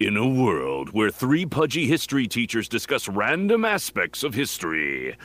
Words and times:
In 0.00 0.16
a 0.16 0.26
world 0.28 0.90
where 0.92 1.10
three 1.10 1.44
pudgy 1.44 1.86
history 1.88 2.28
teachers 2.28 2.68
discuss 2.68 3.08
random 3.08 3.64
aspects 3.64 4.22
of 4.22 4.32
history, 4.32 5.16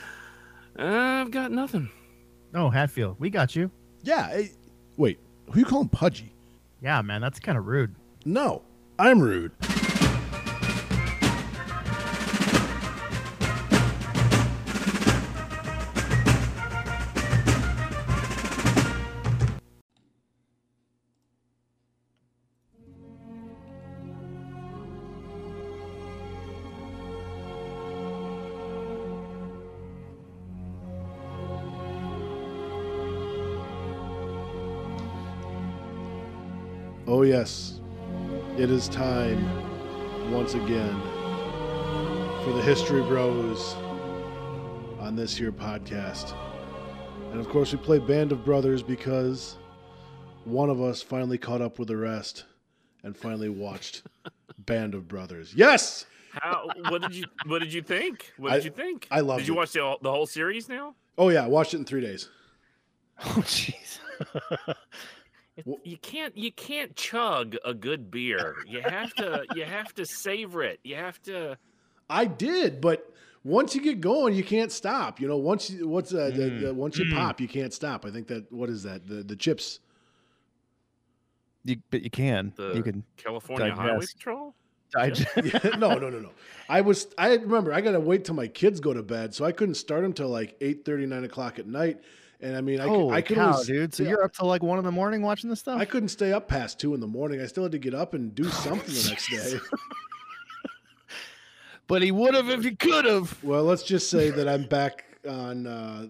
I've 0.76 1.30
got 1.30 1.52
nothing. 1.52 1.90
Oh, 2.54 2.70
Hatfield, 2.70 3.16
we 3.20 3.30
got 3.30 3.54
you. 3.54 3.70
Yeah. 4.02 4.28
eh, 4.32 4.48
wait, 4.96 5.20
who 5.50 5.60
you 5.60 5.64
calling 5.64 5.88
pudgy? 5.88 6.32
Yeah, 6.82 7.00
man, 7.02 7.20
that's 7.20 7.38
kind 7.38 7.56
of 7.56 7.66
rude. 7.66 7.94
No, 8.24 8.62
I'm 8.98 9.20
rude. 9.20 9.52
It 38.64 38.70
is 38.70 38.88
time 38.88 40.32
once 40.32 40.54
again 40.54 40.98
for 42.44 42.52
the 42.54 42.62
History 42.62 43.02
Bros 43.02 43.74
on 45.00 45.14
this 45.16 45.36
here 45.36 45.52
podcast. 45.52 46.34
And 47.30 47.38
of 47.40 47.46
course, 47.50 47.72
we 47.72 47.78
play 47.78 47.98
Band 47.98 48.32
of 48.32 48.42
Brothers 48.42 48.82
because 48.82 49.58
one 50.44 50.70
of 50.70 50.80
us 50.80 51.02
finally 51.02 51.36
caught 51.36 51.60
up 51.60 51.78
with 51.78 51.88
the 51.88 51.98
rest 51.98 52.46
and 53.02 53.14
finally 53.14 53.50
watched 53.50 54.02
Band 54.60 54.94
of 54.94 55.08
Brothers. 55.08 55.52
Yes! 55.54 56.06
How? 56.32 56.66
What 56.88 57.02
did 57.02 57.14
you? 57.14 57.26
What 57.44 57.58
did 57.58 57.70
you 57.70 57.82
think? 57.82 58.32
What 58.38 58.52
I- 58.52 58.56
did 58.56 58.64
you 58.64 58.70
think? 58.70 59.06
I 59.10 59.20
loved 59.20 59.40
Did 59.40 59.48
you 59.48 59.54
it. 59.54 59.56
watch 59.58 59.72
the 59.72 59.80
whole- 59.82 59.98
the 60.00 60.10
whole 60.10 60.26
series 60.26 60.70
now? 60.70 60.94
Oh, 61.18 61.28
yeah, 61.28 61.46
watched 61.46 61.74
it 61.74 61.78
in 61.80 61.84
three 61.84 62.00
days. 62.00 62.30
Oh, 63.20 63.42
jeez. 63.44 63.98
It- 65.56 65.66
you 65.84 65.96
can't 65.98 66.36
you 66.36 66.50
can't 66.52 66.96
chug 66.96 67.56
a 67.64 67.72
good 67.74 68.10
beer. 68.10 68.56
You 68.66 68.80
have 68.82 69.14
to 69.14 69.44
you 69.54 69.64
have 69.64 69.94
to 69.94 70.04
savor 70.06 70.62
it. 70.62 70.80
You 70.84 70.96
have 70.96 71.22
to. 71.22 71.56
I 72.10 72.24
did, 72.26 72.80
but 72.80 73.08
once 73.44 73.74
you 73.74 73.80
get 73.82 74.00
going, 74.00 74.34
you 74.34 74.42
can't 74.44 74.72
stop. 74.72 75.20
You 75.20 75.28
know, 75.28 75.36
once 75.36 75.70
you 75.70 75.86
what's 75.88 76.12
uh, 76.12 76.30
Mm. 76.34 76.60
the, 76.60 76.74
once 76.74 76.98
you 76.98 77.12
pop, 77.14 77.40
you 77.40 77.48
can't 77.48 77.72
stop. 77.72 78.04
I 78.04 78.10
think 78.10 78.26
that 78.28 78.50
what 78.52 78.68
is 78.68 78.82
that? 78.82 79.06
The 79.06 79.22
the 79.22 79.36
chips. 79.36 79.80
You, 81.64 81.76
but 81.90 82.02
you 82.02 82.10
can. 82.10 82.52
The 82.56 82.72
you 82.74 82.82
can. 82.82 83.04
California 83.16 83.74
Highway 83.74 83.92
digest. 83.94 84.16
Patrol. 84.18 84.54
digest- 84.92 85.28
Yeah, 85.44 85.76
no, 85.78 85.94
no, 85.98 86.10
no, 86.10 86.18
no. 86.18 86.30
I 86.68 86.80
was 86.82 87.08
I 87.16 87.34
remember 87.36 87.72
I 87.72 87.80
gotta 87.80 88.00
wait 88.00 88.24
till 88.24 88.34
my 88.34 88.48
kids 88.48 88.80
go 88.80 88.92
to 88.92 89.02
bed, 89.02 89.34
so 89.34 89.44
I 89.44 89.52
couldn't 89.52 89.76
start 89.76 90.02
them 90.02 90.12
till 90.12 90.28
like 90.28 90.56
8 90.60 90.86
9 90.86 91.24
o'clock 91.24 91.58
at 91.58 91.66
night. 91.66 92.00
And 92.44 92.58
I 92.58 92.60
mean, 92.60 92.78
I, 92.78 92.86
Holy 92.86 93.14
I 93.14 93.22
could 93.22 93.38
cow, 93.38 93.54
only, 93.54 93.64
dude! 93.64 93.94
So 93.94 94.02
yeah. 94.02 94.10
you're 94.10 94.22
up 94.22 94.34
till 94.34 94.46
like 94.46 94.62
one 94.62 94.78
in 94.78 94.84
the 94.84 94.92
morning 94.92 95.22
watching 95.22 95.48
this 95.48 95.60
stuff? 95.60 95.80
I 95.80 95.86
couldn't 95.86 96.10
stay 96.10 96.30
up 96.30 96.46
past 96.46 96.78
two 96.78 96.92
in 96.92 97.00
the 97.00 97.06
morning. 97.06 97.40
I 97.40 97.46
still 97.46 97.62
had 97.62 97.72
to 97.72 97.78
get 97.78 97.94
up 97.94 98.12
and 98.12 98.34
do 98.34 98.44
something 98.44 98.94
the 98.94 99.08
next 99.08 99.30
day. 99.30 99.58
but 101.86 102.02
he 102.02 102.12
would 102.12 102.34
have 102.34 102.50
if 102.50 102.62
he 102.62 102.74
could 102.74 103.06
have. 103.06 103.42
Well, 103.42 103.64
let's 103.64 103.82
just 103.82 104.10
say 104.10 104.28
that 104.28 104.46
I'm 104.46 104.64
back 104.64 105.06
on 105.26 105.66
uh, 105.66 106.08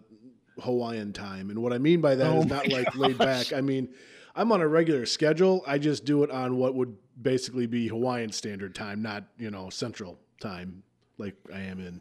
Hawaiian 0.60 1.12
time, 1.12 1.50
and 1.50 1.62
what 1.62 1.72
I 1.72 1.78
mean 1.78 2.00
by 2.00 2.16
that 2.16 2.36
is 2.36 2.44
Oh 2.44 2.48
not 2.48 2.68
my 2.68 2.78
like 2.78 2.94
laid 2.96 3.16
back. 3.16 3.52
I 3.52 3.60
mean, 3.60 3.88
I'm 4.34 4.50
on 4.50 4.60
a 4.60 4.66
regular 4.66 5.06
schedule. 5.06 5.62
I 5.68 5.78
just 5.78 6.04
do 6.04 6.24
it 6.24 6.32
on 6.32 6.56
what 6.56 6.74
would 6.74 6.96
basically 7.22 7.68
be 7.68 7.86
Hawaiian 7.86 8.32
Standard 8.32 8.74
Time, 8.74 9.02
not 9.02 9.22
you 9.38 9.52
know 9.52 9.70
Central 9.70 10.18
Time, 10.40 10.82
like 11.16 11.36
I 11.54 11.60
am 11.60 11.78
in. 11.78 12.00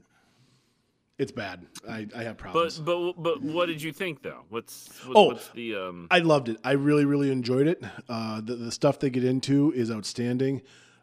It's 1.19 1.31
bad. 1.31 1.67
I, 1.88 2.08
I 2.16 2.23
have 2.23 2.38
problems. 2.38 2.80
But 2.80 3.14
but 3.14 3.22
but 3.23 3.42
what 3.42 3.67
did 3.67 3.81
you 3.81 3.92
think 3.94 4.23
though? 4.23 4.44
What's 4.50 4.90
what, 5.06 5.16
Oh. 5.16 5.24
what's 5.28 5.47
the 5.50 5.75
um? 5.75 6.07
I 6.09 6.19
loved 6.19 6.50
it. 6.50 6.57
I 6.63 6.72
really, 6.72 7.06
really 7.06 7.31
enjoyed 7.31 7.68
it. 7.68 7.84
Uh, 8.09 8.41
the, 8.41 8.56
the 8.56 8.72
stuff 8.72 9.00
they 9.00 9.09
get 9.12 9.23
into 9.23 9.72
is 9.73 9.91
outstanding. 9.91 10.62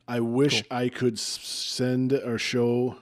I 0.09 0.19
wish 0.20 0.65
I 0.70 0.88
could 0.88 1.19
send 1.19 2.12
or 2.12 2.38
show 2.38 2.97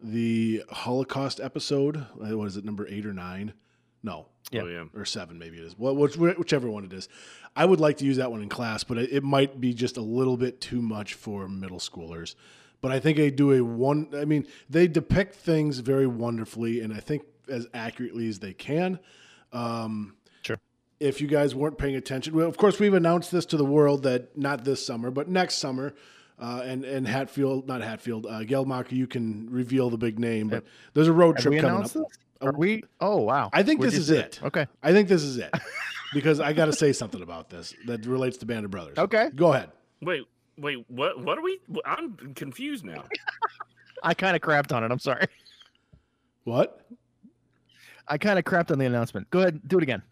the 0.00 0.62
Holocaust 0.70 1.40
episode. 1.40 1.96
Uh, 1.96 2.36
What 2.36 2.46
is 2.48 2.58
it, 2.58 2.64
number 2.64 2.86
eight 2.86 3.06
or 3.06 3.14
nine? 3.14 3.54
No, 4.02 4.26
Yeah. 4.50 4.62
Oh 4.62 4.66
yeah. 4.66 4.84
or 4.94 5.06
seven, 5.06 5.38
maybe 5.38 5.56
it 5.56 5.64
is. 5.64 5.78
Well, 5.78 5.96
which, 5.96 6.16
whichever 6.18 6.68
one 6.68 6.84
it 6.84 6.92
is. 6.92 7.08
I 7.56 7.64
would 7.64 7.80
like 7.80 7.96
to 7.98 8.04
use 8.04 8.18
that 8.18 8.30
one 8.30 8.42
in 8.42 8.50
class, 8.50 8.84
but 8.84 8.98
it, 8.98 9.10
it 9.10 9.24
might 9.24 9.58
be 9.58 9.72
just 9.72 9.96
a 9.96 10.02
little 10.02 10.36
bit 10.36 10.60
too 10.60 10.82
much 10.82 11.14
for 11.14 11.48
middle 11.48 11.78
schoolers. 11.78 12.34
But 12.82 12.92
I 12.92 13.00
think 13.00 13.16
they 13.16 13.30
do 13.30 13.52
a 13.52 13.64
one. 13.64 14.08
I 14.14 14.24
mean, 14.24 14.46
they 14.70 14.86
depict 14.86 15.34
things 15.34 15.78
very 15.80 16.06
wonderfully, 16.06 16.80
and 16.80 16.92
I 16.92 17.00
think 17.00 17.22
as 17.48 17.66
accurately 17.74 18.28
as 18.28 18.38
they 18.40 18.52
can. 18.52 18.98
Um, 19.52 20.14
Sure. 20.42 20.58
if 21.00 21.20
you 21.20 21.26
guys 21.26 21.54
weren't 21.54 21.78
paying 21.78 21.96
attention, 21.96 22.34
well, 22.34 22.48
of 22.48 22.56
course, 22.56 22.78
we've 22.78 22.94
announced 22.94 23.32
this 23.32 23.46
to 23.46 23.56
the 23.56 23.64
world 23.64 24.02
that 24.04 24.36
not 24.36 24.64
this 24.64 24.84
summer, 24.84 25.10
but 25.10 25.28
next 25.28 25.56
summer. 25.56 25.94
Uh, 26.38 26.60
and 26.66 26.84
and 26.84 27.08
Hatfield, 27.08 27.66
not 27.66 27.80
Hatfield, 27.80 28.26
uh, 28.26 28.40
Geldmacher, 28.40 28.92
you 28.92 29.06
can 29.06 29.48
reveal 29.50 29.88
the 29.88 29.96
big 29.96 30.18
name, 30.18 30.48
but 30.48 30.64
there's 30.92 31.08
a 31.08 31.12
road 31.12 31.36
Have 31.36 31.42
trip 31.44 31.54
we 31.54 31.60
coming 31.60 31.84
up. 31.84 31.90
this? 31.90 32.02
Are 32.42 32.52
we? 32.52 32.82
Oh 33.00 33.22
wow! 33.22 33.48
I 33.54 33.62
think 33.62 33.80
We 33.80 33.86
this 33.86 33.96
is 33.96 34.08
did 34.08 34.18
it. 34.18 34.40
Okay. 34.44 34.66
I 34.82 34.92
think 34.92 35.08
this 35.08 35.22
is 35.22 35.38
it 35.38 35.50
because 36.12 36.38
I 36.38 36.52
got 36.52 36.66
to 36.66 36.74
say 36.74 36.92
something 36.92 37.22
about 37.22 37.48
this 37.48 37.72
that 37.86 38.04
relates 38.04 38.36
to 38.38 38.46
Band 38.46 38.66
of 38.66 38.70
Brothers. 38.70 38.98
Okay. 38.98 39.30
Go 39.34 39.54
ahead. 39.54 39.70
Wait 40.02 40.24
wait 40.58 40.84
what 40.88 41.22
what 41.22 41.38
are 41.38 41.42
we? 41.42 41.60
I'm 41.84 42.16
confused 42.34 42.84
now. 42.84 43.04
I 44.02 44.14
kind 44.14 44.36
of 44.36 44.42
crapped 44.42 44.74
on 44.74 44.84
it. 44.84 44.90
I'm 44.90 44.98
sorry. 44.98 45.26
What? 46.44 46.86
I 48.08 48.18
kind 48.18 48.38
of 48.38 48.44
crapped 48.44 48.70
on 48.70 48.78
the 48.78 48.86
announcement. 48.86 49.30
Go 49.30 49.40
ahead, 49.40 49.66
do 49.66 49.78
it 49.78 49.82
again. 49.82 50.02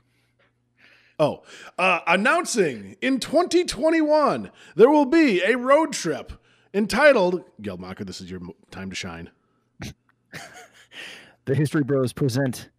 Oh, 1.18 1.42
uh, 1.78 2.00
announcing 2.08 2.96
in 3.00 3.20
2021 3.20 4.50
there 4.74 4.90
will 4.90 5.04
be 5.04 5.42
a 5.42 5.56
road 5.56 5.92
trip 5.92 6.32
entitled 6.72 7.44
Geldmacher. 7.62 8.04
This 8.04 8.20
is 8.20 8.30
your 8.30 8.40
time 8.70 8.90
to 8.90 8.96
shine. 8.96 9.30
The 11.46 11.54
History 11.54 11.84
Bros 11.84 12.14
present 12.14 12.70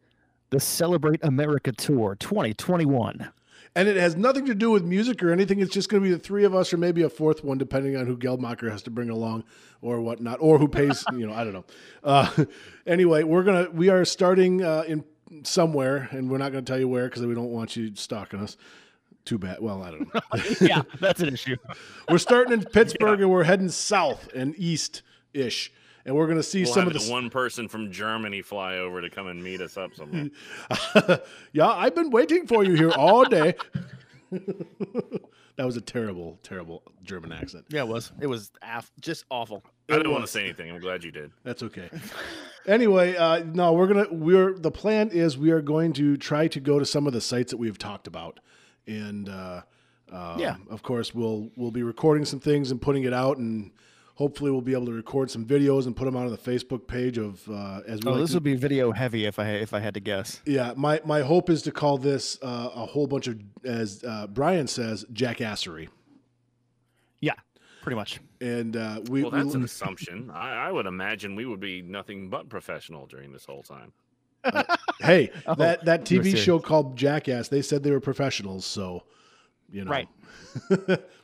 the 0.49 0.59
Celebrate 0.59 1.23
America 1.23 1.71
Tour 1.71 2.15
2021. 2.15 3.31
And 3.75 3.89
it 3.89 3.97
has 3.97 4.15
nothing 4.15 4.45
to 4.45 4.55
do 4.55 4.71
with 4.71 4.85
music 4.85 5.21
or 5.21 5.31
anything. 5.31 5.59
It's 5.59 5.73
just 5.73 5.89
going 5.89 6.01
to 6.01 6.09
be 6.09 6.13
the 6.13 6.19
three 6.19 6.45
of 6.45 6.55
us, 6.55 6.71
or 6.71 6.77
maybe 6.77 7.01
a 7.01 7.09
fourth 7.09 7.43
one, 7.43 7.57
depending 7.57 7.97
on 7.97 8.07
who 8.07 8.15
Geldmacher 8.17 8.71
has 8.71 8.81
to 8.83 8.89
bring 8.89 9.09
along, 9.09 9.43
or 9.81 9.99
whatnot, 9.99 10.37
or 10.39 10.57
who 10.57 10.69
pays. 10.69 11.03
you 11.13 11.27
know, 11.27 11.33
I 11.33 11.43
don't 11.43 11.53
know. 11.53 11.65
Uh, 12.03 12.45
anyway, 12.87 13.23
we're 13.23 13.43
gonna 13.43 13.69
we 13.71 13.89
are 13.89 14.05
starting 14.05 14.63
uh, 14.63 14.85
in 14.87 15.03
somewhere, 15.43 16.07
and 16.11 16.29
we're 16.29 16.37
not 16.37 16.51
going 16.51 16.63
to 16.63 16.71
tell 16.71 16.79
you 16.79 16.87
where 16.87 17.07
because 17.09 17.25
we 17.25 17.35
don't 17.35 17.51
want 17.51 17.75
you 17.75 17.93
stalking 17.95 18.39
us. 18.39 18.57
Too 19.25 19.39
bad. 19.39 19.57
Well, 19.59 19.81
I 19.81 19.91
don't 19.91 20.13
know. 20.13 20.21
yeah, 20.61 20.83
that's 20.99 21.19
an 21.19 21.33
issue. 21.33 21.57
we're 22.09 22.19
starting 22.19 22.53
in 22.53 22.63
Pittsburgh, 22.63 23.21
and 23.21 23.29
we're 23.29 23.43
heading 23.43 23.69
south 23.69 24.29
and 24.35 24.53
east 24.57 25.01
ish, 25.33 25.71
and 26.05 26.15
we're 26.15 26.25
going 26.27 26.37
to 26.37 26.43
see 26.43 26.63
We'll 26.63 26.73
some 26.73 26.85
have 26.87 26.95
of 26.95 27.05
the. 27.05 27.11
one 27.11 27.29
person 27.29 27.67
from 27.67 27.91
Germany 27.91 28.41
fly 28.41 28.77
over 28.77 29.01
to 29.01 29.09
come 29.09 29.27
and 29.27 29.43
meet 29.43 29.61
us 29.61 29.75
up 29.77 29.95
somewhere. 29.95 30.29
yeah, 31.53 31.67
I've 31.67 31.95
been 31.95 32.09
waiting 32.11 32.45
for 32.47 32.63
you 32.63 32.73
here 32.75 32.91
all 32.91 33.25
day. 33.25 33.55
that 34.31 35.65
was 35.65 35.77
a 35.77 35.81
terrible, 35.81 36.39
terrible 36.43 36.83
German 37.03 37.31
accent. 37.31 37.65
Yeah, 37.69 37.81
it 37.81 37.87
was. 37.87 38.11
It 38.21 38.27
was 38.27 38.51
af- 38.61 38.91
just 38.99 39.25
awful. 39.29 39.63
I 39.89 39.97
didn't 39.97 40.11
want 40.11 40.25
to 40.25 40.31
say 40.31 40.43
anything. 40.43 40.71
I'm 40.71 40.79
glad 40.81 41.03
you 41.03 41.11
did. 41.11 41.31
That's 41.43 41.63
okay. 41.63 41.89
anyway, 42.67 43.15
uh, 43.15 43.43
no, 43.43 43.73
we're 43.73 43.87
gonna 43.87 44.07
we're 44.11 44.53
the 44.57 44.71
plan 44.71 45.09
is 45.09 45.37
we 45.37 45.51
are 45.51 45.61
going 45.61 45.93
to 45.93 46.17
try 46.17 46.47
to 46.49 46.59
go 46.59 46.79
to 46.79 46.85
some 46.85 47.07
of 47.07 47.13
the 47.13 47.21
sites 47.21 47.51
that 47.51 47.57
we've 47.57 47.77
talked 47.77 48.07
about, 48.07 48.39
and 48.87 49.29
uh, 49.29 49.61
um, 50.11 50.39
Yeah. 50.39 50.57
of 50.69 50.81
course 50.83 51.13
we'll 51.13 51.49
we'll 51.55 51.71
be 51.71 51.83
recording 51.83 52.25
some 52.25 52.39
things 52.39 52.71
and 52.71 52.81
putting 52.81 53.03
it 53.03 53.13
out, 53.13 53.37
and 53.37 53.71
hopefully 54.15 54.49
we'll 54.49 54.61
be 54.61 54.73
able 54.73 54.85
to 54.87 54.93
record 54.93 55.29
some 55.29 55.45
videos 55.45 55.85
and 55.85 55.95
put 55.95 56.05
them 56.05 56.15
out 56.15 56.25
on 56.25 56.31
the 56.31 56.37
Facebook 56.37 56.87
page 56.87 57.17
of 57.17 57.47
uh, 57.49 57.81
as 57.87 57.99
we 58.01 58.09
Oh, 58.09 58.13
like 58.13 58.21
this 58.21 58.29
to- 58.31 58.37
would 58.37 58.43
be 58.43 58.55
video 58.55 58.91
heavy 58.91 59.25
if 59.25 59.37
I 59.39 59.47
if 59.51 59.73
I 59.73 59.79
had 59.79 59.93
to 59.93 59.99
guess. 59.99 60.41
yeah. 60.45 60.73
My 60.75 61.01
my 61.05 61.21
hope 61.21 61.49
is 61.49 61.61
to 61.63 61.71
call 61.71 61.97
this 61.97 62.37
uh, 62.41 62.69
a 62.75 62.85
whole 62.85 63.07
bunch 63.07 63.27
of 63.27 63.39
as 63.63 64.03
uh, 64.03 64.27
Brian 64.27 64.67
says 64.67 65.05
jackassery, 65.13 65.89
Yeah, 67.19 67.33
pretty 67.81 67.95
much. 67.95 68.19
and 68.41 68.75
uh, 68.75 69.01
we, 69.09 69.21
Well, 69.21 69.31
that's 69.31 69.47
we 69.47 69.53
an 69.55 69.63
assumption. 69.63 70.31
I, 70.33 70.67
I 70.67 70.71
would 70.71 70.85
imagine 70.85 71.35
we 71.35 71.45
would 71.45 71.59
be 71.59 71.81
nothing 71.81 72.29
but 72.29 72.49
professional 72.49 73.05
during 73.07 73.31
this 73.31 73.45
whole 73.45 73.63
time. 73.63 73.91
hey 75.01 75.31
Oh, 75.47 75.55
that 75.55 75.85
that 75.85 76.05
TV 76.05 76.37
show 76.37 76.59
called 76.59 76.95
Jackass. 76.97 77.47
They 77.49 77.61
said 77.63 77.83
they 77.83 77.91
were 77.91 77.99
professionals, 77.99 78.65
so 78.65 79.03
you 79.71 79.83
know. 79.85 79.91
Right. 79.91 80.07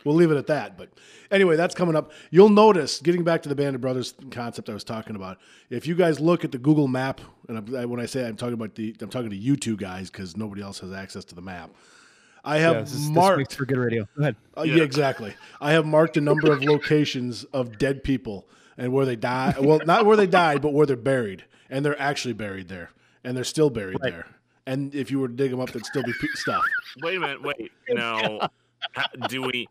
we'll 0.06 0.16
leave 0.16 0.32
it 0.32 0.38
at 0.38 0.48
that. 0.48 0.78
But 0.78 0.90
anyway, 1.32 1.56
that's 1.56 1.76
coming 1.76 1.96
up. 1.96 2.12
You'll 2.30 2.50
notice, 2.50 3.00
getting 3.00 3.24
back 3.24 3.42
to 3.44 3.50
the 3.50 3.56
Band 3.56 3.76
of 3.76 3.82
Brothers 3.82 4.14
concept 4.32 4.70
I 4.70 4.74
was 4.74 4.84
talking 4.84 5.16
about, 5.16 5.38
if 5.70 5.88
you 5.88 5.96
guys 5.96 6.20
look 6.20 6.44
at 6.44 6.52
the 6.52 6.58
Google 6.58 6.88
map, 6.88 7.22
and 7.48 7.58
I'm, 7.58 7.90
when 7.90 8.00
I 8.00 8.06
say 8.06 8.26
I'm 8.28 8.36
talking 8.38 8.54
about 8.54 8.76
the, 8.76 8.96
I'm 9.02 9.10
talking 9.10 9.30
to 9.30 9.36
you 9.36 9.56
two 9.56 9.78
guys 9.78 10.10
because 10.10 10.36
nobody 10.38 10.62
else 10.62 10.80
has 10.80 10.92
access 10.92 11.26
to 11.26 11.36
the 11.36 11.42
map. 11.42 11.72
I 12.44 12.58
have 12.58 12.74
Yeah, 12.76 12.82
this, 12.82 12.94
is, 12.94 13.10
marked. 13.12 13.38
makes 13.38 13.54
for 13.56 13.66
good 13.66 13.78
radio. 13.78 14.08
Go 14.18 14.22
ahead. 14.24 14.36
Uh, 14.58 14.64
yeah. 14.64 14.76
Yeah. 14.78 14.84
exactly. 14.84 15.34
I 15.60 15.72
have 15.74 15.86
marked 15.86 16.18
a 16.18 16.22
number 16.22 16.52
of 16.52 16.64
locations 16.64 17.44
of 17.46 17.78
dead 17.78 18.04
people 18.04 18.48
and 18.78 18.92
where 18.92 19.06
they 19.06 19.16
die. 19.16 19.54
Well, 19.60 19.80
not 19.86 20.06
where 20.08 20.18
they 20.18 20.26
died, 20.28 20.62
but 20.62 20.74
where 20.74 20.88
they're 20.88 20.96
buried, 20.96 21.46
and 21.70 21.86
they're 21.86 22.00
actually 22.02 22.34
buried 22.34 22.68
there, 22.68 22.90
and 23.24 23.38
they're 23.38 23.44
still 23.44 23.70
buried 23.70 24.00
Right. 24.02 24.12
there. 24.14 24.26
And 24.68 24.94
if 24.94 25.10
you 25.10 25.20
were 25.20 25.28
to 25.28 25.34
dig 25.34 25.52
them 25.52 25.60
up, 25.60 25.72
there'd 25.72 25.86
still 25.86 26.04
be 26.04 26.14
stuff. 26.36 26.64
Wait 27.02 27.18
a 27.18 27.20
minute. 27.20 27.42
Wait. 27.42 27.72
Now, 27.90 28.50
ha- 28.96 29.10
do 29.28 29.42
we 29.42 29.68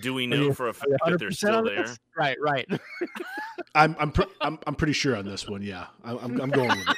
do 0.00 0.14
we 0.14 0.26
know 0.26 0.52
for 0.52 0.68
a 0.68 0.74
fact 0.74 0.90
that 1.06 1.18
they're 1.18 1.30
still 1.30 1.64
there? 1.64 1.86
Right, 2.16 2.36
right. 2.40 2.68
I'm 3.74 3.96
I'm 3.98 4.10
pre- 4.12 4.26
I'm, 4.40 4.58
I'm 4.66 4.74
pretty 4.74 4.92
sure 4.92 5.16
on 5.16 5.24
this 5.24 5.48
one. 5.48 5.62
Yeah, 5.62 5.86
I'm 6.04 6.18
I'm, 6.18 6.40
I'm 6.40 6.50
going 6.50 6.68
with 6.68 6.88
it. 6.88 6.96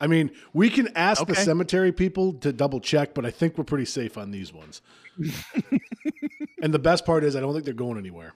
I 0.00 0.06
mean, 0.06 0.30
we 0.54 0.70
can 0.70 0.88
ask 0.96 1.26
the 1.26 1.34
cemetery 1.34 1.92
people 1.92 2.32
to 2.34 2.52
double 2.54 2.80
check, 2.80 3.12
but 3.12 3.26
I 3.26 3.30
think 3.30 3.58
we're 3.58 3.64
pretty 3.64 3.84
safe 3.84 4.16
on 4.16 4.30
these 4.30 4.50
ones. 4.50 4.80
and 6.62 6.72
the 6.72 6.78
best 6.78 7.04
part 7.04 7.22
is, 7.22 7.36
I 7.36 7.40
don't 7.40 7.52
think 7.52 7.66
they're 7.66 7.74
going 7.74 7.98
anywhere. 7.98 8.32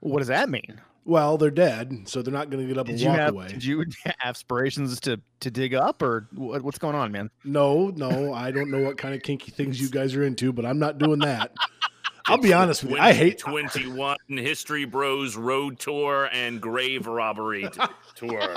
what 0.00 0.20
does 0.20 0.28
that 0.28 0.48
mean? 0.48 0.80
Well, 1.10 1.38
they're 1.38 1.50
dead, 1.50 2.02
so 2.04 2.22
they're 2.22 2.32
not 2.32 2.50
going 2.50 2.62
to 2.62 2.68
get 2.72 2.78
up 2.78 2.86
Did 2.86 2.92
and 2.92 3.00
you 3.00 3.08
walk 3.08 3.18
have 3.18 3.34
away. 3.34 3.48
did 3.48 3.64
you 3.64 3.84
have 4.04 4.14
aspirations 4.22 5.00
to 5.00 5.20
to 5.40 5.50
dig 5.50 5.74
up 5.74 6.02
or 6.02 6.28
what, 6.36 6.62
what's 6.62 6.78
going 6.78 6.94
on, 6.94 7.10
man? 7.10 7.30
No, 7.42 7.88
no, 7.96 8.32
I 8.32 8.52
don't 8.52 8.70
know 8.70 8.80
what 8.84 8.96
kind 8.96 9.12
of 9.12 9.20
kinky 9.20 9.50
things 9.50 9.80
you 9.80 9.88
guys 9.88 10.14
are 10.14 10.22
into, 10.22 10.52
but 10.52 10.64
I'm 10.64 10.78
not 10.78 10.98
doing 10.98 11.18
that. 11.18 11.50
I'll 12.26 12.38
be 12.38 12.52
honest 12.52 12.84
with 12.84 12.92
you. 12.92 12.98
I 13.00 13.12
hate 13.12 13.38
21 13.38 14.18
History 14.28 14.84
Bros 14.84 15.36
Road 15.36 15.80
Tour 15.80 16.30
and 16.32 16.60
Grave 16.60 17.08
Robbery 17.08 17.68
t- 17.68 17.80
Tour. 18.14 18.54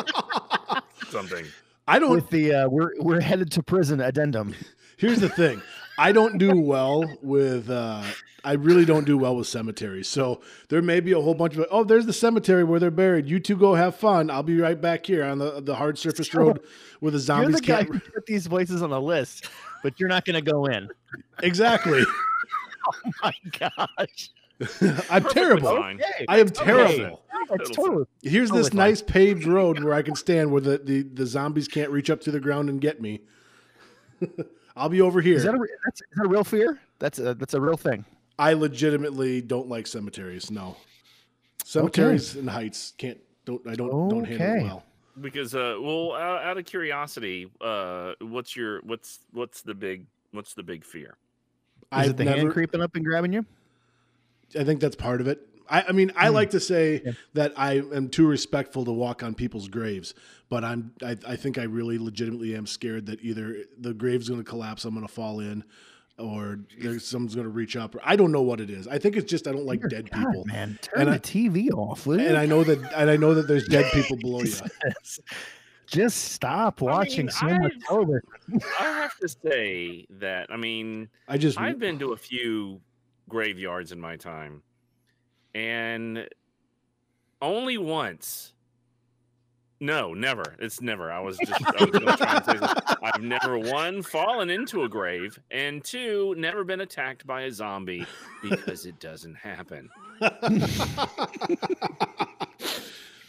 Something. 1.09 1.47
I 1.87 1.97
don't 1.97 2.11
With 2.11 2.29
the 2.29 2.53
uh, 2.53 2.69
we're 2.69 2.91
we're 2.99 3.19
headed 3.19 3.51
to 3.53 3.63
prison 3.63 3.99
addendum. 3.99 4.53
Here's 4.97 5.19
the 5.19 5.29
thing. 5.29 5.59
I 5.97 6.11
don't 6.11 6.37
do 6.37 6.55
well 6.55 7.03
with 7.23 7.71
uh 7.71 8.03
I 8.45 8.53
really 8.53 8.83
don't 8.85 9.05
do 9.05 9.17
well 9.17 9.35
with 9.35 9.47
cemeteries. 9.47 10.07
So 10.09 10.41
there 10.69 10.81
may 10.81 10.99
be 10.99 11.13
a 11.13 11.21
whole 11.21 11.33
bunch 11.33 11.55
of 11.55 11.65
oh, 11.71 11.83
there's 11.83 12.05
the 12.05 12.13
cemetery 12.13 12.63
where 12.63 12.79
they're 12.79 12.91
buried. 12.91 13.27
You 13.29 13.39
two 13.39 13.55
go 13.55 13.73
have 13.75 13.95
fun. 13.95 14.29
I'll 14.29 14.43
be 14.43 14.57
right 14.59 14.79
back 14.79 15.05
here 15.05 15.23
on 15.23 15.37
the 15.39 15.61
the 15.61 15.75
hard 15.75 15.97
surface 15.97 16.29
So, 16.29 16.39
road 16.39 16.59
where 16.99 17.11
the 17.11 17.15
You're 17.17 17.21
zombies 17.21 17.55
the 17.55 17.61
guy 17.61 17.83
who 17.83 17.99
put 17.99 18.25
these 18.25 18.47
places 18.47 18.81
on 18.81 18.89
the 18.89 18.99
list, 19.01 19.47
but 19.81 19.99
you're 19.99 20.09
not 20.09 20.25
going 20.25 20.43
to 20.43 20.51
go 20.51 20.65
in. 20.65 20.89
Exactly. 21.41 22.03
Oh 22.85 23.11
my 23.23 23.33
gosh, 23.57 24.29
I'm 25.09 25.23
terrible. 25.29 25.69
Okay. 25.69 26.25
I 26.27 26.39
am 26.39 26.47
Okay. 26.47 26.65
terrible. 26.65 27.23
That's 27.49 27.69
totally 27.69 28.03
Here's 28.23 28.49
Totally 28.49 28.59
this 28.63 28.69
fine. 28.71 28.77
nice 28.77 29.01
paved 29.01 29.45
road 29.47 29.81
where 29.81 29.93
I 29.93 30.01
can 30.01 30.15
stand 30.17 30.51
where 30.51 30.59
the, 30.59 30.79
the, 30.79 31.03
the 31.03 31.25
zombies 31.25 31.69
can't 31.69 31.91
reach 31.91 32.09
up 32.09 32.19
to 32.21 32.31
the 32.31 32.41
ground 32.41 32.67
and 32.69 32.81
get 32.81 32.99
me. 33.01 33.21
I'll 34.75 34.89
be 34.89 34.99
over 34.99 35.21
here. 35.21 35.37
Is 35.37 35.43
that 35.43 35.55
a, 35.55 35.59
that's, 35.85 36.01
is 36.01 36.07
that 36.17 36.25
a 36.25 36.27
real 36.27 36.43
fear? 36.43 36.77
That's 36.99 37.19
a, 37.19 37.33
that's 37.35 37.53
a 37.53 37.61
real 37.61 37.77
thing. 37.77 38.03
I 38.39 38.53
legitimately 38.53 39.41
don't 39.41 39.67
like 39.69 39.87
cemeteries. 39.87 40.49
No, 40.51 40.75
cemeteries 41.63 42.35
and 42.35 42.49
heights 42.49 42.93
can't. 42.97 43.19
Don't 43.45 43.65
I 43.67 43.75
don't 43.75 44.09
don't 44.09 44.25
handle 44.25 44.55
it 44.55 44.63
well. 44.63 44.83
Because 45.21 45.53
uh 45.53 45.77
well 45.79 46.13
out, 46.13 46.43
out 46.43 46.57
of 46.57 46.65
curiosity, 46.65 47.51
uh 47.61 48.13
what's 48.21 48.55
your 48.55 48.79
what's 48.81 49.19
what's 49.31 49.61
the 49.61 49.73
big 49.73 50.05
what's 50.31 50.53
the 50.53 50.63
big 50.63 50.83
fear? 50.83 51.17
Is 51.81 51.85
I've 51.91 52.09
it 52.11 52.17
the 52.17 52.23
never. 52.25 52.37
hand 52.37 52.51
creeping 52.51 52.81
up 52.81 52.95
and 52.95 53.05
grabbing 53.05 53.33
you? 53.33 53.45
I 54.57 54.63
think 54.63 54.79
that's 54.79 54.95
part 54.95 55.21
of 55.21 55.27
it. 55.27 55.47
I, 55.69 55.85
I 55.89 55.91
mean, 55.91 56.11
I 56.15 56.27
Hmm. 56.27 56.33
like 56.35 56.49
to 56.51 56.59
say 56.59 57.01
Yeah. 57.05 57.11
that 57.33 57.53
I 57.57 57.73
am 57.93 58.09
too 58.09 58.27
respectful 58.27 58.83
to 58.85 58.91
walk 58.91 59.23
on 59.23 59.33
people's 59.33 59.67
graves, 59.67 60.13
but 60.49 60.63
I'm. 60.63 60.93
I, 61.03 61.17
I 61.27 61.35
think 61.35 61.57
I 61.57 61.63
really 61.63 61.97
legitimately 61.97 62.55
am 62.55 62.65
scared 62.67 63.05
that 63.05 63.21
either 63.21 63.63
the 63.77 63.93
grave's 63.93 64.27
going 64.29 64.41
to 64.41 64.49
collapse, 64.49 64.83
I'm 64.85 64.93
going 64.93 65.05
to 65.07 65.11
fall 65.13 65.39
in, 65.39 65.63
or 66.19 66.59
there's 66.79 67.05
someone's 67.05 67.33
going 67.35 67.45
to 67.45 67.51
reach 67.51 67.75
up. 67.75 67.95
Or 67.95 67.99
I 68.03 68.15
don't 68.15 68.31
know 68.31 68.41
what 68.43 68.59
it 68.61 68.69
is. 68.69 68.87
I 68.87 68.97
think 68.99 69.15
it's 69.17 69.29
just 69.29 69.47
I 69.47 69.51
don't 69.51 69.65
like 69.65 69.79
Dear 69.81 69.89
dead 69.89 70.11
God, 70.11 70.19
people, 70.27 70.45
man. 70.45 70.77
Turn 70.81 71.01
And 71.01 71.09
the 71.09 71.15
I- 71.15 71.19
TV 71.19 71.71
off, 71.71 72.05
will 72.05 72.19
you? 72.21 72.27
and 72.27 72.37
I 72.37 72.45
know 72.45 72.63
that 72.63 72.93
and 72.95 73.09
I 73.09 73.17
know 73.17 73.33
that 73.33 73.47
there's 73.47 73.67
dead 73.67 73.91
people 73.93 74.17
below 74.17 74.41
you. 74.41 74.53
Just 75.87 76.31
stop 76.31 76.81
I 76.81 76.85
watching 76.85 77.25
mean, 77.25 77.29
so 77.31 77.45
much 77.47 77.71
I've- 77.73 77.79
television. 77.87 78.21
I 78.79 78.83
have 78.83 79.17
to 79.17 79.27
say 79.27 80.05
that 80.11 80.51
I 80.51 80.57
mean 80.57 81.09
I 81.27 81.37
just 81.37 81.59
I've 81.59 81.79
been 81.79 81.99
to 81.99 82.13
a 82.13 82.17
few 82.17 82.79
graveyards 83.29 83.91
in 83.91 83.99
my 83.99 84.15
time, 84.15 84.61
and 85.55 86.27
only 87.41 87.77
once. 87.77 88.52
No, 89.83 90.13
never. 90.13 90.55
It's 90.59 90.79
never. 90.79 91.11
I 91.11 91.19
was 91.19 91.37
just. 91.39 91.61
I 91.61 91.83
was 91.83 91.91
gonna 91.91 92.15
try 92.15 92.35
and 92.37 92.45
say 92.45 92.53
this. 92.57 92.73
I've 93.03 93.21
never 93.21 93.59
one 93.59 94.01
fallen 94.01 94.49
into 94.49 94.83
a 94.83 94.89
grave, 94.89 95.37
and 95.51 95.83
two 95.83 96.33
never 96.37 96.63
been 96.63 96.79
attacked 96.79 97.27
by 97.27 97.41
a 97.41 97.51
zombie 97.51 98.05
because 98.41 98.85
it 98.85 98.97
doesn't 99.01 99.35
happen. 99.35 99.89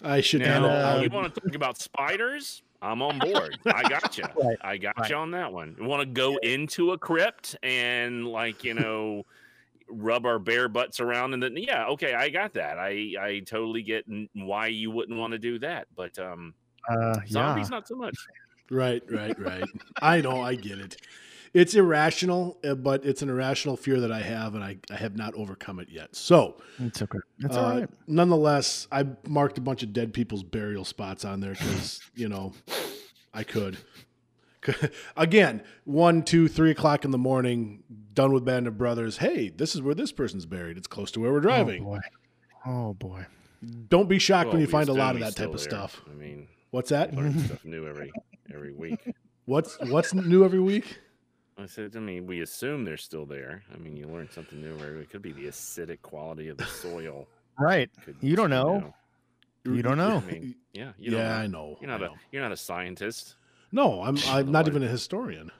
I 0.04 0.20
should 0.20 0.42
Now, 0.42 0.60
know. 0.60 0.68
uh, 0.68 1.00
you 1.02 1.08
want 1.10 1.34
to 1.34 1.40
talk 1.40 1.56
about 1.56 1.76
spiders? 1.76 2.62
I'm 2.80 3.02
on 3.02 3.18
board. 3.18 3.58
I 3.66 3.88
got 3.88 4.16
you. 4.16 4.24
Right, 4.40 4.56
I 4.60 4.76
got 4.76 4.96
right. 4.96 5.10
you 5.10 5.16
on 5.16 5.32
that 5.32 5.52
one. 5.52 5.74
You 5.80 5.88
want 5.88 6.02
to 6.02 6.06
go 6.06 6.36
into 6.36 6.92
a 6.92 6.98
crypt 6.98 7.56
and 7.64 8.28
like 8.28 8.62
you 8.62 8.74
know, 8.74 9.26
rub 9.88 10.26
our 10.26 10.38
bare 10.38 10.68
butts 10.68 11.00
around 11.00 11.34
and 11.34 11.42
then 11.42 11.56
yeah, 11.56 11.86
okay, 11.88 12.14
I 12.14 12.28
got 12.30 12.54
that. 12.54 12.78
I 12.78 13.14
I 13.20 13.42
totally 13.46 13.82
get 13.82 14.04
why 14.34 14.68
you 14.68 14.90
wouldn't 14.90 15.18
want 15.18 15.32
to 15.32 15.38
do 15.38 15.58
that, 15.60 15.86
but 15.94 16.18
um, 16.18 16.54
Uh, 16.88 17.16
yeah. 17.16 17.20
zombies 17.28 17.70
not 17.70 17.86
so 17.88 17.96
much. 17.96 18.14
Right, 18.70 19.02
right, 19.10 19.38
right. 19.38 19.68
I 20.02 20.20
know, 20.20 20.40
I 20.40 20.54
get 20.54 20.78
it. 20.78 20.96
It's 21.52 21.74
irrational, 21.74 22.58
uh, 22.64 22.74
but 22.74 23.04
it's 23.04 23.22
an 23.22 23.28
irrational 23.28 23.76
fear 23.76 24.00
that 24.00 24.10
I 24.10 24.20
have, 24.22 24.54
and 24.56 24.64
I, 24.64 24.78
I 24.90 24.96
have 24.96 25.16
not 25.16 25.34
overcome 25.34 25.78
it 25.78 25.88
yet. 25.88 26.16
So, 26.16 26.56
It's 26.80 27.00
okay. 27.00 27.18
It's 27.38 27.56
uh, 27.56 27.60
all 27.62 27.80
right. 27.80 27.88
nonetheless, 28.08 28.88
I 28.90 29.06
marked 29.28 29.58
a 29.58 29.60
bunch 29.60 29.82
of 29.84 29.92
dead 29.92 30.12
people's 30.12 30.42
burial 30.42 30.84
spots 30.84 31.24
on 31.24 31.38
there 31.40 31.52
because, 31.52 32.00
you 32.14 32.28
know, 32.28 32.54
I 33.32 33.44
could. 33.44 33.78
Again, 35.16 35.62
one, 35.84 36.22
two, 36.22 36.48
three 36.48 36.70
o'clock 36.70 37.04
in 37.04 37.10
the 37.10 37.18
morning, 37.18 37.82
done 38.12 38.32
with 38.32 38.44
Band 38.44 38.66
of 38.66 38.78
Brothers. 38.78 39.18
Hey, 39.18 39.48
this 39.48 39.74
is 39.74 39.82
where 39.82 39.94
this 39.94 40.12
person's 40.12 40.46
buried. 40.46 40.76
It's 40.76 40.86
close 40.86 41.10
to 41.12 41.20
where 41.20 41.30
we're 41.32 41.38
oh, 41.38 41.40
driving. 41.40 41.82
Oh 41.82 41.86
boy. 41.86 42.00
Oh 42.66 42.94
boy. 42.94 43.26
Don't 43.88 44.08
be 44.08 44.18
shocked 44.18 44.46
Well, 44.46 44.54
when 44.54 44.60
you 44.60 44.66
find 44.66 44.88
a 44.88 44.92
lot 44.92 45.14
of 45.14 45.20
that 45.20 45.36
type 45.36 45.48
still 45.48 45.54
of 45.54 45.60
stuff. 45.60 46.02
I 46.10 46.14
mean, 46.14 46.48
What's 46.70 46.90
that? 46.90 47.14
learn 47.14 47.38
stuff 47.38 47.64
new 47.64 47.86
every 47.86 48.12
every 48.52 48.72
week. 48.72 49.14
What's 49.46 49.78
what's 49.80 50.14
new 50.14 50.44
every 50.44 50.60
week? 50.60 50.98
I 51.58 51.66
said, 51.66 51.94
I 51.96 52.00
mean, 52.00 52.26
we 52.26 52.40
assume 52.40 52.84
they're 52.84 52.96
still 52.96 53.26
there. 53.26 53.62
I 53.72 53.76
mean, 53.76 53.96
you 53.96 54.08
learn 54.08 54.28
something 54.30 54.60
new 54.60 54.74
every 54.74 54.96
week. 54.96 55.04
It 55.04 55.10
could 55.10 55.22
be 55.22 55.32
the 55.32 55.44
acidic 55.44 56.00
quality 56.02 56.48
of 56.48 56.56
the 56.56 56.64
soil. 56.64 57.28
Right. 57.60 57.90
Could, 58.04 58.16
You 58.20 58.34
don't 58.34 58.50
know. 58.50 58.92
You 59.64 59.82
don't 59.82 59.98
know. 60.04 60.22
I 60.26 60.32
mean, 60.32 60.54
yeah, 60.72 60.92
you 60.98 61.10
don't 61.10 61.20
yeah, 61.20 61.28
know. 61.28 61.34
I 61.34 61.46
know. 61.46 61.78
You're 61.80 61.90
not 61.90 62.02
I 62.02 62.06
a 62.06 62.08
know. 62.08 62.14
you're 62.32 62.42
not 62.42 62.52
a 62.52 62.56
scientist. 62.56 63.36
No, 63.74 64.02
I'm 64.02 64.16
I'm 64.28 64.50
not 64.52 64.68
even 64.68 64.82
a 64.82 64.88
historian. 64.88 65.50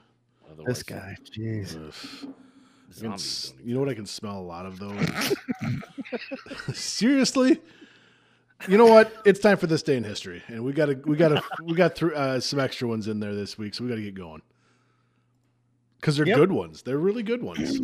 Otherwise, 0.51 0.67
This 0.67 0.83
guy. 0.83 1.17
Jeez. 1.31 1.75
Ugh. 1.75 1.93
I 2.97 2.99
can 3.01 3.09
zombies 3.09 3.53
s- 3.53 3.53
you 3.63 3.73
know 3.73 3.81
what 3.81 3.89
I 3.89 3.93
can 3.93 4.05
smell 4.05 4.39
a 4.39 4.41
lot 4.41 4.65
of 4.65 4.79
those. 4.79 5.35
Seriously, 6.73 7.59
you 8.67 8.77
know 8.77 8.85
what? 8.85 9.13
It's 9.25 9.39
time 9.39 9.57
for 9.57 9.67
this 9.67 9.83
day 9.83 9.97
in 9.97 10.03
history, 10.03 10.41
and 10.47 10.63
we 10.63 10.71
got 10.73 10.85
to 10.87 10.93
we 11.05 11.17
got 11.17 11.29
to 11.29 11.43
we 11.63 11.75
got 11.75 11.95
th- 11.95 12.13
uh, 12.13 12.39
some 12.39 12.59
extra 12.59 12.87
ones 12.87 13.07
in 13.07 13.19
there 13.19 13.35
this 13.35 13.57
week, 13.57 13.73
so 13.73 13.83
we 13.83 13.89
got 13.89 13.97
to 13.97 14.01
get 14.01 14.15
going 14.15 14.41
because 15.99 16.15
they're 16.17 16.27
Yep. 16.27 16.37
good 16.37 16.51
ones. 16.51 16.81
They're 16.83 16.97
really 16.97 17.23
good 17.23 17.43
ones. 17.51 17.79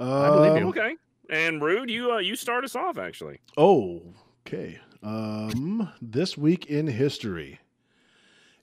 I 0.00 0.28
believe 0.30 0.52
Um, 0.52 0.58
you. 0.58 0.68
Okay. 0.68 0.96
And 1.30 1.62
Rude, 1.62 1.90
you 1.90 2.12
uh, 2.12 2.18
you 2.18 2.34
start 2.36 2.64
us 2.64 2.74
off 2.74 2.96
actually. 2.98 3.40
Oh, 3.56 4.02
okay. 4.46 4.78
Um, 5.02 5.90
this 6.00 6.38
week 6.38 6.66
in 6.66 6.86
history, 6.86 7.58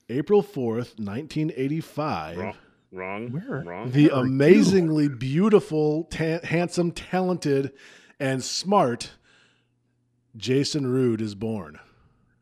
April 0.10 0.42
fourth, 0.42 0.98
nineteen 1.00 1.52
eighty 1.56 1.82
five. 1.82 2.38
Wrong. 2.38 2.56
Wrong. 2.92 3.32
Where- 3.32 3.64
Wrong. 3.64 3.92
the 3.92 4.08
Where 4.08 4.16
are 4.16 4.26
you? 4.26 4.30
amazingly 4.32 5.08
beautiful, 5.10 6.06
ta- 6.06 6.40
handsome, 6.44 6.92
talented, 6.92 7.72
and 8.20 8.44
smart 8.44 9.12
Jason 10.38 10.88
Rude 10.88 11.22
is 11.22 11.36
born. 11.36 11.80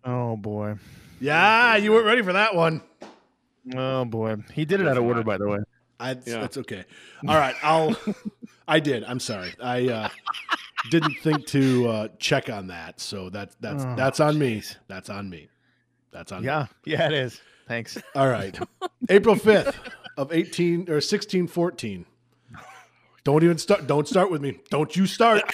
Oh 0.04 0.38
boy. 0.38 0.76
Yeah, 1.20 1.76
you 1.78 1.92
weren't 1.92 2.06
ready 2.06 2.22
for 2.22 2.34
that 2.34 2.56
one. 2.56 2.82
Oh 3.76 4.06
boy. 4.06 4.38
He 4.54 4.66
did 4.66 4.80
it 4.82 4.88
out 4.88 4.98
of 4.98 5.04
order, 5.04 5.24
by 5.24 5.38
the 5.38 5.48
way. 5.48 5.60
I, 6.00 6.12
Yeah. 6.12 6.42
That's 6.42 6.58
okay. 6.58 6.86
All 7.28 7.36
right, 7.36 7.56
I'll. 7.64 7.96
I 8.68 8.80
did. 8.80 9.04
I'm 9.06 9.20
sorry. 9.20 9.54
I 9.62 9.88
uh, 9.88 10.10
didn't 10.92 11.16
think 11.24 11.48
to 11.48 11.88
uh, 11.88 12.08
check 12.20 12.50
on 12.50 12.68
that, 12.68 13.00
so 13.02 13.30
that's 13.30 13.56
that's 13.60 13.84
Oh, 13.84 13.96
that's 13.96 14.20
on 14.20 14.38
me. 14.38 14.62
That's 14.88 15.10
on 15.10 15.30
me. 15.30 15.50
That's 16.12 16.32
on 16.32 16.42
me. 16.42 16.46
Yeah. 16.48 16.68
Yeah, 16.86 17.08
it 17.08 17.14
is. 17.14 17.42
Thanks. 17.68 17.98
All 18.16 18.30
right. 18.30 18.58
April 19.10 19.36
5th 19.36 19.76
of 20.18 20.32
18 20.32 20.90
or 20.90 20.96
1614. 20.96 22.06
Don't 23.24 23.44
even 23.44 23.58
start. 23.58 23.88
Don't 23.88 24.08
start 24.08 24.32
with 24.32 24.42
me. 24.42 24.60
Don't 24.70 24.96
you 24.96 25.06
start. 25.06 25.54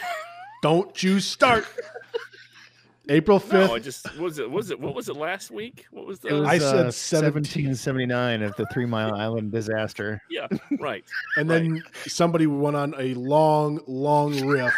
Don't 0.62 1.02
you 1.02 1.20
start. 1.20 1.66
April 3.10 3.40
5th. 3.40 3.68
No, 3.68 3.76
I 3.76 3.80
just 3.80 4.06
what 4.14 4.24
was 4.24 4.40
it. 4.40 4.50
What 4.50 4.56
was 4.58 4.72
it 4.72 4.80
what 4.80 4.96
was 4.96 5.10
it 5.10 5.16
last 5.16 5.52
week? 5.52 5.86
What 5.92 6.06
was 6.06 6.20
the? 6.20 6.30
It 6.30 6.34
was 6.34 6.48
I 6.48 6.58
said 6.58 6.86
uh, 6.86 6.92
17. 6.92 7.70
1779 7.70 8.44
of 8.44 8.56
the 8.56 8.66
Three 8.68 8.86
Mile 8.86 9.14
Island 9.14 9.52
disaster. 9.52 10.22
yeah, 10.30 10.48
right. 10.80 11.04
and 11.36 11.50
then 11.50 11.84
somebody 12.08 12.48
went 12.48 12.78
on 12.78 12.94
a 12.98 13.14
long, 13.16 13.82
long 13.88 14.46
riff 14.46 14.74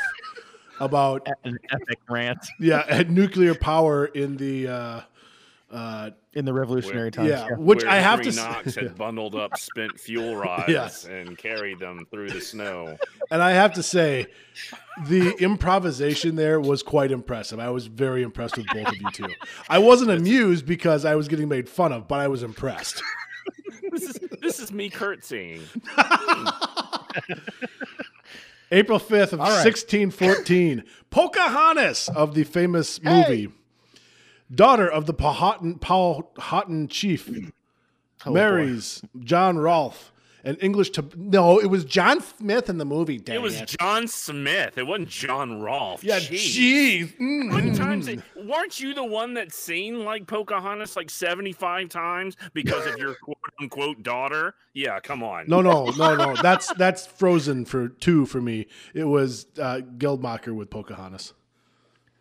about 0.79 1.27
An 1.43 1.57
epic 1.71 1.99
rant 2.09 2.45
yeah 2.59 2.83
had 2.93 3.09
nuclear 3.09 3.55
power 3.55 4.07
in 4.07 4.35
the 4.37 4.67
uh, 4.67 5.01
uh, 5.71 6.11
in 6.33 6.45
the 6.45 6.53
revolutionary 6.53 7.03
Where- 7.05 7.11
times. 7.11 7.29
yeah, 7.29 7.47
which 7.57 7.83
Where 7.83 7.91
I 7.91 7.95
have 7.97 8.21
Three 8.21 8.31
to 8.31 8.37
Knox 8.37 8.73
say, 8.75 8.83
had 8.83 8.95
bundled 8.97 9.35
up 9.35 9.57
spent 9.57 9.99
fuel 9.99 10.35
rods 10.45 10.65
Yes. 10.67 11.05
and 11.05 11.37
carried 11.37 11.79
them 11.79 12.05
through 12.11 12.29
the 12.29 12.41
snow. 12.41 12.97
and 13.31 13.41
I 13.41 13.51
have 13.51 13.73
to 13.73 13.83
say, 13.83 14.27
the 15.07 15.31
improvisation 15.39 16.35
there 16.35 16.59
was 16.61 16.83
quite 16.83 17.11
impressive. 17.11 17.59
I 17.59 17.69
was 17.71 17.87
very 17.87 18.21
impressed 18.23 18.57
with 18.57 18.67
both 18.67 18.87
of 18.87 18.95
you 18.95 19.11
two. 19.11 19.27
I 19.67 19.79
wasn't 19.79 20.11
amused 20.11 20.65
because 20.65 21.03
I 21.03 21.15
was 21.15 21.27
getting 21.27 21.49
made 21.49 21.67
fun 21.67 21.91
of, 21.91 22.07
but 22.07 22.19
I 22.19 22.27
was 22.27 22.43
impressed. 22.43 23.01
This 23.91 24.03
is 24.09 24.19
this 24.41 24.59
is 24.59 24.71
me 24.73 24.89
curtsying. 24.89 25.61
April 28.71 28.99
5th 28.99 29.33
of 29.33 29.39
All 29.39 29.47
right. 29.47 29.63
1614. 29.63 30.83
Pocahontas 31.11 32.09
of 32.09 32.33
the 32.33 32.43
famous 32.43 33.01
movie. 33.01 33.49
Daughter 34.53 34.87
of 34.87 35.05
the 35.05 35.13
Powhatan, 35.13 35.79
Powhatan 35.79 36.87
chief 36.87 37.29
Oh, 38.25 38.31
boy. 38.31 38.33
marries 38.33 39.01
John 39.19 39.57
Rolfe, 39.57 40.11
an 40.43 40.55
English 40.57 40.91
to 40.91 41.05
no, 41.15 41.59
it 41.59 41.65
was 41.67 41.83
John 41.85 42.21
Smith 42.21 42.69
in 42.69 42.77
the 42.77 42.85
movie. 42.85 43.17
Dang 43.17 43.35
It 43.35 43.41
was 43.41 43.59
John 43.61 44.07
Smith. 44.07 44.77
It 44.77 44.83
wasn't 44.87 45.09
John 45.09 45.61
Rolfe. 45.61 46.03
yeah, 46.03 46.19
Jeez. 46.19 46.55
jeez. 46.55 47.17
Mm. 47.19 47.49
How 47.51 47.57
many 47.57 47.75
times 47.75 48.09
weren't 48.35 48.79
you 48.79 48.93
the 48.93 49.03
one 49.03 49.33
that's 49.33 49.55
seen 49.55 50.05
like 50.05 50.25
Pocahontas 50.27 50.95
like 50.95 51.09
75 51.09 51.89
times 51.89 52.35
because 52.53 52.85
of 52.87 52.97
your 52.97 53.15
quote 53.23 53.37
unquote 53.59 54.01
daughter? 54.01 54.55
Yeah, 54.73 54.99
come 54.99 55.21
on. 55.23 55.45
No, 55.47 55.61
no, 55.61 55.85
no, 55.97 56.15
no. 56.15 56.35
That's 56.41 56.73
that's 56.75 57.05
Frozen 57.05 57.65
for 57.65 57.89
two 57.89 58.25
for 58.25 58.41
me. 58.41 58.67
It 58.93 59.05
was 59.05 59.45
uh, 59.59 59.81
Geldmacher 59.97 60.53
with 60.55 60.69
Pocahontas. 60.69 61.33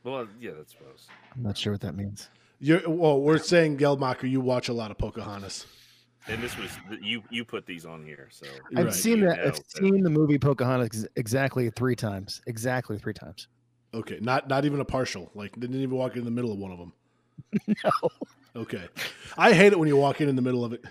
Well, 0.02 0.26
yeah, 0.38 0.50
that's 0.56 0.72
suppose. 0.72 1.06
I'm 1.36 1.42
not 1.42 1.56
sure 1.58 1.72
what 1.72 1.80
that 1.82 1.94
means. 1.96 2.28
You're, 2.60 2.88
well, 2.88 3.20
we're 3.20 3.38
saying 3.38 3.78
Geldmacher. 3.78 4.28
You 4.30 4.40
watch 4.40 4.68
a 4.68 4.72
lot 4.72 4.90
of 4.90 4.98
Pocahontas. 4.98 5.66
And 6.26 6.42
this 6.42 6.56
was 6.56 6.70
you 7.02 7.22
you 7.28 7.44
put 7.44 7.66
these 7.66 7.84
on 7.84 8.02
here, 8.02 8.28
so 8.30 8.46
I've 8.76 8.84
right. 8.86 8.94
seen 8.94 9.18
You 9.18 9.26
that. 9.28 9.36
know 9.38 9.44
I've 9.48 9.56
that- 9.56 9.70
seen 9.70 10.02
the 10.02 10.08
movie 10.10 10.38
Pocahontas 10.38 11.06
exactly 11.16 11.68
three 11.70 11.94
times. 11.96 12.40
Exactly 12.46 12.98
three 12.98 13.12
times. 13.12 13.48
Okay, 13.92 14.18
not 14.22 14.48
not 14.48 14.64
even 14.64 14.80
a 14.80 14.84
partial. 14.86 15.30
Like 15.34 15.52
they 15.54 15.62
didn't 15.66 15.82
even 15.82 15.96
walk 15.96 16.16
in 16.16 16.24
the 16.24 16.30
middle 16.30 16.50
of 16.52 16.58
one 16.58 16.72
of 16.72 16.78
them. 16.78 16.92
No. 17.84 18.10
Okay, 18.56 18.86
I 19.36 19.52
hate 19.52 19.72
it 19.72 19.78
when 19.78 19.88
you 19.88 19.96
walk 19.96 20.20
in 20.20 20.28
in 20.28 20.36
the 20.36 20.40
middle 20.42 20.64
of 20.64 20.72
it. 20.72 20.84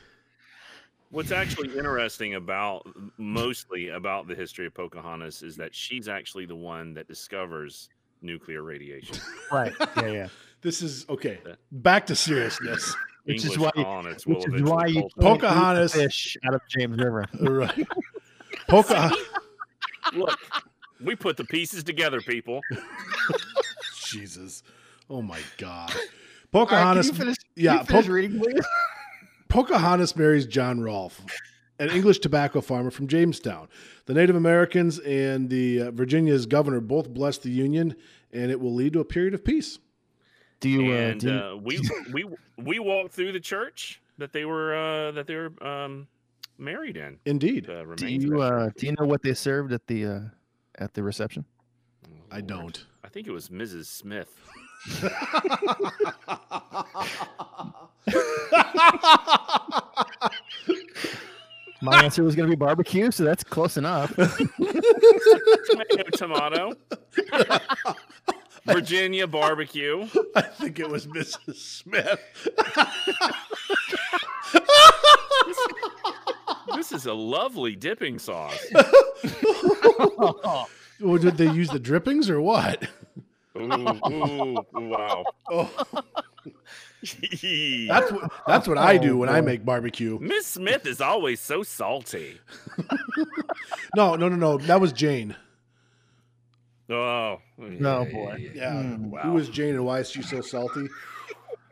What's 1.09 1.31
actually 1.31 1.69
interesting 1.77 2.35
about 2.35 2.85
mostly 3.17 3.89
about 3.89 4.27
the 4.27 4.35
history 4.35 4.65
of 4.67 4.73
Pocahontas 4.73 5.41
is 5.41 5.55
that 5.57 5.73
she's 5.73 6.07
actually 6.07 6.45
the 6.45 6.55
one 6.55 6.93
that 6.95 7.07
discovers 7.07 7.89
nuclear 8.23 8.61
radiation. 8.63 9.17
Right. 9.51 9.73
Yeah. 9.97 10.05
Yeah. 10.07 10.27
This 10.61 10.81
is 10.81 11.05
okay. 11.09 11.39
Back 11.73 12.05
to 12.07 12.15
seriousness. 12.15 12.95
Which 13.25 13.37
is 13.43 13.51
English 13.51 13.59
why- 13.75 13.83
colonists 13.83 14.25
will 14.25 14.35
Which 14.35 14.47
is 14.47 14.61
why 14.63 14.85
you 14.87 15.01
cultivate- 15.01 15.21
can't 15.21 15.35
eat 15.35 15.41
Pocahontas- 15.41 15.93
fish 15.93 16.37
out 16.47 16.53
of 16.55 16.61
James 16.69 16.97
River. 16.97 17.25
right. 17.41 17.87
Pocahontas. 18.69 19.17
look. 20.13 20.39
We 21.01 21.15
put 21.17 21.35
the 21.35 21.43
pieces 21.43 21.83
together, 21.83 22.21
people. 22.21 22.61
Jesus. 24.05 24.63
Oh 25.09 25.21
my 25.21 25.39
God. 25.57 25.89
All 25.91 25.97
right, 25.97 26.07
Pocahontas. 26.51 27.07
can 27.09 27.15
you 27.15 27.19
finish, 27.23 27.37
can 27.37 27.63
yeah, 27.63 27.79
you 27.79 27.83
finish 27.85 28.05
Po- 28.05 28.11
reading, 28.13 28.39
please? 28.39 28.65
Pocahontas 29.49 30.15
marries 30.15 30.45
John 30.45 30.79
Rolfe, 30.81 31.21
an 31.83 31.89
English 31.89 32.19
tobacco 32.19 32.61
farmer 32.61 32.89
from 32.89 33.07
Jamestown. 33.07 33.67
The 34.05 34.13
Native 34.13 34.35
Americans 34.35 34.99
and 34.99 35.49
the 35.49 35.83
uh, 35.83 35.91
Virginia's 35.91 36.45
governor 36.45 36.79
both 36.79 37.09
blessed 37.09 37.43
the 37.43 37.51
union, 37.51 37.95
and 38.31 38.49
it 38.49 38.59
will 38.59 38.73
lead 38.73 38.93
to 38.93 39.01
a 39.01 39.05
period 39.05 39.33
of 39.33 39.43
peace. 39.43 39.79
Do 40.61 40.69
you? 40.69 40.91
Uh, 40.91 40.95
and 40.95 41.19
do 41.19 41.27
you 41.27 41.39
uh, 41.39 41.55
we 41.55 41.89
we 42.13 42.25
we 42.57 42.79
walked 42.79 43.13
through 43.13 43.33
the 43.33 43.39
church 43.39 44.01
that 44.17 44.31
they 44.31 44.45
were 44.45 44.73
uh, 44.73 45.11
that 45.11 45.27
they 45.27 45.35
were 45.35 45.51
um, 45.65 46.07
married 46.57 46.95
in. 46.95 47.19
Indeed. 47.25 47.69
Uh, 47.69 47.83
do 47.95 48.07
you, 48.07 48.41
uh, 48.41 48.69
do 48.77 48.85
you 48.85 48.95
know 48.97 49.05
what 49.05 49.21
they 49.21 49.33
served 49.33 49.73
at 49.73 49.85
the 49.87 50.05
uh, 50.05 50.19
at 50.75 50.93
the 50.93 51.03
reception? 51.03 51.43
Oh, 52.05 52.09
I 52.31 52.35
Lord. 52.35 52.47
don't. 52.47 52.85
I 53.03 53.09
think 53.09 53.27
it 53.27 53.31
was 53.31 53.49
Mrs. 53.49 53.87
Smith. 53.87 54.33
My 61.83 62.01
answer 62.01 62.23
was 62.23 62.33
going 62.33 62.49
to 62.49 62.55
be 62.55 62.59
barbecue, 62.59 63.11
so 63.11 63.25
that's 63.25 63.43
close 63.43 63.75
enough. 63.75 64.15
Tomato, 64.15 66.03
tomato. 66.13 66.73
Virginia 68.65 69.27
barbecue. 69.27 70.07
I 70.33 70.41
think 70.43 70.79
it 70.79 70.87
was 70.87 71.07
Mrs. 71.07 71.55
Smith. 71.55 72.21
This 76.73 76.93
is 76.93 77.05
a 77.05 77.13
lovely 77.13 77.75
dipping 77.75 78.17
sauce. 78.17 78.65
Or 81.03 81.19
did 81.19 81.35
they 81.35 81.51
use 81.51 81.69
the 81.69 81.79
drippings 81.79 82.29
or 82.29 82.39
what? 82.39 82.87
Ooh, 83.57 83.73
ooh, 84.09 84.55
wow. 84.73 85.25
Oh, 85.51 85.69
that's 87.87 88.11
what 88.11 88.31
that's 88.47 88.67
what 88.67 88.77
I 88.77 88.97
do 88.97 89.17
when 89.17 89.29
I 89.29 89.41
make 89.41 89.65
barbecue. 89.65 90.17
Miss 90.19 90.45
Smith 90.47 90.85
is 90.85 91.01
always 91.01 91.39
so 91.39 91.63
salty. 91.63 92.39
No, 93.95 94.15
no, 94.15 94.27
no, 94.27 94.35
no. 94.35 94.57
That 94.57 94.81
was 94.81 94.91
Jane. 94.91 95.35
Oh, 96.89 97.39
No, 97.59 98.05
boy. 98.05 98.51
Yeah. 98.55 98.73
Mm. 98.73 99.09
Wow. 99.11 99.21
Who 99.21 99.33
was 99.33 99.49
Jane 99.49 99.75
and 99.75 99.85
why 99.85 99.99
is 99.99 100.09
she 100.09 100.23
so 100.23 100.41
salty? 100.41 100.87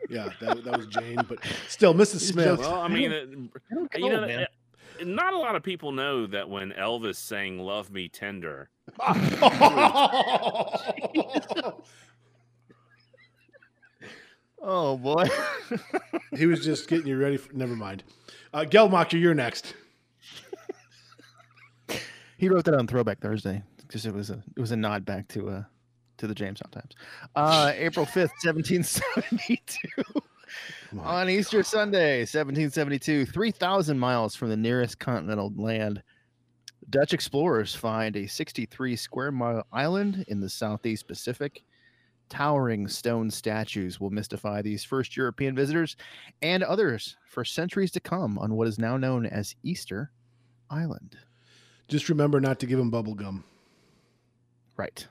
Yeah, 0.08 0.28
that, 0.40 0.62
that 0.64 0.76
was 0.76 0.86
Jane. 0.86 1.18
But 1.28 1.38
still, 1.68 1.94
Mrs. 1.94 2.20
Smith. 2.20 2.60
Well, 2.60 2.80
I 2.80 2.86
mean, 2.88 3.12
I 3.12 3.74
don't 3.74 3.94
uh, 3.94 3.98
you 3.98 4.08
know, 4.10 4.20
know, 4.20 4.26
man. 4.26 4.40
uh, 4.42 5.04
not 5.04 5.32
a 5.34 5.38
lot 5.38 5.56
of 5.56 5.62
people 5.64 5.90
know 5.90 6.26
that 6.26 6.48
when 6.48 6.70
Elvis 6.72 7.16
sang 7.16 7.58
"Love 7.58 7.90
Me 7.90 8.08
Tender," 8.08 8.70
Oh 9.00 9.32
boy. 14.62 15.28
he 16.36 16.46
was 16.46 16.64
just 16.64 16.88
getting 16.88 17.06
you 17.06 17.18
ready 17.18 17.36
for. 17.36 17.52
Never 17.52 17.74
mind. 17.74 18.04
Uh, 18.54 18.64
Geldmacher, 18.68 19.20
you're 19.20 19.34
next. 19.34 19.74
he 22.38 22.48
wrote 22.48 22.64
that 22.64 22.74
on 22.74 22.86
Throwback 22.86 23.20
Thursday 23.20 23.62
because 23.78 24.06
it 24.06 24.14
was 24.14 24.30
a 24.30 24.42
it 24.56 24.60
was 24.60 24.72
a 24.72 24.76
nod 24.76 25.04
back 25.04 25.28
to 25.28 25.48
uh 25.48 25.62
to 26.18 26.26
the 26.26 26.34
Jamestown 26.34 26.70
Times. 26.70 26.94
Uh, 27.34 27.72
April 27.74 28.06
fifth, 28.06 28.32
seventeen 28.38 28.82
seventy 28.82 29.62
two. 29.66 30.02
Come 30.90 31.00
on. 31.00 31.06
On 31.06 31.30
Easter 31.30 31.62
Sunday, 31.62 32.20
1772, 32.20 33.24
3,000 33.24 33.98
miles 33.98 34.36
from 34.36 34.50
the 34.50 34.56
nearest 34.56 34.98
continental 34.98 35.50
land, 35.56 36.02
Dutch 36.90 37.14
explorers 37.14 37.74
find 37.74 38.14
a 38.16 38.26
63 38.26 38.96
square 38.96 39.32
mile 39.32 39.66
island 39.72 40.26
in 40.28 40.40
the 40.40 40.50
southeast 40.50 41.08
Pacific. 41.08 41.64
Towering 42.32 42.88
stone 42.88 43.30
statues 43.30 44.00
will 44.00 44.08
mystify 44.08 44.62
these 44.62 44.82
first 44.82 45.18
European 45.18 45.54
visitors 45.54 45.96
and 46.40 46.62
others 46.62 47.18
for 47.26 47.44
centuries 47.44 47.90
to 47.90 48.00
come 48.00 48.38
on 48.38 48.54
what 48.54 48.66
is 48.66 48.78
now 48.78 48.96
known 48.96 49.26
as 49.26 49.54
Easter 49.62 50.10
Island. 50.70 51.18
Just 51.88 52.08
remember 52.08 52.40
not 52.40 52.58
to 52.60 52.66
give 52.66 52.78
them 52.78 52.88
bubble 52.88 53.14
gum. 53.14 53.44
Right. 54.78 55.06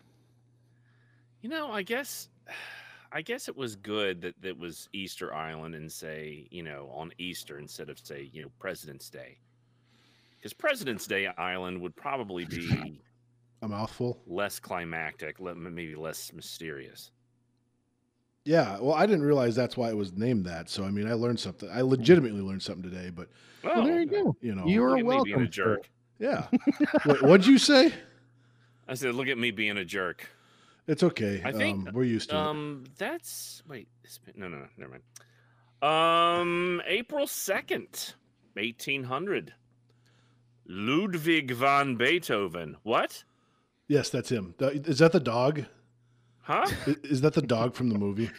you 1.42 1.50
know, 1.52 1.72
I 1.72 1.84
guess, 1.84 2.28
I 3.12 3.22
guess 3.22 3.48
it 3.48 3.56
was 3.56 3.76
good 3.76 4.22
that 4.22 4.42
that 4.42 4.58
was 4.58 4.90
Easter 4.92 5.32
Island 5.32 5.76
and 5.76 5.92
say, 5.92 6.48
you 6.50 6.64
know, 6.64 6.90
on 6.92 7.12
Easter 7.20 7.60
instead 7.60 7.92
of 7.92 8.00
say, 8.00 8.32
you 8.34 8.42
know, 8.42 8.50
President's 8.58 9.12
Day, 9.12 9.38
because 10.40 10.54
President's 10.54 11.06
Day 11.06 11.28
Island 11.28 11.80
would 11.82 11.96
probably 11.96 12.46
be 12.46 13.00
A 13.64 13.68
mouthful. 13.68 14.20
less 14.26 14.60
climactic, 14.60 15.40
maybe 15.40 15.94
less 15.96 16.34
mysterious. 16.34 17.12
Yeah. 18.44 18.80
Well, 18.80 18.96
I 18.96 19.06
didn't 19.06 19.24
realize 19.24 19.56
that's 19.56 19.78
why 19.78 19.90
it 19.90 19.96
was 19.98 20.14
named 20.14 20.46
that. 20.46 20.68
So 20.70 20.84
I 20.84 20.90
mean, 20.90 21.08
I 21.08 21.14
learned 21.14 21.40
something. 21.40 21.70
I 21.70 21.82
legitimately 21.82 22.42
learned 22.42 22.64
something 22.64 22.90
today. 22.90 23.12
But 23.12 23.30
Well, 23.64 23.84
there 23.86 24.00
you 24.00 24.08
go. 24.08 24.36
you 24.42 24.56
know, 24.56 24.66
You're 24.66 24.90
look 24.90 24.96
being 24.98 25.06
welcome. 25.06 25.44
a 25.44 25.48
jerk. 25.48 25.90
yeah. 26.18 26.48
Wait, 27.06 27.22
what'd 27.22 27.46
you 27.46 27.60
say? 27.60 27.94
I 28.88 28.96
said, 28.96 29.14
look 29.14 29.28
at 29.28 29.38
me 29.38 29.52
being 29.52 29.78
a 29.78 29.86
jerk. 29.86 30.28
It's 30.88 31.04
okay. 31.04 31.42
I 31.46 31.52
think, 31.52 31.88
um, 31.90 31.94
we're 31.94 32.04
used 32.04 32.32
to 32.32 32.36
it. 32.36 32.40
Um, 32.40 32.84
that's 32.98 33.62
wait. 33.68 33.88
it's 34.04 34.18
been- 34.18 34.34
No, 34.38 34.48
no, 34.48 34.58
no. 34.58 34.66
Never 34.78 34.92
mind. 34.92 35.04
Um, 35.84 36.82
April 36.88 37.28
second, 37.28 38.16
eighteen 38.58 39.04
hundred. 39.04 39.54
Ludwig 40.68 41.52
van 41.52 41.96
Beethoven. 41.96 42.78
What? 42.84 43.24
Yes, 43.92 44.10
that's 44.10 44.30
him. 44.30 44.56
Is 44.58 45.00
that 45.00 45.12
the 45.12 45.20
dog? 45.20 45.66
Huh? 46.40 46.66
I- 46.88 46.96
Is 47.04 47.20
that 47.20 47.34
the 47.34 47.42
dog 47.42 47.76
from 47.76 47.90
the 47.90 48.00
movie? 48.00 48.30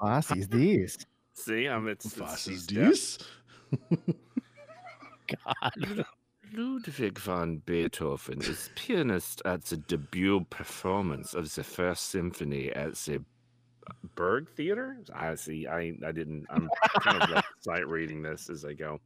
Aussies, 0.00 0.50
these. 0.50 0.98
See, 1.34 1.68
I'm 1.68 1.86
it's, 1.86 2.04
it's 2.04 2.16
Fosses 2.16 2.66
these 2.66 3.18
God. 5.28 6.04
Ludwig 6.52 7.16
van 7.16 7.58
Beethoven 7.64 8.40
is 8.42 8.70
pianist 8.74 9.40
at 9.44 9.66
the 9.66 9.76
debut 9.76 10.44
performance 10.50 11.32
of 11.32 11.54
the 11.54 11.62
First 11.62 12.06
Symphony 12.06 12.72
at 12.72 12.96
the 12.96 13.22
Burgtheater. 14.16 14.96
I 15.14 15.36
see. 15.36 15.68
I 15.68 15.92
I 16.04 16.10
didn't. 16.10 16.44
I'm 16.50 16.68
kind 17.02 17.22
of 17.22 17.30
like 17.30 17.44
sight 17.60 17.86
reading 17.86 18.20
this 18.20 18.50
as 18.50 18.64
I 18.64 18.72
go. 18.72 19.00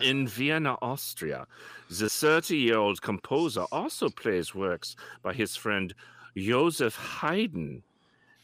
In 0.00 0.26
Vienna, 0.28 0.76
Austria, 0.82 1.46
the 1.88 2.06
30-year-old 2.06 3.02
composer 3.02 3.64
also 3.72 4.08
plays 4.08 4.54
works 4.54 4.96
by 5.22 5.32
his 5.32 5.56
friend 5.56 5.94
Joseph 6.36 6.96
Haydn 6.96 7.82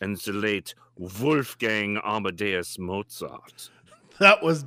and 0.01 0.17
the 0.19 0.33
late 0.33 0.75
Wolfgang 0.97 1.99
Amadeus 2.05 2.79
Mozart 2.79 3.71
That 4.21 4.43
was 4.43 4.65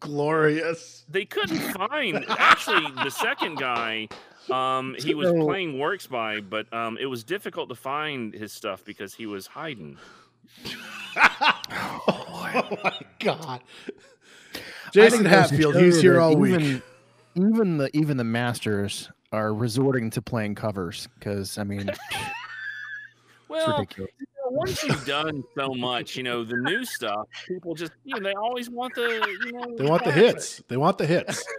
glorious. 0.00 1.04
they 1.08 1.24
couldn't 1.24 1.58
find 1.72 2.24
actually 2.38 2.86
the 3.02 3.10
second 3.10 3.56
guy 3.58 4.08
um 4.50 4.94
he 4.98 5.12
was 5.14 5.30
playing 5.32 5.78
works 5.78 6.06
by 6.06 6.40
but 6.40 6.72
um 6.72 6.96
it 7.00 7.06
was 7.06 7.24
difficult 7.24 7.68
to 7.68 7.74
find 7.74 8.32
his 8.32 8.52
stuff 8.52 8.84
because 8.84 9.12
he 9.14 9.26
was 9.26 9.46
hiding 9.46 9.96
oh 11.16 12.78
my 12.84 12.98
god. 13.18 13.60
I 14.88 14.90
Jason 14.92 15.18
think 15.24 15.26
it 15.28 15.30
goes 15.30 15.48
to 15.48 15.54
Hatfield, 15.56 15.76
he's 15.76 16.00
here 16.00 16.14
that 16.14 16.20
all 16.20 16.36
week. 16.36 16.54
even, 16.60 16.82
Even 17.36 17.78
the 17.78 17.90
even 17.96 18.16
the 18.16 18.24
masters 18.24 19.10
are 19.32 19.52
resorting 19.54 20.10
to 20.10 20.22
playing 20.22 20.54
covers 20.54 21.08
because 21.18 21.58
I 21.58 21.64
mean 21.64 21.90
well 23.48 23.84
you 23.96 24.04
know, 24.04 24.06
once 24.50 24.82
you've 24.82 25.04
done 25.06 25.44
so 25.56 25.74
much 25.74 26.16
you 26.16 26.22
know 26.22 26.42
the 26.44 26.56
new 26.56 26.84
stuff 26.84 27.26
people 27.46 27.74
just 27.74 27.92
you 28.04 28.14
know 28.18 28.20
they 28.28 28.34
always 28.34 28.70
want 28.70 28.94
the 28.94 29.36
you 29.44 29.52
know 29.52 29.76
They 29.76 29.84
want 29.84 30.04
the 30.04 30.10
classic. 30.12 30.34
hits. 30.34 30.62
They 30.68 30.76
want 30.78 30.98
the 30.98 31.06
hits. 31.06 31.44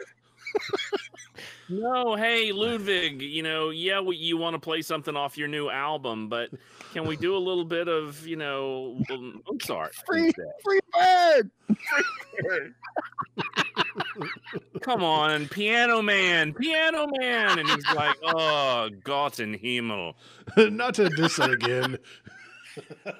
no 1.69 2.15
hey 2.15 2.51
ludwig 2.51 3.21
you 3.21 3.43
know 3.43 3.69
yeah 3.69 3.99
we, 3.99 4.15
you 4.15 4.37
want 4.37 4.53
to 4.55 4.59
play 4.59 4.81
something 4.81 5.15
off 5.15 5.37
your 5.37 5.47
new 5.47 5.69
album 5.69 6.27
but 6.27 6.49
can 6.93 7.05
we 7.05 7.15
do 7.15 7.35
a 7.35 7.39
little 7.39 7.65
bit 7.65 7.87
of 7.87 8.25
you 8.25 8.35
know 8.35 8.99
um, 9.11 9.41
mozart 9.49 9.93
Free- 10.05 10.25
instead? 10.27 10.45
Free 10.63 10.79
bird. 10.93 11.51
Come 14.81 15.03
on, 15.03 15.47
Piano 15.49 16.01
Man, 16.01 16.53
Piano 16.53 17.07
Man. 17.19 17.59
And 17.59 17.67
he's 17.69 17.85
like, 17.95 18.15
oh, 18.23 18.89
Gott 19.03 19.39
in 19.39 19.53
Himmel. 19.53 20.15
Not 20.57 20.95
to 20.95 21.09
diss 21.09 21.37
it 21.39 21.51
again. 21.51 21.97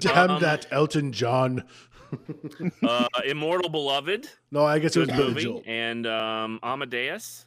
Damn 0.00 0.30
Um, 0.32 0.40
that 0.40 0.66
Elton 0.70 1.12
John. 1.12 1.64
Uh, 2.82 3.08
Immortal 3.26 3.68
Beloved, 3.70 4.28
No, 4.50 4.64
I 4.64 4.78
guess 4.78 4.96
it 4.96 5.00
was 5.00 5.08
movie. 5.10 5.42
Joel. 5.44 5.62
And 5.66 6.06
um, 6.06 6.58
Amadeus, 6.62 7.46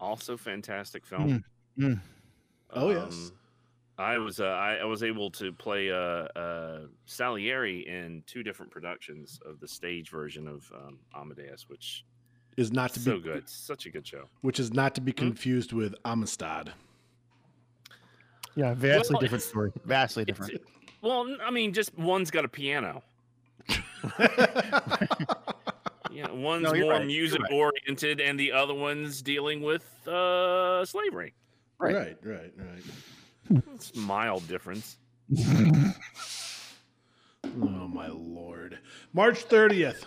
also 0.00 0.36
fantastic 0.36 1.04
film. 1.06 1.44
Mm, 1.78 1.84
mm. 1.92 2.00
Oh, 2.72 2.90
yes. 2.90 3.12
Um, 3.12 3.32
I 3.98 4.16
was 4.18 4.40
uh, 4.40 4.44
I, 4.46 4.76
I 4.76 4.84
was 4.84 5.02
able 5.02 5.30
to 5.32 5.52
play 5.52 5.90
uh, 5.90 5.94
uh, 5.96 6.80
Salieri 7.04 7.86
in 7.86 8.22
two 8.26 8.42
different 8.42 8.72
productions 8.72 9.38
of 9.44 9.60
the 9.60 9.68
stage 9.68 10.08
version 10.10 10.48
of 10.48 10.70
um, 10.74 10.98
Amadeus, 11.14 11.68
which 11.68 12.04
Is 12.56 12.72
not 12.72 12.94
to 12.94 13.00
so 13.00 13.16
be 13.16 13.20
good, 13.20 13.48
such 13.48 13.84
a 13.86 13.90
good 13.90 14.06
show. 14.06 14.24
which 14.40 14.58
is 14.58 14.72
not 14.72 14.94
to 14.94 15.00
be 15.02 15.12
Hmm? 15.12 15.18
confused 15.18 15.72
with 15.74 15.94
Amistad. 16.06 16.72
Yeah, 18.56 18.74
vastly 18.74 19.14
Well, 19.14 19.20
different 19.20 19.44
story. 19.44 19.72
Vastly 19.84 20.24
different. 20.24 20.60
Well, 21.02 21.36
I 21.42 21.50
mean, 21.50 21.72
just 21.72 21.96
one's 21.96 22.30
got 22.30 22.44
a 22.44 22.48
piano. 22.48 23.02
Yeah, 26.12 26.28
one's 26.32 26.64
No, 26.64 26.74
more 26.74 26.92
right, 26.94 27.06
music 27.06 27.40
right. 27.40 27.52
oriented, 27.52 28.20
and 28.20 28.38
the 28.38 28.50
other 28.50 28.74
one's 28.74 29.22
dealing 29.22 29.62
with 29.62 29.84
uh, 30.08 30.84
slavery. 30.84 31.34
Right. 31.78 31.94
right, 31.94 32.16
right, 32.24 32.52
right. 32.58 33.62
It's 33.74 33.94
mild 33.94 34.46
difference. 34.48 34.96
Oh 37.44 37.88
my 37.88 38.08
lord. 38.08 38.78
March 39.12 39.48
30th, 39.48 40.04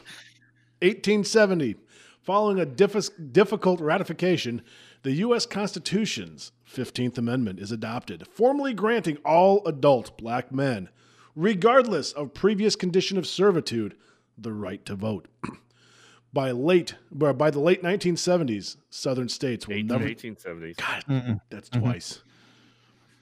1870. 0.81 1.75
Following 2.21 2.59
a 2.59 2.65
diffi- 2.65 3.33
difficult 3.33 3.81
ratification, 3.81 4.61
the 5.01 5.11
U.S. 5.13 5.45
Constitution's 5.45 6.51
15th 6.71 7.17
Amendment 7.17 7.59
is 7.59 7.71
adopted, 7.71 8.25
formally 8.27 8.73
granting 8.73 9.17
all 9.25 9.65
adult 9.65 10.17
black 10.17 10.51
men, 10.53 10.89
regardless 11.35 12.11
of 12.11 12.33
previous 12.33 12.75
condition 12.75 13.17
of 13.17 13.25
servitude, 13.27 13.95
the 14.37 14.53
right 14.53 14.85
to 14.85 14.95
vote. 14.95 15.27
by 16.33 16.51
late 16.51 16.95
by 17.11 17.31
by 17.31 17.49
the 17.51 17.59
late 17.59 17.83
1970s, 17.83 18.77
southern 18.89 19.29
states 19.29 19.67
will 19.67 19.75
18, 19.75 19.87
never 19.87 20.05
1870s. 20.05 20.77
God, 20.77 21.03
Mm-mm. 21.07 21.41
that's 21.49 21.69
Mhm. 21.69 21.79
twice. 21.81 22.21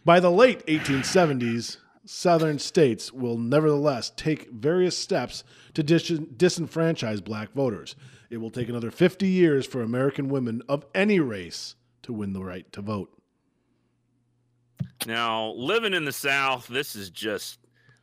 By 0.05 0.19
the 0.19 0.31
late 0.31 0.65
1870s, 0.67 1.77
southern 2.05 2.57
states 2.57 3.11
will 3.13 3.37
nevertheless 3.37 4.11
take 4.15 4.49
various 4.51 4.97
steps 4.97 5.43
to 5.75 5.83
dis- 5.83 6.09
disenfranchise 6.09 7.23
black 7.23 7.51
voters. 7.53 7.95
It 8.29 8.37
will 8.37 8.49
take 8.49 8.69
another 8.69 8.89
50 8.91 9.27
years 9.27 9.65
for 9.67 9.81
American 9.83 10.29
women 10.29 10.61
of 10.67 10.85
any 10.95 11.19
race 11.19 11.75
to 12.03 12.13
win 12.13 12.33
the 12.33 12.43
right 12.43 12.71
to 12.71 12.81
vote. 12.81 13.13
Now, 15.05 15.51
living 15.51 15.93
in 15.93 16.05
the 16.05 16.11
South, 16.11 16.67
this 16.67 16.95
is 16.95 17.09
just 17.09 17.59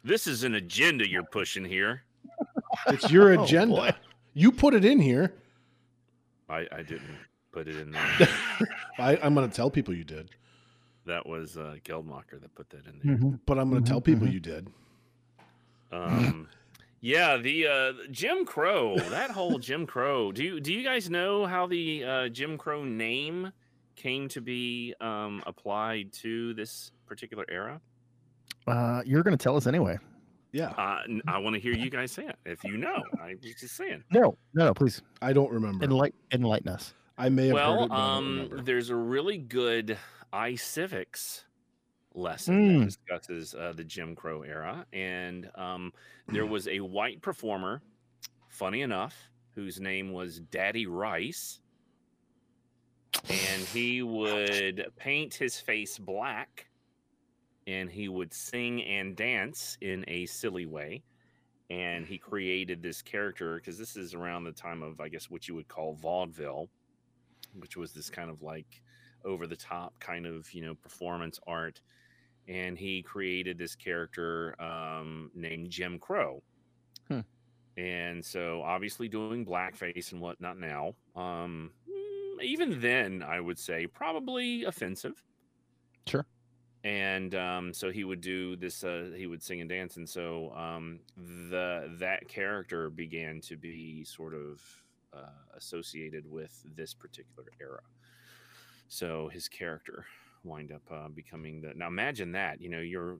this 0.09 0.27
is 0.27 0.43
an 0.45 0.55
agenda 0.55 1.09
you're 1.09 1.23
pushing 1.23 1.65
here. 1.65 2.03
It's 2.89 3.11
your 3.11 3.33
Oh, 3.39 3.45
agenda. 3.45 3.75
boy. 3.77 3.91
you 4.35 4.51
put 4.53 4.75
it 4.75 4.85
in 4.85 4.99
here. 5.01 5.35
I, 6.49 6.67
I 6.73 6.83
didn't 6.83 7.19
put 7.53 7.69
it 7.69 7.77
in 7.77 7.91
there. 7.93 8.29
I, 8.99 9.17
I'm 9.23 9.35
going 9.35 9.49
to 9.49 9.55
tell 9.55 9.71
people 9.71 9.95
you 9.95 10.05
did, 10.05 10.31
that 11.07 11.27
was 11.27 11.57
uh, 11.57 11.77
Geldmacher 11.85 12.41
that 12.41 12.55
put 12.55 12.71
that 12.71 12.87
in 12.87 13.01
there. 13.05 13.17
Mhm. 13.17 13.41
but 13.47 13.59
I'm 13.59 13.71
going 13.71 13.83
to 13.85 13.87
Mhm, 13.89 13.93
tell 13.93 14.01
people 14.01 14.27
mhm. 14.27 14.33
you 14.33 14.41
did. 14.41 14.69
Um, 15.93 16.49
yeah, 17.01 17.37
the 17.37 17.67
uh, 17.67 17.93
Jim 18.11 18.45
Crow, 18.45 18.97
that 18.99 19.31
whole 19.31 19.59
Jim 19.59 19.87
Crow. 19.87 20.33
Do 20.33 20.43
you 20.43 20.61
do 20.61 20.73
you 20.73 20.83
guys 20.85 21.09
know 21.11 21.47
how 21.47 21.67
the 21.67 22.05
uh, 22.05 22.29
Jim 22.29 22.59
Crow 22.59 22.85
name 22.85 23.53
came 23.97 24.29
to 24.29 24.41
be 24.41 24.95
um, 25.01 25.43
applied 25.47 26.13
to 26.15 26.55
this 26.55 26.91
particular 27.07 27.45
era? 27.49 27.81
Uh, 28.69 29.03
you're 29.05 29.23
going 29.23 29.37
to 29.37 29.43
tell 29.43 29.57
us 29.57 29.67
anyway. 29.67 29.99
Yeah, 30.53 30.71
Uh, 30.79 31.01
n- 31.09 31.21
I 31.29 31.39
want 31.39 31.55
to 31.55 31.61
hear 31.61 31.75
you 31.75 31.91
guys 31.91 32.11
say 32.13 32.25
it. 32.27 32.37
If 32.47 32.65
you 32.65 32.79
know, 32.79 33.03
I 33.23 33.35
was 33.43 33.55
just 33.55 33.77
saying. 33.77 34.03
No, 34.11 34.37
no, 34.55 34.67
no. 34.67 34.75
Please 34.75 35.03
I 35.21 35.33
don't 35.35 35.51
remember. 35.53 35.85
enlighten, 35.85 36.19
enlighten 36.33 36.69
us. 36.69 36.95
I 37.19 37.29
may 37.29 37.49
have 37.49 37.57
heard 37.59 37.63
it, 37.63 37.69
Well, 37.79 37.89
but 37.89 37.95
I 37.95 37.97
don't 38.21 38.53
um, 38.53 38.65
there's 38.65 38.89
a 38.91 38.97
really 38.97 39.37
good 39.39 39.99
iCivics 40.33 41.43
lesson 42.15 42.55
Mm. 42.55 42.79
that 42.79 42.85
discusses 42.87 43.55
uh, 43.55 43.73
the 43.77 43.85
Jim 43.85 44.15
Crow 44.17 44.43
era, 44.43 44.87
and 44.93 45.51
um, 45.55 45.93
there 46.29 46.47
was 46.47 46.67
a 46.69 46.81
white 46.81 47.21
performer, 47.21 47.83
funny 48.49 48.81
enough, 48.83 49.15
whose 49.55 49.79
name 49.81 50.13
was 50.13 50.41
Daddy 50.41 50.87
Rice, 50.87 51.61
and 53.29 53.63
he 53.75 54.03
would 54.03 54.87
paint 54.97 55.35
his 55.35 55.59
face 55.61 55.99
black, 55.99 56.68
and 57.69 57.91
he 57.93 58.09
would 58.09 58.35
sing 58.35 58.83
and 58.85 59.17
dance 59.17 59.79
in 59.83 60.05
a 60.09 60.27
silly 60.27 60.67
way. 60.67 61.05
And 61.71 62.07
he 62.07 62.19
created 62.19 62.83
this 62.83 63.03
character 63.03 63.57
because 63.57 63.79
this 63.79 63.97
is 63.97 64.15
around 64.15 64.45
the 64.45 64.53
time 64.53 64.83
of, 64.83 65.01
I 65.01 65.09
guess, 65.11 65.31
what 65.31 65.49
you 65.49 65.55
would 65.57 65.69
call 65.69 65.93
vaudeville, 65.95 66.71
which 67.55 67.77
was 67.77 67.93
this 67.93 68.11
kind 68.11 68.31
of 68.31 68.43
like 68.43 68.83
over 69.25 69.47
the 69.47 69.57
top 69.57 69.99
kind 70.01 70.27
of 70.27 70.53
you 70.55 70.63
know 70.65 70.75
performance 70.77 71.41
art 71.47 71.83
and 72.49 72.79
he 72.79 73.03
created 73.03 73.59
this 73.59 73.75
character 73.75 74.61
um, 74.63 75.31
named 75.35 75.71
jim 75.71 75.99
crow 75.99 76.43
Hmm. 77.09 77.21
and 77.77 78.25
so 78.25 78.63
obviously 78.63 79.09
doing 79.09 79.45
blackface 79.45 80.13
and 80.13 80.21
whatnot 80.21 80.59
now 80.59 80.95
um, 81.17 81.73
mm, 81.89 82.43
even 82.45 82.81
then 82.81 83.23
i 83.23 83.41
would 83.41 83.59
say 83.59 83.87
probably 83.87 84.65
offensive 84.65 85.25
Sure. 86.07 86.27
And 86.85 87.35
um, 87.35 87.75
so 87.75 87.91
he 87.91 88.05
would 88.05 88.21
do 88.21 88.57
this 88.57 88.85
uh, 88.85 89.11
he 89.17 89.27
would 89.27 89.43
sing 89.43 89.61
and 89.61 89.69
dance 89.69 89.97
and 89.97 90.09
so 90.09 90.53
um, 90.57 91.01
the 91.17 91.91
that 91.99 92.29
character 92.29 92.89
began 92.91 93.41
to 93.41 93.57
be 93.57 94.05
sort 94.05 94.35
of 94.35 94.61
uh, 95.13 95.31
associated 95.57 96.31
with 96.31 96.65
this 96.77 96.95
particular 96.95 97.49
era. 97.61 97.81
So 98.89 99.29
his 99.29 99.49
character 99.49 100.07
wind 100.45 100.73
up 100.73 100.83
uh, 100.91 101.09
becoming 101.09 101.61
the 101.61 101.73
now 101.75 101.89
imagine 101.89 102.31
that 102.33 102.61
you 102.61 102.69
know 102.69 102.79
you're 102.79 103.19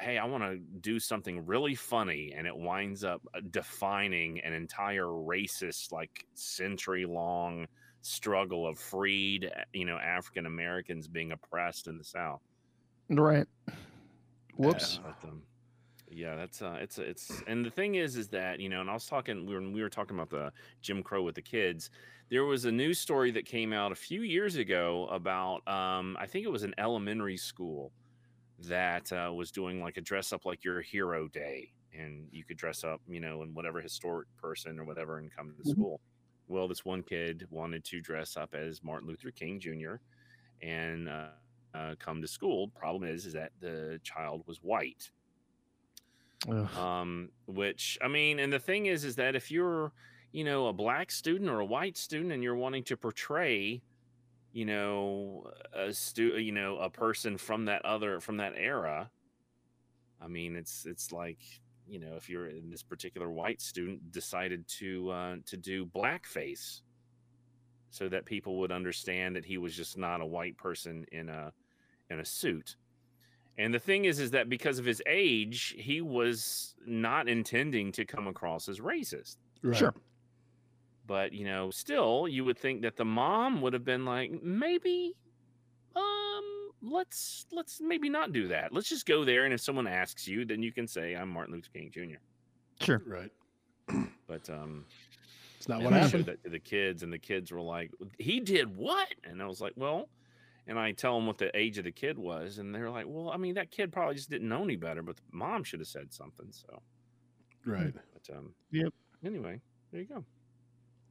hey 0.00 0.16
i 0.16 0.24
want 0.24 0.44
to 0.44 0.58
do 0.80 1.00
something 1.00 1.44
really 1.44 1.74
funny 1.74 2.32
and 2.36 2.46
it 2.46 2.56
winds 2.56 3.02
up 3.02 3.20
uh, 3.34 3.40
defining 3.50 4.38
an 4.40 4.52
entire 4.52 5.06
racist 5.06 5.90
like 5.90 6.24
century 6.34 7.04
long 7.04 7.66
struggle 8.00 8.64
of 8.66 8.78
freed 8.78 9.50
uh, 9.54 9.60
you 9.72 9.84
know 9.84 9.98
african 9.98 10.46
americans 10.46 11.08
being 11.08 11.32
oppressed 11.32 11.88
in 11.88 11.98
the 11.98 12.04
south 12.04 12.42
Right. 13.12 13.46
Whoops. 14.56 15.00
Um, 15.24 15.46
yeah, 16.08 16.36
that's 16.36 16.62
uh, 16.62 16.78
it's 16.80 16.98
it's 16.98 17.42
and 17.46 17.64
the 17.64 17.70
thing 17.70 17.94
is, 17.96 18.16
is 18.16 18.28
that 18.30 18.60
you 18.60 18.68
know, 18.68 18.80
and 18.82 18.90
I 18.90 18.94
was 18.94 19.06
talking 19.06 19.46
when 19.46 19.72
we 19.72 19.82
were 19.82 19.90
talking 19.90 20.16
about 20.16 20.30
the 20.30 20.52
Jim 20.82 21.02
Crow 21.02 21.22
with 21.22 21.36
the 21.36 21.42
kids. 21.42 21.90
There 22.30 22.44
was 22.44 22.64
a 22.66 22.72
news 22.72 22.98
story 23.00 23.30
that 23.32 23.46
came 23.46 23.72
out 23.72 23.92
a 23.92 23.96
few 23.96 24.22
years 24.22 24.56
ago 24.56 25.06
about 25.08 25.66
um, 25.68 26.16
I 26.20 26.26
think 26.26 26.44
it 26.46 26.50
was 26.50 26.64
an 26.64 26.74
elementary 26.78 27.36
school 27.38 27.94
that 28.58 29.12
uh, 29.12 29.32
was 29.34 29.52
doing 29.52 29.80
like 29.82 29.96
a 29.98 30.02
dress 30.02 30.32
up 30.32 30.44
like 30.46 30.64
your 30.64 30.82
hero 30.82 31.28
day, 31.28 31.74
and 31.92 32.28
you 32.32 32.44
could 32.44 32.58
dress 32.58 32.84
up, 32.84 33.02
you 33.06 33.20
know, 33.20 33.42
in 33.42 33.54
whatever 33.54 33.80
historic 33.82 34.28
person 34.38 34.78
or 34.80 34.84
whatever, 34.84 35.18
and 35.18 35.32
come 35.34 35.56
to 35.58 35.64
Mhm. 35.64 35.64
school. 35.66 36.02
Well, 36.48 36.68
this 36.68 36.84
one 36.84 37.02
kid 37.04 37.46
wanted 37.50 37.84
to 37.86 38.00
dress 38.00 38.36
up 38.36 38.54
as 38.54 38.82
Martin 38.84 39.08
Luther 39.08 39.32
King 39.32 39.60
Jr. 39.60 40.02
and 40.62 41.08
uh, 41.08 41.32
uh, 41.74 41.94
come 41.98 42.20
to 42.22 42.28
school. 42.28 42.68
Problem 42.68 43.08
is, 43.08 43.26
is 43.26 43.32
that 43.32 43.52
the 43.60 44.00
child 44.02 44.42
was 44.46 44.58
white 44.62 45.10
Ugh. 46.48 46.76
um 46.76 47.28
which 47.46 47.98
i 48.02 48.08
mean 48.08 48.38
and 48.40 48.52
the 48.52 48.58
thing 48.58 48.86
is 48.86 49.04
is 49.04 49.16
that 49.16 49.36
if 49.36 49.50
you're 49.50 49.92
you 50.32 50.44
know 50.44 50.66
a 50.66 50.72
black 50.72 51.10
student 51.10 51.48
or 51.48 51.60
a 51.60 51.64
white 51.64 51.96
student 51.96 52.32
and 52.32 52.42
you're 52.42 52.56
wanting 52.56 52.82
to 52.84 52.96
portray 52.96 53.80
you 54.52 54.64
know 54.64 55.46
a 55.72 55.92
stu 55.92 56.38
you 56.38 56.52
know 56.52 56.78
a 56.78 56.90
person 56.90 57.36
from 57.36 57.64
that 57.66 57.84
other 57.84 58.18
from 58.20 58.36
that 58.36 58.54
era 58.56 59.08
i 60.20 60.26
mean 60.26 60.56
it's 60.56 60.84
it's 60.84 61.12
like 61.12 61.38
you 61.86 62.00
know 62.00 62.14
if 62.16 62.28
you're 62.28 62.48
in 62.48 62.70
this 62.70 62.82
particular 62.82 63.30
white 63.30 63.60
student 63.60 64.10
decided 64.10 64.66
to 64.66 65.10
uh 65.10 65.36
to 65.46 65.56
do 65.56 65.86
blackface 65.86 66.80
so 67.90 68.08
that 68.08 68.24
people 68.24 68.58
would 68.58 68.72
understand 68.72 69.36
that 69.36 69.44
he 69.44 69.58
was 69.58 69.76
just 69.76 69.96
not 69.98 70.20
a 70.20 70.26
white 70.26 70.56
person 70.56 71.04
in 71.12 71.28
a 71.28 71.52
in 72.12 72.20
a 72.20 72.24
suit 72.24 72.76
and 73.58 73.72
the 73.72 73.78
thing 73.78 74.06
is, 74.06 74.18
is 74.18 74.30
that 74.30 74.48
because 74.48 74.78
of 74.78 74.84
his 74.84 75.02
age, 75.06 75.74
he 75.78 76.00
was 76.00 76.74
not 76.86 77.28
intending 77.28 77.92
to 77.92 78.04
come 78.04 78.26
across 78.26 78.68
as 78.68 78.80
racist. 78.80 79.36
Right. 79.62 79.76
Sure. 79.76 79.94
But 81.06 81.32
you 81.32 81.44
know, 81.44 81.70
still, 81.70 82.26
you 82.28 82.44
would 82.44 82.58
think 82.58 82.82
that 82.82 82.96
the 82.96 83.04
mom 83.04 83.60
would 83.60 83.72
have 83.74 83.84
been 83.84 84.04
like, 84.04 84.42
maybe, 84.42 85.14
um, 85.94 86.70
let's 86.80 87.46
let's 87.52 87.80
maybe 87.80 88.08
not 88.08 88.32
do 88.32 88.48
that. 88.48 88.72
Let's 88.72 88.88
just 88.88 89.04
go 89.04 89.24
there, 89.24 89.44
and 89.44 89.52
if 89.52 89.60
someone 89.60 89.86
asks 89.86 90.26
you, 90.26 90.44
then 90.44 90.62
you 90.62 90.72
can 90.72 90.86
say, 90.86 91.14
"I'm 91.14 91.28
Martin 91.28 91.54
Luther 91.54 91.68
King 91.74 91.90
Jr." 91.92 92.20
Sure. 92.80 93.02
Right. 93.06 93.30
But 94.26 94.48
um, 94.48 94.86
It's 95.58 95.68
not 95.68 95.82
what 95.82 95.92
I 95.92 95.96
happened. 95.98 96.10
showed 96.12 96.26
that 96.26 96.42
to 96.44 96.48
the 96.50 96.58
kids, 96.58 97.02
and 97.02 97.12
the 97.12 97.18
kids 97.18 97.52
were 97.52 97.60
like, 97.60 97.90
"He 98.18 98.40
did 98.40 98.74
what?" 98.74 99.08
And 99.24 99.42
I 99.42 99.46
was 99.46 99.60
like, 99.60 99.74
"Well." 99.76 100.08
And 100.66 100.78
I 100.78 100.92
tell 100.92 101.16
them 101.16 101.26
what 101.26 101.38
the 101.38 101.54
age 101.56 101.78
of 101.78 101.84
the 101.84 101.92
kid 101.92 102.16
was, 102.16 102.58
and 102.58 102.72
they're 102.74 102.90
like, 102.90 103.06
"Well, 103.08 103.30
I 103.30 103.36
mean, 103.36 103.54
that 103.54 103.70
kid 103.70 103.92
probably 103.92 104.14
just 104.14 104.30
didn't 104.30 104.48
know 104.48 104.62
any 104.62 104.76
better, 104.76 105.02
but 105.02 105.16
the 105.16 105.22
mom 105.32 105.64
should 105.64 105.80
have 105.80 105.88
said 105.88 106.12
something." 106.12 106.46
So, 106.50 106.82
Right. 107.64 107.92
But 108.12 108.36
um, 108.36 108.54
Yep. 108.70 108.92
Anyway, 109.24 109.60
there 109.90 110.00
you 110.00 110.06
go. 110.06 110.24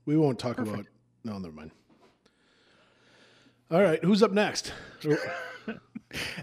We 0.05 0.17
won't 0.17 0.39
talk 0.39 0.57
Perfect. 0.57 0.73
about. 0.75 0.85
No, 1.23 1.37
never 1.37 1.53
mind. 1.53 1.71
All 3.69 3.81
right. 3.81 4.03
Who's 4.03 4.21
up 4.23 4.31
next? 4.31 4.73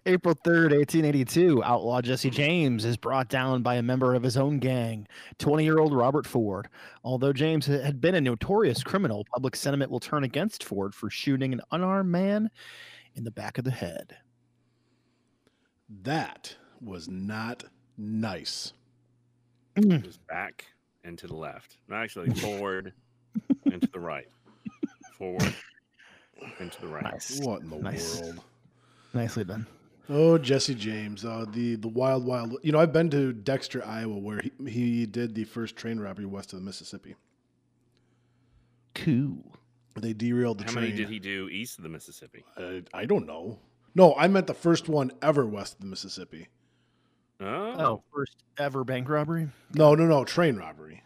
April 0.07 0.35
3rd, 0.35 0.73
1882, 0.75 1.63
outlaw 1.63 2.01
Jesse 2.01 2.31
James 2.31 2.87
is 2.87 2.97
brought 2.97 3.29
down 3.29 3.63
by 3.63 3.75
a 3.75 3.83
member 3.83 4.15
of 4.15 4.23
his 4.23 4.39
own 4.39 4.59
gang, 4.59 5.07
20 5.39 5.63
year 5.63 5.79
old 5.79 5.93
Robert 5.93 6.27
Ford. 6.27 6.69
Although 7.05 7.35
James 7.35 7.67
had 7.67 8.01
been 8.01 8.15
a 8.15 8.21
notorious 8.21 8.83
criminal, 8.83 9.27
public 9.35 9.55
sentiment 9.57 9.91
will 9.91 10.01
turn 10.01 10.25
against 10.25 10.65
Ford 10.65 10.95
for 10.95 11.11
shooting 11.11 11.53
an 11.53 11.61
unarmed 11.71 12.11
man 12.11 12.51
in 13.19 13.25
the 13.25 13.31
back 13.31 13.59
of 13.59 13.65
the 13.65 13.71
head. 13.71 14.17
That 16.05 16.55
was 16.81 17.09
not 17.09 17.65
nice. 17.99 18.73
It 19.77 20.07
was 20.07 20.17
back 20.17 20.65
and 21.05 21.19
to 21.19 21.27
the 21.27 21.35
left. 21.35 21.77
No, 21.89 21.97
actually, 21.97 22.31
forward 22.35 22.93
and 23.65 23.83
to 23.83 23.89
the 23.93 24.01
right. 24.01 24.29
Forward 25.19 25.55
and 26.61 26.71
to 26.73 26.81
the 26.81 26.87
right. 26.89 27.05
Nice. 27.05 27.41
What 27.41 27.63
in 27.63 27.71
the 27.71 27.77
Nice. 27.77 28.23
world? 28.23 28.41
Nicely 29.15 29.45
done. 29.45 29.67
Oh, 30.09 30.39
Jesse 30.39 30.75
James, 30.75 31.25
uh, 31.25 31.45
the 31.53 31.75
the 31.77 31.89
wild, 31.89 32.25
wild. 32.25 32.57
You 32.63 32.73
know, 32.73 32.79
I've 32.79 32.93
been 32.93 33.11
to 33.11 33.33
Dexter, 33.33 33.85
Iowa, 33.85 34.17
where 34.19 34.41
he, 34.41 34.71
he 34.71 35.07
did 35.07 35.35
the 35.35 35.45
first 35.45 35.77
train 35.77 35.99
robbery 36.01 36.25
west 36.25 36.53
of 36.53 36.61
the 36.61 36.65
Mississippi. 36.65 37.15
Cool. 38.95 39.58
They 39.99 40.13
derailed 40.13 40.59
the 40.59 40.65
How 40.65 40.73
train. 40.73 40.85
many 40.87 40.97
did 40.97 41.09
he 41.09 41.19
do 41.19 41.49
east 41.49 41.79
of 41.79 41.83
the 41.85 41.89
Mississippi? 41.91 42.45
I, 42.57 42.83
I 42.95 43.05
don't 43.05 43.27
know. 43.27 43.59
No, 43.95 44.15
I 44.17 44.29
meant 44.29 44.47
the 44.47 44.55
first 44.55 44.89
one 44.89 45.11
ever 45.23 45.47
west 45.47 45.75
of 45.75 45.81
the 45.81 45.87
Mississippi. 45.87 46.49
Oh, 47.41 47.47
Oh, 47.79 48.03
first 48.15 48.37
ever 48.59 48.85
bank 48.85 49.09
robbery? 49.09 49.49
No, 49.75 49.95
no, 49.95 50.07
no, 50.07 50.25
train 50.25 50.57
robbery. 50.57 51.03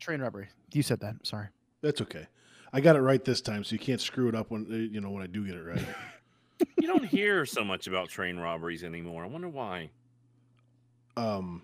Train 0.00 0.20
robbery. 0.20 0.48
You 0.72 0.82
said 0.82 1.00
that. 1.00 1.16
Sorry. 1.26 1.46
That's 1.82 2.00
okay. 2.02 2.26
I 2.72 2.80
got 2.80 2.96
it 2.96 3.00
right 3.00 3.22
this 3.24 3.40
time, 3.40 3.64
so 3.64 3.72
you 3.74 3.78
can't 3.78 4.00
screw 4.00 4.28
it 4.28 4.34
up 4.34 4.50
when 4.50 4.66
uh, 4.70 4.74
you 4.76 5.00
know 5.00 5.10
when 5.10 5.22
I 5.22 5.26
do 5.26 5.44
get 5.46 5.54
it 5.56 5.62
right. 5.62 5.84
you 6.80 6.86
don't 6.88 7.04
hear 7.04 7.44
so 7.46 7.62
much 7.64 7.86
about 7.86 8.08
train 8.08 8.36
robberies 8.38 8.82
anymore. 8.84 9.24
I 9.24 9.26
wonder 9.26 9.48
why. 9.48 9.90
um, 11.16 11.62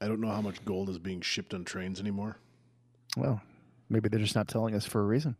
I 0.00 0.08
don't 0.08 0.20
know 0.20 0.28
how 0.30 0.42
much 0.42 0.62
gold 0.64 0.90
is 0.90 0.98
being 0.98 1.20
shipped 1.22 1.54
on 1.54 1.64
trains 1.64 2.00
anymore. 2.00 2.36
Well, 3.16 3.40
maybe 3.88 4.08
they're 4.10 4.20
just 4.20 4.34
not 4.34 4.48
telling 4.48 4.74
us 4.74 4.84
for 4.84 5.00
a 5.00 5.04
reason. 5.06 5.36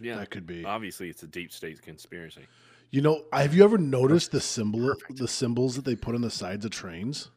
Yeah, 0.00 0.16
That 0.16 0.30
could 0.30 0.46
be. 0.46 0.64
obviously 0.64 1.08
it's 1.08 1.22
a 1.22 1.26
deep 1.26 1.52
state 1.52 1.80
conspiracy. 1.82 2.46
You 2.90 3.02
know, 3.02 3.24
have 3.32 3.54
you 3.54 3.64
ever 3.64 3.76
noticed 3.78 4.30
the 4.32 4.40
symbol, 4.40 4.94
the 5.10 5.28
symbols 5.28 5.76
that 5.76 5.84
they 5.84 5.94
put 5.94 6.14
on 6.14 6.22
the 6.22 6.30
sides 6.30 6.64
of 6.64 6.70
trains? 6.70 7.30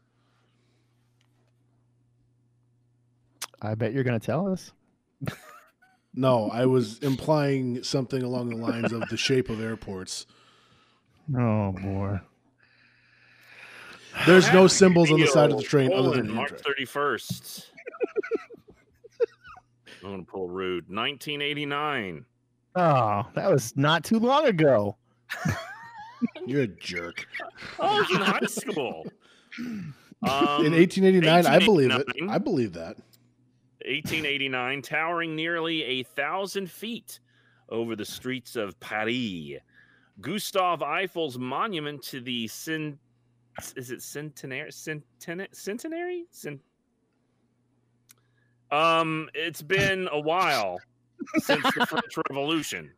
I 3.61 3.75
bet 3.75 3.93
you're 3.93 4.03
going 4.03 4.19
to 4.19 4.25
tell 4.25 4.47
us. 4.51 4.71
No, 6.13 6.49
I 6.49 6.65
was 6.65 6.99
implying 6.99 7.83
something 7.83 8.21
along 8.23 8.49
the 8.49 8.57
lines 8.57 8.91
of 8.91 9.07
the 9.09 9.17
shape 9.17 9.49
of 9.49 9.61
airports. 9.61 10.25
Oh, 11.37 11.71
boy. 11.71 12.19
There's 14.25 14.51
no 14.51 14.67
symbols 14.67 15.09
on 15.11 15.19
the 15.21 15.27
side 15.27 15.51
of 15.51 15.57
the 15.57 15.63
train 15.63 15.93
other 15.93 16.09
than 16.11 16.33
March 16.33 16.51
thirty 16.51 16.83
first. 16.83 17.69
I'm 20.03 20.11
gonna 20.11 20.23
pull 20.23 20.49
a 20.49 20.51
rude. 20.51 20.89
1989. 20.89 22.25
Oh, 22.75 23.25
that 23.35 23.51
was 23.51 23.75
not 23.75 24.03
too 24.03 24.19
long 24.19 24.45
ago. 24.47 24.95
You're 26.45 26.63
a 26.63 26.67
jerk. 26.67 27.25
I 27.79 27.99
was 27.99 28.09
in 28.11 28.21
high 28.21 28.45
school. 28.47 29.05
Um, 30.23 30.63
In 30.67 30.73
1889, 30.73 31.47
I 31.47 31.57
believe 31.57 31.89
it. 31.89 32.05
I 32.29 32.37
believe 32.37 32.73
that. 32.73 32.95
1889, 33.87 34.83
towering 34.83 35.35
nearly 35.35 35.81
a 35.83 36.03
thousand 36.03 36.69
feet 36.69 37.19
over 37.69 37.95
the 37.95 38.05
streets 38.05 38.55
of 38.55 38.79
Paris. 38.79 39.53
Gustave 40.21 40.83
Eiffel's 40.85 41.39
monument 41.39 42.03
to 42.03 42.21
the 42.21 42.47
cent- 42.47 42.99
is 43.75 43.89
it 43.89 44.03
centenary 44.03 44.71
centenary 44.71 45.47
centenary 45.53 46.25
Cent- 46.29 46.61
um 48.69 49.27
it's 49.33 49.63
been 49.63 50.07
a 50.11 50.19
while 50.19 50.77
since 51.37 51.63
the 51.75 51.85
French 51.89 52.17
Revolution. 52.29 52.91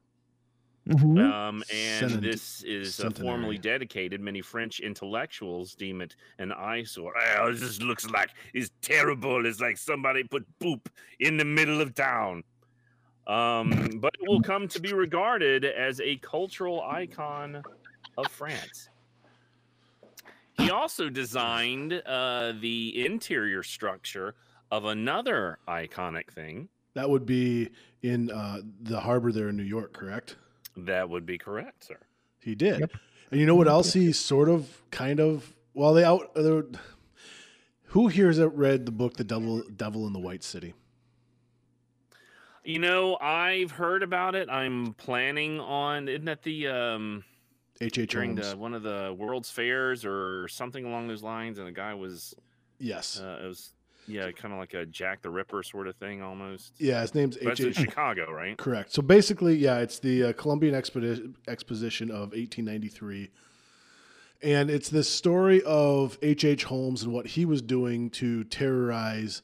Mhm. 0.88 1.18
Um, 1.32 1.64
and 1.74 2.12
Centen- 2.12 2.22
this 2.22 2.62
is 2.64 3.00
uh, 3.00 3.10
formally 3.12 3.58
dedicated. 3.58 4.20
Many 4.20 4.42
French 4.42 4.82
intellectuals 4.82 5.76
deem 5.76 6.02
it 6.02 6.16
an 6.40 6.52
eyesore. 6.52 7.14
Oh, 7.40 7.54
this 7.54 7.82
looks 7.82 8.10
like 8.10 8.32
it's 8.54 8.70
terrible. 8.82 9.46
It's 9.46 9.62
like 9.62 9.78
somebody 9.78 10.24
put 10.26 10.46
poop 10.60 10.90
in 11.20 11.38
the 11.38 11.46
middle 11.46 11.80
of 11.80 11.96
town. 11.96 12.44
Um, 13.28 14.00
but 14.02 14.14
it 14.20 14.28
will 14.28 14.42
come 14.52 14.68
to 14.68 14.82
be 14.82 14.92
regarded 14.92 15.64
as 15.64 16.02
a 16.02 16.18
cultural 16.18 16.82
icon 16.82 17.64
of 18.18 18.28
France. 18.28 18.90
He 20.58 20.70
also 20.70 21.10
designed 21.10 21.94
uh, 22.06 22.54
the 22.60 23.06
interior 23.06 23.64
structure 23.64 24.36
of 24.70 24.84
another 24.86 25.60
iconic 25.68 26.30
thing. 26.32 26.68
That 26.94 27.10
would 27.10 27.26
be 27.26 27.70
in 28.04 28.30
uh, 28.30 28.60
the 28.82 29.00
harbor 29.00 29.32
there 29.32 29.50
in 29.50 29.58
New 29.58 29.64
York, 29.64 29.94
correct? 29.94 30.36
That 30.78 31.10
would 31.10 31.26
be 31.26 31.38
correct, 31.38 31.86
sir. 31.86 31.98
He 32.40 32.54
did. 32.54 32.82
Yep. 32.82 32.92
And 33.32 33.40
you 33.40 33.48
know 33.48 33.56
what 33.56 33.68
else 33.68 33.94
he 33.94 34.12
sort 34.12 34.50
of, 34.50 34.84
kind 34.92 35.20
of, 35.20 35.56
well, 35.74 35.94
they 35.94 36.04
out. 36.04 36.34
they're- 36.36 36.68
Who 37.88 38.08
here 38.10 38.28
has 38.28 38.40
read 38.40 38.86
the 38.86 38.92
book 38.92 39.16
The 39.16 39.24
Devil, 39.24 39.64
Devil 39.76 40.06
in 40.06 40.14
the 40.14 40.20
White 40.20 40.44
City? 40.44 40.74
You 42.66 42.80
know, 42.80 43.18
I've 43.20 43.72
heard 43.72 44.04
about 44.04 44.36
it. 44.36 44.50
I'm 44.50 44.94
planning 44.94 45.60
on. 45.60 46.08
Isn't 46.08 46.26
that 46.26 46.44
the 46.44 46.68
um 46.68 47.24
H. 47.82 47.98
H. 47.98 48.12
during 48.12 48.38
Holmes. 48.38 48.52
the 48.52 48.58
one 48.58 48.74
of 48.74 48.84
the 48.84 49.14
World's 49.18 49.50
Fairs 49.50 50.06
or 50.06 50.48
something 50.48 50.86
along 50.86 51.08
those 51.08 51.24
lines? 51.24 51.58
And 51.58 51.68
the 51.68 51.72
guy 51.74 51.94
was, 51.94 52.34
yes. 52.80 53.20
uh, 53.20 53.42
it 53.44 53.48
was, 53.48 53.74
yeah, 54.08 54.32
kind 54.32 54.54
of 54.54 54.60
like 54.60 54.74
a 54.74 54.86
Jack 54.86 55.22
the 55.22 55.30
Ripper 55.30 55.64
sort 55.64 55.88
of 55.88 55.96
thing 55.96 56.22
almost. 56.22 56.74
yeah, 56.80 57.02
his 57.02 57.14
name's 57.16 57.38
That's 57.38 57.60
H. 57.60 57.66
in 57.66 57.70
H. 57.70 57.78
Chicago, 57.78 58.32
right? 58.32 58.58
Correct. 58.58 58.92
So 58.94 59.02
basically, 59.02 59.56
yeah, 59.56 59.80
it's 59.80 60.00
the 60.00 60.24
uh, 60.26 60.34
Columbian 60.34 60.74
Expedi- 60.74 61.34
Exposition 61.48 62.10
of 62.10 62.32
1893. 62.34 63.30
and 64.42 64.70
it's 64.70 64.90
this 64.90 65.10
story 65.10 65.62
of 65.64 66.18
H.H. 66.22 66.44
H. 66.46 66.64
Holmes 66.66 67.04
and 67.04 67.14
what 67.14 67.28
he 67.28 67.46
was 67.46 67.62
doing 67.62 68.10
to 68.12 68.44
terrorize, 68.46 69.42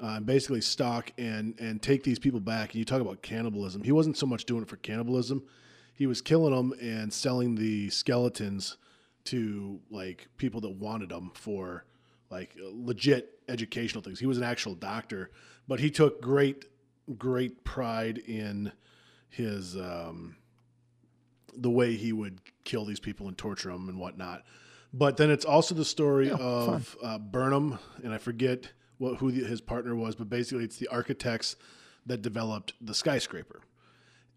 uh, 0.00 0.18
basically 0.20 0.60
stalk 0.60 1.12
and 1.16 1.54
and 1.60 1.80
take 1.80 2.02
these 2.02 2.18
people 2.18 2.40
back. 2.40 2.70
And 2.70 2.76
you 2.80 2.84
talk 2.84 3.00
about 3.00 3.22
cannibalism. 3.22 3.82
He 3.84 3.92
wasn't 3.92 4.16
so 4.18 4.26
much 4.26 4.44
doing 4.44 4.62
it 4.62 4.68
for 4.68 4.76
cannibalism; 4.78 5.44
he 5.94 6.06
was 6.08 6.20
killing 6.20 6.52
them 6.54 6.72
and 6.80 7.12
selling 7.12 7.54
the 7.54 7.88
skeletons 7.90 8.78
to 9.26 9.78
like 9.90 10.26
people 10.36 10.60
that 10.62 10.70
wanted 10.70 11.10
them 11.10 11.30
for 11.34 11.84
like 12.32 12.56
legit 12.58 13.38
educational 13.48 14.02
things. 14.02 14.18
He 14.18 14.26
was 14.26 14.38
an 14.38 14.44
actual 14.44 14.74
doctor, 14.74 15.30
but 15.68 15.78
he 15.78 15.90
took 15.90 16.20
great 16.20 16.64
great 17.18 17.62
pride 17.62 18.18
in 18.18 18.72
his 19.28 19.76
um, 19.76 20.36
the 21.54 21.70
way 21.70 21.94
he 21.94 22.12
would 22.12 22.40
kill 22.64 22.84
these 22.84 23.00
people 23.00 23.28
and 23.28 23.36
torture 23.36 23.70
them 23.70 23.88
and 23.88 23.98
whatnot. 23.98 24.42
But 24.94 25.18
then 25.18 25.30
it's 25.30 25.44
also 25.44 25.74
the 25.74 25.84
story 25.84 26.28
Yeah, 26.28 26.36
of 26.36 26.96
uh, 27.02 27.18
Burnham, 27.18 27.78
and 28.02 28.12
I 28.12 28.18
forget 28.18 28.72
what 28.98 29.18
who 29.18 29.30
the, 29.30 29.44
his 29.46 29.60
partner 29.60 29.94
was, 29.94 30.14
but 30.14 30.30
basically 30.30 30.64
it's 30.64 30.76
the 30.76 30.88
architects 30.88 31.56
that 32.06 32.22
developed 32.22 32.72
the 32.80 32.94
skyscraper 32.94 33.60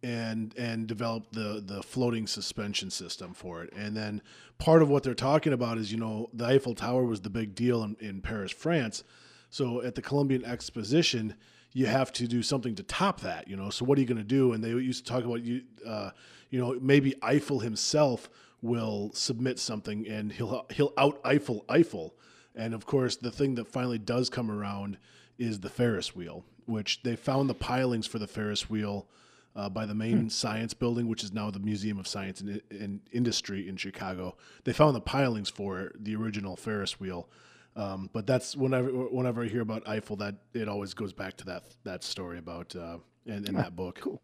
and 0.06 0.54
and 0.56 0.86
developed 0.86 1.34
the 1.34 1.64
the 1.66 1.82
floating 1.82 2.28
suspension 2.28 2.92
system 2.92 3.34
for 3.34 3.64
it. 3.64 3.74
And 3.76 3.98
then 3.98 4.22
part 4.60 4.84
of 4.84 4.90
what 4.90 5.02
they're 5.02 5.16
talking 5.16 5.52
about 5.52 5.80
is 5.80 5.92
you 5.92 5.98
know 5.98 6.30
the 6.32 6.46
Eiffel 6.46 6.76
Tower 6.76 7.04
was 7.04 7.22
the 7.22 7.30
big 7.32 7.56
deal 7.56 7.84
in, 7.84 7.98
in 8.00 8.22
Paris, 8.22 8.52
France. 8.52 9.04
So 9.50 9.82
at 9.82 9.96
the 9.96 10.04
Columbian 10.04 10.46
Exposition, 10.46 11.34
you 11.74 11.88
have 11.88 12.14
to 12.14 12.28
do 12.28 12.44
something 12.44 12.76
to 12.76 12.84
top 12.84 13.22
that. 13.22 13.48
You 13.48 13.56
know, 13.56 13.72
so 13.72 13.84
what 13.84 13.98
are 13.98 14.02
you 14.02 14.08
going 14.08 14.20
to 14.20 14.24
do? 14.24 14.54
And 14.54 14.64
they 14.64 14.70
used 14.70 15.06
to 15.08 15.12
talk 15.12 15.24
about 15.24 15.42
you. 15.42 15.64
Uh, 15.86 16.12
you 16.52 16.60
know, 16.60 16.78
maybe 16.80 17.16
Eiffel 17.24 17.60
himself 17.60 18.30
will 18.62 19.10
submit 19.14 19.58
something 19.58 20.08
and 20.08 20.32
he'll 20.32 20.68
he'll 20.70 20.94
out 21.00 21.20
Eiffel 21.26 21.66
Eiffel. 21.68 22.14
And 22.54 22.76
of 22.76 22.86
course, 22.86 23.16
the 23.16 23.32
thing 23.32 23.56
that 23.56 23.68
finally 23.68 23.98
does 23.98 24.30
come 24.30 24.52
around 24.52 24.98
is 25.40 25.62
the 25.62 25.70
Ferris 25.70 26.16
wheel, 26.16 26.46
which 26.68 27.02
they 27.02 27.16
found 27.16 27.50
the 27.50 27.56
pilings 27.56 28.06
for 28.06 28.20
the 28.20 28.28
Ferris 28.28 28.70
wheel 28.70 29.08
uh, 29.56 29.70
by 29.70 29.86
the 29.86 29.96
main 29.96 30.30
science 30.30 30.74
building, 30.74 31.08
which 31.08 31.24
is 31.24 31.32
now 31.32 31.50
the 31.50 31.60
Museum 31.60 31.98
of 31.98 32.08
Science 32.08 32.42
and, 32.42 32.62
and 32.70 33.00
Industry 33.12 33.68
in 33.68 33.78
Chicago. 33.78 34.36
They 34.64 34.74
found 34.74 34.96
the 34.96 35.02
pilings 35.02 35.50
for 35.50 35.92
the 36.00 36.16
original 36.16 36.56
Ferris 36.56 37.00
wheel. 37.00 37.30
Um, 37.78 38.10
but 38.14 38.26
that's 38.26 38.56
whenever 38.56 38.90
whenever 38.90 39.44
I 39.44 39.48
hear 39.48 39.62
about 39.62 39.88
Eiffel, 39.88 40.16
that 40.18 40.36
it 40.54 40.70
always 40.70 40.94
goes 40.94 41.12
back 41.12 41.36
to 41.38 41.46
that 41.46 41.64
that 41.84 42.04
story 42.04 42.38
about 42.38 42.76
uh, 42.76 42.98
in, 43.26 43.46
in 43.48 43.56
that 43.56 43.76
book. 43.76 44.00
cool. 44.02 44.22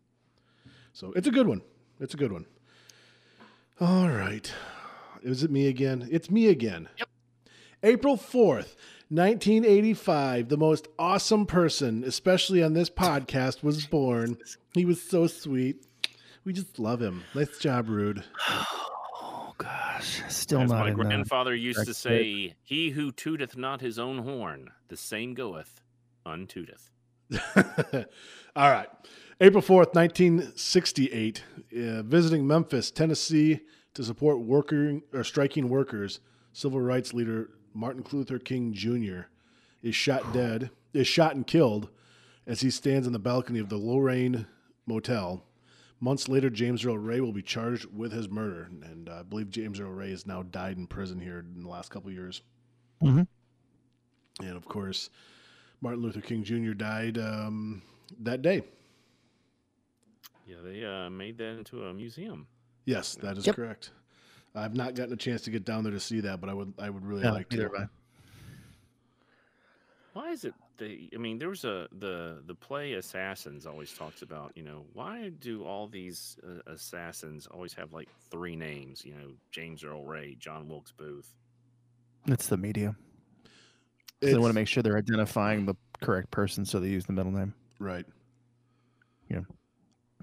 So 0.93 1.11
it's 1.15 1.27
a 1.27 1.31
good 1.31 1.47
one. 1.47 1.61
It's 1.99 2.13
a 2.13 2.17
good 2.17 2.31
one. 2.31 2.45
All 3.79 4.09
right. 4.09 4.51
Is 5.21 5.43
it 5.43 5.51
me 5.51 5.67
again? 5.67 6.07
It's 6.11 6.29
me 6.29 6.47
again. 6.47 6.87
Yep. 6.97 7.07
April 7.83 8.15
4th, 8.15 8.75
1985, 9.09 10.49
the 10.49 10.57
most 10.57 10.87
awesome 10.99 11.47
person, 11.47 12.03
especially 12.03 12.61
on 12.61 12.73
this 12.73 12.91
podcast, 12.91 13.63
was 13.63 13.87
born. 13.87 14.37
He 14.75 14.85
was 14.85 15.01
so 15.01 15.25
sweet. 15.25 15.83
We 16.45 16.53
just 16.53 16.77
love 16.77 17.01
him. 17.01 17.23
Nice 17.33 17.57
job, 17.57 17.89
Rude. 17.89 18.23
Oh 19.23 19.53
gosh, 19.57 20.23
still 20.29 20.61
As 20.61 20.69
not 20.71 20.79
my 20.79 20.87
in 20.89 20.93
grandfather 20.95 21.53
used 21.53 21.79
to 21.79 21.85
correct 21.85 21.97
say, 21.97 22.55
"He 22.63 22.89
who 22.91 23.11
tooteth 23.11 23.55
not 23.55 23.81
his 23.81 23.99
own 23.99 24.19
horn, 24.19 24.71
the 24.87 24.97
same 24.97 25.33
goeth 25.35 25.81
untooteth." 26.25 26.89
All 28.55 28.71
right. 28.71 28.87
April 29.39 29.61
4th, 29.61 29.93
1968, 29.93 31.43
uh, 31.77 32.01
visiting 32.03 32.47
Memphis, 32.47 32.89
Tennessee 32.91 33.59
to 33.93 34.03
support 34.03 34.39
working 34.39 35.03
or 35.13 35.23
striking 35.23 35.69
workers, 35.69 36.19
civil 36.53 36.81
rights 36.81 37.13
leader 37.13 37.49
Martin 37.73 38.03
Luther 38.11 38.39
King 38.39 38.73
Jr. 38.73 39.21
is 39.81 39.95
shot 39.95 40.33
dead, 40.33 40.69
is 40.93 41.07
shot 41.07 41.35
and 41.35 41.45
killed 41.47 41.89
as 42.45 42.61
he 42.61 42.69
stands 42.69 43.07
on 43.07 43.13
the 43.13 43.19
balcony 43.19 43.59
of 43.59 43.69
the 43.69 43.77
Lorraine 43.77 44.45
Motel. 44.85 45.43
Months 45.99 46.27
later, 46.27 46.49
James 46.49 46.83
Earl 46.83 46.97
Ray 46.97 47.21
will 47.21 47.31
be 47.31 47.43
charged 47.43 47.85
with 47.95 48.11
his 48.11 48.27
murder, 48.27 48.69
and 48.83 49.07
uh, 49.07 49.19
I 49.19 49.23
believe 49.23 49.51
James 49.51 49.79
Earl 49.79 49.91
Ray 49.91 50.09
has 50.09 50.25
now 50.25 50.41
died 50.41 50.77
in 50.77 50.87
prison 50.87 51.19
here 51.19 51.39
in 51.39 51.61
the 51.63 51.69
last 51.69 51.89
couple 51.91 52.09
of 52.09 52.15
years. 52.15 52.41
Mhm. 53.03 53.27
And 54.39 54.57
of 54.57 54.65
course, 54.65 55.09
Martin 55.79 56.01
Luther 56.01 56.21
King 56.21 56.43
Jr. 56.43 56.73
died 56.73 57.17
um, 57.19 57.83
that 58.19 58.41
day. 58.41 58.63
Yeah, 60.47 60.57
they 60.63 60.83
uh, 60.83 61.09
made 61.11 61.37
that 61.37 61.57
into 61.59 61.83
a 61.85 61.93
museum. 61.93 62.47
Yes, 62.85 63.15
that 63.15 63.37
is 63.37 63.45
Yep. 63.45 63.55
correct. 63.55 63.91
I've 64.53 64.75
not 64.75 64.95
gotten 64.95 65.13
a 65.13 65.17
chance 65.17 65.41
to 65.43 65.49
get 65.51 65.63
down 65.63 65.83
there 65.83 65.93
to 65.93 65.99
see 65.99 66.19
that, 66.21 66.41
but 66.41 66.49
I 66.49 66.53
would 66.53 66.73
I 66.77 66.89
would 66.89 67.05
really 67.05 67.23
No, 67.23 67.31
like 67.33 67.49
to. 67.49 67.61
have 67.63 67.71
I. 67.73 67.85
Why 70.13 70.31
is 70.31 70.43
it 70.43 70.53
they? 70.77 71.09
I 71.15 71.17
mean, 71.17 71.37
there 71.37 71.47
was 71.49 71.63
a 71.63 71.87
the 71.99 72.41
the 72.45 72.55
play 72.55 72.93
Assassins 72.93 73.65
always 73.65 73.93
talks 73.93 74.21
about. 74.23 74.51
You 74.55 74.63
know, 74.63 74.85
why 74.93 75.29
do 75.39 75.63
all 75.63 75.87
these 75.87 76.37
uh, 76.45 76.69
assassins 76.69 77.47
always 77.47 77.73
have 77.75 77.93
like 77.93 78.09
three 78.29 78.57
names? 78.57 79.05
You 79.05 79.13
know, 79.13 79.31
James 79.51 79.83
Earl 79.85 80.03
Ray, 80.03 80.35
John 80.37 80.67
Wilkes 80.67 80.91
Booth. 80.91 81.33
It's 82.27 82.47
the 82.47 82.57
media. 82.57 82.95
So 84.21 84.27
they 84.27 84.37
want 84.37 84.51
to 84.51 84.53
make 84.53 84.67
sure 84.67 84.83
they're 84.83 84.97
identifying 84.97 85.65
the 85.65 85.75
correct 86.01 86.29
person, 86.29 86.65
so 86.65 86.79
they 86.79 86.89
use 86.89 87.05
the 87.05 87.13
middle 87.13 87.31
name. 87.31 87.53
right. 87.79 88.05
Yeah. 89.29 89.41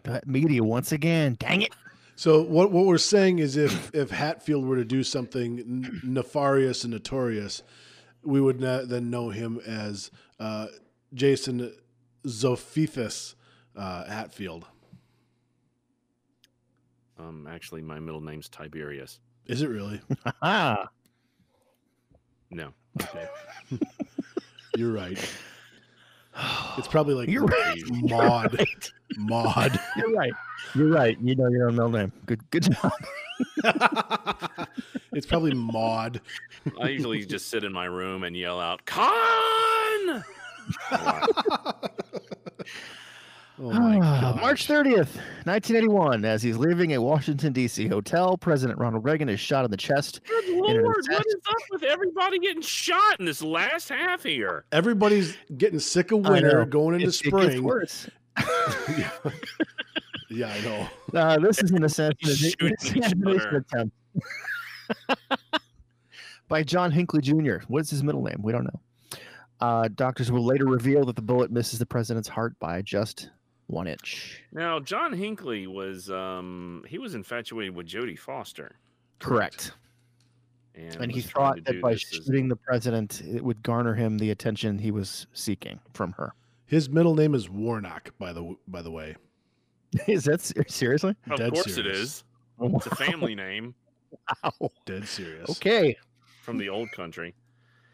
That 0.05 0.29
media 0.29 0.63
once 0.63 0.93
again. 0.93 1.37
Dang 1.41 1.63
it! 1.63 1.73
So 2.19 2.43
what 2.43 2.73
what 2.73 2.85
we're 2.87 2.99
saying 2.99 3.39
is 3.39 3.57
if 3.57 3.95
if 3.95 4.11
Hatfield 4.11 4.67
were 4.67 4.75
to 4.75 4.85
do 4.85 5.05
something 5.05 5.87
nefarious 6.03 6.83
and 6.83 6.93
notorious, 6.93 7.63
we 8.25 8.41
would 8.41 8.61
not 8.61 8.89
then 8.89 9.09
know 9.09 9.31
him 9.31 9.61
as 9.65 10.11
uh, 10.41 10.67
Jason 11.15 11.73
Zophithus 12.27 13.37
uh, 13.77 14.05
Hatfield. 14.07 14.67
Um, 17.21 17.47
actually, 17.49 17.83
my 17.83 18.01
middle 18.01 18.21
name's 18.21 18.49
Tiberius. 18.49 19.21
Is 19.47 19.63
it 19.63 19.69
really? 19.69 20.01
Ah, 20.43 20.89
No, 22.51 22.75
Okay. 23.01 23.29
You're 24.77 24.93
right. 24.93 25.19
It's 26.77 26.89
probably 26.89 27.15
like 27.15 27.29
you're 27.29 27.45
right. 27.47 27.83
Maud. 27.91 28.59
Right. 28.59 28.93
Maud. 29.17 29.81
You're 29.97 30.13
right. 30.13 30.33
You're 30.75 30.89
right. 30.91 31.19
You 31.21 31.35
know 31.35 31.49
your 31.49 31.69
own 31.69 31.75
middle 31.77 31.91
name. 31.91 32.13
Good. 32.27 32.49
Good 32.51 32.71
job. 32.73 32.93
it's 35.13 35.27
probably 35.27 35.55
Maud. 35.55 36.21
I 36.81 36.89
usually 36.91 37.25
just 37.25 37.49
sit 37.49 37.65
in 37.65 37.73
my 37.73 37.87
room 37.87 38.23
and 38.23 38.37
yell 38.37 38.61
out 38.61 38.85
"Con!" 38.85 40.25
Oh 43.61 43.71
my 43.73 43.99
Ah, 44.01 44.21
god. 44.21 44.41
March 44.41 44.69
30th, 44.69 45.17
1981, 45.45 46.25
as 46.25 46.43
he's 46.43 46.57
leaving 46.57 46.95
a 46.95 47.03
Washington, 47.03 47.53
D.C. 47.53 47.89
hotel, 47.89 48.37
President 48.37 48.79
Ronald 48.79 49.05
Reagan 49.05 49.29
is 49.29 49.41
shot 49.41 49.65
in 49.65 49.71
the 49.71 49.77
chest. 49.77 50.21
Good 50.29 50.49
lord, 50.57 50.85
what 50.85 50.99
assassin- 50.99 51.25
is 51.27 51.35
up 51.49 51.57
with 51.73 51.83
everybody 51.83 52.39
getting 52.39 52.63
shot 52.63 53.19
in 53.19 53.27
this 53.27 53.43
last 53.43 53.89
half 53.89 54.23
here? 54.23 54.65
Everybody's 54.71 55.37
getting 55.57 55.81
sick 55.81 56.13
of 56.13 56.21
winter, 56.21 56.65
going 56.67 56.95
into 57.01 57.07
It- 57.07 57.21
it 57.27 57.31
gets 57.31 57.45
spring. 57.47 57.63
worse. 57.65 58.09
yeah. 58.97 59.11
yeah, 60.31 60.53
I 60.53 60.61
know. 60.61 60.89
Uh, 61.21 61.39
this 61.41 61.61
is 61.63 61.73
an 61.73 61.83
assassination, 61.83 62.51
Shooting 62.51 62.69
each 62.85 62.97
assassination 62.97 63.47
other. 63.49 63.57
attempt 63.73 63.97
by 66.49 66.63
John 66.63 66.91
Hinckley 66.93 67.21
Jr. 67.23 67.57
What 67.67 67.81
is 67.81 67.91
his 67.91 68.03
middle 68.05 68.23
name? 68.23 68.41
We 68.41 68.53
don't 68.53 68.65
know. 68.65 68.81
Uh, 69.61 69.89
doctors 69.97 70.31
will 70.31 70.45
later 70.45 70.67
reveal 70.67 71.05
that 71.07 71.17
the 71.17 71.23
bullet 71.23 71.51
misses 71.51 71.81
the 71.81 71.87
president's 71.87 72.29
heart 72.29 72.55
by 72.61 72.81
just 72.83 73.31
one 73.69 73.87
inch. 73.87 74.43
Now, 74.53 74.81
John 74.81 75.13
Hinckley 75.13 75.67
was 75.67 76.11
um 76.11 76.85
he 76.89 76.99
was 76.99 77.15
infatuated 77.15 77.75
with 77.75 77.87
Jodie 77.87 78.19
Foster, 78.19 78.77
Correct. 79.21 79.73
and, 80.75 80.97
And 80.97 81.13
he 81.13 81.21
thought 81.21 81.65
that 81.65 81.81
by 81.81 81.93
this 81.93 82.05
as- 82.19 82.25
shooting 82.27 82.49
the 82.49 82.57
president, 82.57 83.21
it 83.23 83.43
would 83.45 83.63
garner 83.63 83.95
him 83.95 84.19
the 84.19 84.31
attention 84.31 84.79
he 84.79 84.91
was 84.91 85.27
seeking 85.33 85.79
from 85.95 86.13
her. 86.13 86.33
His 86.67 86.89
middle 86.91 87.15
name 87.15 87.35
is 87.35 87.49
Warnock, 87.49 88.11
by 88.19 88.33
the 88.33 88.55
by 88.67 88.83
the 88.83 88.91
way. 88.91 89.17
is 90.07 90.25
that 90.25 90.41
ser- 90.43 90.65
seriously? 90.69 91.15
Of 91.31 91.39
Dead 91.39 91.53
course, 91.53 91.67
it 91.69 91.73
serious. 91.75 91.99
is. 91.99 92.25
It's 92.61 92.87
a 92.87 92.97
family 92.97 93.35
name 93.37 93.73
Wow. 94.43 94.71
Dead 94.85 95.07
serious. 95.07 95.49
Okay. 95.51 95.97
from 96.43 96.59
the 96.59 96.69
old 96.71 96.91
country. 96.91 97.35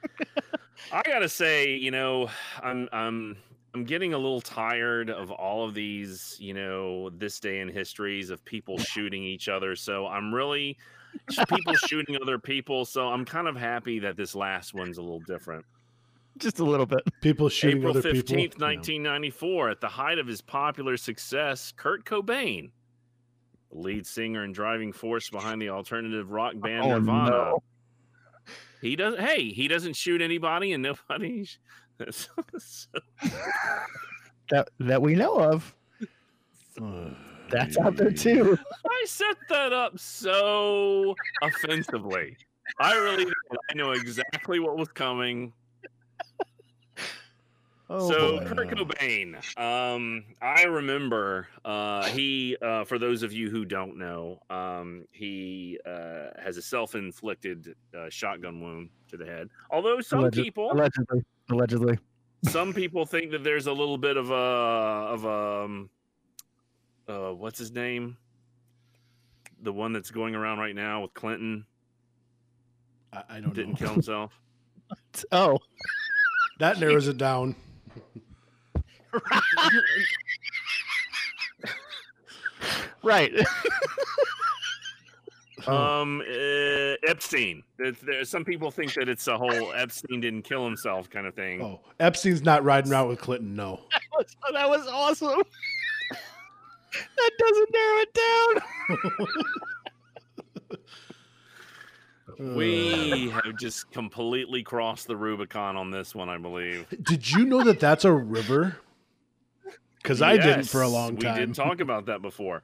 I 0.92 1.02
gotta 1.02 1.28
say, 1.28 1.74
you 1.74 1.90
know, 1.90 2.28
I'm 2.62 2.88
I'm 2.92 3.37
I'm 3.74 3.84
getting 3.84 4.14
a 4.14 4.18
little 4.18 4.40
tired 4.40 5.10
of 5.10 5.32
all 5.32 5.64
of 5.66 5.74
these, 5.74 6.37
you 6.38 6.54
know, 6.54 7.10
this 7.10 7.40
day 7.40 7.58
in 7.60 7.68
histories 7.68 8.30
of 8.30 8.44
people 8.44 8.78
shooting 8.78 9.24
each 9.24 9.48
other. 9.48 9.74
So 9.74 10.06
I'm 10.06 10.32
really 10.32 10.78
people 11.48 11.74
shooting 11.74 12.16
other 12.22 12.38
people. 12.38 12.84
So 12.84 13.08
I'm 13.08 13.24
kind 13.24 13.48
of 13.48 13.56
happy 13.56 13.98
that 13.98 14.16
this 14.16 14.34
last 14.37 14.74
one's 14.74 14.98
a 14.98 15.02
little 15.02 15.20
different. 15.20 15.64
Just 16.38 16.60
a 16.60 16.64
little 16.64 16.87
bit. 16.87 17.00
People 17.20 17.48
shooting 17.48 17.78
April 17.78 17.90
other 17.90 18.02
fifteenth, 18.02 18.52
people. 18.54 18.66
nineteen 18.66 19.02
ninety 19.02 19.30
four, 19.30 19.70
at 19.70 19.80
the 19.80 19.88
height 19.88 20.18
of 20.18 20.26
his 20.26 20.40
popular 20.40 20.96
success, 20.96 21.72
Kurt 21.76 22.04
Cobain 22.04 22.70
lead 23.70 24.06
singer 24.06 24.44
and 24.44 24.54
driving 24.54 24.92
force 24.92 25.30
behind 25.30 25.60
the 25.60 25.68
alternative 25.68 26.30
rock 26.30 26.52
oh, 26.56 26.60
band 26.60 26.84
Oh, 26.84 26.98
Nirvana. 26.98 27.30
no. 27.30 27.62
He 28.80 28.94
doesn't. 28.96 29.20
Hey, 29.20 29.48
he 29.50 29.66
doesn't 29.68 29.94
shoot 29.96 30.20
anybody, 30.20 30.72
and 30.72 30.82
nobody. 30.82 31.46
That 34.50 34.68
that 34.78 35.00
we 35.00 35.14
know 35.14 35.38
of. 35.38 35.74
That's 37.50 37.78
out 37.78 37.96
there 37.96 38.11
too. 38.11 38.59
I 38.87 39.04
set 39.07 39.37
that 39.48 39.72
up 39.72 39.98
so 39.98 41.14
offensively. 41.42 42.37
I 42.78 42.94
really. 42.94 43.33
I 43.70 43.74
know 43.74 43.92
exactly 43.92 44.61
what 44.61 44.76
was 44.76 44.88
coming. 44.88 45.52
Oh, 47.96 48.09
so 48.11 48.38
boy. 48.38 48.44
Kurt 48.46 48.68
Cobain, 48.70 49.37
um, 49.59 50.24
I 50.42 50.64
remember 50.64 51.46
uh, 51.64 52.04
he. 52.07 52.57
Uh, 52.61 52.85
for 52.85 52.98
those 52.98 53.22
of 53.22 53.33
you 53.33 53.50
who 53.50 53.64
don't 53.64 53.96
know, 53.96 54.40
um, 54.50 55.04
he 55.12 55.78
uh, 55.87 56.30
has 56.42 56.57
a 56.57 56.62
self-inflicted 56.62 57.76
uh, 57.96 58.09
shotgun 58.11 58.61
wound 58.61 58.88
to 59.09 59.16
the 59.16 59.24
head. 59.24 59.48
Although 59.70 60.00
some 60.00 60.20
Alleged- 60.20 60.37
people, 60.42 60.72
allegedly, 60.72 61.22
allegedly. 61.50 61.98
some 62.42 62.72
people 62.72 63.07
think 63.07 63.30
that 63.30 63.44
there's 63.44 63.68
a 63.68 63.72
little 63.72 63.98
bit 63.98 64.16
of 64.16 64.30
a 64.30 64.35
of 64.35 65.24
a 65.24 65.64
um, 65.64 65.90
uh, 67.09 67.30
what's 67.33 67.59
his 67.59 67.70
name, 67.70 68.16
the 69.62 69.72
one 69.72 69.92
that's 69.92 70.11
going 70.11 70.35
around 70.35 70.59
right 70.59 70.74
now 70.74 71.02
with 71.02 71.14
Clinton 71.14 71.64
I, 73.12 73.22
I 73.28 73.40
don't 73.40 73.54
didn't 73.54 73.72
know. 73.80 73.87
kill 73.87 73.92
himself. 73.92 74.33
Oh, 75.33 75.59
That 76.59 76.78
narrows 76.78 77.09
it 77.09 77.16
down. 77.18 77.54
right. 83.02 83.33
Oh. 85.66 86.02
Um, 86.02 86.20
uh, 86.20 86.94
Epstein. 87.09 87.62
There, 87.78 88.22
some 88.24 88.44
people 88.44 88.70
think 88.70 88.92
that 88.94 89.09
it's 89.09 89.26
a 89.28 89.38
whole 89.38 89.72
Epstein 89.72 90.20
didn't 90.20 90.42
kill 90.42 90.62
himself 90.62 91.09
kind 91.09 91.26
of 91.26 91.33
thing. 91.35 91.62
Oh, 91.62 91.80
Epstein's 92.00 92.42
not 92.42 92.62
riding 92.64 92.92
around 92.92 93.09
with 93.09 93.18
Clinton. 93.18 93.57
No. 93.57 93.80
that 94.52 94.68
was 94.68 94.87
awesome. 94.87 95.40
that 96.11 97.30
doesn't 97.38 97.70
narrow 97.72 98.00
it 98.00 98.14
down. 98.14 98.62
We 102.38 103.30
have 103.30 103.56
just 103.58 103.90
completely 103.90 104.62
crossed 104.62 105.06
the 105.06 105.16
Rubicon 105.16 105.76
on 105.76 105.90
this 105.90 106.14
one, 106.14 106.28
I 106.28 106.38
believe. 106.38 106.86
Did 107.02 107.30
you 107.30 107.44
know 107.44 107.62
that 107.64 107.80
that's 107.80 108.04
a 108.04 108.12
river? 108.12 108.78
Because 110.02 110.20
I 110.20 110.36
didn't 110.36 110.64
for 110.64 110.82
a 110.82 110.88
long 110.88 111.16
time. 111.16 111.34
We 111.34 111.40
didn't 111.40 111.54
talk 111.56 111.80
about 111.80 112.06
that 112.06 112.22
before. 112.22 112.62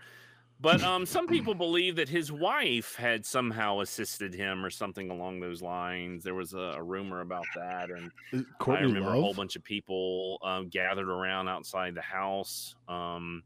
But 0.61 0.83
um, 0.83 1.06
some 1.06 1.26
people 1.26 1.54
believe 1.54 1.96
that 1.96 2.09
his 2.11 2.30
wife 2.30 2.94
had 2.96 3.24
somehow 3.24 3.80
assisted 3.80 4.35
him 4.35 4.62
or 4.62 4.68
something 4.68 5.11
along 5.11 5.40
those 5.40 5.62
lines. 5.62 6.22
There 6.22 6.35
was 6.35 6.52
a, 6.52 6.74
a 6.76 6.83
rumor 6.83 7.22
about 7.22 7.46
that, 7.56 7.88
and 7.88 8.11
I 8.35 8.44
Courtney 8.59 8.88
remember 8.88 9.14
a 9.14 9.20
whole 9.20 9.33
bunch 9.33 9.56
of 9.56 9.64
people 9.64 10.38
um, 10.42 10.68
gathered 10.68 11.09
around 11.09 11.48
outside 11.48 11.94
the 11.94 12.02
house, 12.02 12.74
um, 12.88 13.42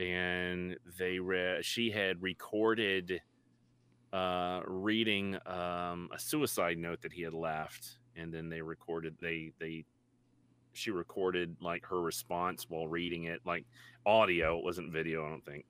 and 0.00 0.76
they 0.98 1.20
re- 1.20 1.60
she 1.62 1.92
had 1.92 2.20
recorded 2.20 3.20
uh, 4.12 4.60
reading 4.66 5.36
um, 5.46 6.08
a 6.12 6.18
suicide 6.18 6.78
note 6.78 7.02
that 7.02 7.12
he 7.12 7.22
had 7.22 7.34
left, 7.34 7.98
and 8.16 8.32
then 8.32 8.48
they 8.48 8.60
recorded 8.60 9.16
they 9.20 9.52
they 9.58 9.84
she 10.72 10.90
recorded 10.90 11.56
like 11.60 11.84
her 11.86 12.00
response 12.00 12.66
while 12.68 12.88
reading 12.88 13.24
it, 13.24 13.40
like 13.44 13.66
audio. 14.06 14.58
It 14.58 14.64
wasn't 14.64 14.92
video, 14.92 15.26
I 15.26 15.30
don't 15.30 15.44
think, 15.44 15.64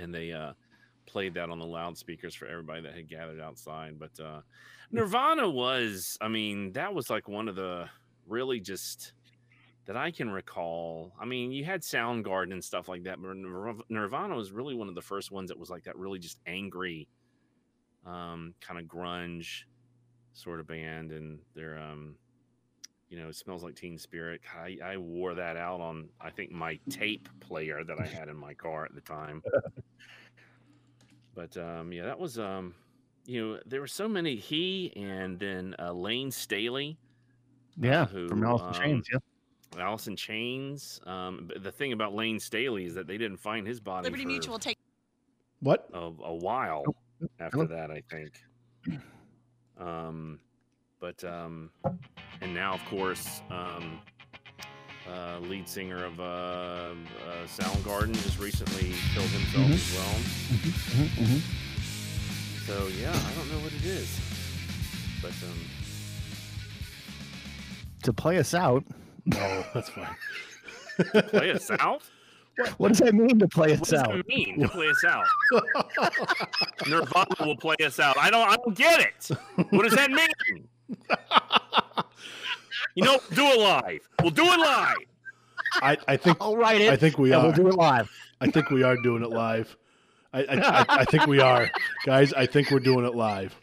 and 0.00 0.14
they 0.14 0.32
uh, 0.32 0.52
played 1.06 1.34
that 1.34 1.50
on 1.50 1.58
the 1.58 1.66
loudspeakers 1.66 2.34
for 2.34 2.46
everybody 2.46 2.82
that 2.82 2.94
had 2.94 3.08
gathered 3.08 3.40
outside. 3.40 3.98
But 3.98 4.20
uh, 4.22 4.40
Nirvana 4.92 5.48
was, 5.48 6.18
I 6.20 6.28
mean, 6.28 6.72
that 6.72 6.94
was 6.94 7.10
like 7.10 7.28
one 7.28 7.48
of 7.48 7.56
the 7.56 7.88
really 8.26 8.60
just 8.60 9.12
that 9.86 9.96
I 9.96 10.10
can 10.10 10.30
recall. 10.30 11.14
I 11.18 11.24
mean, 11.24 11.50
you 11.50 11.64
had 11.64 11.80
Soundgarden 11.80 12.52
and 12.52 12.62
stuff 12.62 12.88
like 12.88 13.04
that, 13.04 13.20
but 13.20 13.34
Nirvana 13.88 14.36
was 14.36 14.52
really 14.52 14.74
one 14.74 14.88
of 14.88 14.94
the 14.94 15.00
first 15.00 15.32
ones 15.32 15.48
that 15.48 15.58
was 15.58 15.70
like 15.70 15.84
that 15.84 15.96
really 15.96 16.18
just 16.18 16.40
angry, 16.46 17.08
um, 18.06 18.54
kind 18.60 18.78
of 18.78 18.86
grunge 18.86 19.64
sort 20.32 20.60
of 20.60 20.66
band. 20.66 21.12
And 21.12 21.38
they're, 21.54 21.78
um, 21.78 22.16
you 23.08 23.18
know, 23.18 23.28
it 23.28 23.36
smells 23.36 23.62
like 23.62 23.74
Teen 23.74 23.98
Spirit. 23.98 24.40
I, 24.56 24.78
I 24.84 24.96
wore 24.96 25.34
that 25.34 25.56
out 25.56 25.80
on, 25.80 26.08
I 26.20 26.30
think, 26.30 26.50
my 26.50 26.78
tape 26.90 27.28
player 27.40 27.84
that 27.84 28.00
I 28.00 28.06
had 28.06 28.28
in 28.28 28.36
my 28.36 28.54
car 28.54 28.84
at 28.84 28.94
the 28.94 29.00
time. 29.00 29.42
but 31.34 31.56
um, 31.56 31.92
yeah, 31.92 32.04
that 32.04 32.18
was, 32.18 32.38
um, 32.38 32.74
you 33.26 33.46
know, 33.46 33.60
there 33.66 33.80
were 33.80 33.86
so 33.86 34.08
many. 34.08 34.36
He 34.36 34.92
and 34.96 35.38
then 35.38 35.74
uh, 35.78 35.92
Lane 35.92 36.30
Staley. 36.30 36.98
Yeah, 37.80 38.06
who, 38.06 38.28
from 38.28 38.42
Allison 38.42 38.68
um, 38.68 38.74
Chains. 38.74 39.08
Yeah. 39.12 39.18
Alice 39.76 40.06
in 40.06 40.16
Chains. 40.16 41.00
Um, 41.06 41.44
but 41.48 41.62
the 41.62 41.72
thing 41.72 41.92
about 41.92 42.14
Lane 42.14 42.40
Staley 42.40 42.86
is 42.86 42.94
that 42.94 43.06
they 43.06 43.18
didn't 43.18 43.38
find 43.38 43.66
his 43.66 43.80
body 43.80 44.04
Liberty 44.04 44.24
for 44.24 44.28
Mutual 44.28 44.58
take 44.58 44.78
What? 45.60 45.88
a, 45.92 45.98
a 45.98 46.34
while 46.34 46.84
after 47.40 47.58
hello. 47.58 47.66
that, 47.66 47.90
I 47.90 48.02
think. 48.10 48.32
Um, 49.78 50.40
but 51.00 51.22
um, 51.24 51.70
and 52.40 52.52
now, 52.54 52.74
of 52.74 52.84
course, 52.86 53.42
um, 53.50 54.00
uh, 55.08 55.38
lead 55.40 55.68
singer 55.68 56.04
of 56.04 56.18
uh, 56.20 56.22
uh, 56.22 56.94
Soundgarden 57.46 58.12
just 58.22 58.38
recently 58.38 58.94
killed 59.14 59.28
himself 59.28 59.66
Mhm. 59.66 59.74
as 59.74 59.94
well. 59.96 60.14
Mhm, 60.58 61.08
mhm. 61.24 61.40
So 62.66 62.86
yeah, 63.00 63.10
I 63.12 63.34
don't 63.34 63.48
know 63.50 63.58
what 63.62 63.72
it 63.72 63.84
is, 63.84 64.20
but 65.22 65.32
um, 65.48 65.58
To 68.02 68.12
play 68.12 68.38
us 68.38 68.54
out, 68.54 68.84
No, 69.26 69.64
that's 69.74 69.88
fine. 69.90 70.16
play 71.28 71.50
us 71.52 71.70
out. 71.80 72.02
What 72.78 72.88
does 72.88 72.98
that 72.98 73.14
mean 73.14 73.38
to 73.38 73.48
play 73.48 73.72
us 73.74 73.92
out? 73.92 74.08
What 74.08 74.16
does 74.16 74.24
that 74.24 74.28
mean 74.28 74.60
to 74.60 74.68
play 74.68 74.88
us 74.88 75.04
out? 75.04 75.26
Nirvana 76.86 77.34
will 77.40 77.56
play 77.56 77.76
us 77.84 78.00
out. 78.00 78.16
I 78.18 78.30
don't. 78.30 78.48
I 78.48 78.56
don't 78.56 78.76
get 78.76 79.00
it. 79.00 79.28
What 79.70 79.82
does 79.84 79.94
that 79.94 80.10
mean? 80.10 80.66
You 82.94 83.04
know, 83.04 83.18
do 83.34 83.44
it 83.44 83.60
live. 83.60 84.00
We'll 84.22 84.30
do 84.30 84.44
it 84.44 84.58
live. 84.58 84.96
I, 85.82 85.96
I 86.08 86.16
think 86.16 86.38
I'll 86.40 86.56
write 86.56 86.80
it. 86.80 86.92
I 86.92 86.96
think 86.96 87.18
we 87.18 87.32
and 87.32 87.40
are. 87.40 87.46
we'll 87.46 87.52
do 87.54 87.68
it 87.68 87.74
live. 87.74 88.10
I 88.40 88.50
think 88.50 88.70
we 88.70 88.82
are 88.82 88.96
doing 89.02 89.22
it 89.22 89.30
live. 89.30 89.76
I, 90.32 90.40
I, 90.44 90.54
I, 90.56 90.84
I 90.88 91.04
think 91.04 91.26
we 91.26 91.40
are, 91.40 91.70
guys. 92.06 92.32
I 92.32 92.46
think 92.46 92.70
we're 92.70 92.80
doing 92.80 93.04
it 93.04 93.14
live. 93.14 93.54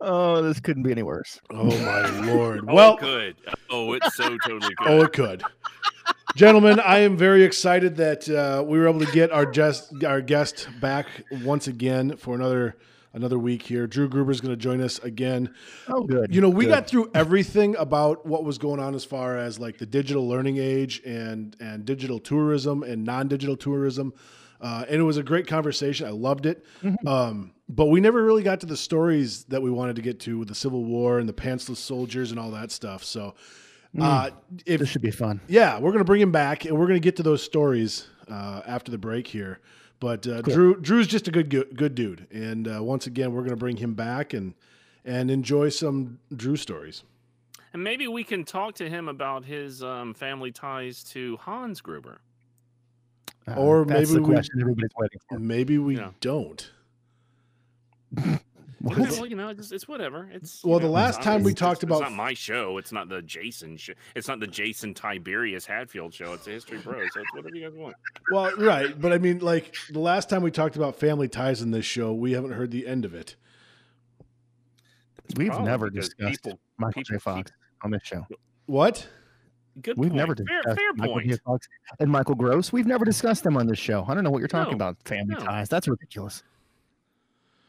Oh, 0.00 0.42
this 0.42 0.60
couldn't 0.60 0.82
be 0.82 0.90
any 0.92 1.02
worse. 1.02 1.40
Oh 1.50 1.64
my 1.64 2.08
lord! 2.32 2.60
Oh, 2.66 2.74
Well, 2.74 2.94
it 2.94 3.00
could. 3.00 3.36
Oh, 3.68 3.92
it's 3.92 4.16
so 4.16 4.36
totally 4.38 4.74
oh, 4.80 4.84
good. 4.84 4.88
oh, 4.88 5.02
it 5.02 5.12
could. 5.12 5.42
Gentlemen, 6.36 6.78
I 6.80 7.00
am 7.00 7.16
very 7.16 7.42
excited 7.42 7.96
that 7.96 8.28
uh, 8.28 8.62
we 8.64 8.78
were 8.78 8.88
able 8.88 9.00
to 9.00 9.12
get 9.12 9.30
our 9.32 9.44
guest 9.44 9.92
our 10.04 10.20
guest 10.20 10.68
back 10.80 11.06
once 11.42 11.66
again 11.66 12.16
for 12.16 12.34
another 12.34 12.76
another 13.12 13.38
week 13.38 13.62
here. 13.62 13.86
Drew 13.86 14.08
Gruber 14.08 14.30
is 14.30 14.40
going 14.40 14.52
to 14.52 14.56
join 14.56 14.80
us 14.80 14.98
again. 15.00 15.52
Oh, 15.88 16.02
good. 16.04 16.32
You 16.32 16.40
know, 16.40 16.48
we 16.48 16.64
Good. 16.66 16.70
got 16.70 16.86
through 16.86 17.10
everything 17.14 17.74
about 17.76 18.24
what 18.24 18.44
was 18.44 18.58
going 18.58 18.78
on 18.80 18.94
as 18.94 19.04
far 19.04 19.36
as 19.36 19.58
like 19.58 19.78
the 19.78 19.86
digital 19.86 20.28
learning 20.28 20.58
age 20.58 21.02
and 21.04 21.56
and 21.60 21.84
digital 21.84 22.18
tourism 22.20 22.82
and 22.84 23.04
non-digital 23.04 23.56
tourism. 23.56 24.14
Uh, 24.60 24.84
and 24.88 25.00
it 25.00 25.04
was 25.04 25.16
a 25.16 25.22
great 25.22 25.46
conversation. 25.46 26.06
I 26.06 26.10
loved 26.10 26.46
it. 26.46 26.64
Mhm. 26.82 27.06
Um, 27.06 27.52
but 27.68 27.86
we 27.86 28.00
never 28.00 28.22
really 28.22 28.42
got 28.42 28.60
to 28.60 28.66
the 28.66 28.76
stories 28.76 29.44
that 29.44 29.62
we 29.62 29.70
wanted 29.70 29.96
to 29.96 30.02
get 30.02 30.20
to 30.20 30.38
with 30.38 30.48
the 30.48 30.54
Civil 30.54 30.84
War 30.84 31.18
and 31.18 31.28
the 31.28 31.32
pantsless 31.32 31.78
soldiers 31.78 32.30
and 32.30 32.38
all 32.38 32.50
that 32.50 32.70
stuff. 32.70 33.02
So, 33.02 33.34
uh, 33.98 34.30
if 34.66 34.80
this 34.80 34.88
should 34.88 35.02
be 35.02 35.10
fun. 35.10 35.40
yeah, 35.48 35.78
we're 35.78 35.92
gonna 35.92 36.04
bring 36.04 36.20
him 36.20 36.32
back, 36.32 36.64
and 36.64 36.78
we're 36.78 36.86
gonna 36.86 37.00
get 37.00 37.16
to 37.16 37.22
those 37.22 37.42
stories 37.42 38.06
uh, 38.28 38.62
after 38.66 38.90
the 38.90 38.98
break 38.98 39.26
here. 39.26 39.60
But 39.98 40.26
uh, 40.26 40.42
Cool. 40.42 40.54
Drew, 40.54 40.80
Drew's 40.80 41.06
just 41.06 41.28
a 41.28 41.30
good, 41.30 41.50
good, 41.50 41.76
good 41.76 41.94
dude, 41.94 42.26
and 42.30 42.66
uh, 42.68 42.82
once 42.82 43.06
again, 43.06 43.32
we're 43.32 43.42
gonna 43.42 43.56
bring 43.56 43.76
him 43.76 43.94
back 43.94 44.32
and 44.32 44.54
and 45.04 45.30
enjoy 45.30 45.68
some 45.70 46.18
Drew 46.34 46.56
stories. 46.56 47.02
And 47.72 47.84
maybe 47.84 48.08
we 48.08 48.24
can 48.24 48.44
talk 48.44 48.74
to 48.76 48.88
him 48.88 49.08
about 49.08 49.44
his 49.44 49.82
um, 49.82 50.12
family 50.14 50.50
ties 50.52 51.04
to 51.04 51.36
Hans 51.38 51.80
Gruber. 51.80 52.20
Uh, 53.46 53.54
Or 53.54 53.84
that's 53.84 54.10
maybe 54.10 54.20
the 54.20 54.26
we- 54.28 54.34
question 54.34 54.60
everybody's 54.60 54.90
waiting 54.98 55.20
for. 55.28 55.38
Maybe 55.38 55.78
we 55.78 55.96
Yeah. 55.96 56.10
don't. 56.20 56.70
What? 58.82 58.96
Well, 58.98 59.26
you 59.26 59.36
know, 59.36 59.48
it's, 59.50 59.72
it's 59.72 59.86
whatever. 59.86 60.26
It's 60.32 60.64
you 60.64 60.70
Well, 60.70 60.80
the 60.80 60.88
last 60.88 61.16
it's 61.16 61.24
time 61.26 61.42
we 61.42 61.52
talked 61.52 61.82
it's, 61.82 61.90
it's 61.90 61.98
about- 61.98 62.00
not 62.00 62.12
my 62.12 62.32
show. 62.32 62.78
It's 62.78 62.92
not 62.92 63.10
the 63.10 63.20
Jason 63.20 63.76
show. 63.76 63.92
It's 64.14 64.26
not 64.26 64.40
the 64.40 64.46
Jason 64.46 64.94
Tiberius 64.94 65.66
Hatfield 65.66 66.14
show. 66.14 66.32
It's 66.32 66.46
a 66.46 66.50
History 66.50 66.78
Bros. 66.78 67.08
So 67.12 67.20
it's 67.20 67.32
whatever 67.34 67.54
you 67.54 67.68
guys 67.68 67.76
want. 67.76 67.94
Well, 68.32 68.56
right, 68.56 68.98
but 68.98 69.12
I 69.12 69.18
mean, 69.18 69.40
like 69.40 69.74
the 69.90 69.98
last 69.98 70.30
time 70.30 70.42
we 70.42 70.50
talked 70.50 70.76
about 70.76 70.96
family 70.96 71.28
ties 71.28 71.60
in 71.60 71.72
this 71.72 71.84
show, 71.84 72.14
we 72.14 72.32
haven't 72.32 72.52
heard 72.52 72.70
the 72.70 72.86
end 72.86 73.04
of 73.04 73.12
it. 73.14 73.36
It's 75.26 75.34
We've 75.36 75.60
never 75.60 75.90
discussed 75.90 76.42
people. 76.42 76.58
Michael 76.78 77.02
people 77.02 77.16
J. 77.16 77.18
Fox 77.20 77.52
on 77.82 77.90
this 77.90 78.02
show. 78.02 78.26
What? 78.66 79.06
Good 79.82 79.96
We've 79.98 80.10
point. 80.10 80.16
never 80.18 80.34
fair, 80.34 80.44
discussed 80.44 80.78
fair 80.78 80.92
Michael 80.94 81.14
point. 81.16 81.28
J. 81.30 81.36
Fox 81.44 81.68
and 82.00 82.10
Michael 82.10 82.34
Gross. 82.34 82.72
We've 82.72 82.86
never 82.86 83.04
discussed 83.04 83.44
them 83.44 83.56
on 83.56 83.66
this 83.66 83.78
show. 83.78 84.04
I 84.08 84.14
don't 84.14 84.24
know 84.24 84.30
what 84.30 84.38
you're 84.38 84.48
talking 84.48 84.72
No, 84.78 84.86
about. 84.86 84.96
Family 85.04 85.34
no. 85.34 85.40
ties. 85.44 85.68
That's 85.68 85.86
ridiculous. 85.86 86.42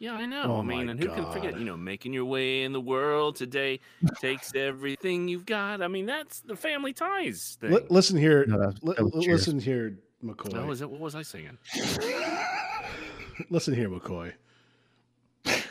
Yeah, 0.01 0.13
I 0.15 0.25
know. 0.25 0.43
Oh 0.45 0.59
I 0.61 0.63
mean, 0.63 0.89
and 0.89 0.99
who 0.99 1.09
can 1.09 1.31
forget? 1.31 1.59
You 1.59 1.63
know, 1.63 1.77
making 1.77 2.11
your 2.11 2.25
way 2.25 2.63
in 2.63 2.73
the 2.73 2.81
world 2.81 3.35
today 3.35 3.79
takes 4.19 4.51
everything 4.55 5.27
you've 5.27 5.45
got. 5.45 5.79
I 5.83 5.87
mean, 5.89 6.07
that's 6.07 6.39
the 6.39 6.55
family 6.55 6.91
ties 6.91 7.59
thing. 7.61 7.69
Li- 7.71 7.85
listen 7.89 8.17
here. 8.17 8.43
No, 8.47 8.57
that- 8.57 8.81
that 8.95 9.03
was 9.13 9.27
listen 9.27 9.59
here, 9.59 9.95
McCoy. 10.25 10.55
Oh, 10.55 10.71
is 10.71 10.81
it? 10.81 10.89
What 10.89 11.01
was 11.01 11.13
I 11.13 11.21
singing? 11.21 11.59
Listen 13.49 13.73
here, 13.73 13.89
McCoy. 13.89 14.33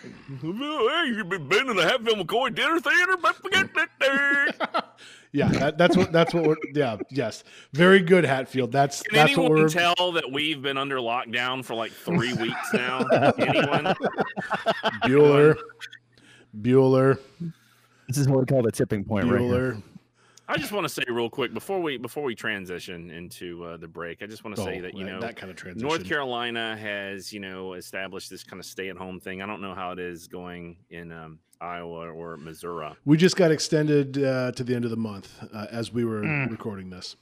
Hey, 0.02 1.12
you've 1.14 1.28
been 1.28 1.48
been 1.48 1.66
to 1.66 1.74
the 1.74 1.82
Hatfield 1.82 2.26
McCoy 2.26 2.54
Dinner 2.54 2.80
Theater, 2.80 3.16
but 3.20 3.36
forget 3.36 3.68
that. 3.74 4.86
Yeah, 5.32 5.46
that, 5.46 5.78
that's 5.78 5.96
what 5.96 6.10
that's 6.10 6.34
what 6.34 6.42
we're. 6.42 6.56
Yeah, 6.74 6.96
yes, 7.08 7.44
very 7.72 8.00
good, 8.00 8.24
Hatfield. 8.24 8.72
That's 8.72 9.00
Can 9.02 9.14
that's 9.14 9.36
what 9.36 9.48
we're. 9.52 9.68
tell 9.68 10.10
that 10.12 10.24
we've 10.32 10.60
been 10.60 10.76
under 10.76 10.96
lockdown 10.96 11.64
for 11.64 11.74
like 11.76 11.92
three 11.92 12.32
weeks 12.32 12.74
now? 12.74 13.06
anyone? 13.38 13.94
Bueller, 15.04 15.56
Bueller, 16.60 17.20
This 18.08 18.18
is 18.18 18.26
what 18.28 18.40
we 18.40 18.46
call 18.46 18.62
the 18.62 18.72
tipping 18.72 19.04
point 19.04 19.30
right 19.30 19.40
here. 19.40 19.80
Bueller. 20.50 20.54
I 20.54 20.58
just 20.60 20.72
want 20.72 20.84
to 20.84 20.88
say 20.88 21.02
real 21.08 21.30
quick 21.30 21.54
before 21.54 21.80
we 21.80 21.96
before 21.96 22.22
we 22.22 22.34
transition 22.34 23.10
into 23.10 23.64
uh, 23.64 23.76
the 23.76 23.88
break. 23.88 24.22
I 24.22 24.26
just 24.26 24.44
want 24.44 24.56
to 24.56 24.62
say 24.62 24.78
Oh, 24.78 24.82
that 24.82 24.94
you 24.96 25.04
know 25.04 25.20
that 25.20 25.36
kind 25.36 25.50
of 25.50 25.56
transition. 25.56 25.86
North 25.86 26.04
Carolina 26.06 26.76
has, 26.76 27.32
you 27.32 27.40
know, 27.40 27.74
established 27.74 28.30
this 28.30 28.42
kind 28.44 28.60
of 28.60 28.66
stay-at-home 28.66 29.20
thing. 29.20 29.42
I 29.42 29.46
don't 29.46 29.60
know 29.60 29.74
how 29.74 29.92
it 29.92 29.98
is 29.98 30.26
going 30.28 30.76
in 30.90 31.12
um, 31.12 31.38
Iowa 31.60 32.10
or 32.10 32.36
Missouri. 32.36 32.90
We 33.04 33.16
just 33.16 33.36
got 33.36 33.50
extended 33.50 34.22
uh, 34.22 34.52
to 34.52 34.64
the 34.64 34.74
end 34.74 34.84
of 34.84 34.90
the 34.90 34.96
month 34.96 35.32
uh, 35.52 35.66
as 35.70 35.92
we 35.92 36.04
were 36.04 36.22
Mm. 36.22 36.50
recording 36.50 36.90
this. 36.90 37.16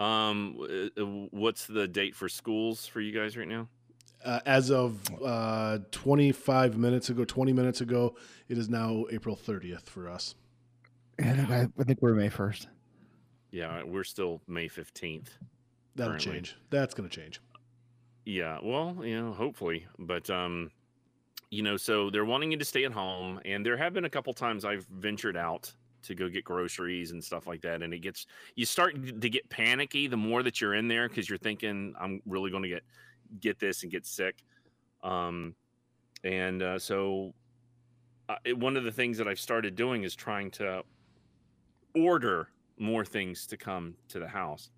Um, 0.00 0.58
uh, 0.60 1.02
what's 1.32 1.66
the 1.66 1.88
date 1.88 2.14
for 2.14 2.28
schools 2.28 2.86
for 2.86 3.00
you 3.00 3.12
guys 3.12 3.36
right 3.36 3.48
now? 3.48 3.68
Uh, 4.24 4.40
as 4.46 4.70
of 4.70 4.98
uh, 5.24 5.78
25 5.90 6.76
minutes 6.76 7.08
ago, 7.10 7.24
20 7.24 7.52
minutes 7.52 7.80
ago, 7.80 8.14
it 8.48 8.58
is 8.58 8.68
now 8.68 9.04
April 9.10 9.36
30th 9.36 9.84
for 9.86 10.08
us. 10.08 10.34
I 11.20 11.32
think, 11.32 11.50
I, 11.50 11.66
I 11.78 11.84
think 11.84 12.00
we're 12.00 12.14
May 12.14 12.28
first. 12.28 12.68
Yeah, 13.50 13.82
we're 13.82 14.04
still 14.04 14.40
May 14.46 14.68
fifteenth. 14.68 15.30
That'll 15.96 16.12
Currently. 16.12 16.32
change. 16.32 16.56
That's 16.70 16.94
going 16.94 17.08
to 17.08 17.14
change. 17.14 17.40
Yeah, 18.24 18.58
well, 18.62 18.96
you 19.02 19.20
know, 19.20 19.32
hopefully, 19.32 19.86
but 19.98 20.28
um, 20.30 20.70
you 21.50 21.62
know, 21.62 21.76
so 21.76 22.10
they're 22.10 22.26
wanting 22.26 22.52
you 22.52 22.58
to 22.58 22.64
stay 22.64 22.84
at 22.84 22.92
home, 22.92 23.40
and 23.44 23.64
there 23.64 23.76
have 23.76 23.94
been 23.94 24.04
a 24.04 24.10
couple 24.10 24.32
times 24.34 24.64
I've 24.64 24.86
ventured 24.92 25.36
out 25.36 25.72
to 26.02 26.14
go 26.14 26.28
get 26.28 26.44
groceries 26.44 27.10
and 27.10 27.24
stuff 27.24 27.46
like 27.46 27.62
that, 27.62 27.82
and 27.82 27.92
it 27.92 28.00
gets 28.00 28.26
you 28.54 28.66
start 28.66 28.94
to 29.20 29.28
get 29.30 29.48
panicky 29.48 30.06
the 30.06 30.16
more 30.16 30.42
that 30.42 30.60
you're 30.60 30.74
in 30.74 30.88
there 30.88 31.08
because 31.08 31.28
you're 31.28 31.38
thinking 31.38 31.94
I'm 31.98 32.20
really 32.26 32.50
going 32.50 32.62
to 32.62 32.68
get 32.68 32.82
get 33.40 33.58
this 33.58 33.82
and 33.82 33.90
get 33.90 34.06
sick, 34.06 34.44
um, 35.02 35.54
and 36.22 36.62
uh, 36.62 36.78
so 36.78 37.34
uh, 38.28 38.36
it, 38.44 38.56
one 38.56 38.76
of 38.76 38.84
the 38.84 38.92
things 38.92 39.16
that 39.18 39.26
I've 39.26 39.40
started 39.40 39.74
doing 39.74 40.04
is 40.04 40.14
trying 40.14 40.50
to 40.52 40.82
order 42.06 42.50
more 42.78 43.04
things 43.04 43.46
to 43.48 43.56
come 43.56 43.96
to 44.08 44.18
the 44.18 44.28
house. 44.28 44.70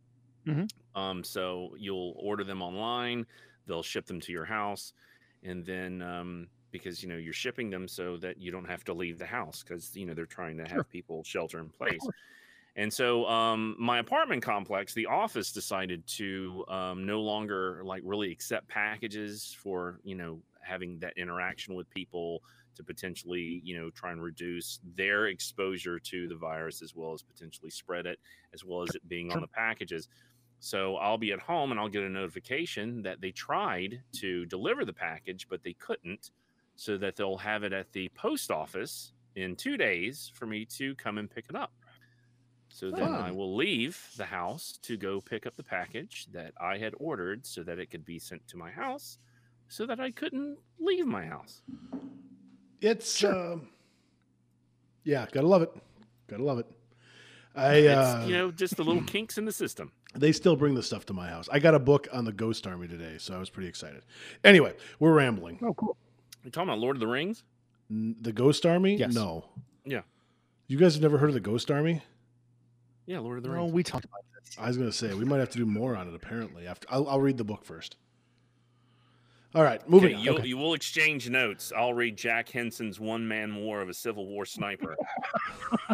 Um, 0.94 1.22
so 1.22 1.74
you'll 1.78 2.14
order 2.18 2.44
them 2.44 2.62
online, 2.62 3.26
they'll 3.66 3.82
ship 3.82 4.06
them 4.06 4.20
to 4.20 4.32
your 4.32 4.44
house, 4.44 4.92
and 5.42 5.64
then 5.64 6.02
um, 6.02 6.48
because 6.72 7.02
you 7.02 7.08
know 7.08 7.16
you're 7.16 7.32
shipping 7.32 7.70
them 7.70 7.86
so 7.86 8.16
that 8.18 8.38
you 8.38 8.50
don't 8.50 8.64
have 8.64 8.84
to 8.84 8.94
leave 8.94 9.18
the 9.18 9.26
house 9.26 9.62
because 9.62 9.94
you 9.96 10.04
know 10.04 10.14
they're 10.14 10.26
trying 10.26 10.56
to 10.58 10.66
have 10.66 10.76
Sure. 10.76 10.88
people 10.88 11.22
shelter 11.22 11.60
in 11.60 11.70
place. 11.70 12.10
And 12.76 12.92
so 12.92 13.26
um, 13.26 13.76
my 13.78 13.98
apartment 13.98 14.42
complex, 14.42 14.94
the 14.94 15.06
office 15.06 15.52
decided 15.52 16.06
to 16.08 16.64
um, 16.68 17.06
no 17.06 17.20
longer 17.22 17.82
like 17.84 18.02
really 18.04 18.32
accept 18.32 18.68
packages 18.68 19.52
for 19.52 20.00
you 20.04 20.14
know 20.16 20.42
having 20.62 21.00
that 21.00 21.14
interaction 21.18 21.74
with 21.74 21.90
people 21.90 22.44
to 22.81 22.85
potentially 22.85 23.61
you 23.62 23.78
know 23.78 23.91
try 23.91 24.11
and 24.11 24.22
reduce 24.22 24.81
their 24.97 25.26
exposure 25.26 25.99
to 25.99 26.26
the 26.28 26.35
virus 26.35 26.83
as 26.83 26.97
well 26.97 27.12
as 27.12 27.22
potentially 27.22 27.70
spread 27.70 28.07
it 28.07 28.18
as 28.55 28.64
well 28.64 28.83
as 28.83 28.95
it 28.95 29.07
being 29.09 29.31
on 29.33 29.41
the 29.41 29.47
packages. 29.47 30.09
So 30.59 30.97
I'll 30.97 31.18
be 31.18 31.33
at 31.33 31.41
home 31.41 31.70
and 31.70 31.81
I'll 31.81 31.89
get 31.89 32.03
a 32.03 32.09
notification 32.09 33.03
that 33.03 33.20
they 33.20 33.31
tried 33.31 34.03
to 34.16 34.45
deliver 34.47 34.85
the 34.85 34.93
package, 34.93 35.47
but 35.49 35.62
they 35.62 35.72
couldn't, 35.74 36.33
so 36.76 36.99
that 36.99 37.16
they'll 37.16 37.39
have 37.39 37.62
it 37.62 37.72
at 37.72 37.91
the 37.93 38.11
post 38.11 38.51
office 38.51 39.12
in 39.37 39.57
two 39.57 39.78
days 39.78 40.31
for 40.35 40.45
me 40.45 40.66
to 40.76 40.95
come 40.97 41.16
and 41.16 41.31
pick 41.31 41.47
it 41.49 41.57
up. 41.57 41.72
So 42.68 42.91
then 42.91 43.14
I 43.14 43.31
hmm. 43.31 43.37
will 43.37 43.57
leave 43.57 44.07
the 44.16 44.26
house 44.26 44.78
to 44.83 44.97
go 44.97 45.20
pick 45.20 45.47
up 45.47 45.57
the 45.57 45.64
package 45.64 46.26
that 46.33 46.53
I 46.61 46.78
had 46.78 46.95
ordered 46.99 47.47
so 47.47 47.62
that 47.62 47.78
it 47.78 47.91
could 47.91 48.05
be 48.05 48.18
sent 48.18 48.47
to 48.49 48.57
my 48.57 48.70
house 48.70 49.18
so 49.70 49.87
that 49.87 50.01
I 50.01 50.11
couldn't 50.11 50.59
leave 50.81 51.07
my 51.07 51.24
house. 51.24 51.62
It's, 52.81 53.16
Sure. 53.16 53.53
um, 53.55 53.68
yeah, 55.05 55.26
gotta 55.33 55.47
love 55.47 55.62
it. 55.62 55.72
Gotta 56.28 56.43
love 56.45 56.59
it. 56.59 56.66
I, 57.55 57.74
It's, 57.76 57.97
uh, 57.97 58.24
you 58.28 58.33
know, 58.35 58.51
just 58.51 58.76
the 58.76 58.85
little 58.85 59.03
kinks 59.03 59.37
in 59.37 59.45
the 59.45 59.53
system. 59.53 59.93
they 60.14 60.33
still 60.33 60.57
bring 60.57 60.74
the 60.74 60.83
stuff 60.83 61.05
to 61.07 61.12
my 61.12 61.28
house. 61.28 61.49
I 61.51 61.59
got 61.59 61.74
a 61.74 61.78
book 61.78 62.09
on 62.12 62.24
the 62.24 62.33
Ghost 62.33 62.66
Army 62.66 62.87
today, 62.89 63.16
so 63.18 63.35
I 63.35 63.39
was 63.39 63.51
pretty 63.51 63.68
excited. 63.68 64.03
Anyway, 64.45 64.74
we're 64.99 65.12
rambling. 65.14 65.59
Oh, 65.62 65.74
cool. 65.74 65.97
You 66.45 66.51
talking 66.51 66.68
about 66.68 66.78
Lord 66.78 66.97
of 66.97 67.01
the 67.01 67.07
Rings? 67.09 67.43
N- 67.91 68.16
The 68.20 68.33
Ghost 68.33 68.64
Army? 68.64 68.97
Yes. 68.97 69.14
No. 69.14 69.45
Yeah. 69.85 70.03
You 70.68 70.78
guys 70.78 70.95
have 70.95 71.03
never 71.03 71.18
heard 71.18 71.31
of 71.31 71.35
the 71.35 71.41
Ghost 71.41 71.70
Army? 71.70 72.03
Yeah, 73.07 73.18
Lord 73.18 73.39
of 73.39 73.43
the 73.43 73.51
Rings. 73.51 73.68
No, 73.68 73.74
we 73.74 73.83
talked 73.83 74.05
about 74.05 74.20
this. 74.45 74.57
I 74.59 74.68
was 74.68 74.76
going 74.76 74.89
to 74.89 74.97
say 74.97 75.12
we 75.14 75.24
might 75.24 75.41
have 75.41 75.51
to 75.51 75.59
do 75.59 75.66
more 75.66 75.97
on 75.97 76.09
it. 76.09 76.14
Apparently, 76.14 76.66
after 76.68 76.87
I'll, 76.91 77.09
I'll 77.09 77.20
read 77.20 77.37
the 77.37 77.45
book 77.45 77.64
first. 77.64 77.97
All 79.55 79.64
right, 79.64 79.86
moving. 79.88 80.11
Okay, 80.11 80.14
on. 80.16 80.22
you'll, 80.24 80.34
Okay. 80.36 80.46
you 80.46 80.57
will 80.57 80.74
exchange 80.74 81.28
notes. 81.28 81.72
I'll 81.76 81.92
read 81.94 82.16
Jack 82.16 82.48
Henson's 82.48 83.01
One 83.01 83.26
Man 83.26 83.57
War 83.57 83.80
of 83.80 83.88
a 83.88 83.94
Civil 83.94 84.26
War 84.28 84.46
Sniper, 84.46 84.96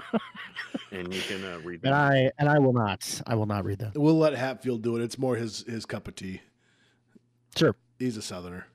and 0.92 1.12
you 1.12 1.20
can 1.22 1.42
uh, 1.42 1.58
read 1.64 1.80
And 1.82 1.92
that. 1.92 1.94
I 1.94 2.30
and 2.38 2.48
I 2.50 2.58
will 2.58 2.74
not. 2.74 3.22
I 3.26 3.34
will 3.34 3.46
not 3.46 3.64
read 3.64 3.78
that. 3.78 3.96
We'll 3.96 4.18
let 4.18 4.34
Hatfield 4.34 4.82
do 4.82 4.96
it. 4.96 5.02
It's 5.02 5.18
more 5.18 5.36
his 5.36 5.64
his 5.66 5.86
cup 5.86 6.06
of 6.06 6.14
tea. 6.16 6.42
Sure. 7.56 7.74
He's 7.98 8.18
a 8.18 8.22
Southerner. 8.22 8.66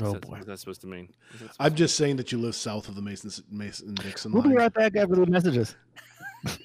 Oh 0.00 0.12
that- 0.12 0.22
boy. 0.22 0.34
what's 0.34 0.46
that 0.46 0.60
supposed 0.60 0.80
to 0.82 0.86
mean? 0.86 1.12
Supposed 1.32 1.56
I'm 1.58 1.72
to 1.72 1.76
just 1.76 1.96
saying 1.96 2.14
that 2.16 2.30
you 2.30 2.38
live 2.38 2.54
south 2.54 2.88
of 2.88 2.94
the 2.94 3.02
Mason 3.02 3.32
Mason 3.50 3.94
Dixon 3.96 4.30
line. 4.30 4.42
We'll 4.42 4.42
line. 4.44 4.52
be 4.52 4.56
right 4.62 4.72
back 4.72 4.94
after 4.94 5.16
the 5.16 5.26
messages. 5.26 5.74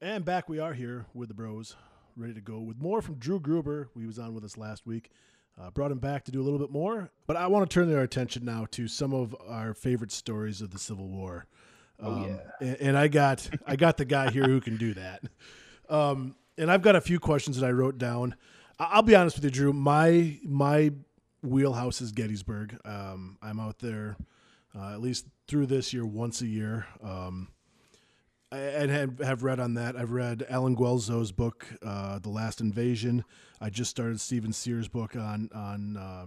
And 0.00 0.24
back 0.24 0.48
we 0.48 0.58
are 0.58 0.74
here 0.74 1.06
with 1.14 1.28
the 1.28 1.34
bros, 1.34 1.76
ready 2.16 2.34
to 2.34 2.40
go 2.40 2.60
with 2.60 2.78
more 2.78 3.00
from 3.00 3.14
Drew 3.14 3.40
Gruber. 3.40 3.88
He 3.98 4.04
was 4.04 4.18
on 4.18 4.34
with 4.34 4.44
us 4.44 4.58
last 4.58 4.86
week. 4.86 5.10
Uh, 5.58 5.70
brought 5.70 5.90
him 5.90 5.98
back 5.98 6.24
to 6.24 6.30
do 6.30 6.42
a 6.42 6.44
little 6.44 6.58
bit 6.58 6.70
more, 6.70 7.10
but 7.26 7.36
I 7.36 7.46
want 7.46 7.68
to 7.68 7.74
turn 7.74 7.92
our 7.94 8.02
attention 8.02 8.44
now 8.44 8.66
to 8.72 8.86
some 8.86 9.14
of 9.14 9.34
our 9.48 9.72
favorite 9.72 10.12
stories 10.12 10.60
of 10.60 10.70
the 10.70 10.78
Civil 10.78 11.08
War. 11.08 11.46
Um, 11.98 12.24
yeah. 12.24 12.38
and, 12.60 12.76
and 12.80 12.98
I 12.98 13.08
got 13.08 13.48
I 13.66 13.76
got 13.76 13.96
the 13.96 14.04
guy 14.04 14.30
here 14.30 14.44
who 14.44 14.60
can 14.60 14.76
do 14.76 14.94
that. 14.94 15.22
Um, 15.88 16.36
and 16.58 16.70
I've 16.70 16.82
got 16.82 16.96
a 16.96 17.00
few 17.00 17.18
questions 17.18 17.58
that 17.58 17.66
I 17.66 17.70
wrote 17.70 17.98
down. 17.98 18.36
I'll 18.78 19.02
be 19.02 19.14
honest 19.14 19.36
with 19.36 19.44
you, 19.44 19.50
Drew. 19.50 19.72
My 19.72 20.38
my 20.42 20.92
wheelhouse 21.44 22.00
is 22.00 22.12
Gettysburg. 22.12 22.78
Um, 22.84 23.38
I'm 23.42 23.60
out 23.60 23.78
there 23.78 24.16
uh, 24.76 24.92
at 24.92 25.00
least 25.00 25.26
through 25.46 25.66
this 25.66 25.92
year 25.92 26.04
once 26.04 26.40
a 26.40 26.46
year. 26.46 26.86
Um, 27.02 27.48
and 28.50 28.90
have, 28.90 29.18
have 29.18 29.42
read 29.42 29.58
on 29.58 29.74
that. 29.74 29.96
I've 29.96 30.12
read 30.12 30.46
Allen 30.48 30.76
Guelzo's 30.76 31.32
book, 31.32 31.66
uh, 31.84 32.20
"The 32.20 32.28
Last 32.28 32.60
Invasion." 32.60 33.24
I 33.60 33.68
just 33.68 33.90
started 33.90 34.20
Stephen 34.20 34.52
Sears' 34.52 34.86
book 34.86 35.16
on 35.16 35.48
on 35.52 35.96
uh, 35.96 36.26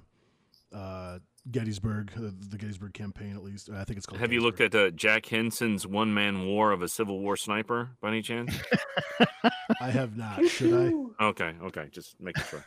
uh, 0.76 1.20
Gettysburg, 1.49 2.11
uh, 2.18 2.32
the 2.49 2.57
Gettysburg 2.57 2.93
campaign. 2.93 3.34
At 3.36 3.43
least 3.43 3.70
I 3.70 3.86
think 3.86 3.97
it's 3.97 4.05
called. 4.05 4.20
Have 4.20 4.34
you 4.34 4.41
looked 4.41 4.59
at 4.59 4.76
uh, 4.76 4.89
Jack 4.91 5.28
Henson's 5.28 5.88
One 5.88 6.13
Man 6.13 6.45
War 6.45 6.72
of 6.72 6.82
a 6.82 6.89
Civil 6.89 7.20
War 7.22 7.38
Sniper 7.38 7.91
by 8.01 8.09
any 8.09 8.22
chance? 8.22 8.53
I 9.80 9.89
have 9.89 10.18
not. 10.18 10.45
Should 10.47 10.74
I? 11.20 11.26
okay, 11.26 11.53
okay, 11.63 11.88
just 11.91 12.20
making 12.20 12.43
sure. 12.43 12.65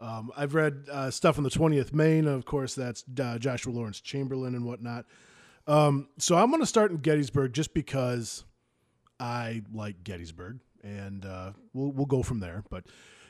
Um, 0.00 0.30
I've 0.36 0.54
read 0.54 0.86
uh, 0.90 1.10
stuff 1.10 1.38
on 1.38 1.44
the 1.44 1.50
20th 1.50 1.92
Maine. 1.92 2.26
Of 2.26 2.44
course, 2.44 2.74
that's 2.74 3.04
uh, 3.20 3.38
Joshua 3.38 3.72
Lawrence 3.72 4.00
Chamberlain 4.00 4.54
and 4.54 4.64
whatnot. 4.64 5.06
Um, 5.66 6.08
so 6.18 6.36
I'm 6.36 6.50
going 6.50 6.62
to 6.62 6.66
start 6.66 6.90
in 6.90 6.98
Gettysburg 6.98 7.52
just 7.52 7.74
because 7.74 8.44
I 9.20 9.62
like 9.72 10.04
Gettysburg, 10.04 10.60
and 10.82 11.26
uh, 11.26 11.52
we'll 11.74 11.92
we'll 11.92 12.06
go 12.06 12.22
from 12.22 12.40
there. 12.40 12.64
But 12.70 12.86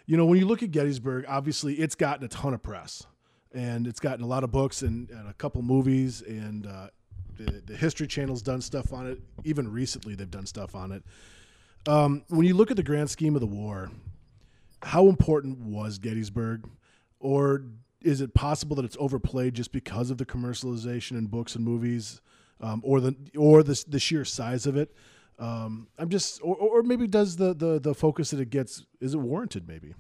you 0.07 0.17
know, 0.17 0.27
when 0.27 0.39
you 0.39 0.47
look 0.47 0.63
at 0.63 0.71
Gettysburg, 0.71 1.25
obviously 1.27 1.75
it's 1.75 1.95
gotten 1.95 2.25
a 2.25 2.29
ton 2.29 2.55
of 2.55 2.63
press, 2.63 3.05
and 3.53 3.87
it's 3.87 4.01
gotten 4.01 4.25
a 4.25 4.29
lot 4.29 4.45
of 4.45 4.53
books 4.53 4.83
and, 4.83 5.11
and 5.11 5.29
a 5.29 5.35
couple 5.35 5.63
movies, 5.63 6.23
and 6.23 6.67
uh, 6.67 6.89
the 7.37 7.63
the 7.65 7.77
History 7.77 8.07
Channel's 8.07 8.43
done 8.43 8.61
stuff 8.61 8.93
on 8.93 9.07
it. 9.07 9.21
Even 9.45 9.71
recently, 9.73 10.15
they've 10.15 10.31
done 10.31 10.47
stuff 10.47 10.75
on 10.75 10.93
it. 10.93 11.03
Um, 11.87 12.25
when 12.29 12.47
you 12.47 12.55
look 12.55 12.71
at 12.71 12.77
the 12.77 12.83
grand 12.83 13.09
scheme 13.09 13.35
of 13.35 13.41
the 13.41 13.47
war, 13.47 13.91
how 14.83 15.09
important 15.09 15.59
was 15.59 15.99
Gettysburg, 15.99 16.69
or 17.21 17.65
is 18.01 18.21
it 18.21 18.35
possible 18.35 18.77
that 18.77 18.85
it's 18.85 18.97
overplayed 19.01 19.55
just 19.55 19.73
because 19.73 20.11
of 20.11 20.19
the 20.19 20.27
commercialization 20.27 21.13
in 21.13 21.27
books 21.27 21.55
and 21.57 21.65
movies, 21.65 22.21
um, 22.61 22.81
or 22.85 23.01
the 23.01 23.17
or 23.37 23.63
the 23.63 23.85
the 23.89 23.99
sheer 23.99 24.25
size 24.25 24.67
of 24.67 24.77
it? 24.77 24.95
Um, 25.39 25.87
I'm 25.99 26.09
just, 26.09 26.41
or, 26.43 26.57
or 26.57 26.83
maybe 26.83 27.07
does 27.07 27.37
the, 27.37 27.55
the 27.55 27.79
the 27.79 27.95
focus 27.95 28.31
that 28.31 28.41
it 28.41 28.51
gets 28.51 28.85
is 29.01 29.15
it 29.15 29.19
warranted? 29.19 29.69
Maybe. 29.69 29.95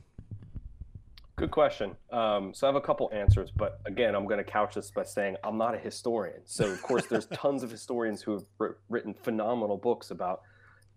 Good 1.37 1.53
question. 1.53 1.97
Um, 2.11 2.53
so 2.53 2.67
I 2.67 2.69
have 2.69 2.75
a 2.75 2.81
couple 2.81 3.09
answers, 3.13 3.53
but 3.53 3.81
again, 3.87 4.17
I'm 4.17 4.25
going 4.25 4.39
to 4.39 4.51
couch 4.51 4.75
this 4.75 4.91
by 4.91 5.05
saying 5.05 5.37
I'm 5.45 5.57
not 5.57 5.73
a 5.73 5.79
historian. 5.79 6.41
So 6.45 6.69
of 6.69 6.83
course, 6.83 7.07
there's 7.07 7.27
tons 7.33 7.63
of 7.63 7.71
historians 7.71 8.23
who 8.23 8.33
have 8.33 8.73
written 8.89 9.15
phenomenal 9.15 9.77
books 9.77 10.11
about 10.11 10.43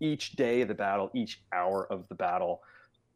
each 0.00 0.32
day 0.32 0.62
of 0.62 0.66
the 0.66 0.74
battle, 0.74 1.12
each 1.14 1.42
hour 1.52 1.86
of 1.92 2.08
the 2.08 2.16
battle, 2.16 2.62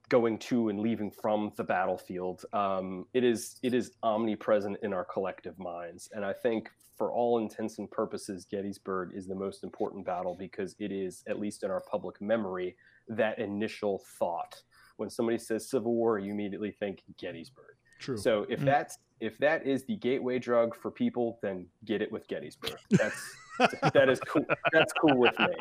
going 0.09 0.39
to 0.39 0.69
and 0.69 0.81
leaving 0.81 1.11
from 1.11 1.53
the 1.57 1.65
battlefield. 1.65 2.45
Um, 2.53 3.07
it 3.13 3.25
is 3.25 3.59
it 3.63 3.75
is 3.75 3.93
omnipresent 4.03 4.79
in 4.83 4.93
our 4.93 5.05
collective 5.05 5.59
minds, 5.59 6.09
and 6.13 6.25
I 6.25 6.33
think 6.33 6.71
for 6.97 7.13
all 7.13 7.39
intents 7.39 7.79
and 7.79 7.91
purposes, 7.91 8.47
Gettysburg 8.51 9.11
is 9.15 9.27
the 9.27 9.35
most 9.35 9.65
important 9.65 10.07
battle 10.07 10.35
because 10.39 10.75
it 10.79 10.91
is, 10.91 11.23
at 11.29 11.39
least 11.39 11.63
in 11.63 11.71
our 11.71 11.83
public 11.91 12.23
memory, 12.23 12.75
that 13.09 13.39
initial 13.39 14.03
thought 14.19 14.63
when 14.97 15.11
somebody 15.11 15.39
says 15.39 15.69
Civil 15.69 15.95
War, 15.95 16.19
you 16.19 16.33
immediately 16.33 16.71
think 16.71 17.03
Gettysburg. 17.19 17.77
True. 17.99 18.17
So 18.17 18.47
if 18.49 18.59
mm-hmm. 18.59 18.67
that's 18.67 18.99
if 19.21 19.39
that 19.39 19.67
is 19.67 19.85
the 19.85 19.97
gateway 19.97 20.39
drug 20.39 20.75
for 20.75 20.91
people, 20.91 21.39
then 21.43 21.67
get 21.87 22.03
it 22.03 22.13
with 22.13 22.29
Gettysburg. 22.29 22.77
That's 22.91 23.37
that 23.95 24.11
is 24.11 24.21
cool. 24.21 24.45
That's 24.73 24.93
cool 24.93 25.17
with 25.17 25.39
me. 25.39 25.55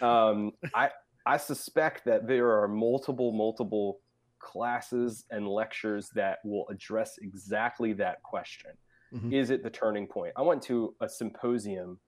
Um, 0.00 0.52
I 0.74 0.90
I 1.26 1.36
suspect 1.36 2.04
that 2.04 2.26
there 2.26 2.50
are 2.60 2.68
multiple 2.68 3.32
multiple 3.32 4.00
classes 4.38 5.24
and 5.30 5.48
lectures 5.48 6.10
that 6.14 6.38
will 6.44 6.66
address 6.68 7.18
exactly 7.22 7.94
that 7.94 8.22
question. 8.22 8.72
Mm-hmm. 9.12 9.32
Is 9.32 9.50
it 9.50 9.62
the 9.62 9.70
turning 9.70 10.06
point? 10.06 10.32
I 10.36 10.42
went 10.42 10.62
to 10.64 10.94
a 11.00 11.08
symposium 11.08 11.98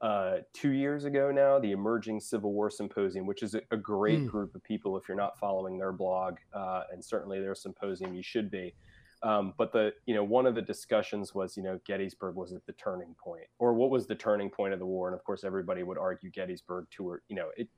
uh, 0.00 0.38
two 0.52 0.72
years 0.72 1.04
ago 1.04 1.30
now, 1.30 1.58
the 1.58 1.72
Emerging 1.72 2.20
Civil 2.20 2.52
War 2.52 2.68
Symposium, 2.70 3.26
which 3.26 3.42
is 3.42 3.54
a, 3.54 3.62
a 3.70 3.76
great 3.76 4.20
mm. 4.20 4.28
group 4.28 4.54
of 4.54 4.62
people. 4.62 4.96
If 4.96 5.08
you're 5.08 5.16
not 5.16 5.38
following 5.38 5.78
their 5.78 5.92
blog, 5.92 6.36
uh, 6.52 6.82
and 6.92 7.02
certainly 7.02 7.40
their 7.40 7.54
symposium, 7.54 8.14
you 8.14 8.22
should 8.22 8.50
be. 8.50 8.74
Um, 9.22 9.54
but 9.56 9.72
the 9.72 9.94
you 10.04 10.14
know 10.14 10.22
one 10.22 10.44
of 10.44 10.54
the 10.54 10.60
discussions 10.60 11.34
was 11.34 11.56
you 11.56 11.62
know 11.62 11.80
Gettysburg 11.86 12.36
was 12.36 12.52
at 12.52 12.66
the 12.66 12.74
turning 12.74 13.14
point, 13.14 13.46
or 13.58 13.72
what 13.72 13.88
was 13.88 14.06
the 14.06 14.14
turning 14.14 14.50
point 14.50 14.74
of 14.74 14.78
the 14.78 14.86
war? 14.86 15.08
And 15.08 15.16
of 15.16 15.24
course, 15.24 15.44
everybody 15.44 15.82
would 15.82 15.96
argue 15.96 16.30
Gettysburg 16.30 16.86
to 16.92 17.16
you 17.28 17.36
know 17.36 17.48
it, 17.56 17.68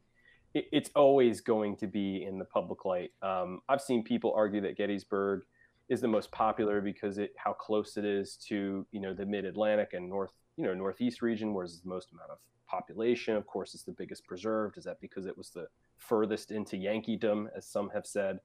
it 0.55 0.67
it's 0.73 0.91
always 0.95 1.41
going 1.41 1.77
to 1.77 1.87
be 1.87 2.25
in 2.25 2.39
the 2.39 2.45
public 2.45 2.85
light. 2.85 3.11
Um, 3.23 3.61
I've 3.69 3.81
seen 3.81 4.03
people 4.03 4.33
argue 4.37 4.61
that 4.63 4.77
Gettysburg 4.77 5.43
is 5.89 6.01
the 6.01 6.09
most 6.09 6.31
popular 6.33 6.81
because 6.81 7.19
it 7.19 7.33
how 7.37 7.53
close 7.53 7.97
it 7.97 8.05
is 8.05 8.37
to 8.49 8.87
you 8.91 9.01
know 9.01 9.15
the 9.15 9.27
Mid 9.27 9.45
Atlantic 9.45 9.91
and 9.93 10.09
North 10.09 10.33
you 10.57 10.65
know 10.65 10.75
northeast 10.75 11.23
region 11.23 11.55
where 11.55 11.67
there's 11.67 11.81
the 11.81 11.89
most 11.89 12.13
amount 12.13 12.31
of 12.31 12.39
population. 12.67 13.37
Of 13.37 13.47
course 13.47 13.75
it's 13.75 13.85
the 13.85 13.93
biggest 13.93 14.25
preserved. 14.27 14.77
Is 14.79 14.85
that 14.85 15.01
because 15.01 15.27
it 15.27 15.37
was 15.37 15.51
the 15.51 15.67
furthest 15.97 16.51
into 16.51 16.77
yankeedom 16.77 17.47
as 17.57 17.67
some 17.67 17.91
have 17.91 18.07
said? 18.07 18.41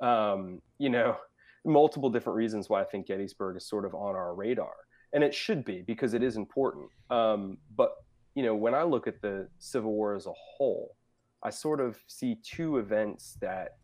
Um, 0.00 0.60
you 0.78 0.90
know 0.90 1.16
multiple 1.66 2.10
different 2.10 2.36
reasons 2.36 2.68
why 2.68 2.82
i 2.82 2.84
think 2.84 3.06
gettysburg 3.06 3.56
is 3.56 3.66
sort 3.66 3.84
of 3.84 3.94
on 3.94 4.14
our 4.14 4.34
radar. 4.34 4.74
And 5.12 5.22
it 5.22 5.32
should 5.32 5.64
be 5.64 5.80
because 5.80 6.12
it 6.12 6.24
is 6.24 6.36
important. 6.36 6.88
Um, 7.08 7.58
but 7.76 7.92
you 8.34 8.42
know 8.42 8.54
when 8.54 8.74
i 8.74 8.82
look 8.82 9.06
at 9.06 9.22
the 9.22 9.48
civil 9.58 9.92
war 9.92 10.14
as 10.14 10.26
a 10.26 10.32
whole 10.34 10.96
i 11.44 11.50
sort 11.50 11.80
of 11.80 11.98
see 12.06 12.36
two 12.42 12.78
events 12.78 13.36
that 13.40 13.76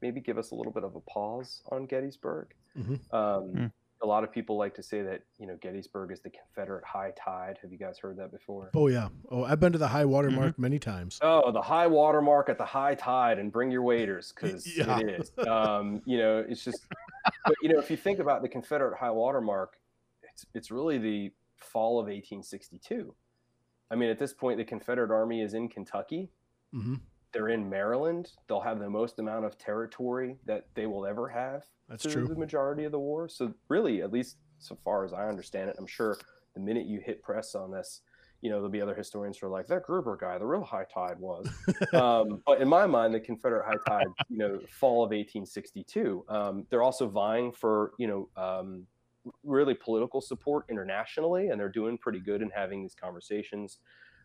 maybe 0.00 0.20
give 0.20 0.38
us 0.38 0.50
a 0.50 0.54
little 0.54 0.72
bit 0.72 0.84
of 0.84 0.94
a 0.96 1.00
pause 1.00 1.62
on 1.70 1.86
gettysburg 1.86 2.48
mm-hmm. 2.76 2.94
um, 3.14 3.52
mm 3.54 3.72
a 4.02 4.06
lot 4.06 4.24
of 4.24 4.32
people 4.32 4.56
like 4.56 4.74
to 4.74 4.82
say 4.82 5.02
that 5.02 5.22
you 5.38 5.46
know 5.46 5.56
Gettysburg 5.60 6.10
is 6.10 6.20
the 6.20 6.30
Confederate 6.30 6.84
high 6.84 7.12
tide. 7.16 7.58
Have 7.62 7.70
you 7.70 7.78
guys 7.78 7.98
heard 7.98 8.16
that 8.18 8.32
before? 8.32 8.70
Oh 8.74 8.88
yeah. 8.88 9.08
Oh, 9.30 9.44
I've 9.44 9.60
been 9.60 9.72
to 9.72 9.78
the 9.78 9.88
high 9.88 10.04
water 10.04 10.28
mm-hmm. 10.28 10.40
mark 10.40 10.58
many 10.58 10.78
times. 10.78 11.18
Oh, 11.22 11.52
the 11.52 11.62
high 11.62 11.86
water 11.86 12.20
mark 12.20 12.48
at 12.48 12.58
the 12.58 12.64
high 12.64 12.94
tide, 12.94 13.38
and 13.38 13.52
bring 13.52 13.70
your 13.70 13.82
waders 13.82 14.32
because 14.34 14.66
yeah. 14.76 14.98
it 14.98 15.20
is. 15.20 15.32
Um, 15.46 16.02
you 16.04 16.18
know, 16.18 16.44
it's 16.46 16.64
just. 16.64 16.80
but 17.44 17.54
you 17.62 17.72
know, 17.72 17.78
if 17.78 17.90
you 17.90 17.96
think 17.96 18.18
about 18.18 18.42
the 18.42 18.48
Confederate 18.48 18.98
high 18.98 19.10
water 19.10 19.40
mark, 19.40 19.78
it's 20.22 20.44
it's 20.54 20.70
really 20.70 20.98
the 20.98 21.30
fall 21.56 22.00
of 22.00 22.06
1862. 22.06 23.14
I 23.90 23.94
mean, 23.94 24.10
at 24.10 24.18
this 24.18 24.32
point, 24.32 24.58
the 24.58 24.64
Confederate 24.64 25.12
Army 25.12 25.42
is 25.42 25.54
in 25.54 25.68
Kentucky. 25.68 26.30
Mm-hmm. 26.74 26.94
They're 27.32 27.48
in 27.48 27.68
Maryland. 27.68 28.32
They'll 28.46 28.60
have 28.60 28.78
the 28.78 28.90
most 28.90 29.18
amount 29.18 29.44
of 29.44 29.56
territory 29.58 30.36
that 30.44 30.66
they 30.74 30.86
will 30.86 31.06
ever 31.06 31.28
have 31.28 31.64
that's 31.92 32.04
true. 32.04 32.26
The 32.26 32.34
majority 32.34 32.84
of 32.84 32.92
the 32.92 32.98
war. 32.98 33.28
So 33.28 33.52
really, 33.68 34.02
at 34.02 34.12
least 34.12 34.38
so 34.58 34.78
far 34.82 35.04
as 35.04 35.12
I 35.12 35.28
understand 35.28 35.68
it, 35.68 35.76
I'm 35.78 35.86
sure 35.86 36.16
the 36.54 36.60
minute 36.60 36.86
you 36.86 37.00
hit 37.00 37.22
press 37.22 37.54
on 37.54 37.70
this, 37.70 38.00
you 38.40 38.48
know, 38.48 38.56
there'll 38.56 38.70
be 38.70 38.80
other 38.80 38.94
historians 38.94 39.38
who 39.38 39.46
are 39.46 39.50
like, 39.50 39.66
that 39.66 39.82
Gruber 39.82 40.16
guy, 40.16 40.38
the 40.38 40.46
real 40.46 40.64
high 40.64 40.86
tide 40.92 41.18
was. 41.18 41.46
um, 41.92 42.42
but 42.46 42.60
in 42.60 42.68
my 42.68 42.86
mind, 42.86 43.14
the 43.14 43.20
Confederate 43.20 43.66
high 43.66 43.76
tide, 43.86 44.06
you 44.30 44.38
know, 44.38 44.58
fall 44.68 45.04
of 45.04 45.10
1862. 45.10 46.24
Um, 46.28 46.66
they're 46.70 46.82
also 46.82 47.08
vying 47.08 47.52
for, 47.52 47.92
you 47.98 48.06
know, 48.06 48.28
um, 48.42 48.86
really 49.44 49.74
political 49.74 50.20
support 50.20 50.64
internationally, 50.70 51.48
and 51.48 51.60
they're 51.60 51.68
doing 51.68 51.98
pretty 51.98 52.18
good 52.20 52.42
in 52.42 52.50
having 52.50 52.82
these 52.82 52.94
conversations 52.94 53.78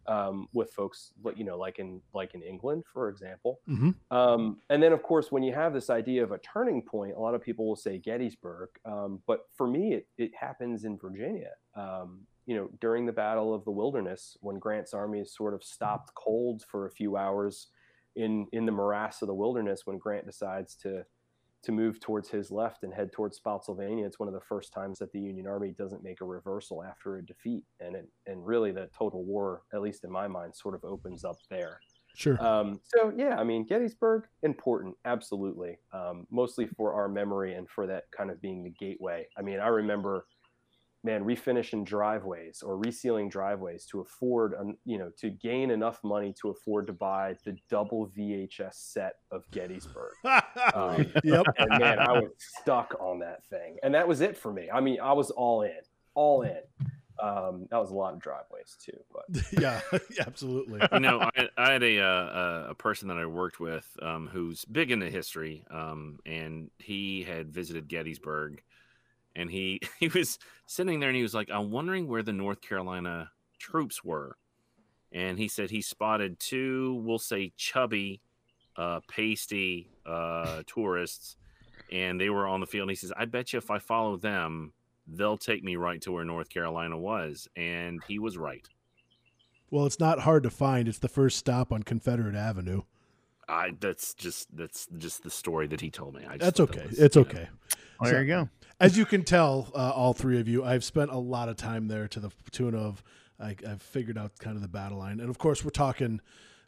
um, 0.07 0.47
with 0.53 0.71
folks, 0.71 1.11
you 1.35 1.43
know, 1.43 1.57
like 1.57 1.79
in 1.79 2.01
like 2.13 2.33
in 2.33 2.41
England, 2.41 2.83
for 2.91 3.09
example. 3.09 3.59
Mm-hmm. 3.69 3.91
Um, 4.15 4.57
and 4.69 4.81
then, 4.81 4.93
of 4.93 5.03
course, 5.03 5.31
when 5.31 5.43
you 5.43 5.53
have 5.53 5.73
this 5.73 5.89
idea 5.89 6.23
of 6.23 6.31
a 6.31 6.39
turning 6.39 6.81
point, 6.81 7.15
a 7.15 7.19
lot 7.19 7.35
of 7.35 7.41
people 7.41 7.67
will 7.67 7.75
say 7.75 7.97
Gettysburg, 7.97 8.69
um, 8.85 9.21
but 9.27 9.41
for 9.55 9.67
me, 9.67 9.93
it, 9.93 10.07
it 10.17 10.31
happens 10.39 10.85
in 10.85 10.97
Virginia. 10.97 11.51
Um, 11.75 12.21
you 12.45 12.55
know, 12.55 12.69
during 12.79 13.05
the 13.05 13.11
Battle 13.11 13.53
of 13.53 13.65
the 13.65 13.71
Wilderness, 13.71 14.37
when 14.39 14.57
Grant's 14.57 14.93
army 14.93 15.25
sort 15.25 15.53
of 15.53 15.63
stopped 15.63 16.13
cold 16.15 16.63
for 16.69 16.85
a 16.85 16.91
few 16.91 17.17
hours 17.17 17.67
in 18.15 18.47
in 18.53 18.65
the 18.65 18.71
morass 18.71 19.21
of 19.21 19.27
the 19.27 19.33
wilderness, 19.33 19.81
when 19.85 19.97
Grant 19.97 20.25
decides 20.25 20.75
to 20.77 21.05
to 21.63 21.71
move 21.71 21.99
towards 21.99 22.29
his 22.29 22.51
left 22.51 22.83
and 22.83 22.93
head 22.93 23.11
towards 23.11 23.37
Spotsylvania. 23.37 24.05
It's 24.05 24.19
one 24.19 24.27
of 24.27 24.33
the 24.33 24.41
first 24.41 24.73
times 24.73 24.99
that 24.99 25.11
the 25.11 25.19
Union 25.19 25.47
Army 25.47 25.73
doesn't 25.77 26.03
make 26.03 26.21
a 26.21 26.25
reversal 26.25 26.83
after 26.83 27.17
a 27.17 27.25
defeat, 27.25 27.63
and 27.79 27.95
it, 27.95 28.07
and 28.25 28.45
really 28.45 28.71
the 28.71 28.89
total 28.97 29.23
war, 29.23 29.63
at 29.73 29.81
least 29.81 30.03
in 30.03 30.11
my 30.11 30.27
mind, 30.27 30.55
sort 30.55 30.75
of 30.75 30.83
opens 30.83 31.25
up 31.25 31.37
there. 31.49 31.79
Sure. 32.15 32.43
Um, 32.43 32.79
so 32.83 33.13
yeah, 33.15 33.37
I 33.37 33.43
mean 33.43 33.63
Gettysburg 33.63 34.23
important, 34.41 34.95
absolutely, 35.05 35.77
um, 35.93 36.25
mostly 36.31 36.65
for 36.65 36.93
our 36.93 37.07
memory 37.07 37.53
and 37.53 37.69
for 37.69 37.85
that 37.85 38.05
kind 38.15 38.31
of 38.31 38.41
being 38.41 38.63
the 38.63 38.71
gateway. 38.71 39.27
I 39.37 39.43
mean, 39.43 39.59
I 39.59 39.67
remember 39.67 40.25
man, 41.07 41.23
refinishing 41.23 41.83
driveways 41.83 42.61
or 42.61 42.77
resealing 42.77 43.31
driveways 43.31 43.85
to 43.85 44.01
afford, 44.01 44.53
you 44.85 44.97
know, 44.97 45.09
to 45.17 45.29
gain 45.29 45.71
enough 45.71 45.99
money 46.03 46.35
to 46.41 46.49
afford 46.49 46.85
to 46.85 46.93
buy 46.93 47.35
the 47.45 47.57
double 47.69 48.11
VHS 48.15 48.73
set 48.73 49.13
of 49.31 49.49
Gettysburg. 49.51 50.13
um, 50.73 51.05
yep. 51.23 51.45
And 51.57 51.79
man, 51.79 51.99
I 51.99 52.11
was 52.11 52.29
stuck 52.37 52.95
on 52.99 53.19
that 53.19 53.45
thing, 53.45 53.77
and 53.81 53.95
that 53.95 54.07
was 54.07 54.21
it 54.21 54.37
for 54.37 54.51
me. 54.53 54.69
I 54.71 54.81
mean, 54.81 54.99
I 54.99 55.13
was 55.13 55.31
all 55.31 55.63
in, 55.63 55.71
all 56.13 56.43
in. 56.43 56.59
Um, 57.19 57.67
that 57.71 57.77
was 57.77 57.89
a 57.89 57.95
lot 57.95 58.13
of 58.13 58.19
driveways 58.19 58.77
too, 58.79 58.99
but 59.11 59.25
yeah, 59.59 59.81
absolutely. 60.27 60.81
You 60.91 60.99
know, 60.99 61.19
I, 61.35 61.47
I 61.57 61.71
had 61.71 61.81
a, 61.81 61.99
uh, 61.99 62.67
a 62.69 62.75
person 62.75 63.07
that 63.07 63.17
I 63.17 63.25
worked 63.25 63.59
with 63.59 63.87
um, 64.01 64.27
who's 64.31 64.65
big 64.65 64.91
into 64.91 65.09
history, 65.09 65.65
um, 65.71 66.19
and 66.25 66.69
he 66.77 67.23
had 67.23 67.51
visited 67.51 67.87
Gettysburg 67.87 68.61
and 69.37 69.49
he 69.51 69.79
he 69.99 70.09
was 70.09 70.37
sitting 70.65 70.99
there 70.99 71.09
and 71.09 71.15
he 71.15 71.23
was 71.23 71.33
like, 71.33 71.49
"I'm 71.49 71.71
wondering 71.71 72.07
where 72.07 72.23
the 72.23 72.33
North 72.33 72.61
Carolina 72.61 73.31
troops 73.59 74.03
were," 74.03 74.35
and 75.13 75.37
he 75.37 75.47
said 75.47 75.69
he 75.69 75.81
spotted 75.81 76.39
two, 76.39 77.01
we'll 77.05 77.19
say, 77.19 77.53
chubby, 77.55 78.21
uh, 78.75 78.99
pasty 79.07 79.89
uh, 80.05 80.63
tourists, 80.67 81.37
and 81.91 82.19
they 82.19 82.29
were 82.29 82.47
on 82.47 82.59
the 82.59 82.67
field. 82.67 82.83
And 82.83 82.91
he 82.91 82.95
says, 82.95 83.13
"I 83.15 83.25
bet 83.25 83.53
you 83.53 83.57
if 83.57 83.71
I 83.71 83.79
follow 83.79 84.17
them, 84.17 84.73
they'll 85.07 85.37
take 85.37 85.63
me 85.63 85.77
right 85.77 86.01
to 86.01 86.11
where 86.11 86.25
North 86.25 86.49
Carolina 86.49 86.97
was," 86.97 87.47
and 87.55 88.01
he 88.07 88.19
was 88.19 88.37
right. 88.37 88.67
Well, 89.69 89.85
it's 89.85 89.99
not 89.99 90.19
hard 90.19 90.43
to 90.43 90.49
find. 90.49 90.87
It's 90.87 90.99
the 90.99 91.09
first 91.09 91.37
stop 91.37 91.73
on 91.73 91.83
Confederate 91.83 92.35
Avenue. 92.35 92.83
I 93.49 93.73
that's 93.79 94.13
just 94.13 94.55
that's 94.55 94.87
just 94.97 95.23
the 95.23 95.29
story 95.29 95.67
that 95.67 95.79
he 95.79 95.89
told 95.89 96.15
me. 96.15 96.25
that's 96.37 96.59
okay. 96.59 96.79
That 96.79 96.89
was, 96.89 96.99
it's 96.99 97.17
okay. 97.17 97.43
Know. 97.43 97.47
Well, 97.99 98.11
there 98.11 98.21
you 98.21 98.27
go 98.27 98.49
as 98.79 98.97
you 98.97 99.05
can 99.05 99.23
tell, 99.23 99.71
uh, 99.73 99.91
all 99.91 100.13
three 100.13 100.39
of 100.39 100.47
you, 100.47 100.63
I've 100.63 100.83
spent 100.83 101.11
a 101.11 101.17
lot 101.17 101.49
of 101.49 101.57
time 101.57 101.87
there 101.87 102.07
to 102.09 102.19
the 102.19 102.29
tune 102.51 102.75
of 102.75 103.03
I, 103.39 103.55
have 103.65 103.81
figured 103.81 104.17
out 104.17 104.37
kind 104.39 104.55
of 104.55 104.61
the 104.61 104.67
battle 104.67 104.97
line, 104.97 105.19
and 105.19 105.29
of 105.29 105.37
course, 105.37 105.63
we're 105.63 105.69
talking 105.69 106.21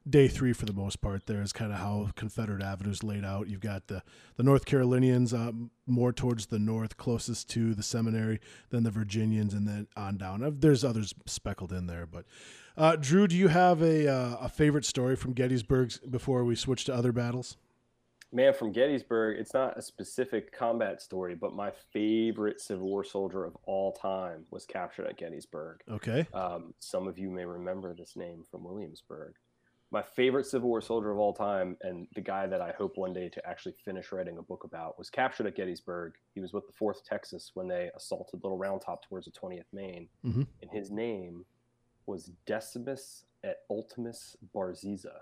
day 0.08 0.28
three 0.28 0.54
for 0.54 0.66
the 0.66 0.74
most 0.74 1.02
part. 1.02 1.26
There 1.26 1.42
is 1.42 1.52
kind 1.52 1.72
of 1.72 1.80
how 1.80 2.10
Confederate 2.16 2.62
Avenue 2.62 2.92
is 2.92 3.04
laid 3.04 3.26
out. 3.26 3.48
You've 3.48 3.60
got 3.60 3.88
the 3.88 4.04
the 4.38 4.44
North 4.44 4.66
Carolinians 4.66 5.34
uh, 5.34 5.52
more 5.88 6.14
towards 6.14 6.48
the 6.48 6.60
north, 6.60 6.98
closest 6.98 7.50
to 7.52 7.74
the 7.74 7.84
seminary, 7.84 8.40
then 8.70 8.84
the 8.84 8.92
Virginians, 8.92 9.54
and 9.54 9.68
then 9.68 9.88
on 9.96 10.18
down. 10.18 10.44
Uh, 10.44 10.52
There's 10.54 10.84
others 10.84 11.14
speckled 11.26 11.74
in 11.74 11.88
there, 11.88 12.06
but 12.06 12.26
uh, 12.78 12.96
Drew, 12.96 13.28
do 13.28 13.36
you 13.36 13.48
have 13.48 13.82
a 13.82 14.08
uh, 14.08 14.38
a 14.42 14.50
favorite 14.50 14.86
story 14.86 15.16
from 15.16 15.34
Gettysburg 15.34 15.92
before 16.10 16.44
we 16.44 16.56
switch 16.56 16.86
to 16.86 16.94
other 16.94 17.12
battles? 17.12 17.58
Man, 18.32 18.54
from 18.54 18.72
Gettysburg, 18.72 19.40
it's 19.40 19.56
not 19.56 19.76
a 19.78 19.82
specific 19.82 20.52
combat 20.52 21.02
story, 21.02 21.34
but 21.34 21.54
my 21.54 21.72
favorite 21.92 22.62
Civil 22.62 22.88
War 22.88 23.04
soldier 23.04 23.44
of 23.44 23.58
all 23.64 23.92
time 23.92 24.46
was 24.52 24.66
captured 24.66 25.08
at 25.08 25.18
Gettysburg. 25.18 25.82
Okay. 25.90 26.28
Um, 26.34 26.76
some 26.80 27.08
of 27.08 27.18
you 27.18 27.32
may 27.32 27.46
remember 27.46 27.96
this 27.96 28.16
name 28.16 28.44
from 28.50 28.64
Williamsburg. 28.64 29.34
My 29.92 30.04
favorite 30.04 30.46
Civil 30.46 30.70
War 30.70 30.80
soldier 30.82 31.10
of 31.10 31.18
all 31.18 31.34
time, 31.34 31.76
and 31.82 32.08
the 32.14 32.22
guy 32.22 32.46
that 32.46 32.62
I 32.62 32.72
hope 32.74 32.98
one 32.98 33.14
day 33.14 33.30
to 33.30 33.50
actually 33.50 33.74
finish 33.84 34.12
writing 34.12 34.38
a 34.38 34.44
book 34.44 34.64
about, 34.64 35.00
was 35.00 35.10
captured 35.10 35.48
at 35.48 35.56
Gettysburg. 35.56 36.14
He 36.36 36.40
was 36.40 36.54
with 36.54 36.68
the 36.68 36.74
4th 36.74 37.04
Texas 37.04 37.50
when 37.56 37.68
they 37.68 37.90
assaulted 37.96 38.42
Little 38.44 38.60
Round 38.60 38.80
Top 38.82 39.04
towards 39.10 39.26
the 39.26 39.32
20th 39.32 39.66
Maine. 39.74 40.08
Mhm. 40.24 40.46
And 40.62 40.70
his 40.70 40.92
name 40.92 41.44
was 42.06 42.32
Decimus 42.46 43.26
et 43.44 43.62
Ultimus 43.72 44.36
Barziza. 44.54 45.22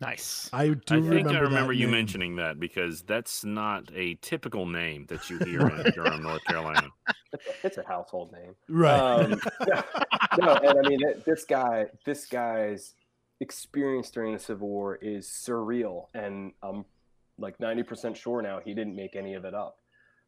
Nice. 0.00 0.50
I 0.52 0.68
do 0.68 0.72
I 0.72 1.00
think 1.00 1.08
remember 1.08 1.30
I 1.30 1.40
remember 1.40 1.72
that 1.72 1.78
you 1.78 1.86
name. 1.86 1.92
mentioning 1.92 2.36
that 2.36 2.60
because 2.60 3.02
that's 3.02 3.44
not 3.44 3.90
a 3.94 4.14
typical 4.16 4.66
name 4.66 5.06
that 5.08 5.30
you 5.30 5.38
hear 5.38 5.60
in 5.60 5.90
Durham, 5.92 6.22
North 6.22 6.44
Carolina. 6.44 6.88
It's 7.32 7.46
a, 7.64 7.66
it's 7.66 7.78
a 7.78 7.86
household 7.86 8.32
name. 8.32 8.54
Right. 8.68 8.98
Um, 8.98 9.40
yeah. 9.66 9.82
no, 10.38 10.54
and 10.56 10.78
I 10.78 10.88
mean 10.88 11.00
this 11.24 11.44
guy, 11.44 11.86
this 12.04 12.26
guy's 12.26 12.94
experience 13.40 14.10
during 14.10 14.32
the 14.34 14.38
Civil 14.38 14.68
War 14.68 14.96
is 14.96 15.26
surreal, 15.26 16.06
and 16.14 16.52
I'm 16.62 16.84
like 17.38 17.56
90% 17.58 18.16
sure 18.16 18.42
now 18.42 18.60
he 18.64 18.74
didn't 18.74 18.96
make 18.96 19.16
any 19.16 19.34
of 19.34 19.44
it 19.44 19.54
up. 19.54 19.78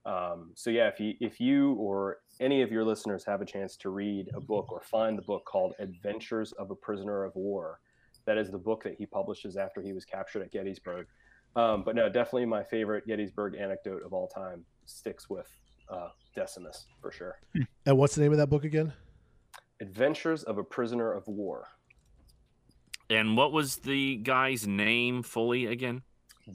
Um, 0.06 0.52
so 0.54 0.70
yeah, 0.70 0.88
if 0.88 0.98
you 1.00 1.14
if 1.20 1.40
you 1.40 1.72
or 1.74 2.18
any 2.40 2.62
of 2.62 2.72
your 2.72 2.84
listeners 2.84 3.24
have 3.26 3.42
a 3.42 3.44
chance 3.44 3.76
to 3.78 3.90
read 3.90 4.30
a 4.34 4.40
book 4.40 4.72
or 4.72 4.80
find 4.80 5.18
the 5.18 5.22
book 5.22 5.44
called 5.44 5.74
Adventures 5.78 6.52
of 6.52 6.70
a 6.70 6.74
Prisoner 6.74 7.24
of 7.24 7.34
War, 7.36 7.80
that 8.28 8.36
is 8.36 8.50
the 8.50 8.58
book 8.58 8.82
that 8.84 8.94
he 8.94 9.06
publishes 9.06 9.56
after 9.56 9.80
he 9.80 9.94
was 9.94 10.04
captured 10.04 10.42
at 10.42 10.52
Gettysburg. 10.52 11.06
Um, 11.56 11.82
but 11.82 11.96
no, 11.96 12.10
definitely 12.10 12.44
my 12.44 12.62
favorite 12.62 13.06
Gettysburg 13.06 13.56
anecdote 13.56 14.02
of 14.04 14.12
all 14.12 14.28
time 14.28 14.66
sticks 14.84 15.30
with 15.30 15.48
uh, 15.88 16.08
Decimus 16.36 16.84
for 17.00 17.10
sure. 17.10 17.38
and 17.86 17.96
what's 17.96 18.14
the 18.14 18.20
name 18.20 18.32
of 18.32 18.36
that 18.38 18.50
book 18.50 18.64
again? 18.64 18.92
Adventures 19.80 20.42
of 20.42 20.58
a 20.58 20.62
Prisoner 20.62 21.10
of 21.10 21.26
War. 21.26 21.68
And 23.08 23.34
what 23.34 23.52
was 23.52 23.76
the 23.76 24.16
guy's 24.16 24.66
name 24.66 25.22
fully 25.22 25.64
again? 25.64 26.02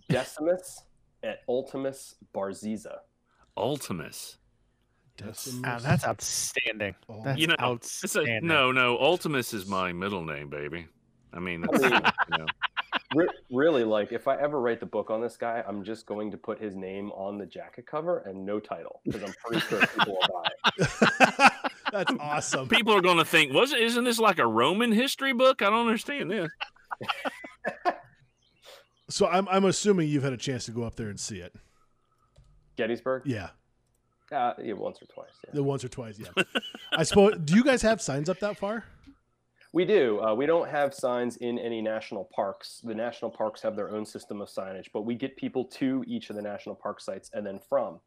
Decimus 0.09 0.83
et 1.23 1.39
Ultimus 1.49 2.13
Barziza. 2.35 2.97
Ultimus. 3.57 4.37
Ah, 5.63 5.79
that's 5.79 6.05
outstanding. 6.05 6.93
Oh. 7.09 7.21
That's 7.23 7.39
You 7.39 7.47
know, 7.47 7.55
It's 7.73 8.03
a, 8.15 8.19
outstanding. 8.19 8.47
no, 8.47 8.71
no. 8.71 8.97
Ultimus 8.99 9.53
is 9.55 9.65
my 9.65 9.91
middle 9.91 10.23
name, 10.23 10.49
baby. 10.49 10.87
I 11.33 11.39
mean, 11.39 11.63
I 11.73 11.77
mean- 11.77 11.91
you 12.31 12.37
know, 12.37 12.45
Re- 13.15 13.27
really, 13.51 13.83
like 13.83 14.11
if 14.11 14.27
I 14.27 14.37
ever 14.39 14.59
write 14.59 14.79
the 14.79 14.85
book 14.87 15.09
on 15.11 15.21
this 15.21 15.37
guy, 15.37 15.63
I'm 15.67 15.83
just 15.83 16.05
going 16.07 16.31
to 16.31 16.37
put 16.37 16.59
his 16.59 16.75
name 16.75 17.11
on 17.11 17.37
the 17.37 17.45
jacket 17.45 17.85
cover 17.85 18.19
and 18.19 18.43
no 18.45 18.59
title 18.59 19.01
because 19.05 19.21
I'm 19.23 19.33
pretty 19.45 19.59
sure 19.67 19.79
people 19.85 20.13
will 20.19 20.41
buy 20.41 20.49
it. 20.77 21.53
that's 21.91 22.11
awesome. 22.19 22.67
people 22.67 22.93
are 22.95 23.01
going 23.01 23.17
to 23.17 23.25
think, 23.25 23.53
was 23.53 23.71
isn't 23.73 24.03
this 24.03 24.19
like 24.19 24.39
a 24.39 24.47
Roman 24.47 24.91
history 24.91 25.33
book? 25.33 25.61
I 25.61 25.69
don't 25.69 25.85
understand 25.87 26.31
this. 26.31 26.49
So 29.09 29.27
I'm 29.27 29.47
I'm 29.49 29.65
assuming 29.65 30.07
you've 30.09 30.23
had 30.23 30.33
a 30.33 30.37
chance 30.37 30.65
to 30.65 30.71
go 30.71 30.83
up 30.83 30.95
there 30.95 31.09
and 31.09 31.19
see 31.19 31.37
it. 31.39 31.53
Gettysburg? 32.77 33.23
Yeah, 33.25 33.49
Uh, 34.31 34.53
yeah, 34.63 34.73
once 34.73 34.99
or 35.01 35.05
twice. 35.05 35.27
Yeah. 35.45 35.51
the 35.53 35.61
once 35.61 35.83
or 35.83 35.89
twice. 35.89 36.17
Yeah. 36.17 36.43
I 36.93 37.03
suppose. 37.03 37.37
Do 37.43 37.53
you 37.53 37.63
guys 37.63 37.83
have 37.83 38.01
signs 38.01 38.27
up 38.29 38.39
that 38.39 38.57
far? 38.57 38.85
We 39.73 39.85
do. 39.85 40.21
Uh, 40.21 40.35
we 40.35 40.45
don't 40.45 40.69
have 40.69 40.93
signs 40.93 41.37
in 41.37 41.57
any 41.57 41.81
national 41.81 42.25
parks. 42.25 42.79
The 42.83 42.93
national 42.93 43.31
parks 43.31 43.59
have 43.63 43.75
their 43.75 43.89
own 43.89 44.05
system 44.05 44.39
of 44.39 44.47
signage, 44.47 44.87
but 44.93 45.01
we 45.01 45.15
get 45.15 45.35
people 45.35 45.65
to 45.65 46.03
each 46.07 46.29
of 46.29 46.35
the 46.35 46.43
national 46.43 46.75
park 46.75 47.01
sites 47.01 47.31
and 47.33 47.43
then 47.45 47.59
from. 47.67 47.99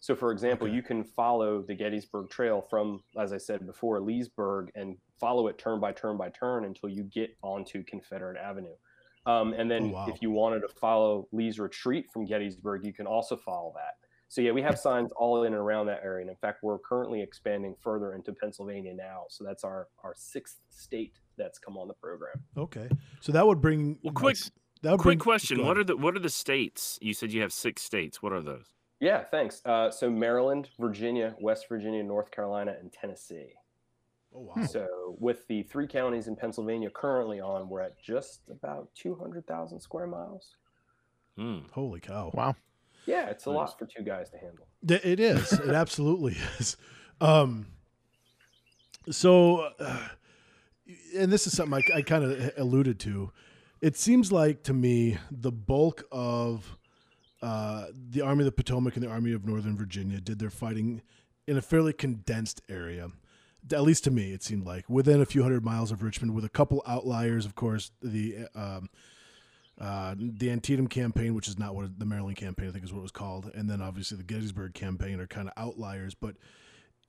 So, 0.00 0.16
for 0.16 0.32
example, 0.32 0.66
Okay. 0.66 0.74
you 0.74 0.82
can 0.82 1.04
follow 1.04 1.62
the 1.62 1.76
Gettysburg 1.76 2.28
Trail 2.28 2.60
from, 2.68 3.04
as 3.16 3.32
I 3.32 3.38
said 3.38 3.64
before, 3.66 4.00
Leesburg 4.00 4.72
and 4.74 4.96
follow 5.20 5.46
it 5.46 5.58
turn 5.58 5.78
by 5.78 5.92
turn 5.92 6.16
by 6.16 6.28
turn 6.30 6.64
until 6.64 6.88
you 6.88 7.04
get 7.04 7.36
onto 7.42 7.84
Confederate 7.84 8.36
Avenue. 8.36 8.74
Um, 9.24 9.52
and 9.52 9.70
then, 9.70 9.84
Oh, 9.84 9.88
wow. 9.94 10.06
if 10.08 10.20
you 10.20 10.32
wanted 10.32 10.62
to 10.62 10.68
follow 10.68 11.28
Lee's 11.30 11.60
retreat 11.60 12.06
from 12.12 12.24
Gettysburg, 12.26 12.84
you 12.84 12.92
can 12.92 13.06
also 13.06 13.36
follow 13.36 13.72
that. 13.76 13.94
So, 14.32 14.40
yeah, 14.40 14.52
we 14.52 14.62
have 14.62 14.78
signs 14.78 15.12
all 15.12 15.44
in 15.44 15.52
and 15.52 15.60
around 15.60 15.86
that 15.86 16.00
area. 16.02 16.22
And 16.22 16.30
in 16.30 16.36
fact, 16.36 16.62
we're 16.62 16.78
currently 16.78 17.20
expanding 17.20 17.76
further 17.82 18.14
into 18.14 18.32
Pennsylvania 18.32 18.94
now. 18.94 19.24
So, 19.28 19.44
that's 19.44 19.62
our, 19.62 19.88
our 20.02 20.14
sixth 20.16 20.60
state 20.70 21.18
that's 21.36 21.58
come 21.58 21.76
on 21.76 21.88
the 21.88 21.94
program. 21.94 22.34
Okay. 22.56 22.88
So 23.20 23.32
that 23.32 23.46
would 23.46 23.60
bring. 23.60 23.98
Well, 24.02 24.14
quick, 24.14 24.36
That 24.82 24.92
would 24.92 25.00
quick 25.00 25.18
bring, 25.18 25.24
question: 25.24 25.64
What 25.64 25.76
are 25.78 25.84
the 25.84 25.96
what 25.96 26.16
are 26.16 26.20
the 26.20 26.30
states? 26.30 26.98
You 27.02 27.14
said 27.14 27.32
you 27.32 27.42
have 27.42 27.52
six 27.52 27.82
states. 27.82 28.22
What 28.22 28.32
are 28.32 28.40
those? 28.40 28.72
Yeah, 29.00 29.24
thanks. 29.24 29.60
Uh, 29.64 29.90
so 29.90 30.08
Maryland, 30.08 30.68
Virginia, 30.78 31.34
West 31.40 31.66
Virginia, 31.68 32.02
North 32.02 32.30
Carolina, 32.30 32.74
and 32.80 32.92
Tennessee. 32.92 33.52
Oh 34.34 34.50
wow. 34.54 34.64
So 34.66 34.86
with 35.18 35.46
the 35.48 35.62
three 35.64 35.86
counties 35.86 36.28
in 36.28 36.36
Pennsylvania 36.36 36.88
currently 36.90 37.40
on, 37.40 37.68
we're 37.68 37.80
at 37.80 38.00
just 38.00 38.42
about 38.50 38.88
200,000 38.94 39.80
square 39.80 40.06
miles. 40.06 40.56
Hmm. 41.36 41.60
Holy 41.72 42.00
cow. 42.00 42.30
Wow. 42.32 42.56
Yeah, 43.06 43.28
it's 43.30 43.46
a 43.46 43.50
Nice. 43.50 43.56
lot 43.56 43.78
for 43.78 43.86
two 43.86 44.02
guys 44.02 44.30
to 44.30 44.38
handle. 44.38 44.66
It 44.88 45.18
is. 45.20 45.52
It 45.52 45.70
absolutely 45.74 46.36
is. 46.58 46.76
Um, 47.20 47.66
so, 49.10 49.68
uh, 49.78 50.08
and 51.16 51.32
this 51.32 51.46
is 51.46 51.56
something 51.56 51.82
I, 51.94 51.98
I 51.98 52.02
kind 52.02 52.24
of 52.24 52.52
alluded 52.56 53.00
to. 53.00 53.32
It 53.80 53.96
seems 53.96 54.30
like 54.30 54.62
to 54.64 54.72
me 54.72 55.18
the 55.30 55.50
bulk 55.52 56.04
of 56.12 56.76
uh, 57.42 57.86
the 58.10 58.20
Army 58.22 58.42
of 58.42 58.46
the 58.46 58.52
Potomac 58.52 58.94
and 58.96 59.04
the 59.04 59.10
Army 59.10 59.32
of 59.32 59.44
Northern 59.44 59.76
Virginia 59.76 60.20
did 60.20 60.38
their 60.38 60.50
fighting 60.50 61.02
in 61.48 61.56
a 61.56 61.62
fairly 61.62 61.92
condensed 61.92 62.60
area. 62.68 63.10
At 63.72 63.82
least 63.82 64.04
to 64.04 64.10
me, 64.12 64.32
it 64.32 64.42
seemed 64.44 64.64
like 64.66 64.88
within 64.88 65.20
a 65.20 65.26
few 65.26 65.42
hundred 65.42 65.64
miles 65.64 65.90
of 65.90 66.02
Richmond, 66.02 66.34
with 66.34 66.44
a 66.44 66.48
couple 66.48 66.82
outliers, 66.86 67.44
of 67.46 67.54
course. 67.56 67.90
The 68.00 68.46
um, 68.54 68.88
uh, 69.80 70.14
the 70.18 70.50
Antietam 70.50 70.86
campaign, 70.86 71.34
which 71.34 71.48
is 71.48 71.58
not 71.58 71.74
what 71.74 71.98
the 71.98 72.04
Maryland 72.04 72.36
campaign, 72.36 72.68
I 72.68 72.72
think 72.72 72.84
is 72.84 72.92
what 72.92 73.00
it 73.00 73.02
was 73.02 73.10
called, 73.12 73.50
and 73.54 73.68
then 73.68 73.80
obviously 73.80 74.16
the 74.16 74.22
Gettysburg 74.24 74.74
campaign 74.74 75.18
are 75.20 75.26
kind 75.26 75.48
of 75.48 75.54
outliers. 75.56 76.14
But 76.14 76.36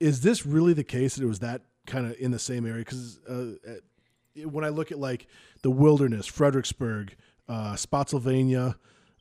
is 0.00 0.22
this 0.22 0.44
really 0.44 0.72
the 0.72 0.84
case 0.84 1.16
that 1.16 1.22
it 1.22 1.28
was 1.28 1.40
that 1.40 1.62
kind 1.86 2.06
of 2.06 2.16
in 2.18 2.30
the 2.30 2.38
same 2.38 2.66
area? 2.66 2.80
Because 2.84 3.18
uh, 3.28 3.52
when 4.44 4.64
I 4.64 4.70
look 4.70 4.90
at 4.90 4.98
like 4.98 5.28
the 5.62 5.70
wilderness, 5.70 6.26
Fredericksburg, 6.26 7.14
uh, 7.48 7.76
Spotsylvania, 7.76 8.76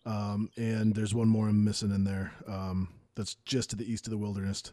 um, 0.05 0.49
and 0.57 0.95
there's 0.95 1.13
one 1.13 1.27
more 1.27 1.47
I'm 1.47 1.63
missing 1.63 1.91
in 1.91 2.03
there 2.03 2.33
um, 2.47 2.89
that's 3.15 3.35
just 3.45 3.69
to 3.71 3.75
the 3.75 3.89
east 3.91 4.07
of 4.07 4.11
the 4.11 4.17
wilderness. 4.17 4.63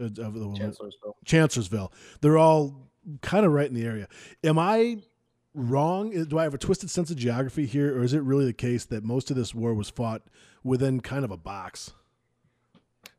uh, 0.00 0.04
Of 0.04 0.14
the 0.16 0.30
wilderness. 0.30 0.78
Chancellorsville. 0.78 1.16
Chancellorsville. 1.24 1.92
They're 2.20 2.38
all 2.38 2.88
kind 3.20 3.44
of 3.44 3.52
right 3.52 3.68
in 3.68 3.74
the 3.74 3.84
area. 3.84 4.08
Am 4.44 4.58
I 4.58 4.98
wrong? 5.54 6.10
Do 6.24 6.38
I 6.38 6.44
have 6.44 6.54
a 6.54 6.58
twisted 6.58 6.90
sense 6.90 7.10
of 7.10 7.16
geography 7.16 7.66
here, 7.66 7.96
or 7.96 8.02
is 8.02 8.14
it 8.14 8.22
really 8.22 8.44
the 8.44 8.52
case 8.52 8.84
that 8.86 9.04
most 9.04 9.30
of 9.30 9.36
this 9.36 9.54
war 9.54 9.74
was 9.74 9.90
fought 9.90 10.22
within 10.62 11.00
kind 11.00 11.24
of 11.24 11.30
a 11.30 11.36
box? 11.36 11.92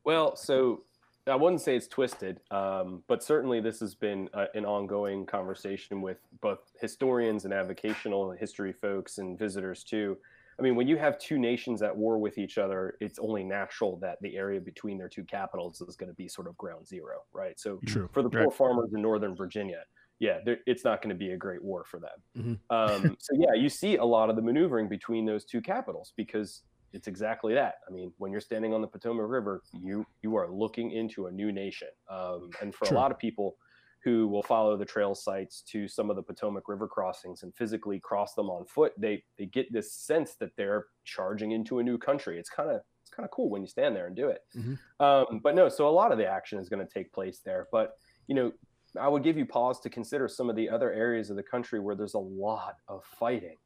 Well, 0.04 0.36
so 0.36 0.84
I 1.28 1.36
wouldn't 1.36 1.62
say 1.62 1.76
it's 1.76 1.88
twisted, 1.88 2.40
um, 2.50 3.04
but 3.08 3.24
certainly 3.24 3.60
this 3.60 3.80
has 3.80 3.94
been 3.94 4.30
uh, 4.34 4.46
an 4.56 4.66
ongoing 4.66 5.26
conversation 5.26 6.02
with 6.02 6.18
both 6.42 6.60
historians 6.80 7.46
and 7.46 7.54
avocational 7.54 8.38
history 8.38 8.74
folks 8.74 9.20
and 9.20 9.38
visitors 9.38 9.84
too. 9.84 10.18
I 10.60 10.64
mean, 10.64 10.76
when 10.76 10.88
you 10.88 10.98
have 10.98 11.18
two 11.18 11.40
nations 11.40 11.82
at 11.82 11.96
war 11.96 12.18
with 12.20 12.38
each 12.38 12.58
other, 12.58 12.96
it's 13.00 13.20
only 13.20 13.44
natural 13.44 13.98
that 13.98 14.22
the 14.22 14.36
area 14.36 14.60
between 14.60 14.98
their 14.98 15.10
two 15.10 15.24
capitals 15.24 15.82
is 15.82 15.96
going 15.96 16.10
to 16.10 16.16
be 16.16 16.28
sort 16.28 16.48
of 16.48 16.58
ground 16.58 16.88
zero, 16.88 17.24
right? 17.34 17.60
So 17.60 17.80
True. 17.86 18.10
for 18.12 18.22
the 18.22 18.30
Right. 18.30 18.44
poor 18.44 18.52
farmers 18.52 18.92
in 18.94 19.02
northern 19.02 19.36
Virginia, 19.36 19.84
yeah, 20.22 20.40
there- 20.46 20.60
it's 20.68 20.84
not 20.86 21.02
going 21.02 21.10
to 21.10 21.16
be 21.16 21.32
a 21.32 21.38
great 21.38 21.64
war 21.64 21.84
for 21.84 22.00
them. 22.00 22.18
Mhm. 22.38 22.60
Um, 22.70 23.18
so 23.20 23.34
yeah, 23.36 23.54
you 23.54 23.70
see 23.70 23.96
a 23.98 24.06
lot 24.06 24.30
of 24.30 24.36
the 24.36 24.42
maneuvering 24.42 24.88
between 24.88 25.26
those 25.26 25.44
two 25.46 25.62
capitals 25.62 26.14
because 26.16 26.64
it's 26.94 27.08
exactly 27.08 27.54
that. 27.56 27.76
I 27.88 27.92
mean, 27.92 28.14
when 28.20 28.32
you're 28.32 28.42
standing 28.42 28.74
on 28.74 28.82
the 28.82 28.88
Potomac 28.88 29.28
River, 29.28 29.64
you 29.74 30.06
you 30.22 30.36
are 30.36 30.48
looking 30.52 30.92
into 30.92 31.26
a 31.28 31.32
new 31.32 31.52
nation, 31.52 31.88
um, 32.08 32.52
and 32.62 32.74
for 32.76 32.86
True. 32.86 32.96
a 32.96 33.00
lot 33.00 33.12
of 33.12 33.18
people 33.18 33.58
who 34.04 34.28
will 34.28 34.44
follow 34.44 34.76
the 34.78 34.86
trail 34.86 35.14
sites 35.16 35.62
to 35.62 35.88
some 35.88 36.10
of 36.10 36.16
the 36.16 36.24
Potomac 36.24 36.68
River 36.68 36.88
crossings 36.88 37.44
and 37.44 37.56
physically 37.56 38.00
cross 38.00 38.34
them 38.36 38.50
on 38.50 38.66
foot, 38.66 38.94
they 38.98 39.24
they 39.38 39.46
get 39.48 39.72
this 39.74 39.92
sense 39.94 40.36
that 40.36 40.56
they're 40.56 40.88
charging 41.04 41.52
into 41.52 41.80
a 41.80 41.84
new 41.84 41.98
country. 41.98 42.38
It's 42.40 42.50
kind 42.50 42.70
of 42.70 42.82
it's 43.02 43.10
kind 43.12 43.26
of 43.26 43.32
cool 43.32 43.50
when 43.50 43.62
you 43.62 43.68
stand 43.68 43.96
there 43.96 44.06
and 44.08 44.16
do 44.16 44.30
it. 44.30 44.42
Mhm. 44.56 44.78
Um, 45.00 45.40
but 45.40 45.56
no, 45.56 45.68
so 45.70 45.88
a 45.88 45.96
lot 46.02 46.12
of 46.12 46.18
the 46.20 46.28
action 46.28 46.60
is 46.60 46.70
going 46.70 46.86
to 46.86 46.94
take 46.94 47.12
place 47.12 47.40
there. 47.40 47.68
But 47.72 47.98
you 48.28 48.36
know, 48.36 48.52
I 49.00 49.08
would 49.08 49.24
give 49.24 49.38
you 49.38 49.46
pause 49.46 49.80
to 49.82 49.90
consider 49.90 50.28
some 50.28 50.50
of 50.50 50.56
the 50.56 50.70
other 50.70 50.92
areas 50.92 51.30
of 51.30 51.36
the 51.36 51.44
country 51.44 51.80
where 51.80 51.96
there's 51.96 52.14
a 52.14 52.20
lot 52.20 52.76
of 52.88 53.04
fighting. 53.20 53.58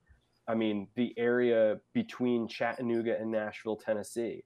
I 0.47 0.53
mean, 0.53 0.87
the 0.95 1.13
area 1.17 1.79
between 1.93 2.47
Chattanooga 2.47 3.19
and 3.19 3.31
Nashville, 3.31 3.77
Tennessee, 3.77 4.43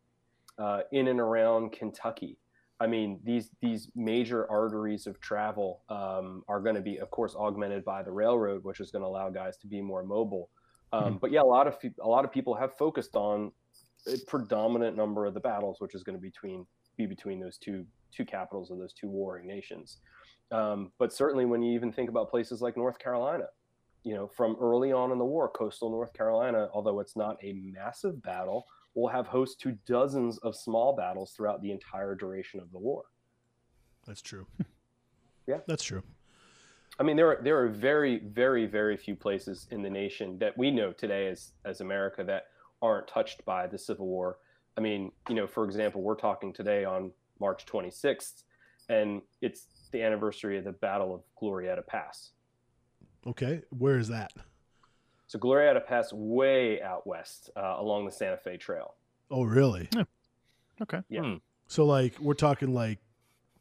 uh, 0.58 0.82
in 0.92 1.08
and 1.08 1.20
around 1.20 1.72
Kentucky. 1.72 2.38
I 2.82 2.88
mean, 2.88 3.20
these 3.24 3.50
these 3.62 3.90
major 3.96 4.50
arteries 4.50 5.06
of 5.06 5.20
travel 5.20 5.82
um, 5.90 6.44
are 6.48 6.62
going 6.62 6.76
to 6.76 6.82
be, 6.82 6.98
of 6.98 7.12
course, 7.12 7.36
augmented 7.36 7.84
by 7.84 8.04
the 8.04 8.12
railroad, 8.12 8.64
which 8.64 8.80
is 8.80 8.92
going 8.92 9.02
to 9.02 9.08
allow 9.08 9.30
guys 9.30 9.58
to 9.58 9.68
be 9.68 9.82
more 9.82 10.04
mobile. 10.04 10.50
Um, 10.94 11.04
mm-hmm. 11.04 11.18
But 11.18 11.32
yeah, 11.32 11.42
a 11.42 11.44
lot 11.44 11.68
of 11.68 11.78
a 12.02 12.08
lot 12.08 12.24
of 12.24 12.32
people 12.32 12.56
have 12.56 12.78
focused 12.78 13.16
on 13.16 13.52
a 14.08 14.18
predominant 14.28 14.96
number 14.96 15.26
of 15.26 15.34
the 15.34 15.42
battles, 15.42 15.82
which 15.82 15.94
is 15.94 16.04
going 16.04 16.18
to 16.18 16.22
between 16.22 16.66
be 16.98 17.06
between 17.06 17.40
those 17.40 17.58
two 17.58 17.86
two 18.12 18.26
capitals 18.26 18.72
of 18.72 18.78
those 18.78 18.94
two 18.94 19.10
warring 19.10 19.46
nations. 19.46 19.98
Um, 20.52 20.91
but 20.97 21.14
certainly, 21.14 21.45
when 21.45 21.62
you 21.62 21.74
even 21.74 21.91
think 21.91 22.10
about 22.10 22.30
places 22.30 22.62
like 22.62 22.76
North 22.76 23.00
Carolina, 23.00 23.45
you 24.04 24.16
know, 24.16 24.28
from 24.28 24.56
early 24.60 24.91
on 24.91 25.12
in 25.12 25.18
the 25.18 25.26
war, 25.26 25.50
coastal 25.50 25.89
North 25.89 26.14
Carolina, 26.14 26.70
although 26.74 27.00
it's 27.00 27.16
not 27.16 27.38
a 27.43 27.54
massive 27.54 28.22
battle, 28.24 28.66
will 28.95 29.10
have 29.10 29.28
host 29.28 29.60
to 29.62 29.78
dozens 29.86 30.38
of 30.39 30.56
small 30.56 30.95
battles 30.95 31.32
throughout 31.32 31.62
the 31.62 31.72
entire 31.72 32.16
duration 32.16 32.60
of 32.60 32.72
the 32.72 32.80
war. 32.80 33.04
That's 34.08 34.22
true. 34.22 34.47
yeah, 35.47 35.60
that's 35.68 35.84
true. 35.84 36.04
I 37.00 37.04
mean, 37.04 37.16
there 37.16 37.28
are 37.28 37.41
there 37.41 37.64
are 37.64 37.70
very, 37.70 38.20
very, 38.20 38.66
very 38.66 38.97
few 38.97 39.16
places 39.16 39.68
in 39.72 39.82
the 39.82 39.89
nation 39.89 40.38
that 40.39 40.58
we 40.58 40.72
know 40.72 40.91
today 40.91 41.28
as 41.28 41.52
as 41.66 41.82
America 41.82 42.24
that 42.24 42.47
aren't 42.82 43.08
touched 43.08 43.45
by 43.45 43.68
the 43.68 43.78
Civil 43.78 44.08
War. 44.08 44.38
I 44.78 44.82
mean, 44.82 45.12
you 45.28 45.36
know, 45.36 45.47
for 45.47 45.66
example, 45.66 46.02
we're 46.02 46.16
talking 46.16 46.54
today 46.54 46.86
on 46.86 47.12
March 47.39 47.66
26th, 47.66 48.43
and 48.89 49.22
it's 49.41 49.68
the 49.92 50.02
anniversary 50.02 50.58
of 50.58 50.64
the 50.64 50.72
Battle 50.72 51.14
of 51.14 51.22
Glorieta 51.42 51.86
Pass. 51.86 52.32
Okay, 53.28 53.62
where 53.70 53.98
is 53.98 54.08
that? 54.10 54.32
So 55.28 55.38
Glorieta 55.38 55.86
Pass, 55.86 56.12
way 56.12 56.82
out 56.82 57.06
west, 57.06 57.50
uh, 57.56 57.76
along 57.78 58.06
the 58.06 58.12
Santa 58.12 58.38
Fe 58.38 58.58
Trail. 58.58 58.96
Oh, 59.30 59.44
really? 59.44 59.90
Yeah. 59.96 60.04
Okay. 60.82 61.02
Yeah. 61.10 61.22
Hmm. 61.22 61.36
So, 61.68 61.86
like, 61.86 62.18
we're 62.20 62.34
talking 62.34 62.74
like 62.74 63.00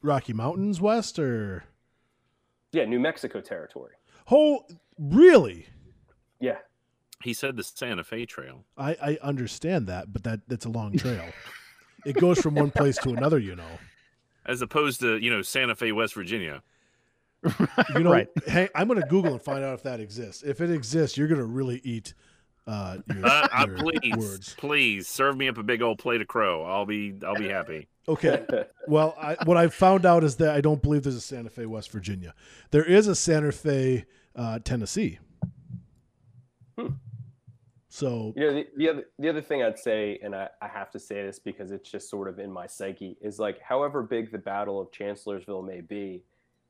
Rocky 0.02 0.32
Mountains 0.32 0.80
west, 0.80 1.18
or 1.18 1.64
yeah, 2.72 2.84
New 2.84 3.00
Mexico 3.00 3.40
territory. 3.40 3.94
Oh, 4.30 4.64
really? 4.98 5.66
Yeah. 6.40 6.58
He 7.22 7.34
said 7.34 7.56
the 7.56 7.64
Santa 7.64 8.04
Fe 8.04 8.26
Trail. 8.26 8.64
I, 8.76 8.96
I 9.02 9.18
understand 9.22 9.88
that, 9.88 10.12
but 10.12 10.24
that 10.24 10.40
that's 10.48 10.66
a 10.66 10.70
long 10.70 10.96
trail. 10.96 11.24
it 12.06 12.16
goes 12.16 12.40
from 12.40 12.54
one 12.54 12.70
place 12.70 12.96
to 12.98 13.10
another, 13.10 13.38
you 13.38 13.56
know. 13.56 13.78
As 14.48 14.62
opposed 14.62 15.00
to 15.00 15.18
you 15.18 15.30
know 15.30 15.42
Santa 15.42 15.76
Fe, 15.76 15.92
West 15.92 16.14
Virginia. 16.14 16.62
you 17.94 18.00
know, 18.00 18.10
right. 18.10 18.28
hey, 18.46 18.68
I'm 18.74 18.88
going 18.88 19.00
to 19.00 19.06
Google 19.06 19.32
and 19.32 19.40
find 19.40 19.62
out 19.62 19.74
if 19.74 19.84
that 19.84 20.00
exists. 20.00 20.42
If 20.42 20.60
it 20.60 20.72
exists, 20.72 21.16
you're 21.16 21.28
going 21.28 21.40
to 21.40 21.46
really 21.46 21.80
eat 21.84 22.14
uh, 22.68 22.98
your, 23.14 23.24
uh, 23.24 23.48
uh, 23.52 23.66
please, 23.78 24.16
words. 24.16 24.54
please 24.58 25.08
serve 25.08 25.36
me 25.36 25.48
up 25.48 25.56
a 25.56 25.62
big 25.62 25.80
old 25.80 25.98
plate 25.98 26.20
of 26.20 26.26
crow. 26.26 26.64
I'll 26.64 26.84
be, 26.84 27.14
I'll 27.26 27.36
be 27.36 27.48
happy. 27.48 27.88
Okay. 28.08 28.42
Well, 28.86 29.14
I, 29.20 29.36
what 29.44 29.58
I've 29.58 29.74
found 29.74 30.06
out 30.06 30.24
is 30.24 30.36
that 30.36 30.54
I 30.54 30.62
don't 30.62 30.80
believe 30.80 31.02
there's 31.02 31.14
a 31.14 31.20
Santa 31.20 31.50
Fe, 31.50 31.66
West 31.66 31.90
Virginia. 31.90 32.32
There 32.70 32.82
is 32.82 33.06
a 33.06 33.14
Santa 33.14 33.52
Fe, 33.52 34.06
uh, 34.34 34.60
Tennessee. 34.64 35.18
Hmm. 36.78 36.92
So 37.98 38.32
you 38.36 38.46
know 38.46 38.54
the, 38.54 38.66
the 38.76 38.88
other 38.88 39.04
the 39.18 39.28
other 39.28 39.42
thing 39.42 39.64
I'd 39.64 39.76
say, 39.76 40.20
and 40.22 40.32
I, 40.32 40.48
I 40.62 40.68
have 40.68 40.88
to 40.92 41.00
say 41.00 41.26
this 41.26 41.40
because 41.40 41.72
it's 41.72 41.90
just 41.90 42.08
sort 42.08 42.28
of 42.28 42.38
in 42.38 42.52
my 42.52 42.64
psyche, 42.64 43.16
is 43.20 43.40
like 43.40 43.60
however 43.60 44.04
big 44.04 44.30
the 44.30 44.38
Battle 44.38 44.80
of 44.80 44.92
Chancellorsville 44.92 45.62
may 45.62 45.80
be, 45.80 46.22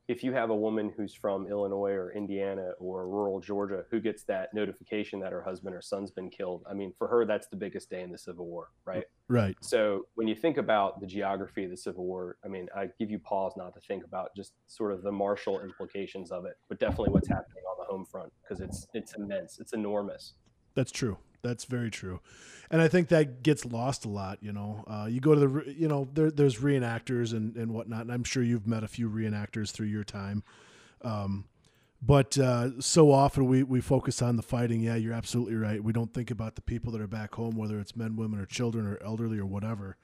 if 0.09 0.25
you 0.25 0.33
have 0.33 0.49
a 0.49 0.57
woman 0.57 0.91
who's 0.97 1.13
from 1.13 1.47
Illinois 1.47 1.93
or 1.93 2.13
Indiana 2.13 2.71
or 2.81 3.07
rural 3.07 3.41
Georgia 3.41 3.85
who 3.91 4.01
gets 4.01 4.23
that 4.23 4.55
notification 4.55 5.21
that 5.21 5.33
her 5.33 5.43
husband 5.43 5.75
or 5.75 5.83
son's 5.83 6.11
been 6.11 6.31
killed, 6.31 6.65
I 6.69 6.73
mean, 6.73 6.95
for 6.97 7.07
her, 7.09 7.27
that's 7.27 7.47
the 7.49 7.57
biggest 7.57 7.91
day 7.91 8.01
in 8.01 8.11
the 8.11 8.17
Civil 8.17 8.47
War, 8.47 8.71
right? 8.87 9.05
Right. 9.29 9.55
So 9.61 10.07
when 10.15 10.29
you 10.29 10.35
think 10.35 10.57
about 10.57 10.99
the 10.99 11.07
geography 11.07 11.65
of 11.65 11.71
the 11.71 11.77
Civil 11.77 12.07
War, 12.07 12.39
I 12.43 12.49
mean, 12.49 12.69
I 12.75 12.89
give 12.99 13.11
you 13.11 13.19
pause 13.19 13.53
not 13.55 13.75
to 13.75 13.81
think 13.81 14.03
about 14.03 14.35
just 14.35 14.55
sort 14.67 14.93
of 14.93 15.03
the 15.03 15.13
martial 15.13 15.61
implications 15.61 16.33
of 16.33 16.47
it, 16.47 16.55
but 16.71 16.81
definitely 16.81 17.11
what's 17.11 17.29
happening 17.29 17.65
on 17.71 17.77
the 17.79 17.85
home 17.85 18.07
front 18.07 18.33
because 18.43 18.63
it's 18.63 18.87
it's 18.95 19.13
immense, 19.13 19.59
it's 19.61 19.75
enormous. 19.75 20.33
That's 20.79 20.93
true. 20.93 21.19
That's 21.43 21.65
very 21.65 21.91
true, 21.91 22.21
and 22.71 22.81
I 22.81 22.87
think 22.87 23.09
that 23.09 23.43
gets 23.43 23.65
lost 23.65 24.05
a 24.05 24.09
lot. 24.09 24.39
You 24.41 24.53
know, 24.53 24.85
uh, 24.87 25.07
you 25.11 25.19
go 25.21 25.35
to 25.35 25.41
the 25.41 25.75
you 25.77 25.89
know 25.89 26.09
there, 26.15 26.31
there's 26.31 26.59
reenactors 26.59 27.33
and 27.33 27.57
and 27.57 27.75
whatnot, 27.75 28.03
and 28.03 28.13
I'm 28.13 28.23
sure 28.23 28.45
you've 28.45 28.69
met 28.69 28.85
a 28.85 28.89
few 28.89 29.11
reenactors 29.11 29.73
through 29.73 29.89
your 29.89 30.05
time. 30.05 30.45
Um, 31.03 31.47
but 32.01 32.39
uh, 32.39 32.81
so 32.81 33.11
often 33.11 33.47
we 33.47 33.65
we 33.65 33.81
focus 33.81 34.23
on 34.23 34.37
the 34.37 34.43
fighting. 34.43 34.81
Yeah, 34.81 34.95
you're 34.95 35.15
absolutely 35.15 35.57
right. 35.57 35.83
We 35.83 35.93
don't 35.93 36.15
think 36.15 36.31
about 36.31 36.55
the 36.55 36.63
people 36.63 36.93
that 36.93 37.01
are 37.01 37.09
back 37.09 37.35
home, 37.35 37.57
whether 37.57 37.81
it's 37.81 37.97
men, 37.97 38.15
women, 38.15 38.39
or 38.39 38.47
children, 38.47 38.87
or 38.87 39.03
elderly, 39.03 39.41
or 39.41 39.47
whatever. 39.47 39.97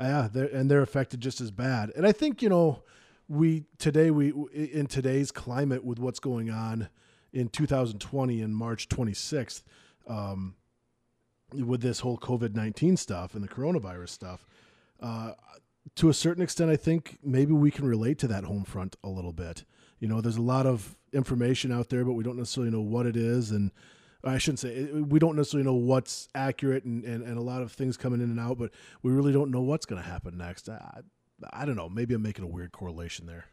Uh, 0.00 0.04
yeah, 0.04 0.28
they're, 0.32 0.46
and 0.46 0.70
they're 0.70 0.80
affected 0.80 1.20
just 1.20 1.42
as 1.42 1.50
bad. 1.50 1.92
And 1.94 2.06
I 2.06 2.12
think 2.12 2.40
you 2.40 2.48
know 2.48 2.84
we 3.28 3.64
today 3.76 4.10
we 4.10 4.32
in 4.54 4.86
today's 4.86 5.30
climate 5.30 5.84
with 5.84 5.98
what's 5.98 6.20
going 6.20 6.48
on 6.48 6.88
in 7.34 7.50
2020 7.50 8.40
in 8.40 8.54
March 8.54 8.88
26th. 8.88 9.62
Um, 10.06 10.54
with 11.52 11.80
this 11.80 12.00
whole 12.00 12.18
COVID 12.18 12.54
19 12.54 12.96
stuff 12.96 13.34
and 13.34 13.42
the 13.42 13.48
coronavirus 13.48 14.08
stuff. 14.08 14.44
Uh, 15.00 15.32
to 15.94 16.08
a 16.08 16.14
certain 16.14 16.42
extent, 16.42 16.70
I 16.70 16.76
think 16.76 17.18
maybe 17.22 17.52
we 17.52 17.70
can 17.70 17.86
relate 17.86 18.18
to 18.20 18.28
that 18.28 18.44
home 18.44 18.64
front 18.64 18.96
a 19.04 19.08
little 19.08 19.32
bit. 19.32 19.64
You 20.00 20.08
know, 20.08 20.20
there's 20.20 20.36
a 20.36 20.42
lot 20.42 20.66
of 20.66 20.96
information 21.12 21.72
out 21.72 21.88
there, 21.88 22.04
but 22.04 22.12
we 22.12 22.24
don't 22.24 22.36
necessarily 22.36 22.72
know 22.72 22.80
what 22.80 23.06
it 23.06 23.16
is. 23.16 23.50
And 23.50 23.70
I 24.24 24.38
shouldn't 24.38 24.58
say 24.58 24.84
we 24.84 25.18
don't 25.18 25.36
necessarily 25.36 25.64
know 25.64 25.74
what's 25.74 26.28
accurate 26.34 26.84
and, 26.84 27.04
and, 27.04 27.22
and 27.22 27.38
a 27.38 27.42
lot 27.42 27.62
of 27.62 27.72
things 27.72 27.96
coming 27.96 28.20
in 28.20 28.30
and 28.30 28.40
out, 28.40 28.58
but 28.58 28.72
we 29.02 29.12
really 29.12 29.32
don't 29.32 29.50
know 29.50 29.62
what's 29.62 29.86
going 29.86 30.02
to 30.02 30.08
happen 30.08 30.36
next. 30.36 30.68
I, 30.68 31.00
I 31.52 31.64
don't 31.64 31.76
know. 31.76 31.88
Maybe 31.88 32.14
I'm 32.14 32.22
making 32.22 32.44
a 32.44 32.48
weird 32.48 32.72
correlation 32.72 33.26
there. 33.26 33.46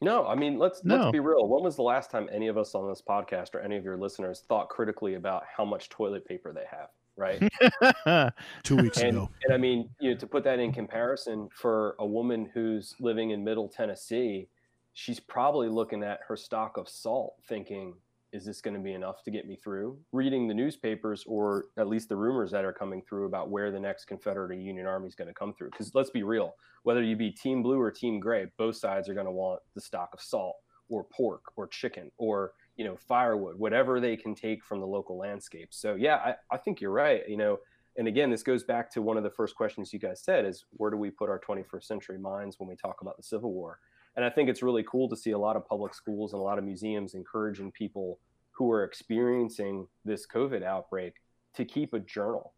No, 0.00 0.26
I 0.26 0.34
mean 0.34 0.58
let's 0.58 0.84
no. 0.84 0.96
let's 0.96 1.12
be 1.12 1.20
real. 1.20 1.46
When 1.46 1.62
was 1.62 1.76
the 1.76 1.82
last 1.82 2.10
time 2.10 2.28
any 2.32 2.48
of 2.48 2.58
us 2.58 2.74
on 2.74 2.88
this 2.88 3.00
podcast 3.00 3.54
or 3.54 3.60
any 3.60 3.76
of 3.76 3.84
your 3.84 3.96
listeners 3.96 4.42
thought 4.48 4.68
critically 4.68 5.14
about 5.14 5.44
how 5.56 5.64
much 5.64 5.88
toilet 5.88 6.26
paper 6.26 6.52
they 6.52 6.64
have? 6.70 6.88
right? 7.16 7.40
Two 8.62 8.76
weeks 8.76 8.98
and, 8.98 9.16
ago. 9.16 9.30
And 9.44 9.54
I 9.54 9.56
mean, 9.56 9.88
you 10.00 10.10
know, 10.10 10.16
to 10.16 10.26
put 10.26 10.44
that 10.44 10.58
in 10.58 10.72
comparison, 10.72 11.48
for 11.52 11.96
a 11.98 12.06
woman 12.06 12.50
who's 12.52 12.94
living 13.00 13.30
in 13.30 13.44
Middle 13.44 13.68
Tennessee, 13.68 14.48
she's 14.94 15.20
probably 15.20 15.68
looking 15.68 16.02
at 16.02 16.20
her 16.26 16.36
stock 16.36 16.76
of 16.76 16.88
salt, 16.88 17.34
thinking, 17.48 17.94
"Is 18.34 18.44
this 18.44 18.60
going 18.60 18.74
to 18.74 18.80
be 18.80 18.92
enough 18.92 19.22
to 19.22 19.30
get 19.30 19.46
me 19.46 19.56
through?" 19.56 19.98
Reading 20.12 20.46
the 20.46 20.54
newspapers, 20.54 21.24
or 21.26 21.66
at 21.78 21.88
least 21.88 22.10
the 22.10 22.16
rumors 22.16 22.50
that 22.50 22.64
are 22.64 22.72
coming 22.72 23.00
through 23.00 23.24
about 23.24 23.48
where 23.48 23.70
the 23.70 23.80
next 23.80 24.04
Confederate 24.04 24.50
or 24.50 24.54
Union 24.54 24.86
Army 24.86 25.08
is 25.08 25.14
going 25.14 25.28
to 25.28 25.34
come 25.34 25.54
through. 25.54 25.70
Because 25.70 25.94
let's 25.94 26.10
be 26.10 26.22
real, 26.22 26.54
whether 26.82 27.02
you 27.02 27.16
be 27.16 27.30
Team 27.30 27.62
Blue 27.62 27.80
or 27.80 27.90
Team 27.90 28.20
Gray, 28.20 28.46
both 28.58 28.76
sides 28.76 29.08
are 29.08 29.14
going 29.14 29.26
to 29.26 29.32
want 29.32 29.60
the 29.74 29.80
stock 29.80 30.10
of 30.12 30.20
salt 30.20 30.56
or 30.88 31.04
pork 31.04 31.42
or 31.56 31.66
chicken 31.66 32.10
or 32.18 32.52
you 32.76 32.84
know 32.84 32.96
firewood 32.96 33.58
whatever 33.58 34.00
they 34.00 34.16
can 34.16 34.34
take 34.34 34.62
from 34.64 34.80
the 34.80 34.86
local 34.86 35.16
landscape 35.16 35.68
so 35.70 35.94
yeah 35.94 36.16
I, 36.16 36.34
I 36.52 36.56
think 36.58 36.80
you're 36.80 36.90
right 36.90 37.22
you 37.28 37.36
know 37.36 37.58
and 37.96 38.08
again 38.08 38.30
this 38.30 38.42
goes 38.42 38.64
back 38.64 38.90
to 38.92 39.02
one 39.02 39.16
of 39.16 39.22
the 39.22 39.30
first 39.30 39.54
questions 39.54 39.92
you 39.92 39.98
guys 39.98 40.22
said 40.22 40.44
is 40.44 40.64
where 40.72 40.90
do 40.90 40.96
we 40.96 41.10
put 41.10 41.30
our 41.30 41.40
21st 41.40 41.84
century 41.84 42.18
minds 42.18 42.58
when 42.58 42.68
we 42.68 42.76
talk 42.76 43.00
about 43.00 43.16
the 43.16 43.22
civil 43.22 43.52
war 43.52 43.78
and 44.16 44.24
i 44.24 44.30
think 44.30 44.48
it's 44.48 44.62
really 44.62 44.84
cool 44.84 45.08
to 45.08 45.16
see 45.16 45.30
a 45.30 45.38
lot 45.38 45.56
of 45.56 45.66
public 45.66 45.94
schools 45.94 46.32
and 46.32 46.40
a 46.40 46.44
lot 46.44 46.58
of 46.58 46.64
museums 46.64 47.14
encouraging 47.14 47.70
people 47.72 48.18
who 48.52 48.70
are 48.70 48.84
experiencing 48.84 49.86
this 50.04 50.26
covid 50.26 50.62
outbreak 50.62 51.14
to 51.54 51.64
keep 51.64 51.92
a 51.94 52.00
journal 52.00 52.52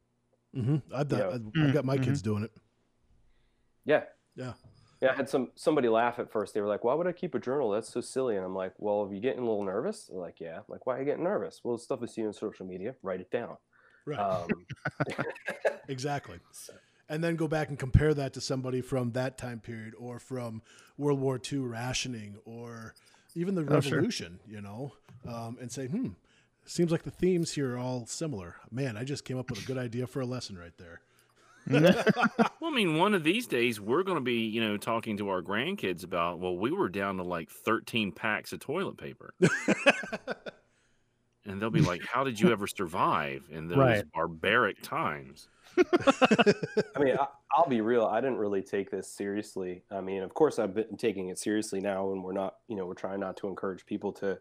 mm-hmm. 0.55 0.77
I've, 0.95 1.09
done, 1.09 1.53
I've, 1.57 1.63
I've, 1.63 1.75
got 1.75 1.85
my 1.85 1.97
mm-hmm. 1.97 2.05
kids 2.05 2.23
doing 2.23 2.45
it 2.45 2.53
yeah 3.85 4.05
yeah 4.35 4.53
yeah, 5.03 5.13
I 5.13 5.15
had 5.15 5.29
some 5.29 5.51
somebody 5.57 5.89
laugh 5.89 6.19
at 6.19 6.31
first. 6.31 6.55
They 6.55 6.61
were 6.61 6.67
like, 6.67 6.83
"Why 6.83 6.95
would 6.95 7.07
I 7.07 7.13
keep 7.13 7.35
a 7.35 7.39
journal? 7.39 7.71
That's 7.71 7.93
so 7.93 8.01
silly." 8.01 8.37
And 8.37 8.45
I'm 8.45 8.55
like, 8.55 8.73
"Well, 8.79 9.03
are 9.03 9.13
you 9.13 9.21
getting 9.21 9.41
a 9.41 9.47
little 9.47 9.65
nervous?" 9.65 10.07
They're 10.07 10.19
like, 10.19 10.41
"Yeah." 10.41 10.57
I'm 10.57 10.65
like, 10.69 10.87
"Why 10.87 10.97
are 10.97 11.01
you 11.01 11.05
getting 11.05 11.25
nervous?" 11.25 11.61
Well, 11.63 11.77
stuff 11.77 12.03
is 12.03 12.17
you 12.17 12.27
on 12.27 12.33
social 12.33 12.65
media. 12.65 12.95
Write 13.03 13.21
it 13.21 13.31
down. 13.31 13.59
Right. 14.07 14.19
Um, 14.19 14.49
exactly. 15.89 16.39
And 17.09 17.23
then 17.23 17.37
go 17.37 17.47
back 17.47 17.69
and 17.69 17.79
compare 17.79 18.15
that 18.15 18.33
to 18.35 18.41
somebody 18.41 18.81
from 18.81 19.13
that 19.13 19.39
time 19.39 19.61
period, 19.61 19.95
or 19.99 20.19
from 20.19 20.63
World 20.99 21.21
War 21.21 21.41
II 21.41 21.61
rationing, 21.61 22.37
or 22.45 22.95
even 23.35 23.55
the 23.55 23.65
Revolution. 23.65 24.41
Oh, 24.43 24.49
sure. 24.49 24.57
You 24.57 24.61
know, 24.61 24.93
um, 25.27 25.57
and 25.61 25.71
say, 25.71 25.87
"Hmm, 25.87 26.09
seems 26.65 26.91
like 26.91 27.05
the 27.05 27.13
themes 27.13 27.53
here 27.53 27.75
are 27.75 27.79
all 27.79 28.07
similar." 28.07 28.57
Man, 28.73 28.97
I 28.97 29.05
just 29.05 29.25
came 29.25 29.39
up 29.39 29.51
with 29.51 29.63
a 29.63 29.67
good 29.67 29.79
idea 29.79 30.07
for 30.09 30.21
a 30.21 30.27
lesson 30.27 30.59
right 30.59 30.77
there. 30.79 31.01
well, 31.71 31.95
I 32.63 32.71
mean, 32.71 32.97
one 32.97 33.13
of 33.15 33.25
these 33.25 33.49
days 33.49 33.81
we're 33.81 34.05
going 34.05 34.19
to 34.19 34.25
be, 34.25 34.47
you 34.47 34.61
know, 34.61 34.77
talking 34.77 35.17
to 35.17 35.31
our 35.31 35.43
grandkids 35.43 36.05
about, 36.05 36.39
well, 36.39 36.57
we 36.57 36.71
were 36.71 36.89
down 36.89 37.17
to 37.17 37.25
like 37.25 37.51
13 37.51 38.13
packs 38.13 38.53
of 38.53 38.61
toilet 38.61 38.97
paper. 38.97 39.35
and 41.45 41.61
they'll 41.61 41.71
be 41.71 41.81
like, 41.81 42.03
how 42.07 42.23
did 42.23 42.39
you 42.39 42.53
ever 42.53 42.69
survive 42.69 43.49
in 43.51 43.67
those 43.67 43.79
right. 43.79 44.05
barbaric 44.15 44.81
times? 44.83 45.49
I 45.79 46.99
mean, 46.99 47.17
I, 47.19 47.27
will 47.61 47.69
be 47.69 47.81
real. 47.81 48.05
I 48.05 48.21
didn't 48.21 48.39
really 48.39 48.63
take 48.63 48.91
this 48.91 49.09
seriously. 49.09 49.83
I 49.91 50.01
mean, 50.01 50.23
of 50.23 50.35
course, 50.35 50.59
I've 50.59 50.75
been 50.75 50.97
taking 50.97 51.29
it 51.29 51.39
seriously 51.39 51.81
now, 51.81 52.13
and 52.13 52.23
we're 52.23 52.33
not, 52.33 52.57
you 52.69 52.77
know, 52.77 52.87
we're 52.87 52.95
trying 52.95 53.21
not 53.21 53.37
to 53.39 53.49
encourage 53.49 53.85
people 53.87 54.13
to 54.15 54.39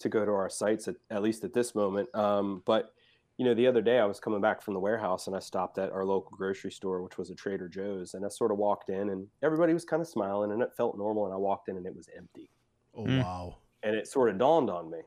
to 0.00 0.08
go 0.08 0.24
to 0.24 0.30
our 0.30 0.48
sites 0.48 0.86
at, 0.86 0.94
at 1.10 1.22
least 1.22 1.42
at 1.42 1.52
this 1.52 1.74
moment. 1.74 2.08
Um, 2.14 2.62
but 2.64 2.94
you 3.36 3.44
know, 3.44 3.52
the 3.54 3.66
other 3.66 3.82
day 3.82 3.98
I 3.98 4.04
was 4.04 4.20
coming 4.20 4.40
back 4.40 4.62
from 4.62 4.74
the 4.74 4.80
warehouse 4.80 5.26
and 5.28 5.34
I 5.34 5.38
stopped 5.40 5.78
at 5.78 5.90
our 5.92 6.04
local 6.04 6.36
grocery 6.36 6.70
store, 6.72 7.02
which 7.02 7.18
was 7.18 7.30
a 7.30 7.34
Trader 7.34 7.68
Joe's, 7.68 8.14
and 8.14 8.24
I 8.24 8.28
sort 8.28 8.50
of 8.52 8.58
walked 8.58 8.90
in 8.90 9.10
and 9.10 9.26
everybody 9.42 9.72
was 9.72 9.84
kind 9.84 10.00
of 10.02 10.08
smiling 10.08 10.50
and 10.52 10.62
it 10.62 10.70
felt 10.76 10.96
normal. 10.98 11.24
And 11.24 11.34
I 11.34 11.36
walked 11.36 11.68
in 11.68 11.76
and 11.76 11.86
it 11.86 11.94
was 11.96 12.08
empty. 12.16 12.48
Oh 12.96 13.04
Mm. 13.04 13.22
wow. 13.24 13.56
And 13.82 13.94
it 13.96 14.08
sort 14.08 14.28
of 14.30 14.38
dawned 14.38 14.70
on 14.70 14.90
me 14.90 14.98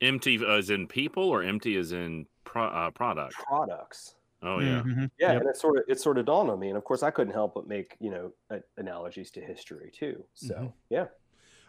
Empty 0.00 0.40
as 0.48 0.70
in 0.70 0.86
people 0.86 1.24
or 1.24 1.42
empty 1.42 1.76
as 1.76 1.90
in 1.92 2.26
pro- 2.44 2.64
uh, 2.68 2.90
product? 2.92 3.34
products. 3.34 4.14
Oh 4.42 4.58
yeah. 4.60 4.82
Mhm. 4.82 5.10
Yeah, 5.18 5.32
Yep. 5.32 5.40
and 5.42 5.50
it 5.50 5.56
sort 5.56 5.76
of 5.78 5.84
it 5.88 6.00
sort 6.00 6.18
of 6.18 6.24
dawned 6.26 6.50
on 6.50 6.58
me, 6.58 6.68
and 6.68 6.76
of 6.78 6.84
course 6.84 7.02
I 7.02 7.10
couldn't 7.10 7.34
help 7.34 7.54
but 7.54 7.66
make 7.66 7.96
you 8.00 8.10
know 8.10 8.32
a- 8.50 8.62
analogies 8.78 9.30
to 9.32 9.40
history 9.40 9.90
too. 9.94 10.24
So 10.34 10.54
Mhm. 10.54 10.72
yeah, 10.88 11.06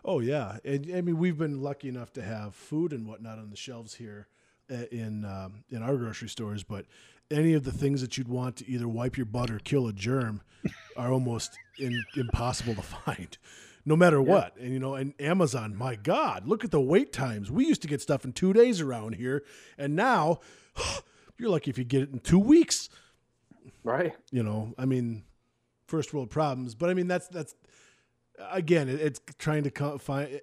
Oh 0.05 0.19
yeah, 0.19 0.57
and 0.63 0.89
I 0.95 1.01
mean 1.01 1.17
we've 1.17 1.37
been 1.37 1.61
lucky 1.61 1.89
enough 1.89 2.11
to 2.13 2.21
have 2.21 2.55
food 2.55 2.91
and 2.93 3.05
whatnot 3.07 3.37
on 3.39 3.49
the 3.49 3.55
shelves 3.57 3.95
here 3.95 4.27
uh, 4.71 4.85
in 4.91 5.25
um, 5.25 5.63
in 5.69 5.83
our 5.83 5.97
grocery 5.97 6.29
stores, 6.29 6.63
but 6.63 6.85
any 7.29 7.53
of 7.53 7.63
the 7.63 7.71
things 7.71 8.01
that 8.01 8.17
you'd 8.17 8.27
want 8.27 8.55
to 8.57 8.67
either 8.69 8.87
wipe 8.87 9.15
your 9.17 9.25
butt 9.25 9.49
or 9.51 9.59
kill 9.59 9.87
a 9.87 9.93
germ 9.93 10.41
are 10.97 11.11
almost 11.11 11.57
in, 11.77 12.03
impossible 12.15 12.75
to 12.75 12.81
find, 12.81 13.37
no 13.85 13.95
matter 13.95 14.21
what. 14.21 14.55
And 14.57 14.71
you 14.73 14.79
know, 14.79 14.95
and 14.95 15.13
Amazon, 15.19 15.75
my 15.75 15.95
God, 15.95 16.47
look 16.47 16.63
at 16.63 16.71
the 16.71 16.81
wait 16.81 17.11
times. 17.13 17.51
We 17.51 17.65
used 17.67 17.81
to 17.83 17.87
get 17.87 18.01
stuff 18.01 18.23
in 18.25 18.33
two 18.33 18.53
days 18.53 18.79
around 18.81 19.15
here, 19.15 19.43
and 19.77 19.95
now 19.95 20.39
you're 21.41 21.49
lucky 21.49 21.69
if 21.69 21.77
you 21.77 21.83
get 21.83 22.03
it 22.03 22.11
in 22.11 22.19
two 22.19 22.39
weeks 22.39 22.89
right. 23.83 24.13
you 24.31 24.43
know 24.43 24.73
i 24.77 24.85
mean 24.85 25.23
first 25.87 26.13
world 26.13 26.29
problems 26.29 26.75
but 26.75 26.89
i 26.89 26.93
mean 26.93 27.07
that's 27.07 27.27
that's 27.27 27.55
again 28.51 28.87
it, 28.87 29.01
it's 29.01 29.19
trying 29.37 29.63
to 29.63 29.71
co- 29.71 29.97
find 29.97 30.39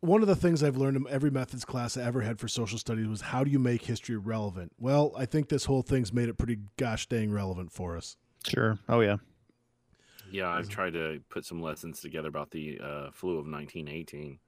one 0.00 0.20
of 0.20 0.28
the 0.28 0.36
things 0.36 0.62
i've 0.62 0.76
learned 0.76 0.96
in 0.96 1.06
every 1.08 1.30
methods 1.30 1.64
class 1.64 1.96
i 1.96 2.02
ever 2.02 2.20
had 2.20 2.38
for 2.38 2.48
social 2.48 2.78
studies 2.78 3.06
was 3.06 3.20
how 3.20 3.42
do 3.42 3.50
you 3.50 3.58
make 3.58 3.82
history 3.82 4.16
relevant 4.16 4.70
well 4.78 5.12
i 5.16 5.24
think 5.24 5.48
this 5.48 5.64
whole 5.64 5.82
thing's 5.82 6.12
made 6.12 6.28
it 6.28 6.36
pretty 6.36 6.58
gosh 6.76 7.06
dang 7.06 7.30
relevant 7.30 7.72
for 7.72 7.96
us 7.96 8.16
Sure. 8.46 8.78
Oh 8.88 9.00
yeah. 9.00 9.16
Yeah, 10.30 10.48
I've 10.48 10.68
tried 10.68 10.92
to 10.92 11.20
put 11.30 11.46
some 11.46 11.62
lessons 11.62 12.00
together 12.00 12.28
about 12.28 12.50
the 12.50 12.78
uh, 12.82 13.10
flu 13.12 13.32
of 13.32 13.46
1918 13.46 14.38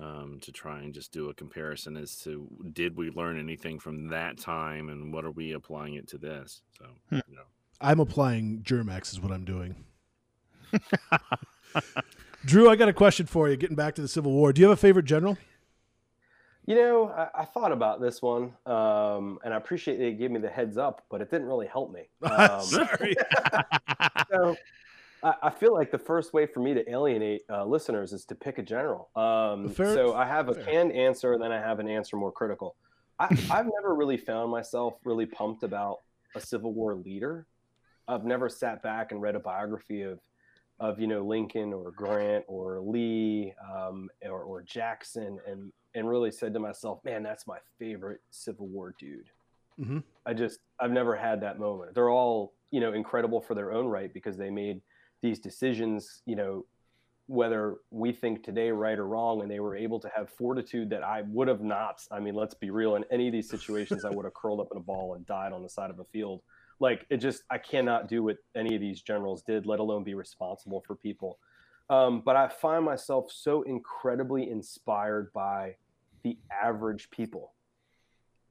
um, 0.00 0.38
to 0.42 0.52
try 0.52 0.80
and 0.80 0.92
just 0.94 1.12
do 1.12 1.30
a 1.30 1.34
comparison 1.34 1.96
as 1.96 2.16
to 2.18 2.48
did 2.72 2.96
we 2.96 3.10
learn 3.10 3.38
anything 3.38 3.78
from 3.78 4.08
that 4.08 4.38
time 4.38 4.88
and 4.88 5.12
what 5.12 5.24
are 5.24 5.30
we 5.30 5.52
applying 5.52 5.94
it 5.94 6.08
to 6.08 6.18
this? 6.18 6.62
So, 6.78 6.86
Hmm. 7.10 7.20
you 7.28 7.36
know, 7.36 7.42
i'm 7.80 7.98
applying 7.98 8.62
germax 8.62 9.12
is 9.12 9.20
what 9.20 9.32
i'm 9.32 9.44
doing 9.44 9.74
drew 12.44 12.70
i 12.70 12.76
got 12.76 12.88
a 12.88 12.92
question 12.92 13.26
for 13.26 13.48
you 13.48 13.56
getting 13.56 13.76
back 13.76 13.94
to 13.96 14.02
the 14.02 14.08
civil 14.08 14.30
war 14.32 14.52
do 14.52 14.60
you 14.60 14.68
have 14.68 14.78
a 14.78 14.80
favorite 14.80 15.04
general 15.06 15.36
You 16.66 16.76
know, 16.76 17.08
I, 17.10 17.42
I 17.42 17.44
thought 17.44 17.72
about 17.72 18.00
this 18.00 18.22
one, 18.22 18.54
um, 18.64 19.38
and 19.44 19.52
I 19.52 19.56
appreciate 19.58 19.98
they 19.98 20.12
gave 20.12 20.30
me 20.30 20.40
the 20.40 20.48
heads 20.48 20.78
up, 20.78 21.04
but 21.10 21.20
it 21.20 21.30
didn't 21.30 21.46
really 21.46 21.66
help 21.66 21.92
me. 21.92 22.08
Um, 22.30 22.60
sorry 22.60 23.14
so 24.30 24.56
I, 25.24 25.34
I 25.44 25.50
feel 25.50 25.72
like 25.72 25.90
the 25.90 25.98
first 25.98 26.32
way 26.34 26.46
for 26.46 26.60
me 26.60 26.74
to 26.74 26.88
alienate 26.88 27.42
uh, 27.50 27.64
listeners 27.64 28.12
is 28.12 28.24
to 28.26 28.34
pick 28.34 28.58
a 28.58 28.62
general. 28.62 29.08
Um, 29.16 29.70
Fair- 29.70 29.94
so 29.94 30.14
I 30.14 30.26
have 30.26 30.48
a 30.50 30.54
fair. 30.54 30.64
canned 30.64 30.92
answer, 30.92 31.32
and 31.32 31.42
then 31.42 31.50
I 31.50 31.58
have 31.58 31.80
an 31.80 31.88
answer 31.88 32.16
more 32.16 32.30
critical. 32.30 32.76
I, 33.18 33.26
I've 33.50 33.66
never 33.66 33.94
really 33.94 34.18
found 34.18 34.50
myself 34.50 34.94
really 35.04 35.26
pumped 35.26 35.62
about 35.62 36.00
a 36.34 36.40
Civil 36.40 36.72
War 36.72 36.94
leader. 36.94 37.46
I've 38.06 38.24
never 38.24 38.48
sat 38.48 38.82
back 38.82 39.12
and 39.12 39.22
read 39.22 39.34
a 39.34 39.40
biography 39.40 40.02
of, 40.02 40.20
of 40.78 41.00
you 41.00 41.06
know 41.06 41.24
Lincoln 41.24 41.72
or 41.72 41.90
Grant 41.92 42.44
or 42.48 42.80
Lee 42.80 43.54
um, 43.72 44.10
or, 44.22 44.42
or 44.42 44.62
Jackson, 44.62 45.38
and 45.46 45.72
and 45.94 46.08
really 46.08 46.32
said 46.32 46.52
to 46.54 46.60
myself, 46.60 46.98
man, 47.04 47.22
that's 47.22 47.46
my 47.46 47.58
favorite 47.78 48.20
Civil 48.30 48.66
War 48.66 48.94
dude. 48.98 49.30
Mhm. 49.80 50.02
I 50.26 50.34
just 50.34 50.58
I've 50.80 50.90
never 50.90 51.16
had 51.16 51.40
that 51.42 51.58
moment. 51.58 51.94
They're 51.94 52.10
all 52.10 52.52
you 52.70 52.80
know 52.80 52.92
incredible 52.92 53.40
for 53.40 53.54
their 53.54 53.72
own 53.72 53.86
right 53.86 54.12
because 54.12 54.36
they 54.36 54.50
made 54.50 54.80
these 55.24 55.40
decisions, 55.40 56.22
you 56.26 56.36
know, 56.36 56.66
whether 57.26 57.76
we 57.90 58.12
think 58.12 58.44
today 58.44 58.70
right 58.70 58.98
or 58.98 59.08
wrong, 59.08 59.40
and 59.40 59.50
they 59.50 59.58
were 59.58 59.74
able 59.74 59.98
to 59.98 60.10
have 60.14 60.28
fortitude 60.28 60.90
that 60.90 61.02
I 61.02 61.22
would 61.22 61.48
have 61.48 61.62
not. 61.62 62.02
I 62.12 62.20
mean, 62.20 62.34
let's 62.34 62.52
be 62.52 62.68
real. 62.68 62.96
In 62.96 63.04
any 63.10 63.26
of 63.26 63.32
these 63.32 63.48
situations, 63.48 64.04
I 64.04 64.10
would 64.10 64.26
have 64.26 64.34
curled 64.34 64.60
up 64.60 64.68
in 64.70 64.76
a 64.76 64.82
ball 64.82 65.14
and 65.14 65.24
died 65.26 65.52
on 65.52 65.62
the 65.62 65.68
side 65.70 65.88
of 65.88 65.98
a 65.98 66.04
field. 66.04 66.42
Like 66.78 67.06
it 67.08 67.16
just 67.16 67.42
I 67.50 67.56
cannot 67.56 68.06
do 68.06 68.22
what 68.22 68.36
any 68.54 68.74
of 68.74 68.82
these 68.82 69.00
generals 69.00 69.42
did, 69.42 69.64
let 69.64 69.80
alone 69.80 70.04
be 70.04 70.14
responsible 70.14 70.84
for 70.86 70.94
people. 70.94 71.38
Um, 71.88 72.20
but 72.22 72.36
I 72.36 72.48
find 72.48 72.84
myself 72.84 73.32
so 73.32 73.62
incredibly 73.62 74.50
inspired 74.50 75.32
by 75.32 75.76
the 76.22 76.36
average 76.52 77.10
people 77.10 77.53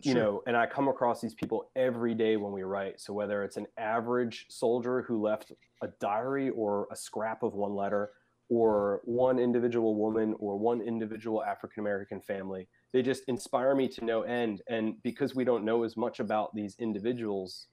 you 0.05 0.13
Sure. 0.13 0.21
know 0.21 0.43
and 0.47 0.55
i 0.57 0.65
come 0.65 0.87
across 0.87 1.21
these 1.21 1.33
people 1.33 1.69
every 1.75 2.13
day 2.13 2.37
when 2.37 2.51
we 2.51 2.63
write. 2.63 2.99
So 2.99 3.13
whether 3.13 3.43
it's 3.43 3.57
an 3.57 3.67
average 3.77 4.45
soldier 4.49 5.01
who 5.01 5.21
left 5.21 5.51
a 5.81 5.87
diary 5.99 6.49
or 6.49 6.87
a 6.91 6.95
scrap 6.95 7.43
of 7.43 7.53
one 7.53 7.75
letter 7.75 8.11
or 8.49 9.01
mm-hmm. 9.03 9.15
one 9.15 9.39
individual 9.39 9.95
woman 9.95 10.35
or 10.39 10.57
one 10.57 10.81
individual 10.81 11.43
african 11.43 11.81
american 11.81 12.21
family 12.21 12.67
they 12.93 13.01
just 13.01 13.23
inspire 13.27 13.75
me 13.75 13.87
to 13.89 14.05
no 14.05 14.21
end. 14.21 14.61
And 14.69 15.01
because 15.01 15.35
we 15.35 15.43
don't 15.43 15.65
know 15.65 15.83
as 15.83 15.97
much 15.97 16.19
about 16.19 16.55
these 16.55 16.75
individuals 16.79 17.67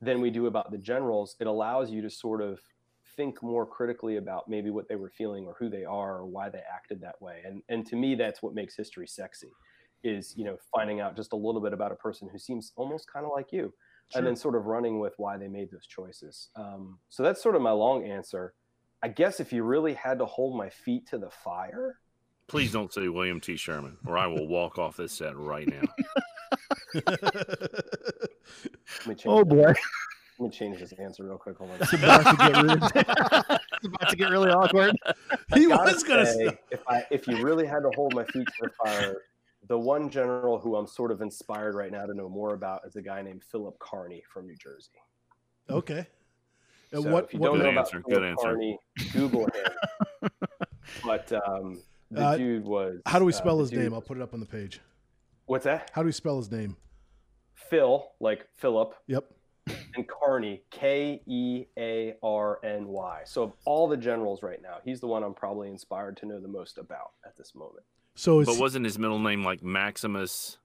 than 0.00 0.20
we 0.20 0.30
do 0.30 0.46
about 0.46 0.70
the 0.70 0.78
generals 0.78 1.36
it 1.40 1.46
allows 1.46 1.90
you 1.90 2.00
to 2.00 2.08
sort 2.08 2.40
of 2.40 2.58
think 3.16 3.42
more 3.42 3.66
critically 3.66 4.16
about 4.16 4.48
maybe 4.48 4.70
what 4.70 4.88
they 4.88 4.96
were 4.96 5.10
feeling 5.10 5.44
or 5.44 5.54
who 5.58 5.68
they 5.68 5.84
are 5.84 6.18
or 6.18 6.26
why 6.26 6.48
they 6.48 6.62
acted 6.72 7.00
that 7.00 7.20
way. 7.20 7.42
And 7.44 7.62
and 7.68 7.84
to 7.86 7.96
me 7.96 8.14
that's 8.14 8.42
what 8.42 8.54
makes 8.54 8.76
history 8.76 9.06
sexy 9.08 9.50
is 10.02 10.34
you 10.36 10.44
know 10.44 10.56
finding 10.74 11.00
out 11.00 11.16
just 11.16 11.32
a 11.32 11.36
little 11.36 11.60
bit 11.60 11.72
about 11.72 11.92
a 11.92 11.96
person 11.96 12.28
who 12.30 12.38
seems 12.38 12.72
almost 12.76 13.10
kind 13.12 13.24
of 13.26 13.32
like 13.34 13.52
you 13.52 13.72
and 14.14 14.26
then 14.26 14.34
sort 14.34 14.56
of 14.56 14.66
running 14.66 14.98
with 14.98 15.12
why 15.18 15.36
they 15.36 15.46
made 15.48 15.70
those 15.70 15.86
choices 15.86 16.48
um, 16.56 16.98
so 17.08 17.22
that's 17.22 17.42
sort 17.42 17.54
of 17.54 17.62
my 17.62 17.70
long 17.70 18.04
answer 18.04 18.54
i 19.02 19.08
guess 19.08 19.40
if 19.40 19.52
you 19.52 19.62
really 19.62 19.94
had 19.94 20.18
to 20.18 20.26
hold 20.26 20.56
my 20.56 20.68
feet 20.70 21.06
to 21.06 21.18
the 21.18 21.30
fire 21.30 21.98
please 22.48 22.72
don't 22.72 22.92
say 22.92 23.06
William 23.06 23.40
T. 23.40 23.56
Sherman, 23.56 23.96
or 24.04 24.18
I 24.18 24.26
will 24.26 24.48
walk 24.48 24.76
off 24.76 24.96
this 24.96 25.12
set 25.12 25.36
right 25.36 25.68
now. 25.68 25.82
let 26.94 27.22
me 29.06 29.14
change, 29.14 29.22
Oh 29.26 29.44
this- 29.44 29.54
boy. 29.54 29.66
let 29.66 29.76
me 30.40 30.50
change 30.50 30.80
this 30.80 30.92
answer 30.94 31.24
real 31.24 31.38
quick 31.38 31.56
hold 31.58 31.70
on 31.70 31.76
It's 31.80 31.92
about 31.92 32.24
to 32.24 32.36
get 32.36 32.62
really, 32.62 32.74
it's 33.76 33.86
about 33.86 34.08
to 34.10 34.16
get 34.16 34.30
really 34.30 34.50
awkward. 34.50 34.96
he 35.54 35.66
was 35.68 36.02
gonna 36.02 36.26
say, 36.26 36.46
say, 36.48 36.58
if 36.72 36.80
I 36.88 37.04
if 37.12 37.28
you 37.28 37.40
really 37.42 37.66
had 37.66 37.80
to 37.80 37.90
hold 37.94 38.14
my 38.14 38.24
feet 38.24 38.46
to 38.46 38.52
the 38.62 38.70
fire, 38.84 39.16
the 39.68 39.78
one 39.78 40.08
general 40.10 40.58
who 40.58 40.76
I'm 40.76 40.86
sort 40.86 41.10
of 41.12 41.20
inspired 41.20 41.74
right 41.74 41.92
now 41.92 42.06
to 42.06 42.14
know 42.14 42.28
more 42.28 42.54
about 42.54 42.82
is 42.86 42.96
a 42.96 43.02
guy 43.02 43.22
named 43.22 43.42
Philip 43.44 43.78
Kearny 43.78 44.22
from 44.32 44.46
New 44.46 44.56
Jersey. 44.56 44.90
okay 45.68 46.06
and 46.92 47.02
So 47.04 47.10
what, 47.12 47.24
if 47.26 47.34
you 47.34 47.40
what 47.40 47.48
don't 47.48 47.58
Good 47.58 47.62
know 47.64 47.70
about 47.70 47.86
answer, 47.86 48.00
good 48.00 48.14
Philip 48.14 48.30
answer. 48.30 48.48
Kearny, 48.56 48.76
Google 49.12 49.44
him. 50.22 50.30
but 51.04 51.32
um, 51.32 51.78
the 52.10 52.20
Uh, 52.26 52.36
dude 52.36 52.64
was. 52.64 53.00
how 53.06 53.18
do 53.18 53.24
we 53.24 53.32
uh, 53.32 53.36
spell 53.36 53.56
the 53.56 53.62
his 53.62 53.70
dude 53.70 53.78
name 53.80 53.94
i'll 53.94 54.00
put 54.00 54.16
it 54.16 54.22
up 54.22 54.34
on 54.34 54.40
the 54.40 54.46
page 54.46 54.80
What's 55.46 55.64
that? 55.64 55.90
how 55.94 56.02
do 56.02 56.06
we 56.06 56.12
spell 56.12 56.36
his 56.38 56.50
name 56.50 56.76
Phil, 57.54 58.10
like 58.20 58.46
Philip, 58.56 58.94
yep 59.06 59.24
and 59.94 60.08
Kearny, 60.08 60.62
K 60.70 61.20
E 61.26 61.66
A 61.78 62.14
R 62.22 62.58
N 62.64 62.88
Y. 62.88 63.22
So 63.24 63.42
of 63.44 63.52
all 63.64 63.86
the 63.86 63.96
generals 63.96 64.42
right 64.42 64.60
now, 64.60 64.78
he's 64.84 64.98
the 65.00 65.06
one 65.06 65.22
I'm 65.22 65.34
probably 65.34 65.68
inspired 65.68 66.16
to 66.18 66.26
know 66.26 66.40
the 66.40 66.48
most 66.48 66.78
about 66.78 67.12
at 67.24 67.36
this 67.36 67.54
moment. 67.54 67.84
So 68.20 68.44
But 68.44 68.58
wasn't 68.58 68.84
his 68.84 68.98
middle 68.98 69.18
name 69.18 69.42
like 69.42 69.62
Maximus 69.62 70.58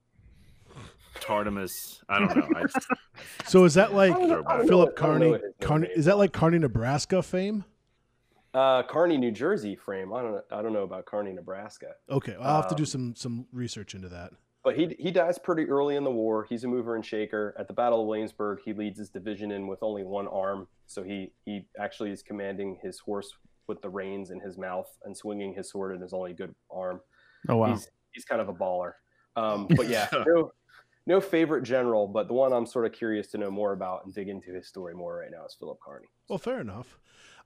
Tartimus? 1.20 2.02
I 2.06 2.18
don't 2.18 2.36
know. 2.36 2.48
I 2.54 2.62
just, 2.64 2.86
so 3.46 3.64
is 3.64 3.72
that 3.74 3.94
like 3.94 4.12
I 4.12 4.18
don't 4.18 4.28
know- 4.28 4.44
I 4.46 4.56
don't 4.58 4.66
know 4.66 4.68
philip 4.68 4.88
what- 5.00 5.02
I 5.02 5.06
don't 5.06 5.20
know 5.20 5.30
carney 5.30 5.30
what 5.30 5.40
his 5.40 5.52
middle 5.58 5.66
carney 5.68 5.88
is 5.96 6.04
that 6.04 6.18
like 6.18 6.32
carney 6.34 6.58
nebraska 6.58 7.22
fame 7.22 7.64
Uh, 8.52 8.82
Kearny, 8.82 9.18
New 9.18 9.30
Jersey 9.32 9.74
frame. 9.76 10.12
I 10.14 10.20
don't. 10.22 10.42
I 10.50 10.60
don't 10.62 10.72
know 10.74 10.82
about 10.82 11.04
Kearney, 11.06 11.32
Nebraska. 11.32 11.92
okay 12.10 12.36
i'll 12.38 12.60
have 12.60 12.68
to 12.68 12.74
do 12.74 12.82
Um, 12.82 12.86
some 12.86 13.14
some 13.16 13.46
research 13.52 13.94
into 13.94 14.10
that 14.10 14.32
But 14.62 14.76
he 14.76 14.94
he 14.98 15.10
dies 15.10 15.38
pretty 15.38 15.64
early 15.64 15.96
in 15.96 16.04
the 16.04 16.10
war. 16.10 16.44
He's 16.50 16.64
a 16.64 16.68
mover 16.68 16.94
and 16.94 17.04
shaker. 17.06 17.54
At 17.58 17.68
the 17.68 17.74
Battle 17.74 18.02
of 18.02 18.06
Williamsburg, 18.06 18.58
he 18.66 18.74
leads 18.74 18.98
his 18.98 19.08
division 19.08 19.50
in 19.50 19.66
with 19.66 19.78
only 19.82 20.04
one 20.04 20.28
arm. 20.28 20.68
So 20.86 21.02
he 21.02 21.32
he 21.46 21.64
actually 21.80 22.10
is 22.12 22.22
commanding 22.22 22.78
his 22.82 22.98
horse 22.98 23.30
with 23.66 23.80
the 23.80 23.88
reins 23.88 24.30
in 24.30 24.40
his 24.40 24.58
mouth 24.58 24.88
and 25.06 25.16
swinging 25.16 25.54
his 25.54 25.70
sword 25.70 25.94
in 25.96 26.02
his 26.02 26.12
only 26.12 26.34
good 26.34 26.54
arm. 26.70 27.00
Oh 27.48 27.56
wow. 27.56 27.72
He's 27.72 27.88
he's 28.12 28.24
kind 28.24 28.40
of 28.40 28.48
a 28.48 28.54
baller. 28.54 28.92
Um, 29.36 29.66
but 29.76 29.88
yeah, 29.88 30.08
no 30.26 30.52
no 31.06 31.20
favorite 31.20 31.62
general, 31.62 32.08
but 32.08 32.28
the 32.28 32.34
one 32.34 32.52
I'm 32.52 32.66
sort 32.66 32.86
of 32.86 32.92
curious 32.92 33.28
to 33.28 33.38
know 33.38 33.50
more 33.50 33.72
about 33.72 34.04
and 34.04 34.14
dig 34.14 34.28
into 34.28 34.52
his 34.52 34.66
story 34.66 34.94
more 34.94 35.16
right 35.16 35.30
now 35.30 35.44
is 35.46 35.54
Philip 35.58 35.78
Kearny. 35.86 36.06
Well, 36.28 36.38
fair 36.38 36.60
enough. 36.60 36.98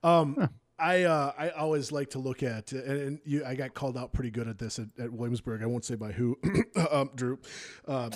Um, 0.03 0.37
Huh. 0.39 0.49
I 0.81 1.03
uh, 1.03 1.33
I 1.39 1.51
always 1.51 1.93
like 1.93 2.11
to 2.11 2.19
look 2.19 2.43
at, 2.43 2.73
and, 2.73 3.01
and 3.01 3.19
you, 3.25 3.45
I 3.45 3.55
got 3.55 3.75
called 3.75 3.99
out 3.99 4.15
pretty 4.15 4.31
good 4.31 4.49
at 4.49 4.59
this 4.59 4.79
at, 4.79 4.89
at 4.99 5.13
Williamsburg. 5.13 5.63
I 5.63 5.67
won't 5.67 5.85
say 5.85 5.95
by 5.95 6.11
who, 6.11 6.39
um, 6.91 7.11
Drew, 7.15 7.39
um, 7.87 8.11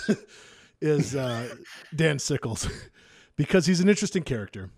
is 0.80 1.16
uh, 1.16 1.52
Dan 1.94 2.20
Sickles, 2.20 2.68
because 3.36 3.66
he's 3.66 3.80
an 3.80 3.88
interesting 3.88 4.22
character, 4.22 4.70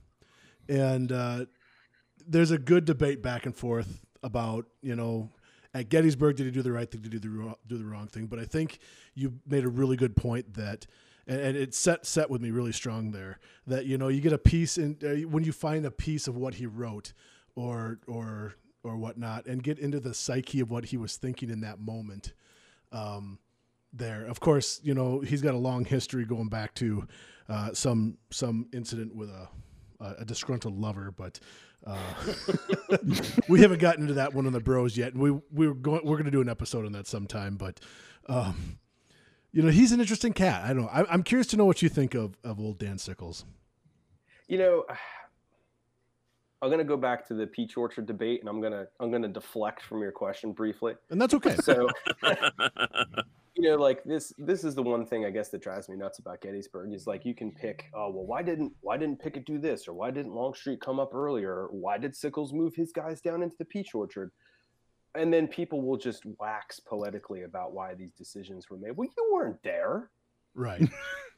and 0.67 1.13
uh, 1.13 1.45
there's 2.27 2.53
a 2.53 2.59
good 2.59 2.87
debate 2.87 3.23
back 3.23 3.45
and 3.45 3.55
forth 3.55 4.01
about 4.23 4.65
you 4.81 4.97
know 4.97 5.31
at 5.73 5.89
Gettysburg, 5.89 6.37
did 6.37 6.47
he 6.47 6.53
do 6.53 6.63
the 6.63 6.73
right 6.73 6.91
thing 6.91 7.03
to 7.03 7.09
do 7.09 7.19
the 7.19 7.55
do 7.67 7.79
the 7.79 7.85
wrong 7.85 8.09
thing? 8.09 8.27
But 8.27 8.39
I 8.39 8.45
think 8.45 8.79
you 9.15 9.35
made 9.47 9.65
a 9.65 9.69
really 9.69 9.97
good 9.97 10.17
point 10.17 10.55
that, 10.55 10.87
and, 11.27 11.41
and 11.41 11.57
it 11.57 11.75
set 11.75 12.07
set 12.07 12.29
with 12.31 12.41
me 12.41 12.51
really 12.51 12.73
strong 12.73 13.13
there. 13.13 13.39
That 13.67 13.87
you 13.87 13.97
know 13.97 14.09
you 14.09 14.21
get 14.21 14.33
a 14.33 14.39
piece 14.39 14.79
in 14.79 14.97
uh, 15.03 15.29
when 15.29 15.45
you 15.45 15.53
find 15.53 15.87
a 15.87 15.91
piece 15.91 16.27
of 16.27 16.37
what 16.37 16.55
he 16.55 16.67
wrote, 16.67 17.13
or 17.55 18.01
or 18.07 18.55
or 18.83 18.97
whatnot, 18.97 19.47
and 19.47 19.63
get 19.63 19.79
into 19.79 20.01
the 20.01 20.15
psyche 20.15 20.61
of 20.61 20.71
what 20.71 20.87
he 20.87 20.97
was 20.97 21.17
thinking 21.17 21.51
in 21.51 21.61
that 21.61 21.79
moment. 21.79 22.33
Um, 22.93 23.39
there, 23.93 24.25
of 24.25 24.41
course, 24.41 24.81
you 24.83 24.95
know 24.95 25.21
he's 25.21 25.43
got 25.43 25.55
a 25.55 25.59
long 25.59 25.85
history 25.85 26.25
going 26.25 26.49
back 26.49 26.75
to 26.77 27.07
uh, 27.49 27.73
some 27.75 28.19
some 28.31 28.67
incident 28.73 29.15
with 29.15 29.31
a 29.31 29.49
a 30.01 30.25
disgruntled 30.25 30.79
lover, 30.79 31.13
but 31.15 31.39
uh, 31.87 31.97
we 33.49 33.61
haven't 33.61 33.81
gotten 33.81 34.03
into 34.03 34.15
that 34.15 34.35
one 34.35 34.47
on 34.47 34.53
the 34.53 34.61
bros 34.61 34.97
yet. 34.97 35.15
We 35.15 35.31
we 35.53 35.67
are 35.67 35.75
going 35.75 36.03
we're 36.05 36.17
going 36.17 36.25
to 36.27 36.31
do 36.31 36.41
an 36.41 36.49
episode 36.49 36.85
on 36.85 36.93
that 36.93 37.07
sometime, 37.07 37.57
but 37.57 37.81
um, 38.27 38.79
you 39.53 39.63
know 39.63 39.71
he's 39.71 39.93
an 39.93 40.01
interesting 40.01 40.33
cat. 40.33 40.65
I 40.65 40.69
don't 40.69 40.83
know. 40.83 40.89
I, 40.89 41.13
am 41.13 41.23
curious 41.23 41.47
to 41.49 41.57
know 41.57 41.65
what 41.65 41.83
you 41.83 41.89
think 41.89 42.15
of 42.15 42.37
of 42.45 42.61
old 42.61 42.79
Dan 42.79 42.99
Sickles. 42.99 43.45
You 44.47 44.59
know, 44.59 44.85
I'm 46.63 46.69
going 46.69 46.79
to 46.79 46.85
go 46.85 46.97
back 46.97 47.27
to 47.29 47.35
the 47.35 47.47
peach 47.47 47.77
orchard 47.77 48.07
debate, 48.07 48.41
and 48.41 48.49
I'm 48.49 48.61
gonna 48.61 48.87
I'm 48.99 49.11
gonna 49.11 49.29
deflect 49.29 49.83
from 49.83 50.03
your 50.03 50.13
question 50.13 50.53
briefly, 50.53 50.95
and 51.11 51.21
that's 51.21 51.35
okay. 51.35 51.57
So. 51.57 51.89
you 53.57 53.69
know, 53.69 53.77
like 53.77 54.03
this 54.05 54.33
this 54.39 54.65
is 54.65 54.75
the 54.75 54.83
one 54.83 55.05
thing 55.05 55.25
I 55.25 55.31
guess 55.31 55.49
that 55.51 55.63
drives 55.63 55.89
me 55.89 55.97
nuts 55.97 56.19
about 56.19 56.41
Gettysburg 56.41 56.93
is 56.93 57.07
like 57.07 57.25
you 57.25 57.35
can 57.35 57.51
pick, 57.53 57.91
oh 57.95 58.11
well, 58.11 58.25
why 58.25 58.43
didn't 58.43 58.73
why 58.81 58.97
didn't 58.97 59.21
Pickett 59.21 59.45
do 59.45 59.59
this, 59.59 59.89
or 59.89 59.93
why 59.93 60.11
didn't 60.11 60.35
Longstreet 60.35 60.81
come 60.81 61.01
up 61.01 61.15
earlier, 61.15 61.53
or 61.53 61.69
why 61.69 61.99
did 61.99 62.15
Sickles 62.15 62.53
move 62.53 62.75
his 62.75 62.93
guys 62.93 63.21
down 63.21 63.43
into 63.43 63.57
the 63.59 63.65
peach 63.65 63.95
orchard? 63.95 64.31
And 65.17 65.33
then 65.33 65.49
people 65.49 65.83
will 65.83 65.97
just 65.97 66.25
wax 66.39 66.79
poetically 66.79 67.43
about 67.43 67.73
why 67.73 67.95
these 67.95 68.13
decisions 68.13 68.71
were 68.71 68.79
made. 68.79 68.97
Well, 68.97 69.09
you 69.17 69.33
weren't 69.33 69.61
there. 69.65 70.11
Right. 70.55 70.89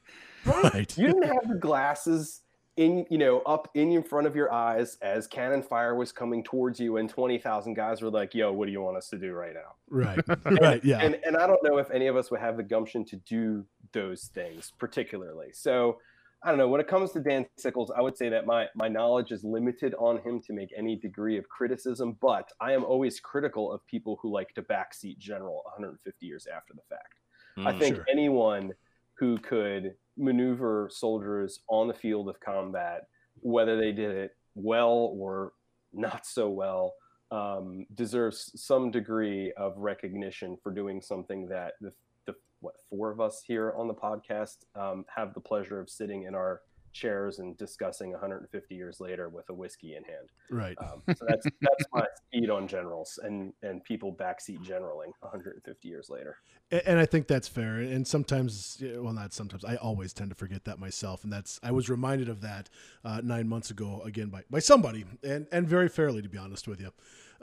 right. 0.45 0.97
You 0.99 1.07
didn't 1.07 1.23
have 1.23 1.49
the 1.49 1.59
glasses 1.59 2.42
in 2.77 3.05
you 3.11 3.19
know 3.19 3.41
up 3.41 3.69
in 3.75 4.03
front 4.03 4.27
of 4.27 4.35
your 4.35 4.51
eyes 4.53 4.97
as 5.03 5.27
cannon 5.27 5.63
fire 5.63 5.95
was 5.95 6.11
coming 6.11 6.43
towards 6.43 6.81
you 6.81 6.97
and 6.97 7.09
20,000 7.11 7.75
guys 7.75 8.01
were 8.01 8.11
like 8.11 8.35
yo 8.35 8.51
what 8.53 8.67
do 8.67 8.73
you 8.73 8.81
want 8.81 8.97
us 8.97 9.09
to 9.09 9.19
do 9.19 9.33
right 9.33 9.55
now? 9.55 9.75
Right. 9.91 10.19
And, 10.45 10.59
right 10.61 10.85
yeah. 10.85 11.01
and, 11.01 11.19
and 11.25 11.37
i 11.37 11.47
don't 11.47 11.63
know 11.63 11.79
if 11.79 11.91
any 11.91 12.07
of 12.07 12.17
us 12.17 12.31
would 12.31 12.41
have 12.41 12.57
the 12.57 12.63
gumption 12.63 13.05
to 13.07 13.17
do 13.17 13.65
those 13.93 14.31
things 14.35 14.73
particularly. 14.79 15.49
So 15.53 15.99
i 16.43 16.49
don't 16.49 16.59
know 16.59 16.69
when 16.69 16.81
it 16.81 16.89
comes 16.89 17.13
to 17.13 17.21
dan 17.21 17.47
sickles 17.57 17.93
i 17.97 18.01
would 18.01 18.17
say 18.17 18.29
that 18.31 18.47
my 18.47 18.67
my 18.75 18.89
knowledge 18.89 19.33
is 19.33 19.45
limited 19.45 19.95
on 19.99 20.19
him 20.23 20.41
to 20.41 20.53
make 20.53 20.71
any 20.77 20.97
degree 20.97 21.37
of 21.37 21.49
criticism 21.49 22.17
but 22.21 22.51
i 22.61 22.73
am 22.73 22.85
always 22.85 23.21
critical 23.21 23.71
of 23.71 23.87
people 23.87 24.19
who 24.21 24.33
like 24.33 24.53
to 24.55 24.63
backseat 24.63 25.19
general 25.19 25.63
150 25.67 26.27
years 26.27 26.47
after 26.47 26.73
the 26.75 26.83
fact. 26.89 27.15
Mm, 27.59 27.67
i 27.67 27.79
think 27.79 27.97
sure. 27.97 28.07
anyone 28.11 28.73
who 29.15 29.39
could 29.39 29.95
maneuver 30.17 30.89
soldiers 30.91 31.61
on 31.69 31.89
the 31.89 31.95
field 31.95 32.29
of 32.29 32.39
combat, 32.41 33.07
whether 33.41 33.77
they 33.77 33.93
did 33.93 34.11
it 34.11 34.37
well 34.55 35.15
or 35.17 35.53
not 35.93 36.27
so 36.27 36.49
well, 36.49 36.95
um, 37.31 37.87
deserves 37.95 38.53
some 38.55 38.91
degree 38.91 39.53
of 39.57 39.77
recognition 39.77 40.57
for 40.63 40.71
doing 40.71 41.01
something 41.01 41.47
that 41.49 41.73
the, 41.81 41.93
the 42.27 42.35
what 42.61 42.75
four 42.91 43.11
of 43.11 43.21
us 43.21 43.43
here 43.47 43.73
on 43.77 43.89
the 43.89 43.95
podcast 43.95 44.59
um, 44.75 45.05
have 45.15 45.33
the 45.35 45.41
pleasure 45.41 45.81
of 45.81 45.89
sitting 45.89 46.25
in 46.25 46.35
our 46.35 46.61
chairs 46.93 47.39
and 47.39 47.57
discussing 47.57 48.13
150 48.13 48.75
years 48.75 49.01
later 49.01 49.29
with 49.29 49.49
a 49.51 49.55
whiskey 49.55 49.97
in 49.97 50.05
hand. 50.05 50.29
Right. 50.51 50.77
Um, 50.79 51.03
so 51.17 51.25
that's 51.27 51.47
that's 51.61 51.85
my 51.93 52.07
speed 52.27 52.51
on 52.51 52.69
generals 52.69 53.19
and 53.23 53.53
and 53.63 53.83
people 53.85 54.13
backseat 54.13 54.65
generaling 54.65 55.13
150 55.21 55.89
years 55.89 56.09
later. 56.11 56.37
And, 56.71 56.83
and 56.87 56.99
I 56.99 57.07
think 57.07 57.27
that's 57.27 57.49
fair. 57.49 57.77
And 57.77 58.07
sometimes, 58.07 58.83
well, 58.83 59.13
not 59.13 59.33
sometimes. 59.33 59.65
I 59.65 59.77
always 59.77 60.13
tend 60.13 60.31
to 60.31 60.37
forget 60.37 60.65
that 60.65 60.79
myself. 60.79 61.25
And 61.25 61.33
that's 61.33 61.59
I 61.63 61.71
was 61.71 61.89
reminded 61.89 62.29
of 62.29 62.41
that 62.43 62.69
uh, 63.05 63.21
nine 63.23 63.49
months 63.49 63.71
ago 63.71 64.03
again 64.05 64.29
by 64.29 64.43
by 64.51 64.59
somebody, 64.59 65.05
and 65.23 65.47
and 65.53 65.67
very 65.69 65.89
fairly, 65.89 66.23
to 66.23 66.29
be 66.29 66.39
honest 66.39 66.69
with 66.69 66.81
you. 66.81 66.91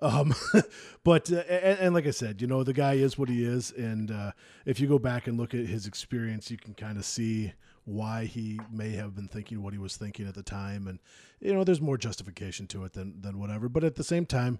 Um, 0.02 0.34
but 1.04 1.32
uh, 1.32 1.38
and, 1.50 1.80
and, 1.80 1.93
like 1.93 2.08
I 2.08 2.12
said, 2.12 2.41
you 2.41 2.47
know, 2.47 2.64
the 2.64 2.74
guy 2.74 2.93
is 2.93 3.18
what 3.18 3.30
he 3.30 3.43
is, 3.43 3.72
and 3.72 4.12
uh, 4.12 4.32
if 4.66 4.80
you 4.80 4.88
go 4.88 5.00
back 5.00 5.28
and 5.28 5.38
look 5.38 5.54
at 5.54 5.66
his 5.66 5.88
experience, 5.88 6.50
you 6.50 6.58
can 6.58 6.74
kind 6.74 6.97
of 6.97 7.06
see 7.06 7.54
why 7.86 8.25
he 8.25 8.59
may 8.71 8.91
have 8.91 9.15
been 9.15 9.27
thinking 9.27 9.61
what 9.61 9.73
he 9.73 9.80
was 9.80 9.97
thinking 9.97 10.27
at 10.27 10.36
the 10.36 10.43
time, 10.43 10.88
and 10.88 10.99
you 11.39 11.53
know, 11.53 11.63
there's 11.63 11.82
more 11.82 11.97
justification 11.97 12.67
to 12.67 12.84
it 12.86 12.93
than 12.93 13.21
than 13.21 13.39
whatever. 13.39 13.69
But 13.69 13.84
at 13.84 13.95
the 13.95 14.03
same 14.03 14.25
time, 14.25 14.59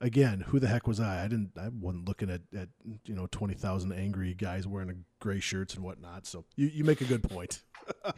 again, 0.00 0.40
who 0.48 0.58
the 0.58 0.68
heck 0.68 0.86
was 0.86 1.00
I? 1.00 1.24
I 1.24 1.28
didn't. 1.28 1.52
I 1.56 1.68
wasn't 1.68 2.06
looking 2.06 2.30
at 2.30 2.42
at 2.56 2.68
you 3.04 3.14
know 3.14 3.26
twenty 3.30 3.54
thousand 3.54 3.92
angry 3.92 4.34
guys 4.34 4.66
wearing 4.66 5.04
gray 5.20 5.40
shirts 5.40 5.74
and 5.74 5.84
whatnot. 5.84 6.26
So 6.26 6.44
you 6.56 6.66
you 6.68 6.84
make 6.84 7.00
a 7.00 7.04
good 7.04 7.22
point. 7.28 7.62
I 8.04 8.12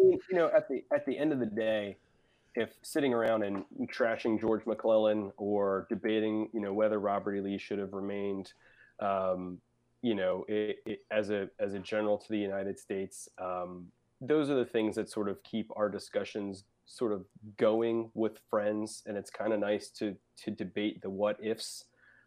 mean, 0.00 0.18
you 0.30 0.36
know, 0.36 0.50
at 0.54 0.68
the 0.68 0.84
at 0.94 1.06
the 1.06 1.18
end 1.18 1.32
of 1.32 1.40
the 1.40 1.46
day, 1.46 1.96
if 2.54 2.70
sitting 2.82 3.14
around 3.14 3.42
and 3.42 3.64
trashing 3.86 4.40
George 4.40 4.66
McClellan 4.66 5.32
or 5.36 5.86
debating, 5.88 6.48
you 6.52 6.60
know, 6.60 6.72
whether 6.72 6.98
Robert 6.98 7.36
E. 7.36 7.40
Lee 7.40 7.58
should 7.58 7.78
have 7.78 7.92
remained, 7.92 8.52
um, 9.00 9.58
you 10.02 10.14
know, 10.14 10.44
it, 10.48 10.76
it, 10.86 11.00
as 11.10 11.30
a 11.30 11.48
as 11.58 11.74
a 11.74 11.78
general 11.78 12.18
to 12.18 12.28
the 12.30 12.38
United 12.38 12.78
States, 12.78 13.28
um, 13.38 13.86
those 14.20 14.50
are 14.50 14.54
the 14.54 14.64
things 14.64 14.96
that 14.96 15.10
sort 15.10 15.28
of 15.28 15.42
keep 15.42 15.70
our 15.76 15.88
discussions 15.88 16.64
sort 16.86 17.12
of 17.12 17.24
going 17.58 18.10
with 18.14 18.40
friends, 18.48 19.02
and 19.06 19.16
it's 19.16 19.30
kind 19.30 19.52
of 19.52 19.60
nice 19.60 19.90
to 19.90 20.16
to 20.44 20.50
debate 20.50 21.02
the 21.02 21.10
what 21.10 21.36
ifs 21.42 21.84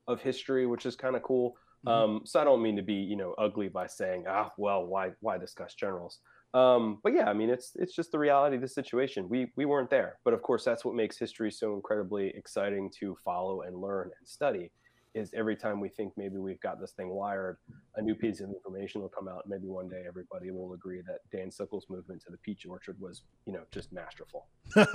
of 0.07 0.21
history, 0.21 0.65
which 0.65 0.86
is 0.86 0.95
kind 0.95 1.15
of 1.15 1.24
cool. 1.24 1.55
Mm-hmm. 1.86 1.89
Um, 1.89 2.21
so 2.26 2.39
I 2.39 2.43
don't 2.43 2.61
mean 2.61 2.76
to 2.76 2.84
be 2.84 2.93
you 2.93 3.15
know 3.15 3.34
ugly 3.38 3.69
by 3.69 3.88
saying 3.88 4.26
ah 4.28 4.51
well 4.57 4.86
why 4.86 5.11
why 5.21 5.38
discuss 5.38 5.74
generals. 5.74 6.19
Um, 6.53 6.99
but 7.03 7.13
yeah, 7.13 7.28
I 7.28 7.34
mean 7.34 7.49
it's 7.49 7.71
it's 7.76 7.95
just 7.95 8.11
the 8.11 8.19
reality 8.19 8.55
of 8.55 8.61
the 8.61 8.67
situation. 8.67 9.28
We 9.28 9.51
we 9.57 9.65
weren't 9.65 9.89
there, 9.89 10.19
but 10.24 10.36
of 10.36 10.43
course 10.43 10.63
that's 10.63 10.86
what 10.86 10.93
makes 10.93 11.17
history 11.17 11.51
so 11.51 11.74
incredibly 11.74 12.28
exciting 12.36 12.91
to 12.99 13.17
follow 13.26 13.61
and 13.61 13.76
learn 13.82 14.11
and 14.17 14.28
study 14.28 14.69
is 15.14 15.32
every 15.34 15.55
time 15.55 15.80
we 15.80 15.89
think 15.89 16.14
maybe 16.18 16.38
we've 16.38 16.59
got 16.61 16.80
this 16.80 16.91
thing 16.91 17.09
wired, 17.09 17.57
a 17.95 18.01
new 18.01 18.16
piece 18.16 18.39
of 18.39 18.49
information 18.49 19.01
will 19.01 19.09
come 19.09 19.28
out. 19.28 19.43
Maybe 19.47 19.68
one 19.68 19.88
day 19.88 20.03
everybody 20.07 20.51
will 20.51 20.74
agree 20.74 21.01
that 21.07 21.20
Dan 21.32 21.51
Sickles' 21.51 21.86
movement 21.89 22.22
to 22.24 22.32
the 22.32 22.38
peach 22.38 22.66
orchard 22.66 22.99
was, 22.99 23.22
you 23.45 23.53
know, 23.53 23.64
just 23.72 23.91
masterful. 23.91 24.47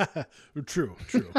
true, 0.66 0.96
true. 1.06 1.32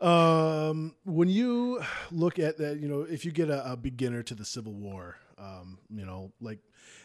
um, 0.06 0.94
when 1.04 1.28
you 1.28 1.82
look 2.10 2.38
at 2.38 2.58
that, 2.58 2.80
you 2.80 2.88
know, 2.88 3.02
if 3.02 3.24
you 3.24 3.32
get 3.32 3.50
a, 3.50 3.72
a 3.72 3.76
beginner 3.76 4.22
to 4.22 4.34
the 4.34 4.44
Civil 4.44 4.74
War, 4.74 5.16
um, 5.36 5.78
you 5.94 6.04
know, 6.04 6.32
like 6.40 6.58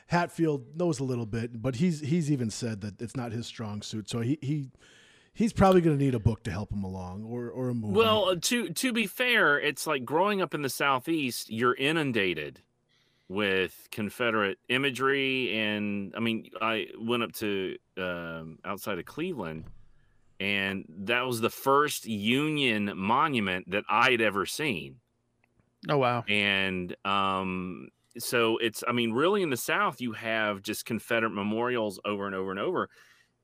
Hatfield 0.07 0.77
knows 0.77 0.99
a 0.99 1.03
little 1.03 1.25
bit, 1.25 1.61
but 1.61 1.75
he's 1.75 1.99
he's 1.99 2.31
even 2.31 2.49
said 2.49 2.81
that 2.81 3.01
it's 3.01 3.15
not 3.15 3.31
his 3.31 3.45
strong 3.45 3.81
suit. 3.81 4.09
So 4.09 4.19
he 4.19 4.37
he 4.41 4.69
he's 5.33 5.53
probably 5.53 5.81
going 5.81 5.97
to 5.97 6.03
need 6.03 6.15
a 6.15 6.19
book 6.19 6.43
to 6.43 6.51
help 6.51 6.71
him 6.71 6.83
along 6.83 7.25
or 7.25 7.49
or 7.49 7.69
a 7.69 7.73
movie. 7.73 7.93
Well, 7.93 8.29
uh, 8.29 8.35
to 8.41 8.69
to 8.69 8.93
be 8.93 9.07
fair, 9.07 9.59
it's 9.59 9.85
like 9.85 10.05
growing 10.05 10.41
up 10.41 10.53
in 10.53 10.61
the 10.61 10.69
southeast, 10.69 11.51
you're 11.51 11.75
inundated 11.75 12.61
with 13.27 13.87
Confederate 13.91 14.59
imagery, 14.69 15.57
and 15.57 16.13
I 16.15 16.19
mean, 16.19 16.49
I 16.61 16.87
went 16.99 17.23
up 17.23 17.33
to 17.33 17.77
um, 17.97 18.59
outside 18.63 18.99
of 18.99 19.05
Cleveland, 19.05 19.65
and 20.39 20.85
that 20.89 21.25
was 21.25 21.41
the 21.41 21.49
first 21.49 22.05
Union 22.05 22.91
monument 22.95 23.71
that 23.71 23.85
I 23.89 24.11
had 24.11 24.21
ever 24.21 24.45
seen. 24.45 24.97
Oh 25.89 25.97
wow! 25.97 26.23
And 26.27 26.95
um, 27.05 27.89
so 28.17 28.57
it's, 28.57 28.83
I 28.87 28.91
mean, 28.91 29.11
really 29.13 29.41
in 29.41 29.49
the 29.49 29.57
South, 29.57 29.99
you 29.99 30.13
have 30.13 30.61
just 30.61 30.85
Confederate 30.85 31.31
memorials 31.31 31.99
over 32.05 32.25
and 32.27 32.35
over 32.35 32.51
and 32.51 32.59
over 32.59 32.89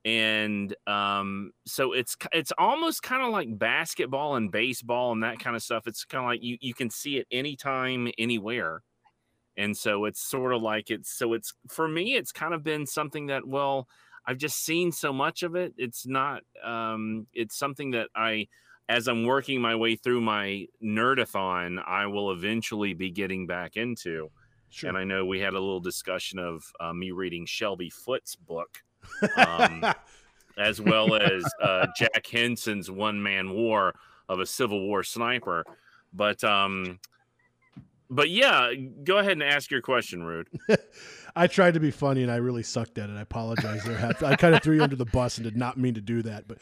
and 0.06 0.74
um, 0.88 1.52
so 1.66 1.94
it's 1.94 2.16
it's 2.32 2.54
almost 2.58 3.04
kind 3.04 3.22
of 3.22 3.30
like 3.30 3.58
basketball 3.58 4.36
and 4.36 4.52
baseball 4.52 5.12
and 5.12 5.24
that 5.24 5.40
kind 5.40 5.56
of 5.56 5.64
stuff. 5.64 5.88
It's 5.88 6.06
kind 6.06 6.24
of 6.24 6.30
like 6.30 6.44
you 6.44 6.58
you 6.62 6.74
can 6.74 6.90
see 6.90 7.18
it 7.18 7.28
anytime, 7.32 8.10
anywhere, 8.18 8.84
and 9.58 9.76
so 9.76 10.06
it's 10.06 10.22
sort 10.22 10.54
of 10.54 10.62
like 10.62 10.90
it's 10.90 11.12
so 11.12 11.34
it's 11.34 11.54
for 11.68 11.88
me 11.88 12.16
it's 12.16 12.32
kind 12.32 12.54
of 12.54 12.64
been 12.64 12.86
something 12.86 13.28
that 13.28 13.46
well 13.46 13.88
I've 14.26 14.38
just 14.38 14.64
seen 14.64 14.92
so 14.92 15.12
much 15.12 15.44
of 15.44 15.56
it. 15.56 15.74
It's 15.78 16.06
not 16.06 16.44
um, 16.64 17.28
it's 17.34 17.58
something 17.58 17.92
that 17.92 18.10
I 18.16 18.48
as 18.88 19.08
I'm 19.08 19.26
working 19.26 19.62
my 19.62 19.76
way 19.76 19.96
through 19.96 20.22
my 20.22 20.66
nerdathon, 20.84 21.82
I 21.86 22.08
will 22.08 22.32
eventually 22.32 22.94
be 22.94 23.12
getting 23.12 23.46
back 23.46 23.78
into. 23.78 24.32
Sure. 24.70 24.90
And 24.90 24.98
I 24.98 25.04
know 25.04 25.26
we 25.26 25.40
had 25.40 25.54
a 25.54 25.60
little 25.60 25.80
discussion 25.80 26.40
of 26.40 26.64
uh, 26.80 26.94
me 26.94 27.12
reading 27.12 27.46
Shelby 27.46 27.90
Foote's 27.90 28.36
book 28.36 28.84
um, 29.36 29.84
as 30.58 30.82
well 30.82 31.16
as 31.16 31.44
uh, 31.62 31.88
Jack 31.98 32.26
Hinson's 32.26 32.90
one 32.92 33.22
man 33.22 33.54
war 33.54 33.94
of 34.28 34.40
a 34.40 34.46
Civil 34.46 34.86
War 34.88 35.04
sniper. 35.04 35.64
But 36.14 36.44
um, 36.44 37.00
but 38.10 38.30
yeah, 38.30 38.74
go 39.04 39.18
ahead 39.18 39.34
and 39.34 39.44
ask 39.44 39.70
your 39.70 39.82
question, 39.82 40.24
Rude. 40.24 40.48
I 41.36 41.48
tried 41.48 41.76
to 41.76 41.80
be 41.80 41.92
funny 41.92 42.24
and 42.24 42.32
I 42.32 42.38
really 42.38 42.64
sucked 42.64 42.98
at 42.98 43.10
it. 43.10 43.16
I 43.16 43.22
apologize 43.22 43.84
there. 43.84 44.14
I 44.26 44.36
kind 44.36 44.56
of 44.56 44.64
threw 44.64 44.78
you 44.78 44.84
under 44.84 44.96
the 44.96 45.06
bus 45.06 45.38
and 45.38 45.44
did 45.44 45.56
not 45.56 45.78
mean 45.78 45.94
to 45.94 46.02
do 46.02 46.24
that. 46.24 46.48
But 46.48 46.58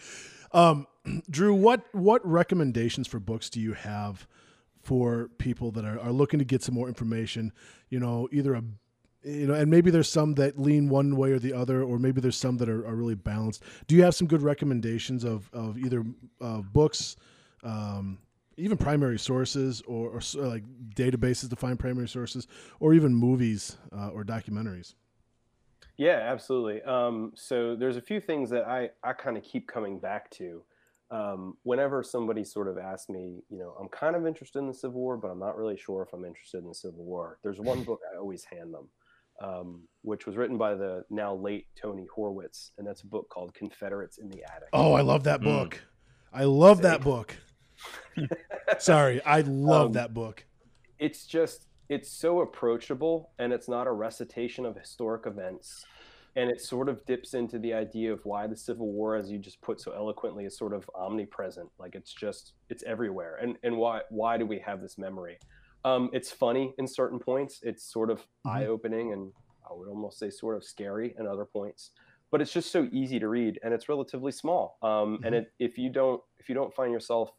um, 0.51 0.87
Drew, 1.29 1.53
what 1.53 1.83
what 1.93 2.25
recommendations 2.27 3.07
for 3.07 3.19
books 3.19 3.49
do 3.49 3.61
you 3.61 3.73
have 3.73 4.27
for 4.87 5.29
people 5.37 5.69
that 5.69 5.83
are, 5.83 5.99
are 5.99 6.13
looking 6.13 6.39
to 6.39 6.45
get 6.45 6.63
some 6.63 6.73
more 6.73 6.87
information. 6.87 7.51
You 7.89 7.99
know, 7.99 8.29
either 8.31 8.53
a 8.53 8.63
you 9.23 9.47
know, 9.47 9.53
and 9.53 9.69
maybe 9.69 9.91
there's 9.91 10.09
some 10.09 10.35
that 10.35 10.59
lean 10.59 10.89
one 10.89 11.15
way 11.15 11.31
or 11.31 11.39
the 11.39 11.53
other, 11.53 11.83
or 11.83 11.99
maybe 11.99 12.21
there's 12.21 12.37
some 12.37 12.57
that 12.57 12.69
are, 12.69 12.85
are 12.87 12.95
really 12.95 13.15
balanced. 13.15 13.63
Do 13.87 13.95
you 13.95 14.03
have 14.03 14.15
some 14.15 14.27
good 14.27 14.41
recommendations 14.41 15.23
of 15.23 15.49
of 15.53 15.77
either 15.77 16.05
uh, 16.39 16.61
books, 16.61 17.17
um, 17.63 18.19
even 18.57 18.77
primary 18.77 19.19
sources, 19.19 19.81
or, 19.87 20.09
or, 20.09 20.21
like 20.47 20.63
databases 20.95 21.49
to 21.49 21.55
find 21.55 21.79
primary 21.79 22.07
sources, 22.07 22.47
or 22.79 22.93
even 22.93 23.13
movies 23.13 23.77
uh, 23.91 24.09
or 24.09 24.23
documentaries? 24.23 24.95
Yeah, 25.97 26.19
absolutely. 26.23 26.83
Um, 26.83 27.31
so 27.35 27.75
there's 27.75 27.97
a 27.97 28.01
few 28.01 28.21
things 28.21 28.49
that 28.51 28.67
I 28.67 28.89
I 29.03 29.13
kind 29.13 29.37
of 29.37 29.43
keep 29.43 29.67
coming 29.67 29.99
back 29.99 30.29
to. 30.31 30.63
Um, 31.09 31.55
whenever 31.63 32.03
somebody 32.03 32.43
sort 32.43 32.67
of 32.67 32.77
asks 32.77 33.07
me, 33.07 33.41
you 33.49 33.57
know, 33.57 33.73
I'm 33.79 33.87
kind 33.87 34.13
of 34.15 34.27
interested 34.27 34.59
in 34.59 34.67
the 34.67 34.73
Civil 34.73 34.99
War, 34.99 35.15
but 35.15 35.29
I'm 35.29 35.39
not 35.39 35.57
really 35.57 35.77
sure 35.77 36.01
if 36.03 36.11
I'm 36.11 36.25
interested 36.25 36.57
in 36.57 36.67
the 36.67 36.75
Civil 36.75 37.05
War. 37.05 37.39
There's 37.43 37.61
one 37.61 37.83
book 37.83 38.01
I 38.13 38.17
always 38.17 38.43
hand 38.43 38.73
them 38.73 38.89
um, 39.39 39.81
which 40.01 40.25
was 40.25 40.35
written 40.37 40.57
by 40.57 40.73
the 40.73 41.03
now 41.09 41.35
late 41.35 41.67
Tony 41.79 42.07
Horwitz, 42.15 42.71
and 42.77 42.87
that's 42.87 43.01
a 43.01 43.07
book 43.07 43.29
called 43.29 43.53
Confederates 43.53 44.17
in 44.17 44.29
the 44.29 44.43
Attic. 44.43 44.69
Oh, 44.73 44.93
I 44.93 45.01
love 45.01 45.23
that 45.25 45.41
mm. 45.41 45.45
book. 45.45 45.75
Mm. 45.75 46.39
I 46.39 46.43
love 46.43 46.81
that 46.81 47.01
book. 47.01 47.35
Sorry, 48.79 49.23
I 49.23 49.41
love 49.41 49.87
um, 49.87 49.91
that 49.93 50.13
book. 50.13 50.45
It's 50.99 51.25
just 51.25 51.67
it's 51.89 52.11
so 52.11 52.41
approachable, 52.41 53.31
and 53.39 53.53
it's 53.53 53.69
not 53.69 53.87
a 53.87 53.91
recitation 53.91 54.65
of 54.65 54.75
historic 54.75 55.25
events. 55.25 55.85
And 56.35 56.51
it 56.51 56.61
sort 56.61 56.87
of 56.87 57.03
dips 57.07 57.33
into 57.33 57.57
the 57.57 57.73
idea 57.73 58.13
of 58.13 58.23
why 58.23 58.45
the 58.45 58.55
Civil 58.55 58.91
War, 58.91 59.15
as 59.15 59.31
you 59.31 59.39
just 59.39 59.59
put 59.61 59.81
so 59.81 59.91
eloquently, 59.93 60.45
is 60.45 60.55
sort 60.55 60.71
of 60.71 60.87
omnipresent. 60.93 61.67
Like 61.79 61.95
it's 61.95 62.13
just 62.13 62.53
it's 62.69 62.83
everywhere. 62.83 63.39
And 63.41 63.57
and 63.63 63.77
why 63.77 64.01
why 64.09 64.37
do 64.37 64.45
we 64.45 64.59
have 64.59 64.81
this 64.81 64.97
memory? 64.97 65.39
Um, 65.87 66.09
it's 66.13 66.31
funny 66.31 66.73
in 66.77 66.87
certain 66.87 67.19
points. 67.19 67.59
It's 67.63 67.83
sort 67.83 68.09
of 68.09 68.19
mm-hmm. 68.19 68.49
eye 68.49 68.65
opening 68.65 69.13
and 69.13 69.31
I 69.69 69.73
would 69.73 69.87
almost 69.87 70.19
say 70.19 70.29
sort 70.29 70.55
of 70.55 70.63
scary 70.63 71.15
in 71.19 71.27
other 71.27 71.45
points. 71.45 71.91
But 72.29 72.41
it's 72.41 72.51
just 72.51 72.71
so 72.71 72.89
easy 72.91 73.19
to 73.19 73.29
read 73.29 73.59
and 73.63 73.73
it's 73.73 73.87
relatively 73.87 74.31
small. 74.31 74.77
Um, 74.81 74.89
mm-hmm. 74.89 75.25
And 75.25 75.35
it, 75.35 75.53
if 75.59 75.77
you 75.77 75.89
don't 75.89 76.21
if 76.39 76.49
you 76.49 76.55
don't 76.55 76.73
find 76.73 76.91
yourself 76.91 77.31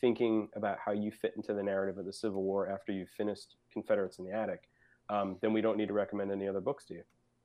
thinking 0.00 0.48
about 0.54 0.78
how 0.84 0.92
you 0.92 1.10
fit 1.10 1.32
into 1.36 1.54
the 1.54 1.62
narrative 1.62 1.98
of 1.98 2.04
the 2.04 2.12
Civil 2.12 2.42
War 2.42 2.68
after 2.68 2.92
you've 2.92 3.08
finished 3.08 3.56
Confederates 3.72 4.18
in 4.18 4.26
the 4.26 4.32
Attic, 4.32 4.68
um, 5.08 5.36
then 5.40 5.52
we 5.52 5.60
don't 5.60 5.78
need 5.78 5.88
to 5.88 5.94
recommend 5.94 6.30
any 6.30 6.46
other 6.46 6.60
books 6.60 6.84
to 6.86 6.94
you. 6.94 7.02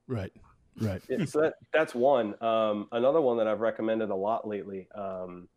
Right. 0.08 0.34
Right. 0.82 1.02
so 1.30 1.42
that, 1.42 1.54
that's 1.74 1.96
one. 1.96 2.42
Um, 2.44 2.88
another 2.92 3.22
one 3.22 3.38
that 3.38 3.48
I've 3.48 3.62
recommended 3.62 4.10
a 4.10 4.16
lot 4.16 4.48
lately 4.48 4.88
um, 4.96 5.48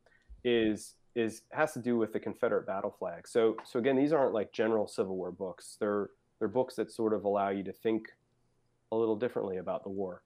is 0.44 0.94
is 1.14 1.42
has 1.52 1.72
to 1.72 1.78
do 1.78 1.96
with 1.96 2.12
the 2.12 2.20
Confederate 2.20 2.66
battle 2.66 2.94
flag. 2.98 3.28
So 3.28 3.56
so 3.64 3.78
again, 3.78 3.96
these 3.96 4.12
aren't 4.12 4.34
like 4.34 4.52
general 4.52 4.86
Civil 4.86 5.16
War 5.16 5.30
books. 5.30 5.76
They're 5.78 6.10
they're 6.38 6.48
books 6.48 6.74
that 6.76 6.90
sort 6.90 7.12
of 7.12 7.24
allow 7.24 7.50
you 7.50 7.62
to 7.64 7.72
think 7.72 8.06
a 8.90 8.96
little 8.96 9.16
differently 9.16 9.58
about 9.58 9.84
the 9.84 9.90
war. 9.90 10.22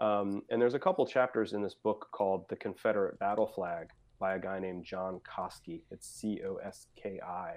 Um, 0.00 0.42
and 0.50 0.60
there's 0.60 0.74
a 0.74 0.78
couple 0.78 1.06
chapters 1.06 1.52
in 1.52 1.62
this 1.62 1.74
book 1.74 2.08
called 2.12 2.48
"The 2.48 2.56
Confederate 2.56 3.18
Battle 3.18 3.46
Flag" 3.46 3.88
by 4.18 4.34
a 4.34 4.38
guy 4.38 4.58
named 4.58 4.84
John 4.84 5.20
Coski. 5.20 5.82
It's 5.90 6.08
C 6.08 6.40
O 6.46 6.56
S 6.56 6.86
K 6.96 7.20
I, 7.20 7.56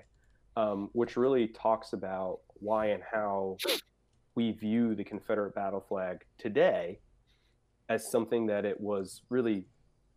um, 0.56 0.90
which 0.94 1.18
really 1.18 1.48
talks 1.48 1.94
about 1.94 2.40
why 2.56 2.88
and 2.88 3.04
how 3.10 3.58
we 4.36 4.52
view 4.52 4.96
the 4.96 5.04
Confederate 5.04 5.54
battle 5.54 5.84
flag 5.88 6.26
today 6.38 7.00
as 7.90 8.10
something 8.12 8.48
that 8.48 8.66
it 8.66 8.80
was 8.80 9.22
really 9.30 9.66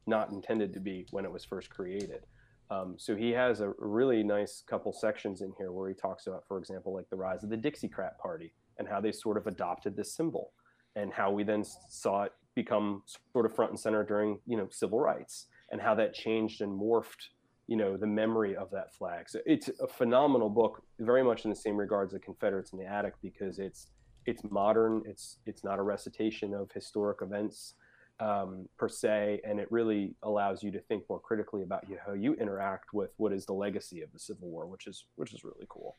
not 0.07 0.31
intended 0.31 0.73
to 0.73 0.81
be 0.81 1.07
when 1.11 1.25
it 1.25 1.33
was 1.33 1.45
first 1.45 1.69
created. 1.69 2.25
Um, 2.71 2.97
so 2.99 3.15
he 3.15 3.31
has 3.31 3.61
a 3.61 3.73
really 3.79 4.23
nice 4.23 4.63
couple 4.69 4.93
sections 4.93 5.41
in 5.41 5.53
here 5.57 5.73
where 5.73 5.89
he 5.89 5.95
talks 5.95 6.27
about, 6.27 6.45
for 6.49 6.59
example, 6.59 6.93
like 6.93 7.09
the 7.11 7.17
rise 7.17 7.45
of 7.45 7.51
the 7.51 7.57
Dixiecrat 7.57 8.19
Party 8.19 8.53
and 8.79 8.89
how 8.89 9.01
they 9.01 9.13
sort 9.13 9.37
of 9.37 9.47
adopted 9.47 9.97
this 9.97 10.13
symbol, 10.15 10.53
and 10.97 11.13
how 11.13 11.31
we 11.31 11.45
then 11.45 11.65
saw 11.65 12.25
it 12.25 12.33
become 12.55 13.03
sort 13.33 13.47
of 13.47 13.55
front 13.55 13.71
and 13.71 13.81
center 13.81 14.05
during 14.05 14.39
you 14.47 14.57
know 14.57 14.69
civil 14.71 14.99
rights, 14.99 15.47
and 15.71 15.81
how 15.81 15.95
that 15.95 16.13
changed 16.13 16.61
and 16.61 16.79
morphed 16.79 17.31
you 17.69 17.77
know 17.77 17.97
the 17.97 18.07
memory 18.07 18.57
of 18.57 18.71
that 18.73 18.95
flag. 18.95 19.29
So 19.29 19.41
it's 19.47 19.71
a 19.81 19.87
phenomenal 19.87 20.51
book, 20.51 20.83
very 20.99 21.23
much 21.23 21.45
in 21.45 21.51
the 21.51 21.57
same 21.57 21.77
regards 21.77 22.15
as 22.15 22.21
Confederates 22.21 22.73
in 22.73 22.79
the 22.79 22.87
Attic 22.87 23.15
because 23.23 23.59
it's 23.59 23.89
it's 24.27 24.43
modern. 24.51 25.03
It's 25.07 25.39
it's 25.47 25.63
not 25.63 25.79
a 25.79 25.83
recitation 25.83 26.53
of 26.53 26.71
historic 26.73 27.23
events 27.23 27.75
um, 28.21 28.69
per 28.79 28.89
se, 28.89 29.41
and 29.45 29.61
it 29.61 29.71
really 29.71 30.15
allows 30.23 30.63
you 30.63 30.71
to 30.71 30.81
think 30.81 31.05
more 31.09 31.21
critically 31.21 31.63
about 31.63 31.89
you, 31.89 31.99
how 32.05 32.13
you 32.13 32.35
interact 32.35 32.93
with 32.93 33.11
what 33.17 33.33
is 33.33 33.47
the 33.47 33.53
legacy 33.53 34.03
of 34.03 34.13
the 34.13 34.19
Civil 34.19 34.49
War, 34.49 34.67
which 34.67 34.87
is 34.87 35.05
which 35.17 35.35
is 35.35 35.45
really 35.45 35.67
cool. 35.69 35.97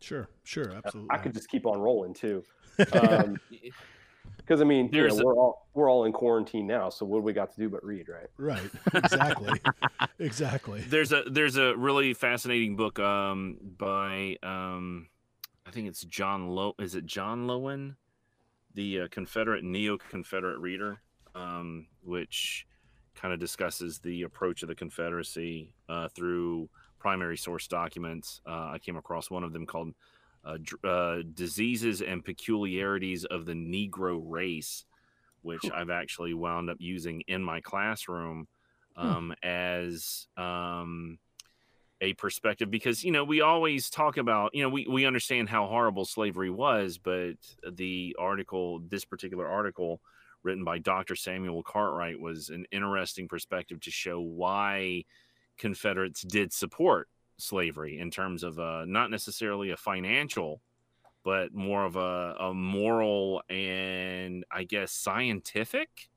Sure, 0.00 0.28
sure, 0.44 0.72
absolutely. 0.72 1.08
I, 1.10 1.14
I 1.14 1.18
could 1.18 1.34
just 1.34 1.48
keep 1.48 1.66
on 1.66 1.78
rolling 1.78 2.14
too, 2.14 2.44
because 2.76 2.98
um, 3.18 3.38
I 4.60 4.64
mean, 4.64 4.88
you 4.92 5.06
know, 5.06 5.18
a... 5.18 5.24
we're 5.24 5.36
all 5.36 5.66
we're 5.74 5.90
all 5.90 6.04
in 6.04 6.12
quarantine 6.12 6.66
now, 6.66 6.88
so 6.88 7.04
what 7.04 7.18
do 7.18 7.22
we 7.22 7.32
got 7.32 7.52
to 7.52 7.60
do 7.60 7.68
but 7.68 7.84
read, 7.84 8.08
right? 8.08 8.28
Right, 8.38 8.70
exactly, 8.94 9.60
exactly. 10.18 10.80
There's 10.82 11.12
a 11.12 11.24
there's 11.30 11.56
a 11.56 11.76
really 11.76 12.14
fascinating 12.14 12.76
book 12.76 12.98
um, 12.98 13.58
by 13.78 14.36
um, 14.42 15.08
I 15.66 15.70
think 15.70 15.88
it's 15.88 16.02
John 16.04 16.48
Low. 16.48 16.74
Is 16.78 16.94
it 16.94 17.04
John 17.04 17.46
Loewen, 17.46 17.96
the 18.74 19.00
uh, 19.02 19.08
Confederate 19.10 19.62
neo 19.62 19.98
Confederate 19.98 20.58
reader? 20.58 21.00
Um, 21.34 21.86
which 22.02 22.66
kind 23.14 23.32
of 23.32 23.40
discusses 23.40 23.98
the 23.98 24.22
approach 24.22 24.62
of 24.62 24.68
the 24.68 24.74
Confederacy 24.74 25.72
uh, 25.88 26.08
through 26.08 26.68
primary 26.98 27.36
source 27.36 27.66
documents. 27.68 28.40
Uh, 28.46 28.70
I 28.72 28.78
came 28.78 28.96
across 28.96 29.30
one 29.30 29.44
of 29.44 29.52
them 29.52 29.66
called 29.66 29.94
uh, 30.44 30.58
uh 30.86 31.22
Diseases 31.32 32.02
and 32.02 32.24
Peculiarities 32.24 33.24
of 33.24 33.46
the 33.46 33.52
Negro 33.54 34.20
Race, 34.22 34.84
which 35.42 35.62
cool. 35.62 35.72
I've 35.74 35.90
actually 35.90 36.34
wound 36.34 36.70
up 36.70 36.76
using 36.80 37.22
in 37.28 37.42
my 37.42 37.60
classroom 37.60 38.48
hmm. 38.96 39.06
um, 39.06 39.34
hmm. 39.42 39.48
as. 39.48 40.26
Um, 40.36 41.18
a 42.00 42.12
perspective 42.14 42.70
because 42.70 43.04
you 43.04 43.12
know 43.12 43.24
we 43.24 43.40
always 43.40 43.88
talk 43.88 44.16
about 44.18 44.54
you 44.54 44.62
know 44.62 44.68
we, 44.68 44.84
we 44.86 45.06
understand 45.06 45.48
how 45.48 45.66
horrible 45.66 46.04
slavery 46.04 46.50
was 46.50 46.98
but 46.98 47.36
the 47.72 48.14
article 48.18 48.80
this 48.88 49.04
particular 49.04 49.46
article 49.46 50.00
written 50.44 50.64
by 50.64 50.78
Dr. 50.78 51.16
Samuel 51.16 51.62
Cartwright, 51.62 52.20
was 52.20 52.50
an 52.50 52.66
interesting 52.70 53.28
perspective 53.28 53.80
to 53.80 53.90
show 53.90 54.20
why 54.20 55.04
Confederates 55.56 56.22
did 56.22 56.52
support 56.52 57.08
slavery 57.36 57.98
in 57.98 58.10
terms 58.10 58.42
of 58.42 58.58
uh, 58.58 58.84
not 58.86 59.10
necessarily 59.10 59.70
a 59.70 59.76
financial, 59.76 60.60
but 61.24 61.54
more 61.54 61.84
of 61.84 61.96
a, 61.96 62.36
a 62.38 62.54
moral 62.54 63.42
and 63.48 64.44
I 64.50 64.64
guess 64.64 64.92
scientific 64.92 66.10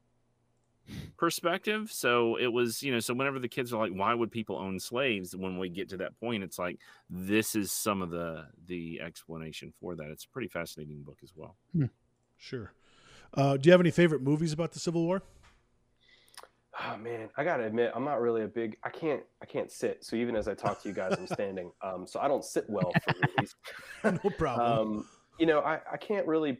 perspective. 1.17 1.91
So 1.91 2.37
it 2.37 2.47
was, 2.47 2.83
you 2.83 2.91
know, 2.91 2.99
so 2.99 3.13
whenever 3.13 3.39
the 3.39 3.47
kids 3.47 3.73
are 3.73 3.79
like, 3.79 3.91
why 3.91 4.13
would 4.13 4.31
people 4.31 4.57
own 4.57 4.79
slaves? 4.79 5.35
When 5.35 5.57
we 5.57 5.69
get 5.69 5.89
to 5.89 5.97
that 5.97 6.19
point, 6.19 6.43
it's 6.43 6.59
like 6.59 6.79
this 7.09 7.55
is 7.55 7.71
some 7.71 8.01
of 8.01 8.09
the 8.09 8.45
the 8.67 9.01
explanation 9.01 9.73
for 9.79 9.95
that. 9.95 10.09
It's 10.09 10.25
a 10.25 10.29
pretty 10.29 10.47
fascinating 10.47 11.01
book 11.03 11.19
as 11.23 11.31
well. 11.35 11.55
Hmm. 11.73 11.85
Sure. 12.37 12.71
Uh, 13.37 13.55
do 13.55 13.67
you 13.67 13.71
have 13.71 13.79
any 13.79 13.91
favorite 13.91 14.23
movies 14.23 14.51
about 14.51 14.71
the 14.71 14.79
Civil 14.79 15.05
War? 15.05 15.21
Oh 16.79 16.97
man, 16.97 17.29
I 17.37 17.43
gotta 17.43 17.63
admit, 17.63 17.91
I'm 17.95 18.03
not 18.03 18.19
really 18.19 18.43
a 18.43 18.47
big. 18.47 18.77
I 18.83 18.89
can't. 18.89 19.21
I 19.41 19.45
can't 19.45 19.71
sit. 19.71 20.03
So 20.03 20.15
even 20.15 20.35
as 20.35 20.47
I 20.47 20.53
talk 20.53 20.81
to 20.83 20.89
you 20.89 20.93
guys, 20.93 21.13
I'm 21.17 21.27
standing. 21.27 21.71
Um, 21.83 22.05
so 22.07 22.19
I 22.19 22.27
don't 22.27 22.43
sit 22.43 22.65
well 22.67 22.91
for 23.03 23.13
movies. 23.37 23.55
no 24.03 24.29
problem. 24.31 24.79
Um, 24.79 25.05
you 25.39 25.45
know, 25.45 25.59
I, 25.59 25.79
I 25.91 25.97
can't 25.97 26.25
really 26.27 26.59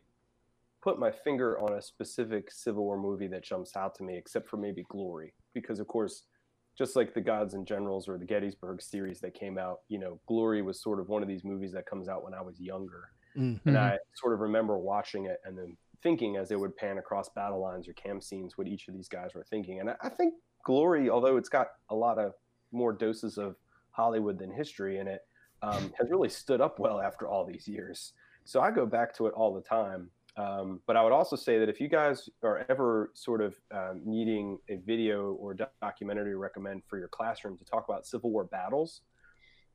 put 0.81 0.99
my 0.99 1.11
finger 1.11 1.59
on 1.59 1.73
a 1.73 1.81
specific 1.81 2.51
Civil 2.51 2.83
War 2.83 2.97
movie 2.97 3.27
that 3.27 3.43
jumps 3.43 3.75
out 3.75 3.95
to 3.95 4.03
me, 4.03 4.15
except 4.15 4.47
for 4.47 4.57
maybe 4.57 4.85
Glory, 4.89 5.33
because 5.53 5.79
of 5.79 5.87
course, 5.87 6.23
just 6.77 6.95
like 6.95 7.13
the 7.13 7.21
Gods 7.21 7.55
and 7.55 7.65
Generals 7.65 8.07
or 8.07 8.17
the 8.17 8.25
Gettysburg 8.25 8.81
series 8.81 9.19
that 9.21 9.33
came 9.33 9.57
out, 9.57 9.79
you 9.89 9.99
know, 9.99 10.19
Glory 10.27 10.61
was 10.61 10.81
sort 10.81 10.99
of 10.99 11.09
one 11.09 11.23
of 11.23 11.27
these 11.27 11.43
movies 11.43 11.73
that 11.73 11.87
comes 11.87 12.07
out 12.07 12.23
when 12.23 12.33
I 12.33 12.41
was 12.41 12.59
younger, 12.59 13.09
mm-hmm. 13.35 13.67
and 13.67 13.77
I 13.77 13.97
sort 14.15 14.33
of 14.33 14.39
remember 14.39 14.77
watching 14.77 15.25
it 15.25 15.39
and 15.45 15.57
then 15.57 15.75
thinking 16.03 16.37
as 16.37 16.49
they 16.49 16.55
would 16.55 16.75
pan 16.75 16.97
across 16.97 17.29
battle 17.29 17.59
lines 17.59 17.87
or 17.87 17.93
camp 17.93 18.23
scenes 18.23 18.57
what 18.57 18.67
each 18.67 18.87
of 18.87 18.93
these 18.93 19.07
guys 19.07 19.33
were 19.33 19.43
thinking. 19.43 19.79
And 19.79 19.91
I 20.01 20.09
think 20.09 20.35
Glory, 20.63 21.09
although 21.09 21.37
it's 21.37 21.49
got 21.49 21.67
a 21.89 21.95
lot 21.95 22.19
of 22.19 22.33
more 22.71 22.91
doses 22.93 23.37
of 23.37 23.55
Hollywood 23.91 24.37
than 24.37 24.51
history 24.51 24.99
in 24.99 25.07
it, 25.07 25.21
um, 25.61 25.93
has 25.99 26.09
really 26.09 26.29
stood 26.29 26.61
up 26.61 26.79
well 26.79 26.99
after 26.99 27.27
all 27.27 27.45
these 27.45 27.67
years. 27.67 28.13
So 28.45 28.61
I 28.61 28.71
go 28.71 28.85
back 28.85 29.15
to 29.15 29.27
it 29.27 29.33
all 29.33 29.53
the 29.53 29.61
time. 29.61 30.09
Um, 30.37 30.81
but 30.85 30.95
I 30.95 31.03
would 31.03 31.13
also 31.13 31.35
say 31.35 31.57
that 31.57 31.67
if 31.67 31.81
you 31.81 31.87
guys 31.87 32.29
are 32.43 32.63
ever 32.69 33.09
sort 33.15 33.41
of 33.41 33.55
um, 33.71 34.01
needing 34.05 34.59
a 34.69 34.75
video 34.75 35.31
or 35.33 35.55
documentary 35.81 36.33
to 36.33 36.37
recommend 36.37 36.83
for 36.87 36.99
your 36.99 37.07
classroom 37.07 37.57
to 37.57 37.65
talk 37.65 37.85
about 37.89 38.05
Civil 38.05 38.29
War 38.29 38.43
battles, 38.43 39.01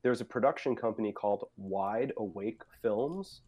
there's 0.04 0.20
a 0.20 0.24
production 0.24 0.76
company 0.76 1.10
called 1.10 1.48
Wide 1.56 2.12
Awake 2.16 2.62
Films. 2.80 3.40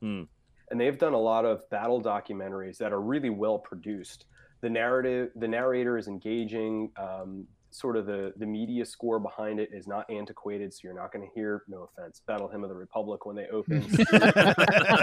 Hmm 0.00 0.22
and 0.70 0.80
they've 0.80 0.98
done 0.98 1.14
a 1.14 1.18
lot 1.18 1.44
of 1.44 1.68
battle 1.70 2.02
documentaries 2.02 2.78
that 2.78 2.92
are 2.92 3.00
really 3.00 3.30
well 3.30 3.58
produced. 3.58 4.26
The 4.60 4.70
narrative, 4.70 5.30
the 5.36 5.48
narrator 5.48 5.98
is 5.98 6.06
engaging. 6.06 6.90
Um, 6.96 7.46
sort 7.70 7.96
of 7.96 8.06
the 8.06 8.32
the 8.36 8.46
media 8.46 8.84
score 8.84 9.18
behind 9.18 9.60
it 9.60 9.70
is 9.72 9.86
not 9.86 10.08
antiquated, 10.10 10.72
so 10.72 10.80
you're 10.84 10.94
not 10.94 11.12
going 11.12 11.26
to 11.26 11.32
hear, 11.34 11.62
no 11.68 11.88
offense, 11.88 12.20
Battle 12.26 12.48
Hymn 12.48 12.64
of 12.64 12.68
the 12.68 12.76
Republic 12.76 13.26
when 13.26 13.36
they 13.36 13.46
open. 13.46 13.82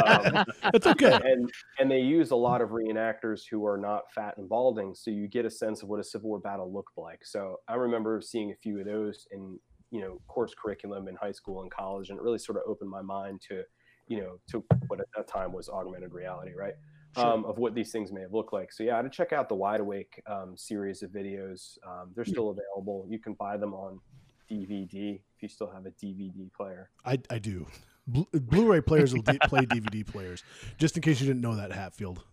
um, 0.06 0.46
That's 0.72 0.88
okay. 0.88 1.20
and 1.24 1.50
and 1.80 1.90
they 1.90 2.00
use 2.00 2.32
a 2.32 2.36
lot 2.36 2.62
of 2.62 2.70
reenactors 2.70 3.42
who 3.50 3.66
are 3.66 3.78
not 3.78 4.12
fat 4.14 4.38
and 4.38 4.48
balding, 4.48 4.94
so 4.96 5.12
you 5.12 5.28
get 5.28 5.46
a 5.46 5.50
sense 5.50 5.82
of 5.82 5.90
what 5.90 6.00
a 6.00 6.04
Civil 6.04 6.30
War 6.30 6.40
battle 6.40 6.72
looked 6.72 6.98
like. 6.98 7.26
So 7.26 7.58
I 7.68 7.76
remember 7.76 8.22
seeing 8.22 8.52
a 8.52 8.56
few 8.56 8.80
of 8.80 8.86
those 8.86 9.28
in 9.32 9.60
you 9.92 10.02
know 10.02 10.20
course 10.28 10.54
curriculum 10.54 11.08
in 11.08 11.16
high 11.16 11.32
school 11.32 11.62
and 11.62 11.72
college, 11.72 12.10
and 12.10 12.20
it 12.20 12.22
really 12.22 12.40
sort 12.40 12.58
of 12.58 12.64
opened 12.68 12.90
my 12.90 13.02
mind 13.02 13.42
to 13.50 13.64
you 14.08 14.22
know 14.22 14.40
to 14.50 14.64
what 14.88 15.00
at 15.00 15.08
that 15.16 15.28
time 15.28 15.52
was 15.52 15.70
augmented 15.70 16.14
reality, 16.14 16.54
right? 16.54 16.76
Um, 17.16 17.46
of 17.46 17.58
what 17.58 17.74
these 17.74 17.92
things 17.92 18.12
may 18.12 18.22
have 18.22 18.34
looked 18.34 18.54
like. 18.54 18.72
So 18.72 18.84
yeah, 18.84 19.02
to 19.02 19.10
check 19.10 19.34
out 19.34 19.50
the 19.50 19.56
Wide 19.56 19.80
Awake 19.80 20.22
um, 20.28 20.56
series 20.56 21.02
of 21.02 21.10
videos. 21.10 21.78
Um, 21.84 22.12
they're 22.16 22.26
still 22.26 22.52
available. 22.52 23.08
You 23.10 23.18
can 23.18 23.34
buy 23.34 23.58
them 23.58 23.74
on 23.74 24.00
DVD 24.52 25.16
if 25.16 25.42
you 25.42 25.48
still 25.48 25.70
have 25.72 25.88
a 25.88 25.92
DVD 25.92 26.54
player. 26.54 26.92
I, 27.06 27.20
I 27.32 27.40
do. 27.40 27.66
Blu- 28.06 28.28
Blu-ray 28.34 28.82
players 28.82 29.14
will 29.16 29.24
d- 29.24 29.40
play 29.48 29.62
DVD 29.66 30.06
players. 30.06 30.44
Just 30.78 30.96
in 30.96 31.02
case 31.02 31.20
you 31.20 31.26
didn't 31.26 31.42
know 31.42 31.56
that, 31.56 31.72
Hatfield. 31.72 32.24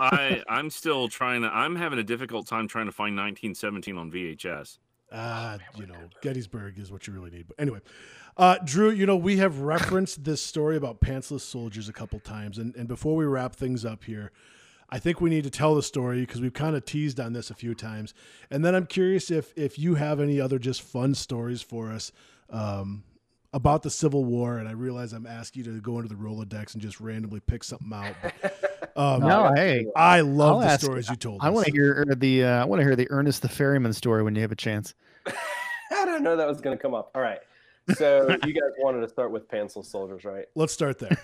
I 0.00 0.42
I'm 0.48 0.70
still 0.70 1.08
trying 1.08 1.42
to. 1.42 1.48
I'm 1.48 1.76
having 1.76 1.98
a 1.98 2.04
difficult 2.04 2.46
time 2.46 2.68
trying 2.68 2.86
to 2.86 2.92
find 2.92 3.16
1917 3.16 3.96
on 3.96 4.10
VHS. 4.10 4.78
Ah, 5.16 5.58
you 5.76 5.86
know, 5.86 6.10
Gettysburg 6.22 6.78
is 6.78 6.90
what 6.90 7.06
you 7.06 7.12
really 7.12 7.30
need. 7.30 7.46
But 7.46 7.60
anyway, 7.60 7.78
uh, 8.36 8.56
Drew, 8.64 8.90
you 8.90 9.06
know, 9.06 9.16
we 9.16 9.36
have 9.36 9.60
referenced 9.60 10.24
this 10.24 10.42
story 10.42 10.76
about 10.76 11.00
pantsless 11.00 11.42
soldiers 11.42 11.88
a 11.88 11.92
couple 11.92 12.18
times, 12.18 12.58
and 12.58 12.74
and 12.74 12.88
before 12.88 13.14
we 13.14 13.24
wrap 13.24 13.54
things 13.54 13.84
up 13.84 14.04
here, 14.04 14.32
I 14.90 14.98
think 14.98 15.20
we 15.20 15.30
need 15.30 15.44
to 15.44 15.50
tell 15.50 15.76
the 15.76 15.82
story 15.82 16.20
because 16.20 16.40
we've 16.40 16.52
kind 16.52 16.74
of 16.74 16.84
teased 16.84 17.20
on 17.20 17.32
this 17.32 17.48
a 17.48 17.54
few 17.54 17.74
times, 17.74 18.12
and 18.50 18.64
then 18.64 18.74
I'm 18.74 18.86
curious 18.86 19.30
if 19.30 19.52
if 19.56 19.78
you 19.78 19.94
have 19.94 20.18
any 20.18 20.40
other 20.40 20.58
just 20.58 20.82
fun 20.82 21.14
stories 21.14 21.62
for 21.62 21.92
us. 21.92 22.10
Um, 22.50 23.04
about 23.54 23.82
the 23.82 23.88
Civil 23.90 24.24
War, 24.26 24.58
and 24.58 24.68
I 24.68 24.72
realize 24.72 25.12
I'm 25.14 25.26
asking 25.26 25.64
you 25.64 25.72
to 25.72 25.80
go 25.80 25.96
into 25.98 26.08
the 26.08 26.16
Rolodex 26.20 26.74
and 26.74 26.82
just 26.82 27.00
randomly 27.00 27.40
pick 27.40 27.64
something 27.64 27.90
out. 27.92 28.14
But, 28.22 28.92
um, 28.96 29.20
No, 29.20 29.52
hey, 29.54 29.86
I 29.96 30.20
love 30.20 30.56
I'll 30.56 30.60
the 30.60 30.66
ask- 30.66 30.84
stories 30.84 31.08
you 31.08 31.16
told. 31.16 31.40
I 31.42 31.48
us. 31.48 31.54
want 31.54 31.66
to 31.68 31.72
hear 31.72 32.04
the 32.16 32.44
uh, 32.44 32.62
I 32.62 32.64
want 32.66 32.80
to 32.80 32.84
hear 32.84 32.96
the 32.96 33.06
Ernest 33.10 33.40
the 33.40 33.48
Ferryman 33.48 33.92
story 33.94 34.22
when 34.22 34.34
you 34.34 34.42
have 34.42 34.52
a 34.52 34.56
chance. 34.56 34.94
I 35.26 36.04
don't 36.04 36.22
know 36.22 36.36
that 36.36 36.46
was 36.46 36.60
going 36.60 36.76
to 36.76 36.82
come 36.82 36.92
up. 36.92 37.10
All 37.14 37.22
right. 37.22 37.38
So 37.96 38.28
you 38.44 38.52
guys 38.52 38.70
wanted 38.78 39.00
to 39.02 39.08
start 39.08 39.30
with 39.30 39.48
pantsless 39.48 39.86
soldiers, 39.86 40.24
right? 40.24 40.46
Let's 40.54 40.72
start 40.72 40.98
there. 40.98 41.16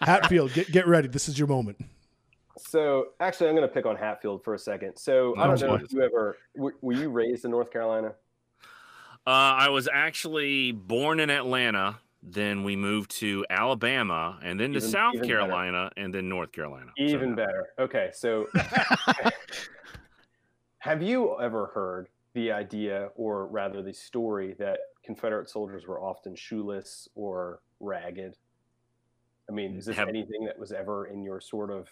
Hatfield, 0.00 0.52
get 0.52 0.70
get 0.70 0.86
ready. 0.86 1.08
This 1.08 1.28
is 1.28 1.38
your 1.38 1.48
moment. 1.48 1.78
So 2.58 3.06
actually, 3.20 3.48
I'm 3.48 3.56
going 3.56 3.66
to 3.66 3.72
pick 3.74 3.86
on 3.86 3.96
Hatfield 3.96 4.44
for 4.44 4.54
a 4.54 4.58
second. 4.58 4.96
So 4.96 5.34
I 5.36 5.44
Oh, 5.44 5.56
don't 5.56 5.60
know 5.60 5.78
boy. 5.78 5.84
if 5.84 5.92
you 5.92 6.02
ever 6.02 6.36
were, 6.54 6.74
were 6.82 6.92
you 6.92 7.08
raised 7.10 7.44
in 7.44 7.50
North 7.50 7.70
Carolina? 7.72 8.12
Uh, 9.26 9.30
I 9.30 9.68
was 9.68 9.88
actually 9.92 10.72
born 10.72 11.20
in 11.20 11.30
Atlanta. 11.30 11.98
Then 12.22 12.64
we 12.64 12.76
moved 12.76 13.10
to 13.20 13.46
Alabama, 13.48 14.38
and 14.42 14.60
then 14.60 14.72
to 14.72 14.78
Even- 14.78 14.90
South 14.90 15.14
even 15.14 15.26
better. 15.26 15.38
Carolina, 15.38 15.90
and 15.96 16.12
then 16.12 16.28
North 16.28 16.52
Carolina. 16.52 16.90
So, 16.98 17.02
Even 17.04 17.34
better. 17.34 17.68
Okay, 17.78 18.10
so 18.12 18.46
have 20.78 21.02
you 21.02 21.38
ever 21.40 21.66
heard 21.68 22.08
the 22.34 22.52
idea, 22.52 23.08
or 23.14 23.46
rather 23.46 23.82
the 23.82 23.92
story, 23.92 24.54
that 24.58 24.78
Confederate 25.04 25.48
soldiers 25.48 25.86
were 25.86 26.00
often 26.00 26.34
shoeless 26.34 27.08
or 27.14 27.60
ragged? 27.80 28.36
I 29.48 29.52
mean, 29.52 29.76
is 29.76 29.86
this 29.86 29.96
Have- 29.96 30.08
anything 30.08 30.44
that 30.44 30.58
was 30.58 30.72
ever 30.72 31.06
in 31.06 31.22
your 31.22 31.40
sort 31.40 31.70
of 31.70 31.88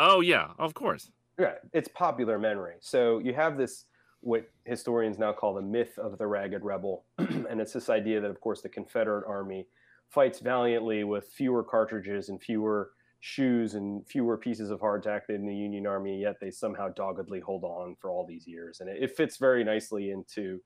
Oh 0.00 0.20
yeah, 0.20 0.50
of 0.58 0.74
course. 0.74 1.10
Yeah, 1.38 1.54
it's 1.72 1.88
popular 1.88 2.38
memory. 2.38 2.74
So 2.80 3.18
you 3.20 3.32
have 3.34 3.56
this 3.56 3.86
what 4.24 4.48
historians 4.64 5.18
now 5.18 5.32
call 5.32 5.54
the 5.54 5.62
myth 5.62 5.98
of 5.98 6.16
the 6.16 6.26
ragged 6.26 6.64
rebel, 6.64 7.04
and 7.18 7.60
it's 7.60 7.74
this 7.74 7.90
idea 7.90 8.20
that, 8.20 8.30
of 8.30 8.40
course, 8.40 8.62
the 8.62 8.68
Confederate 8.68 9.26
Army 9.28 9.66
fights 10.08 10.38
valiantly 10.38 11.04
with 11.04 11.26
fewer 11.26 11.62
cartridges 11.62 12.30
and 12.30 12.42
fewer 12.42 12.92
shoes 13.20 13.74
and 13.74 14.06
fewer 14.06 14.36
pieces 14.36 14.70
of 14.70 14.80
hardtack 14.80 15.26
than 15.28 15.46
the 15.46 15.54
Union 15.54 15.86
Army, 15.86 16.20
yet 16.20 16.36
they 16.40 16.50
somehow 16.50 16.88
doggedly 16.88 17.40
hold 17.40 17.64
on 17.64 17.96
for 18.00 18.10
all 18.10 18.26
these 18.26 18.46
years, 18.46 18.80
and 18.80 18.88
it, 18.88 19.02
it 19.02 19.16
fits 19.16 19.36
very 19.36 19.62
nicely 19.62 20.10
into 20.10 20.60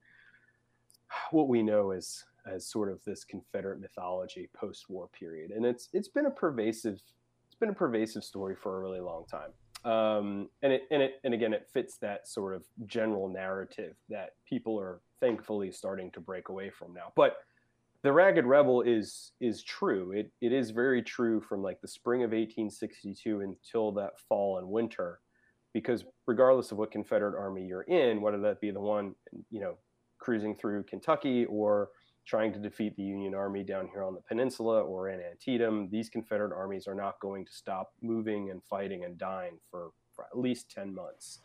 what 1.31 1.49
we 1.49 1.63
know 1.63 1.91
as 1.91 2.25
as 2.47 2.67
sort 2.67 2.91
of 2.91 3.03
this 3.05 3.25
Confederate 3.25 3.81
mythology 3.81 4.49
post-war 4.55 5.09
period, 5.09 5.51
and 5.51 5.67
it's 5.67 5.89
it's 5.93 6.09
been 6.09 6.27
a 6.27 6.31
pervasive 6.31 7.01
it's 7.47 7.59
been 7.59 7.71
a 7.71 7.75
pervasive 7.75 8.23
story 8.23 8.55
for 8.55 8.77
a 8.77 8.81
really 8.81 9.01
long 9.01 9.25
time 9.31 9.51
um, 9.85 10.49
and 10.63 10.73
it 10.73 10.83
and 10.91 11.03
it 11.03 11.21
and 11.25 11.35
again 11.35 11.53
it 11.53 11.67
fits 11.73 11.99
that 11.99 12.29
sort 12.29 12.55
of 12.55 12.65
general 12.87 13.29
narrative 13.29 13.95
that 14.09 14.31
people 14.49 14.79
are 14.79 15.01
thankfully 15.21 15.71
starting 15.71 16.11
to 16.13 16.21
break 16.21 16.49
away 16.49 16.71
from 16.71 16.93
now. 16.93 17.13
But 17.17 17.39
the 18.03 18.13
ragged 18.13 18.45
rebel 18.45 18.83
is 18.83 19.33
is 19.41 19.63
true. 19.63 20.13
It 20.13 20.31
it 20.41 20.53
is 20.53 20.71
very 20.71 21.03
true 21.03 21.41
from 21.41 21.63
like 21.63 21.81
the 21.81 21.89
spring 21.89 22.23
of 22.23 22.31
1862 22.31 23.41
until 23.41 23.93
that 23.93 24.21
fall 24.29 24.59
and 24.59 24.69
winter 24.69 25.21
because 25.73 26.05
regardless 26.27 26.73
of 26.73 26.79
what 26.79 26.91
confederate 26.91 27.39
army 27.39 27.65
you're 27.65 27.83
in 27.83 28.21
whether 28.21 28.39
that 28.39 28.61
be 28.61 28.71
the 28.71 28.81
one 28.81 29.15
you 29.51 29.61
know 29.61 29.75
cruising 30.19 30.57
through 30.57 30.83
kentucky 30.85 31.45
or 31.47 31.91
trying 32.29 32.53
to 32.53 32.59
defeat 32.59 32.95
the 32.95 33.03
Union 33.03 33.35
Army 33.35 33.65
down 33.65 33.89
here 33.89 34.05
on 34.05 34.15
the 34.15 34.21
peninsula 34.21 34.83
or 34.83 35.09
in 35.09 35.19
Antietam, 35.19 35.89
these 35.91 36.11
Confederate 36.11 36.55
armies 36.55 36.87
are 36.87 36.95
not 36.95 37.19
going 37.21 37.47
to 37.47 37.53
stop 37.53 37.95
moving 38.03 38.51
and 38.51 38.63
fighting 38.63 39.05
and 39.05 39.17
dying 39.17 39.59
for, 39.71 39.93
for 40.15 40.27
at 40.27 40.39
least 40.39 40.71
10 40.71 40.95
months. 40.95 41.41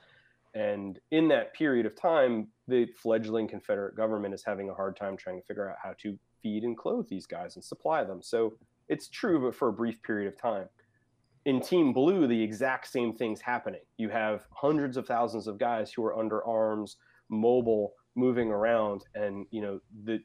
And 0.54 1.00
in 1.12 1.30
that 1.30 1.54
period 1.54 1.86
of 1.86 1.96
time, 1.96 2.50
the 2.68 2.86
fledgling 3.02 3.48
Confederate 3.48 3.96
government 3.96 4.34
is 4.34 4.44
having 4.44 4.70
a 4.70 4.74
hard 4.74 4.98
time 4.98 5.16
trying 5.16 5.40
to 5.40 5.46
figure 5.46 5.70
out 5.70 5.78
how 5.82 5.94
to 6.02 6.20
feed 6.44 6.64
and 6.64 6.78
clothe 6.78 7.08
these 7.08 7.26
guys 7.26 7.56
and 7.56 7.64
supply 7.64 8.04
them. 8.04 8.22
So 8.22 8.54
it's 8.90 9.08
true, 9.08 9.42
but 9.42 9.56
for 9.56 9.70
a 9.70 9.74
brief 9.74 10.04
period 10.04 10.28
of 10.28 10.40
time. 10.40 10.68
In 11.46 11.62
Team 11.62 11.94
Blue, 11.94 12.28
the 12.28 12.44
exact 12.44 12.88
same 12.92 13.14
thing's 13.14 13.42
happening. 13.42 13.82
You 13.98 14.10
have 14.10 14.48
hundreds 14.52 14.98
of 14.98 15.08
thousands 15.08 15.48
of 15.48 15.58
guys 15.58 15.94
who 15.94 16.04
are 16.04 16.18
under 16.18 16.46
arms, 16.46 16.98
mobile, 17.30 17.94
moving 18.16 18.52
around, 18.52 19.06
and 19.16 19.46
you 19.50 19.62
know 19.62 19.80
the 20.04 20.20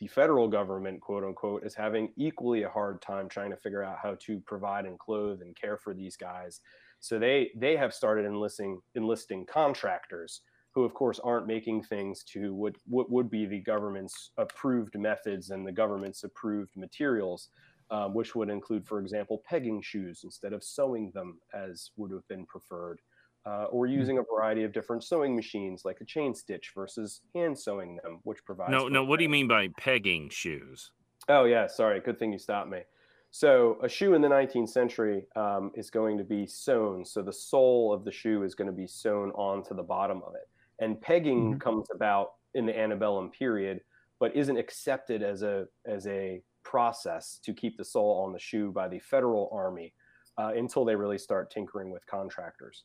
the 0.00 0.08
federal 0.08 0.48
government, 0.48 1.00
quote 1.00 1.24
unquote, 1.24 1.64
is 1.64 1.74
having 1.74 2.12
equally 2.16 2.62
a 2.62 2.70
hard 2.70 3.02
time 3.02 3.28
trying 3.28 3.50
to 3.50 3.56
figure 3.56 3.84
out 3.84 3.98
how 4.02 4.16
to 4.20 4.40
provide 4.40 4.86
and 4.86 4.98
clothe 4.98 5.42
and 5.42 5.54
care 5.54 5.76
for 5.76 5.94
these 5.94 6.16
guys. 6.16 6.60
So 7.00 7.18
they 7.18 7.50
they 7.56 7.76
have 7.76 7.94
started 7.94 8.24
enlisting 8.24 8.80
enlisting 8.94 9.46
contractors 9.46 10.40
who, 10.74 10.84
of 10.84 10.94
course, 10.94 11.18
aren't 11.18 11.46
making 11.46 11.82
things 11.82 12.24
to 12.24 12.54
what 12.54 12.76
what 12.86 13.10
would 13.10 13.30
be 13.30 13.44
the 13.44 13.60
government's 13.60 14.30
approved 14.38 14.98
methods 14.98 15.50
and 15.50 15.66
the 15.66 15.72
government's 15.72 16.24
approved 16.24 16.76
materials, 16.76 17.50
um, 17.90 18.14
which 18.14 18.34
would 18.34 18.48
include, 18.48 18.86
for 18.86 19.00
example, 19.00 19.42
pegging 19.44 19.82
shoes 19.82 20.22
instead 20.24 20.52
of 20.52 20.64
sewing 20.64 21.10
them 21.12 21.40
as 21.52 21.90
would 21.96 22.10
have 22.10 22.26
been 22.28 22.46
preferred. 22.46 23.00
Uh, 23.46 23.64
or 23.70 23.86
using 23.86 24.18
a 24.18 24.22
variety 24.22 24.64
of 24.64 24.72
different 24.72 25.02
sewing 25.02 25.34
machines, 25.34 25.82
like 25.86 26.00
a 26.02 26.04
chain 26.04 26.34
stitch 26.34 26.72
versus 26.74 27.22
hand 27.34 27.58
sewing 27.58 27.98
them, 28.04 28.20
which 28.24 28.44
provides. 28.44 28.70
No, 28.70 28.86
no. 28.88 29.02
What 29.02 29.16
do 29.16 29.22
you 29.22 29.30
mean 29.30 29.48
by 29.48 29.68
pegging 29.78 30.28
shoes? 30.28 30.92
Oh 31.28 31.44
yeah, 31.44 31.66
sorry. 31.66 32.00
Good 32.00 32.18
thing 32.18 32.32
you 32.32 32.38
stopped 32.38 32.68
me. 32.68 32.82
So 33.30 33.78
a 33.82 33.88
shoe 33.88 34.12
in 34.14 34.20
the 34.20 34.28
19th 34.28 34.68
century 34.68 35.24
um, 35.36 35.70
is 35.74 35.88
going 35.90 36.18
to 36.18 36.24
be 36.24 36.46
sewn. 36.46 37.04
So 37.04 37.22
the 37.22 37.32
sole 37.32 37.92
of 37.94 38.04
the 38.04 38.12
shoe 38.12 38.42
is 38.42 38.54
going 38.54 38.66
to 38.66 38.76
be 38.76 38.86
sewn 38.86 39.30
onto 39.30 39.74
the 39.74 39.82
bottom 39.84 40.22
of 40.26 40.34
it. 40.34 40.48
And 40.78 41.00
pegging 41.00 41.54
Mhm. 41.54 41.60
comes 41.60 41.88
about 41.94 42.34
in 42.54 42.66
the 42.66 42.78
antebellum 42.78 43.30
period, 43.30 43.82
but 44.18 44.36
isn't 44.36 44.56
accepted 44.58 45.22
as 45.22 45.42
a 45.42 45.66
as 45.86 46.06
a 46.08 46.42
process 46.62 47.38
to 47.44 47.54
keep 47.54 47.78
the 47.78 47.84
sole 47.84 48.22
on 48.22 48.34
the 48.34 48.38
shoe 48.38 48.70
by 48.70 48.86
the 48.86 48.98
federal 48.98 49.48
army 49.50 49.94
uh, 50.36 50.52
until 50.54 50.84
they 50.84 50.94
really 50.94 51.16
start 51.18 51.50
tinkering 51.50 51.90
with 51.90 52.04
contractors. 52.06 52.84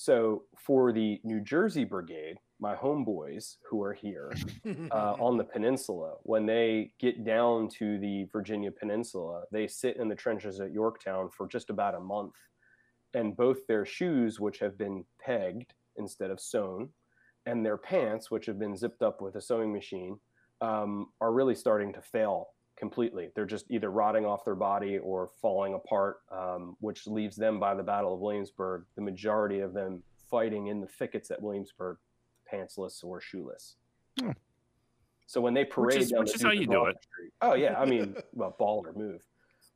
So 0.00 0.44
for 0.56 0.92
the 0.92 1.20
New 1.24 1.42
Jersey 1.42 1.84
Brigade, 1.84 2.38
my 2.58 2.74
homeboys 2.74 3.56
who 3.68 3.82
are 3.82 3.92
here, 3.92 4.32
uh, 4.90 5.12
on 5.20 5.36
the 5.36 5.44
peninsula. 5.44 6.14
When 6.22 6.46
they 6.46 6.92
get 6.98 7.22
down 7.22 7.68
to 7.80 7.98
the 7.98 8.24
Virginia 8.32 8.70
Peninsula, 8.70 9.42
they 9.52 9.66
sit 9.66 9.98
in 9.98 10.08
the 10.08 10.14
trenches 10.14 10.58
at 10.58 10.72
Yorktown 10.72 11.28
for 11.28 11.46
just 11.46 11.68
about 11.68 11.94
a 11.94 12.00
month. 12.00 12.32
And 13.12 13.36
both 13.36 13.66
their 13.66 13.84
shoes, 13.84 14.40
which 14.40 14.58
have 14.60 14.78
been 14.78 15.04
pegged 15.22 15.74
instead 15.98 16.30
of 16.30 16.40
sewn, 16.40 16.88
and 17.44 17.62
their 17.62 17.76
pants, 17.76 18.30
which 18.30 18.46
have 18.46 18.58
been 18.58 18.78
zipped 18.78 19.02
up 19.02 19.20
with 19.20 19.36
a 19.36 19.42
sewing 19.42 19.70
machine, 19.70 20.18
um, 20.62 21.08
are 21.20 21.34
really 21.34 21.54
starting 21.54 21.92
to 21.92 22.00
fail 22.00 22.48
completely. 22.80 23.28
They're 23.34 23.44
just 23.44 23.66
either 23.70 23.90
rotting 23.90 24.24
off 24.24 24.44
their 24.44 24.56
body 24.56 24.98
or 24.98 25.30
falling 25.40 25.74
apart, 25.74 26.22
um, 26.32 26.76
which 26.80 27.06
leaves 27.06 27.36
them 27.36 27.60
by 27.60 27.74
the 27.74 27.82
Battle 27.82 28.14
of 28.14 28.20
Williamsburg, 28.20 28.86
the 28.96 29.02
majority 29.02 29.60
of 29.60 29.74
them 29.74 30.02
fighting 30.30 30.68
in 30.68 30.80
the 30.80 30.86
thickets 30.86 31.30
at 31.30 31.40
Williamsburg, 31.40 31.98
pantsless 32.52 33.04
or 33.04 33.20
shoeless. 33.20 33.76
Hmm. 34.18 34.30
So 35.26 35.40
when 35.40 35.54
they 35.54 35.64
parade 35.64 36.00
is- 36.00 36.10
down 36.10 36.20
which 36.20 36.32
the 36.32 36.36
is 36.36 36.42
how 36.42 36.50
you 36.50 36.62
of 36.62 36.66
do 36.68 36.72
Gloucester 36.72 37.00
Street, 37.12 37.32
oh 37.42 37.54
yeah, 37.54 37.78
I 37.78 37.84
mean, 37.84 38.16
well, 38.32 38.56
baller 38.58 38.96
move. 38.96 39.20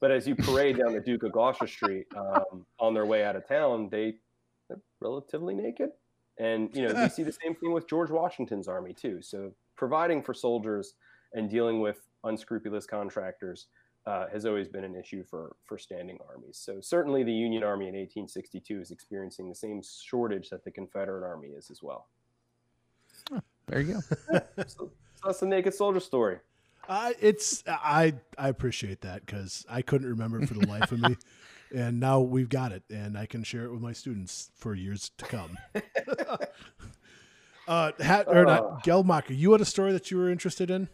But 0.00 0.10
as 0.10 0.26
you 0.26 0.34
parade 0.34 0.78
down 0.78 0.92
the 0.94 1.00
Duke 1.00 1.22
of 1.22 1.32
Gloucester 1.32 1.66
Street 1.66 2.06
um, 2.16 2.66
on 2.80 2.94
their 2.94 3.06
way 3.06 3.22
out 3.24 3.36
of 3.36 3.46
town, 3.46 3.88
they 3.90 4.14
they're 4.68 4.80
relatively 5.00 5.54
naked. 5.54 5.90
And 6.38 6.74
you 6.74 6.88
know, 6.88 6.94
we 7.00 7.08
see 7.08 7.22
the 7.22 7.32
same 7.42 7.54
thing 7.54 7.72
with 7.72 7.86
George 7.86 8.10
Washington's 8.10 8.66
army 8.66 8.92
too. 8.92 9.22
So 9.22 9.52
providing 9.76 10.22
for 10.22 10.34
soldiers 10.34 10.94
and 11.34 11.48
dealing 11.48 11.80
with 11.80 11.98
unscrupulous 12.24 12.86
contractors 12.86 13.66
uh, 14.06 14.26
has 14.32 14.44
always 14.44 14.68
been 14.68 14.84
an 14.84 14.94
issue 14.94 15.24
for 15.24 15.56
for 15.64 15.78
standing 15.78 16.18
armies. 16.28 16.58
So 16.58 16.80
certainly 16.80 17.22
the 17.22 17.32
Union 17.32 17.62
Army 17.62 17.88
in 17.88 17.94
1862 17.94 18.80
is 18.80 18.90
experiencing 18.90 19.48
the 19.48 19.54
same 19.54 19.82
shortage 19.82 20.50
that 20.50 20.64
the 20.64 20.70
Confederate 20.70 21.26
Army 21.26 21.48
is 21.48 21.70
as 21.70 21.82
well. 21.82 22.08
There 23.66 23.80
you 23.80 23.94
go. 23.94 24.00
so, 24.00 24.44
so 24.66 24.90
that's 25.24 25.40
the 25.40 25.46
naked 25.46 25.74
soldier 25.74 26.00
story. 26.00 26.38
Uh, 26.88 27.12
it's 27.20 27.62
I 27.66 28.14
I 28.36 28.48
appreciate 28.48 29.00
that 29.02 29.24
because 29.24 29.64
I 29.70 29.82
couldn't 29.82 30.08
remember 30.08 30.46
for 30.46 30.54
the 30.54 30.66
life 30.66 30.92
of 30.92 31.00
me, 31.00 31.16
and 31.74 31.98
now 31.98 32.20
we've 32.20 32.48
got 32.48 32.72
it, 32.72 32.82
and 32.90 33.16
I 33.16 33.26
can 33.26 33.42
share 33.42 33.64
it 33.64 33.72
with 33.72 33.80
my 33.80 33.92
students 33.92 34.50
for 34.54 34.74
years 34.74 35.10
to 35.16 35.24
come. 35.24 35.56
uh, 37.68 37.92
Hat 38.00 38.26
or 38.28 38.44
not, 38.44 38.64
uh. 38.64 38.76
Geldmacher, 38.84 39.36
you 39.36 39.52
had 39.52 39.62
a 39.62 39.66
story 39.66 39.92
that 39.92 40.10
you 40.10 40.18
were 40.18 40.30
interested 40.30 40.70
in. 40.70 40.88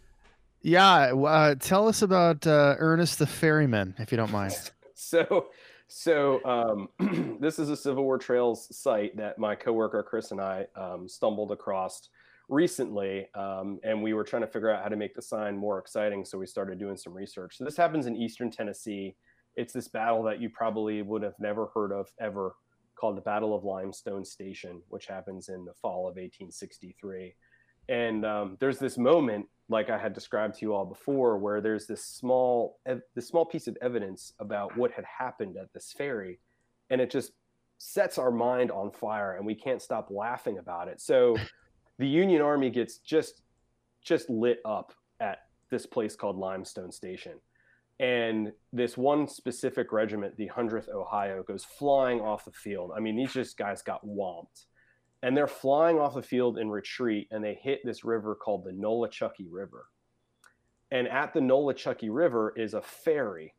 Yeah, 0.62 1.12
uh, 1.14 1.54
tell 1.54 1.88
us 1.88 2.02
about 2.02 2.46
uh, 2.46 2.76
Ernest 2.78 3.18
the 3.18 3.26
Ferryman, 3.26 3.94
if 3.98 4.12
you 4.12 4.16
don't 4.16 4.30
mind. 4.30 4.54
so, 4.94 5.46
so 5.88 6.44
um, 6.44 7.38
this 7.40 7.58
is 7.58 7.70
a 7.70 7.76
Civil 7.76 8.04
War 8.04 8.18
Trails 8.18 8.74
site 8.76 9.16
that 9.16 9.38
my 9.38 9.54
coworker 9.54 10.02
Chris 10.02 10.32
and 10.32 10.40
I 10.40 10.66
um, 10.76 11.08
stumbled 11.08 11.50
across 11.50 12.10
recently, 12.50 13.26
um, 13.34 13.80
and 13.84 14.02
we 14.02 14.12
were 14.12 14.24
trying 14.24 14.42
to 14.42 14.48
figure 14.48 14.70
out 14.70 14.82
how 14.82 14.90
to 14.90 14.96
make 14.96 15.14
the 15.14 15.22
sign 15.22 15.56
more 15.56 15.78
exciting. 15.78 16.26
So 16.26 16.36
we 16.36 16.46
started 16.46 16.78
doing 16.78 16.96
some 16.96 17.14
research. 17.14 17.56
So 17.56 17.64
this 17.64 17.76
happens 17.76 18.06
in 18.06 18.14
Eastern 18.14 18.50
Tennessee. 18.50 19.16
It's 19.56 19.72
this 19.72 19.88
battle 19.88 20.22
that 20.24 20.40
you 20.40 20.50
probably 20.50 21.00
would 21.00 21.22
have 21.22 21.38
never 21.38 21.66
heard 21.74 21.90
of 21.90 22.10
ever, 22.20 22.54
called 22.96 23.16
the 23.16 23.22
Battle 23.22 23.56
of 23.56 23.64
Limestone 23.64 24.26
Station, 24.26 24.82
which 24.90 25.06
happens 25.06 25.48
in 25.48 25.64
the 25.64 25.72
fall 25.72 26.00
of 26.00 26.16
1863. 26.16 27.34
And 27.88 28.26
um, 28.26 28.56
there's 28.60 28.78
this 28.78 28.98
moment 28.98 29.46
like 29.70 29.88
I 29.88 29.96
had 29.96 30.12
described 30.12 30.56
to 30.56 30.66
you 30.66 30.74
all 30.74 30.84
before, 30.84 31.38
where 31.38 31.60
there's 31.60 31.86
this 31.86 32.04
small 32.04 32.78
this 33.14 33.28
small 33.28 33.46
piece 33.46 33.68
of 33.68 33.78
evidence 33.80 34.32
about 34.40 34.76
what 34.76 34.90
had 34.90 35.04
happened 35.04 35.56
at 35.56 35.72
this 35.72 35.94
ferry, 35.96 36.40
and 36.90 37.00
it 37.00 37.08
just 37.08 37.32
sets 37.78 38.18
our 38.18 38.32
mind 38.32 38.70
on 38.72 38.90
fire, 38.90 39.36
and 39.36 39.46
we 39.46 39.54
can't 39.54 39.80
stop 39.80 40.08
laughing 40.10 40.58
about 40.58 40.88
it. 40.88 41.00
So, 41.00 41.36
the 41.98 42.08
Union 42.08 42.42
Army 42.42 42.68
gets 42.68 42.98
just 42.98 43.42
just 44.02 44.28
lit 44.28 44.58
up 44.64 44.92
at 45.20 45.38
this 45.70 45.86
place 45.86 46.16
called 46.16 46.36
Limestone 46.36 46.90
Station, 46.90 47.34
and 48.00 48.52
this 48.72 48.98
one 48.98 49.28
specific 49.28 49.92
regiment, 49.92 50.36
the 50.36 50.48
100th 50.48 50.88
Ohio, 50.88 51.44
goes 51.44 51.64
flying 51.64 52.20
off 52.20 52.44
the 52.44 52.50
field. 52.50 52.90
I 52.96 52.98
mean, 52.98 53.14
these 53.14 53.32
just 53.32 53.56
guys 53.56 53.82
got 53.82 54.04
whomped 54.04 54.66
and 55.22 55.36
they're 55.36 55.46
flying 55.46 55.98
off 55.98 56.14
the 56.14 56.22
field 56.22 56.58
in 56.58 56.70
retreat 56.70 57.28
and 57.30 57.44
they 57.44 57.54
hit 57.54 57.80
this 57.84 58.04
river 58.04 58.34
called 58.34 58.64
the 58.64 58.72
Nolichucky 58.72 59.46
River. 59.50 59.86
And 60.90 61.06
at 61.08 61.34
the 61.34 61.40
Nolichucky 61.40 62.08
River 62.10 62.52
is 62.56 62.74
a 62.74 62.82
ferry. 62.82 63.54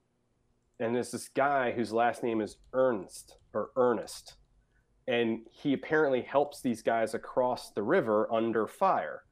And 0.80 0.96
there's 0.96 1.12
this 1.12 1.30
guy 1.30 1.72
whose 1.72 1.94
last 1.94 2.24
name 2.24 2.42
is 2.42 2.58
Ernst 2.74 3.38
or 3.54 3.70
Ernest. 3.76 4.36
And 5.08 5.42
he 5.52 5.74
apparently 5.74 6.22
helps 6.22 6.62
these 6.62 6.82
guys 6.82 7.14
across 7.14 7.72
the 7.72 7.84
river 7.84 8.32
under 8.34 8.68
fire. 8.68 9.24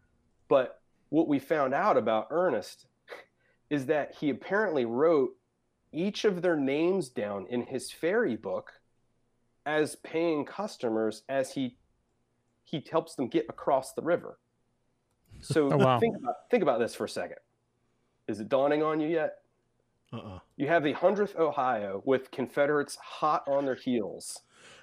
But 0.48 0.80
what 1.10 1.28
we 1.28 1.40
found 1.40 1.74
out 1.74 1.98
about 1.98 2.28
Ernest 2.30 2.86
is 3.72 3.88
that 3.88 4.16
he 4.20 4.30
apparently 4.30 4.86
wrote 4.86 5.32
each 5.92 6.26
of 6.26 6.44
their 6.44 6.56
names 6.56 7.10
down 7.10 7.48
in 7.50 7.64
his 7.64 7.92
ferry 7.92 8.36
book 8.36 8.72
as 9.66 9.96
paying 9.98 10.46
customers 10.46 11.24
as 11.30 11.52
he 11.52 11.78
he 12.70 12.84
helps 12.92 13.16
them 13.16 13.28
get 13.28 13.46
across 13.50 13.94
the 13.94 14.02
river. 14.02 14.38
So 15.42 15.72
oh, 15.72 15.78
wow. 15.78 16.00
think 16.00 16.18
about 16.18 16.36
think 16.50 16.64
about 16.64 16.80
this 16.80 16.96
for 16.96 17.06
a 17.06 17.10
second. 17.10 17.38
Is 18.28 18.40
it 18.40 18.50
dawning 18.50 18.84
on 18.84 19.00
you 19.00 19.08
yet? 19.08 19.38
Uh-uh. 20.12 20.40
You 20.58 20.68
have 20.68 20.84
the 20.84 20.94
hundredth 20.94 21.36
Ohio 21.38 22.02
with 22.06 22.32
Confederates 22.32 22.96
hot 22.98 23.44
on 23.48 23.66
their 23.66 23.76
heels, 23.76 24.42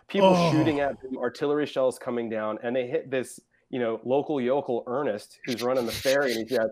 people 0.09 0.35
oh. 0.35 0.53
shooting 0.53 0.81
at 0.81 1.01
them, 1.03 1.19
artillery 1.19 1.67
shells 1.67 1.99
coming 1.99 2.31
down, 2.31 2.59
and 2.63 2.75
they 2.75 2.87
hit 2.87 3.11
this 3.11 3.41
you 3.71 3.79
know 3.79 4.01
local 4.05 4.41
yokel 4.41 4.85
Ernest 4.87 5.39
who's 5.45 5.63
running 5.63 5.87
the 5.87 5.93
ferry, 5.93 6.33
and 6.33 6.49
he 6.49 6.55
said, 6.55 6.69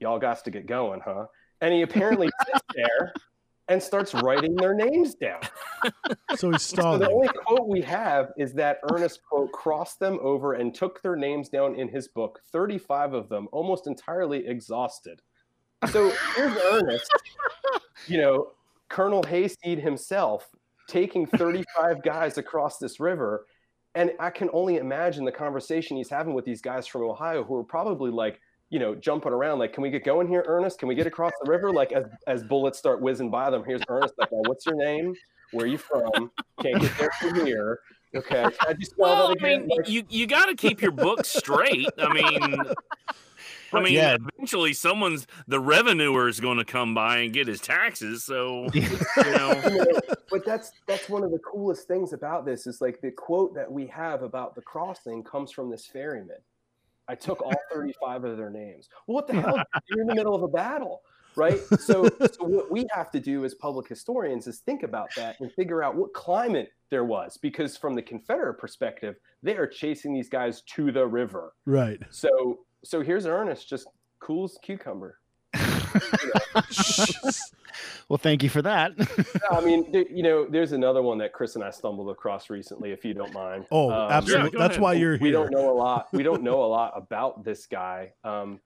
"Y'all 0.00 0.18
got 0.18 0.44
to 0.44 0.50
get 0.50 0.66
going, 0.66 1.00
huh?" 1.04 1.26
And 1.60 1.72
he 1.72 1.82
apparently 1.82 2.28
sits 2.46 2.64
there 2.74 3.14
and 3.68 3.82
starts 3.82 4.14
writing 4.14 4.54
their 4.56 4.74
names 4.74 5.14
down. 5.14 5.40
So 6.36 6.50
he's 6.50 6.62
stalling. 6.62 7.02
So 7.02 7.06
the 7.06 7.12
only 7.12 7.28
quote 7.28 7.68
we 7.68 7.82
have 7.82 8.32
is 8.38 8.54
that 8.54 8.78
Ernest 8.90 9.20
quote 9.28 9.52
crossed 9.52 10.00
them 10.00 10.18
over 10.22 10.54
and 10.54 10.74
took 10.74 11.02
their 11.02 11.14
names 11.14 11.50
down 11.50 11.74
in 11.74 11.88
his 11.88 12.08
book, 12.08 12.40
35 12.52 13.12
of 13.12 13.28
them, 13.28 13.48
almost 13.52 13.86
entirely 13.86 14.46
exhausted. 14.46 15.20
So 15.92 16.10
here's 16.34 16.56
Ernest, 16.72 17.10
you 18.06 18.16
know, 18.16 18.52
Colonel 18.88 19.22
Hayseed 19.24 19.78
himself 19.78 20.48
taking 20.88 21.26
35 21.26 22.02
guys 22.02 22.38
across 22.38 22.78
this 22.78 22.98
river. 22.98 23.46
And 23.94 24.12
I 24.18 24.30
can 24.30 24.48
only 24.52 24.78
imagine 24.78 25.24
the 25.24 25.32
conversation 25.32 25.98
he's 25.98 26.10
having 26.10 26.32
with 26.32 26.46
these 26.46 26.62
guys 26.62 26.86
from 26.86 27.02
Ohio 27.02 27.44
who 27.44 27.56
are 27.56 27.64
probably 27.64 28.10
like, 28.10 28.40
you 28.70 28.78
know, 28.78 28.94
jumping 28.94 29.32
around. 29.32 29.58
Like, 29.58 29.72
can 29.72 29.82
we 29.82 29.90
get 29.90 30.04
going 30.04 30.28
here, 30.28 30.44
Ernest? 30.46 30.78
Can 30.78 30.88
we 30.88 30.94
get 30.94 31.06
across 31.06 31.32
the 31.42 31.50
river? 31.50 31.72
Like, 31.72 31.92
as 31.92 32.04
as 32.26 32.42
bullets 32.42 32.78
start 32.78 33.00
whizzing 33.00 33.30
by 33.30 33.50
them, 33.50 33.64
here's 33.64 33.82
Ernest. 33.88 34.14
Like, 34.18 34.30
what's 34.30 34.66
your 34.66 34.76
name? 34.76 35.14
Where 35.52 35.64
are 35.64 35.68
you 35.68 35.78
from? 35.78 36.30
Can't 36.60 36.80
get 36.80 36.98
there 36.98 37.10
from 37.20 37.46
here. 37.46 37.80
Okay. 38.16 38.44
I 38.60 38.72
just 38.74 38.96
well, 38.96 39.34
I 39.38 39.42
mean, 39.42 39.68
like, 39.68 39.88
you 39.88 40.04
you 40.08 40.26
got 40.26 40.46
to 40.46 40.54
keep 40.54 40.80
your 40.80 40.92
book 40.92 41.24
straight. 41.24 41.88
I 41.98 42.12
mean. 42.12 42.74
I 43.72 43.80
mean, 43.80 43.94
yeah. 43.94 44.16
eventually 44.36 44.72
someone's 44.72 45.26
the 45.48 45.58
revenuer 45.58 46.28
is 46.28 46.38
going 46.38 46.58
to 46.58 46.64
come 46.64 46.94
by 46.94 47.18
and 47.18 47.32
get 47.32 47.48
his 47.48 47.60
taxes. 47.60 48.22
So, 48.22 48.68
you 48.74 48.82
know. 49.18 50.00
but 50.30 50.44
that's 50.44 50.70
that's 50.86 51.08
one 51.08 51.24
of 51.24 51.32
the 51.32 51.40
coolest 51.40 51.88
things 51.88 52.12
about 52.12 52.44
this 52.44 52.68
is 52.68 52.80
like 52.80 53.00
the 53.00 53.10
quote 53.10 53.52
that 53.54 53.70
we 53.70 53.86
have 53.88 54.22
about 54.22 54.54
the 54.54 54.62
crossing 54.62 55.24
comes 55.24 55.50
from 55.50 55.70
this 55.70 55.86
ferryman. 55.86 56.36
I 57.08 57.14
took 57.14 57.42
all 57.42 57.54
35 57.72 58.24
of 58.24 58.36
their 58.36 58.50
names. 58.50 58.88
Well, 59.06 59.16
what 59.16 59.26
the 59.26 59.34
hell? 59.40 59.62
You're 59.88 60.02
in 60.02 60.06
the 60.06 60.14
middle 60.14 60.34
of 60.34 60.42
a 60.42 60.48
battle, 60.48 61.02
right? 61.36 61.60
So, 61.78 62.08
so 62.08 62.44
what 62.44 62.70
we 62.70 62.86
have 62.92 63.10
to 63.12 63.20
do 63.20 63.44
as 63.44 63.54
public 63.54 63.88
historians 63.88 64.46
is 64.46 64.60
think 64.60 64.82
about 64.82 65.08
that 65.16 65.40
and 65.40 65.52
figure 65.52 65.82
out 65.82 65.94
what 65.94 66.12
climate 66.14 66.70
there 66.90 67.04
was, 67.04 67.36
because 67.36 67.76
from 67.76 67.94
the 67.94 68.02
Confederate 68.02 68.54
perspective, 68.54 69.16
they 69.42 69.56
are 69.56 69.66
chasing 69.66 70.14
these 70.14 70.28
guys 70.28 70.62
to 70.62 70.92
the 70.92 71.06
river. 71.06 71.52
Right. 71.66 72.00
So, 72.10 72.60
so 72.84 73.02
here's 73.02 73.26
Ernest, 73.26 73.68
just 73.68 73.86
cool 74.20 74.44
as 74.44 74.56
cucumber. 74.62 75.18
well, 78.08 78.18
thank 78.18 78.42
you 78.42 78.48
for 78.48 78.62
that. 78.62 78.92
I 79.50 79.60
mean, 79.60 79.86
you 80.10 80.22
know, 80.22 80.46
there's 80.46 80.72
another 80.72 81.02
one 81.02 81.18
that 81.18 81.32
Chris 81.32 81.54
and 81.54 81.64
I 81.64 81.70
stumbled 81.70 82.10
across 82.10 82.50
recently, 82.50 82.92
if 82.92 83.04
you 83.04 83.14
don't 83.14 83.32
mind. 83.32 83.66
Oh, 83.70 83.90
um, 83.90 84.10
absolutely. 84.10 84.50
Yeah, 84.54 84.58
That's 84.58 84.72
ahead. 84.72 84.82
why 84.82 84.92
you're 84.94 85.16
here. 85.16 85.22
We 85.22 85.30
don't 85.30 85.50
know 85.50 85.70
a 85.70 85.76
lot. 85.76 86.08
We 86.12 86.22
don't 86.22 86.42
know 86.42 86.64
a 86.64 86.66
lot 86.66 86.92
about 86.96 87.44
this 87.44 87.66
guy. 87.66 88.12
Um, 88.24 88.60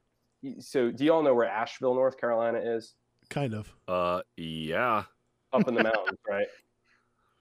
so, 0.61 0.91
do 0.91 1.05
you 1.05 1.13
all 1.13 1.23
know 1.23 1.35
where 1.35 1.49
Asheville, 1.49 1.95
North 1.95 2.19
Carolina 2.19 2.59
is? 2.59 2.95
Kind 3.29 3.55
of. 3.55 3.73
Uh, 3.87 4.23
yeah. 4.37 5.05
Up 5.53 5.67
in 5.69 5.75
the 5.75 5.83
mountains, 5.83 6.19
right? 6.29 6.47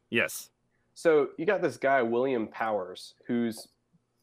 Yes. 0.10 0.50
So 0.94 1.30
you 1.38 1.46
got 1.46 1.62
this 1.62 1.78
guy 1.78 2.02
William 2.02 2.48
Powers, 2.48 3.14
who's 3.28 3.68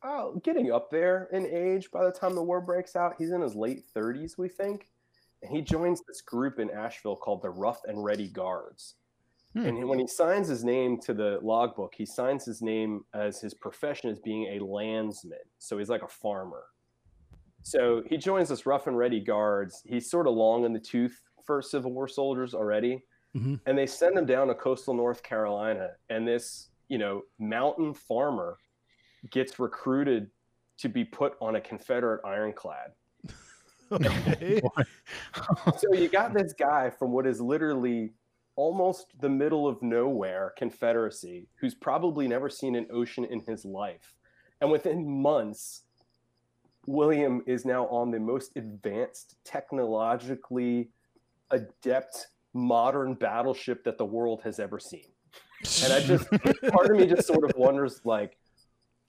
oh, 0.03 0.41
getting 0.43 0.73
up 0.73 0.91
there 0.91 1.29
in 1.33 1.47
age 1.47 1.91
by 1.91 2.05
the 2.05 2.13
time 2.13 2.35
the 2.35 2.43
war 2.43 2.61
breaks 2.61 2.97
out. 2.97 3.15
He's 3.19 3.31
in 3.31 3.41
his 3.41 3.55
late 3.55 3.85
30s, 3.95 4.37
we 4.37 4.49
think 4.49 4.89
and 5.45 5.55
he 5.55 5.63
joins 5.63 6.03
this 6.07 6.21
group 6.21 6.59
in 6.59 6.71
Asheville 6.71 7.17
called 7.17 7.43
the 7.43 7.51
Rough 7.51 7.83
and 7.87 8.03
Ready 8.03 8.29
Guards. 8.29 8.95
Hmm. 9.53 9.67
And 9.67 9.89
when 9.89 9.99
he 9.99 10.07
signs 10.07 10.49
his 10.49 10.65
name 10.65 11.01
to 11.03 11.15
the 11.15 11.39
logbook, 11.43 11.95
he 11.95 12.07
signs 12.07 12.45
his 12.45 12.63
name 12.63 13.05
as 13.15 13.41
his 13.41 13.55
profession 13.55 14.11
as 14.11 14.19
being 14.19 14.57
a 14.57 14.65
landsman. 14.65 15.39
So 15.59 15.79
he's 15.79 15.89
like 15.89 16.03
a 16.03 16.09
farmer. 16.09 16.65
So 17.63 18.03
he 18.09 18.17
joins 18.17 18.49
this 18.49 18.67
Rough 18.67 18.87
and 18.87 18.99
Ready 18.99 19.21
Guards. 19.21 19.83
He's 19.87 20.11
sort 20.11 20.27
of 20.27 20.35
long 20.35 20.65
in 20.65 20.73
the 20.73 20.81
tooth 20.81 21.21
for 21.47 21.63
Civil 21.63 21.93
War 21.93 22.09
soldiers 22.09 22.55
already. 22.55 23.05
Mm-hmm. 23.37 23.55
And 23.67 23.79
they 23.79 23.87
send 23.87 24.17
him 24.17 24.27
down 24.27 24.49
to 24.49 24.55
coastal 24.55 24.95
North 24.95 25.23
Carolina. 25.23 25.91
And 26.11 26.27
this, 26.27 26.69
you 26.89 26.99
know, 26.99 27.23
mountain 27.39 27.95
farmer 27.95 28.59
gets 29.31 29.59
recruited 29.59 30.31
to 30.79 30.89
be 30.89 31.05
put 31.05 31.35
on 31.41 31.57
a 31.57 31.61
Confederate 31.61 32.21
ironclad. 32.25 32.93
Okay. 33.93 34.61
so 35.79 35.95
you 35.95 36.09
got 36.09 36.35
this 36.35 36.53
guy 36.53 36.91
from 36.91 37.13
what 37.13 37.27
is 37.27 37.41
literally 37.41 38.13
almost 38.57 39.07
the 39.21 39.29
middle 39.29 39.67
of 39.67 39.83
nowhere 39.83 40.53
Confederacy, 40.57 41.49
who's 41.57 41.75
probably 41.75 42.29
never 42.29 42.49
seen 42.49 42.77
an 42.77 42.87
ocean 42.93 43.25
in 43.25 43.41
his 43.41 43.65
life. 43.65 44.15
And 44.61 44.71
within 44.71 45.09
months, 45.09 45.83
William 46.87 47.43
is 47.47 47.65
now 47.65 47.87
on 47.87 48.11
the 48.11 48.21
most 48.21 48.57
advanced, 48.57 49.37
technologically 49.45 50.91
adept 51.51 52.29
modern 52.53 53.15
battleship 53.15 53.85
that 53.85 53.99
the 53.99 54.05
world 54.05 54.43
has 54.43 54.59
ever 54.59 54.79
seen. 54.79 55.07
And 55.83 55.93
I 55.93 56.01
just, 56.01 56.31
part 56.71 56.91
of 56.91 56.97
me 56.97 57.07
just 57.07 57.27
sort 57.27 57.45
of 57.45 57.53
wonders 57.57 58.01
like, 58.05 58.37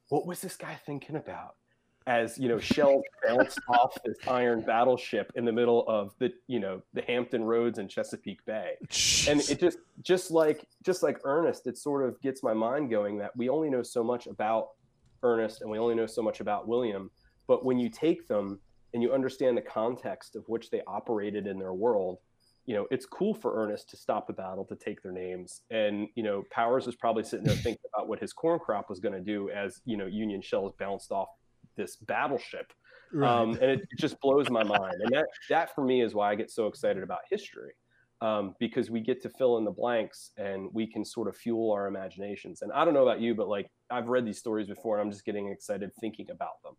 what 0.10 0.26
was 0.26 0.42
this 0.42 0.56
guy 0.56 0.78
thinking 0.86 1.16
about? 1.16 1.56
As 2.08 2.38
you 2.38 2.48
know, 2.48 2.60
shells 2.60 3.04
bounced 3.28 3.60
off 3.68 3.98
this 4.06 4.18
iron 4.28 4.62
battleship 4.62 5.32
in 5.36 5.44
the 5.44 5.52
middle 5.52 5.84
of 5.88 6.14
the 6.20 6.32
you 6.48 6.60
know 6.60 6.82
the 6.94 7.02
Hampton 7.02 7.44
Roads 7.44 7.80
and 7.80 7.90
Chesapeake 7.90 8.46
Bay, 8.46 8.74
and 9.28 9.42
it 9.50 9.60
just 9.60 9.80
just 10.04 10.30
like 10.30 10.68
just 10.84 11.02
like 11.02 11.18
Ernest, 11.24 11.66
it 11.66 11.78
sort 11.78 12.08
of 12.08 12.22
gets 12.22 12.44
my 12.44 12.54
mind 12.54 12.92
going 12.92 13.18
that 13.18 13.36
we 13.36 13.50
only 13.50 13.72
know 13.72 13.82
so 13.82 14.04
much 14.04 14.28
about 14.28 14.70
Ernest 15.24 15.62
and 15.62 15.72
we 15.72 15.80
only 15.80 15.96
know 15.96 16.06
so 16.06 16.22
much 16.22 16.40
about 16.40 16.68
William, 16.68 17.10
but 17.48 17.66
when 17.66 17.80
you 17.80 17.90
take 17.90 18.28
them 18.28 18.60
and 18.94 19.04
you 19.04 19.12
understand 19.12 19.58
the 19.58 19.62
context 19.62 20.36
of 20.36 20.48
which 20.48 20.70
they 20.70 20.82
operated 20.88 21.48
in 21.48 21.60
their 21.60 21.74
world, 21.74 22.20
you 22.66 22.76
know, 22.76 22.88
it's 22.92 23.06
cool 23.06 23.34
for 23.34 23.62
Ernest 23.62 23.90
to 23.90 23.98
stop 23.98 24.26
the 24.28 24.34
battle 24.34 24.66
to 24.66 24.76
take 24.76 25.02
their 25.04 25.12
names. 25.12 25.62
And, 25.70 26.08
you 26.16 26.24
know, 26.24 26.44
Powers 26.50 26.86
was 26.86 26.96
probably 26.96 27.24
sitting 27.24 27.46
there 27.46 27.56
thinking 27.56 27.84
about 27.94 28.08
what 28.08 28.20
his 28.20 28.32
corn 28.34 28.60
crop 28.60 28.90
was 28.90 29.00
going 29.00 29.14
to 29.14 29.20
do 29.20 29.50
as, 29.50 29.82
you 29.86 29.98
know, 29.98 30.06
Union 30.06 30.42
shells 30.42 30.74
bounced 30.80 31.12
off 31.12 31.28
this 31.76 31.96
battleship. 31.98 32.72
Right. 33.14 33.30
Um, 33.30 33.52
and 33.52 33.72
it 33.72 33.82
just 33.98 34.20
blows 34.20 34.50
my 34.50 34.64
mind. 34.78 34.96
And 35.02 35.14
that, 35.14 35.28
that 35.50 35.76
for 35.76 35.84
me 35.84 36.02
is 36.02 36.14
why 36.14 36.32
I 36.32 36.36
get 36.36 36.52
so 36.52 36.68
excited 36.68 37.04
about 37.04 37.20
history. 37.30 37.72
Um, 38.22 38.56
because 38.60 38.90
we 38.90 39.02
get 39.02 39.22
to 39.24 39.30
fill 39.30 39.58
in 39.58 39.66
the 39.66 39.72
blanks 39.72 40.32
and 40.38 40.70
we 40.74 40.88
can 40.88 41.04
sort 41.04 41.28
of 41.28 41.36
fuel 41.36 41.72
our 41.72 41.88
imaginations. 41.88 42.62
And 42.62 42.72
I 42.72 42.86
don't 42.86 42.94
know 42.94 43.04
about 43.04 43.20
you, 43.20 43.36
but 43.36 43.50
like 43.50 43.70
I've 43.92 44.08
read 44.08 44.26
these 44.26 44.40
stories 44.40 44.68
before 44.68 44.98
and 44.98 45.06
I'm 45.06 45.12
just 45.12 45.26
getting 45.26 45.50
excited 45.50 45.92
thinking 46.00 46.32
about 46.32 46.64
them. 46.64 46.74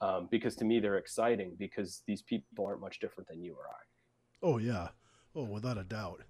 Um, 0.00 0.28
because 0.30 0.54
to 0.56 0.64
me, 0.64 0.78
they're 0.78 0.98
exciting 0.98 1.56
because 1.58 2.02
these 2.06 2.22
people 2.22 2.66
aren't 2.66 2.80
much 2.80 3.00
different 3.00 3.28
than 3.28 3.42
you 3.42 3.54
or 3.54 3.66
I. 3.68 4.46
Oh, 4.46 4.58
yeah. 4.58 4.88
Oh, 5.34 5.44
without 5.44 5.76
a 5.76 5.84
doubt. 5.84 6.22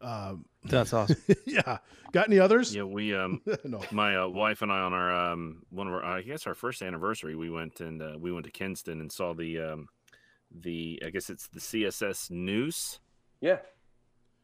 Um, 0.00 0.44
That's 0.64 0.92
awesome. 0.94 1.16
yeah. 1.46 1.78
Got 2.12 2.28
any 2.28 2.38
others? 2.38 2.74
Yeah, 2.74 2.84
we 2.84 3.14
um, 3.14 3.42
no. 3.64 3.80
My 3.90 4.16
uh, 4.16 4.28
wife 4.28 4.62
and 4.62 4.72
I 4.72 4.80
on 4.80 4.92
our 4.92 5.32
um, 5.32 5.62
one 5.70 5.88
of 5.88 5.94
our 5.94 6.04
I 6.04 6.22
guess 6.22 6.46
our 6.46 6.54
first 6.54 6.82
anniversary, 6.82 7.34
we 7.34 7.50
went 7.50 7.80
and 7.80 8.00
uh, 8.00 8.14
we 8.18 8.32
went 8.32 8.46
to 8.46 8.52
Kinston 8.52 9.00
and 9.00 9.10
saw 9.10 9.34
the 9.34 9.60
um, 9.60 9.88
the 10.50 11.02
I 11.04 11.10
guess 11.10 11.30
it's 11.30 11.48
the 11.48 11.60
CSS 11.60 12.30
Neuse. 12.30 13.00
Yeah. 13.40 13.58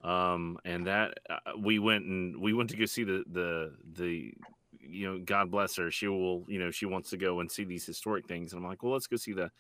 Um, 0.03 0.59
and 0.65 0.87
that 0.87 1.19
uh, 1.31 1.39
we 1.59 1.79
went 1.79 2.05
and 2.05 2.37
we 2.41 2.53
went 2.53 2.71
to 2.71 2.77
go 2.77 2.85
see 2.85 3.05
the 3.05 3.25
the 3.31 3.75
the 3.95 4.35
you 4.81 5.07
know 5.11 5.19
God 5.25 5.51
bless 5.51 5.77
her. 5.77 5.91
She 5.91 6.09
will 6.09 6.45
you 6.49 6.59
know 6.59 6.71
she 6.71 6.85
wants 6.87 7.11
to 7.11 7.17
go 7.17 7.41
and 7.41 7.51
see 7.51 7.65
these 7.65 7.87
historic 7.87 8.27
things, 8.27 8.53
and 8.53 8.63
I'm 8.63 8.69
like, 8.69 8.83
well, 8.83 8.93
let's 8.93 9.07
go 9.07 9.17
see 9.17 9.33
the 9.33 9.51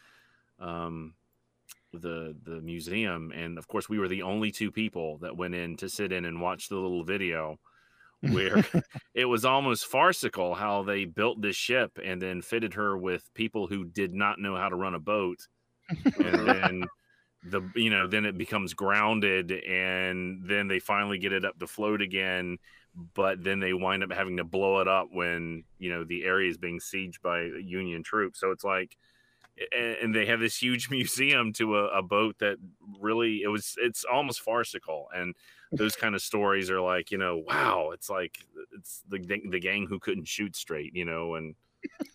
um 0.60 1.14
the 1.92 2.34
the 2.42 2.60
museum 2.60 3.32
and 3.34 3.56
of 3.56 3.68
course 3.68 3.88
we 3.88 3.98
were 3.98 4.08
the 4.08 4.22
only 4.22 4.50
two 4.50 4.70
people 4.70 5.18
that 5.18 5.36
went 5.36 5.54
in 5.54 5.76
to 5.76 5.88
sit 5.88 6.12
in 6.12 6.24
and 6.24 6.40
watch 6.40 6.68
the 6.68 6.76
little 6.76 7.04
video 7.04 7.56
where 8.32 8.64
it 9.14 9.26
was 9.26 9.44
almost 9.44 9.86
farcical 9.86 10.54
how 10.54 10.82
they 10.82 11.04
built 11.04 11.40
this 11.42 11.56
ship 11.56 11.98
and 12.02 12.20
then 12.22 12.40
fitted 12.40 12.74
her 12.74 12.96
with 12.96 13.28
people 13.34 13.66
who 13.66 13.84
did 13.84 14.14
not 14.14 14.38
know 14.38 14.56
how 14.56 14.68
to 14.70 14.76
run 14.76 14.94
a 14.94 14.98
boat. 14.98 15.36
And 16.04 16.48
then 16.48 16.84
the 17.44 17.60
you 17.76 17.90
know 17.90 18.06
then 18.06 18.24
it 18.24 18.38
becomes 18.38 18.72
grounded 18.72 19.50
and 19.50 20.40
then 20.48 20.68
they 20.68 20.78
finally 20.78 21.18
get 21.18 21.34
it 21.34 21.44
up 21.44 21.58
to 21.58 21.66
float 21.66 22.00
again 22.00 22.56
but 23.14 23.42
then 23.42 23.60
they 23.60 23.72
wind 23.72 24.02
up 24.02 24.12
having 24.12 24.36
to 24.36 24.44
blow 24.44 24.80
it 24.80 24.88
up 24.88 25.08
when 25.12 25.64
you 25.78 25.90
know 25.90 26.04
the 26.04 26.24
area 26.24 26.48
is 26.48 26.58
being 26.58 26.78
sieged 26.78 27.20
by 27.22 27.42
union 27.42 28.02
troops. 28.02 28.40
So 28.40 28.50
it's 28.50 28.64
like 28.64 28.96
and, 29.76 30.14
they 30.14 30.26
have 30.26 30.40
this 30.40 30.56
huge 30.56 30.90
museum 30.90 31.52
to 31.54 31.76
a, 31.78 31.98
a, 31.98 32.02
boat 32.02 32.36
that 32.38 32.56
really 33.00 33.42
it 33.42 33.48
was 33.48 33.76
it's 33.78 34.04
almost 34.04 34.40
farcical 34.40 35.08
and 35.14 35.34
those 35.72 35.96
kind 35.96 36.14
of 36.14 36.22
stories 36.22 36.70
are 36.70 36.80
like 36.80 37.10
you 37.10 37.18
know 37.18 37.38
wow 37.46 37.90
it's 37.92 38.08
like 38.08 38.38
it's 38.76 39.02
the 39.08 39.18
the 39.50 39.60
gang 39.60 39.86
who 39.86 39.98
couldn't 39.98 40.28
shoot 40.28 40.54
straight 40.54 40.94
you 40.94 41.04
know 41.04 41.34
and 41.34 41.54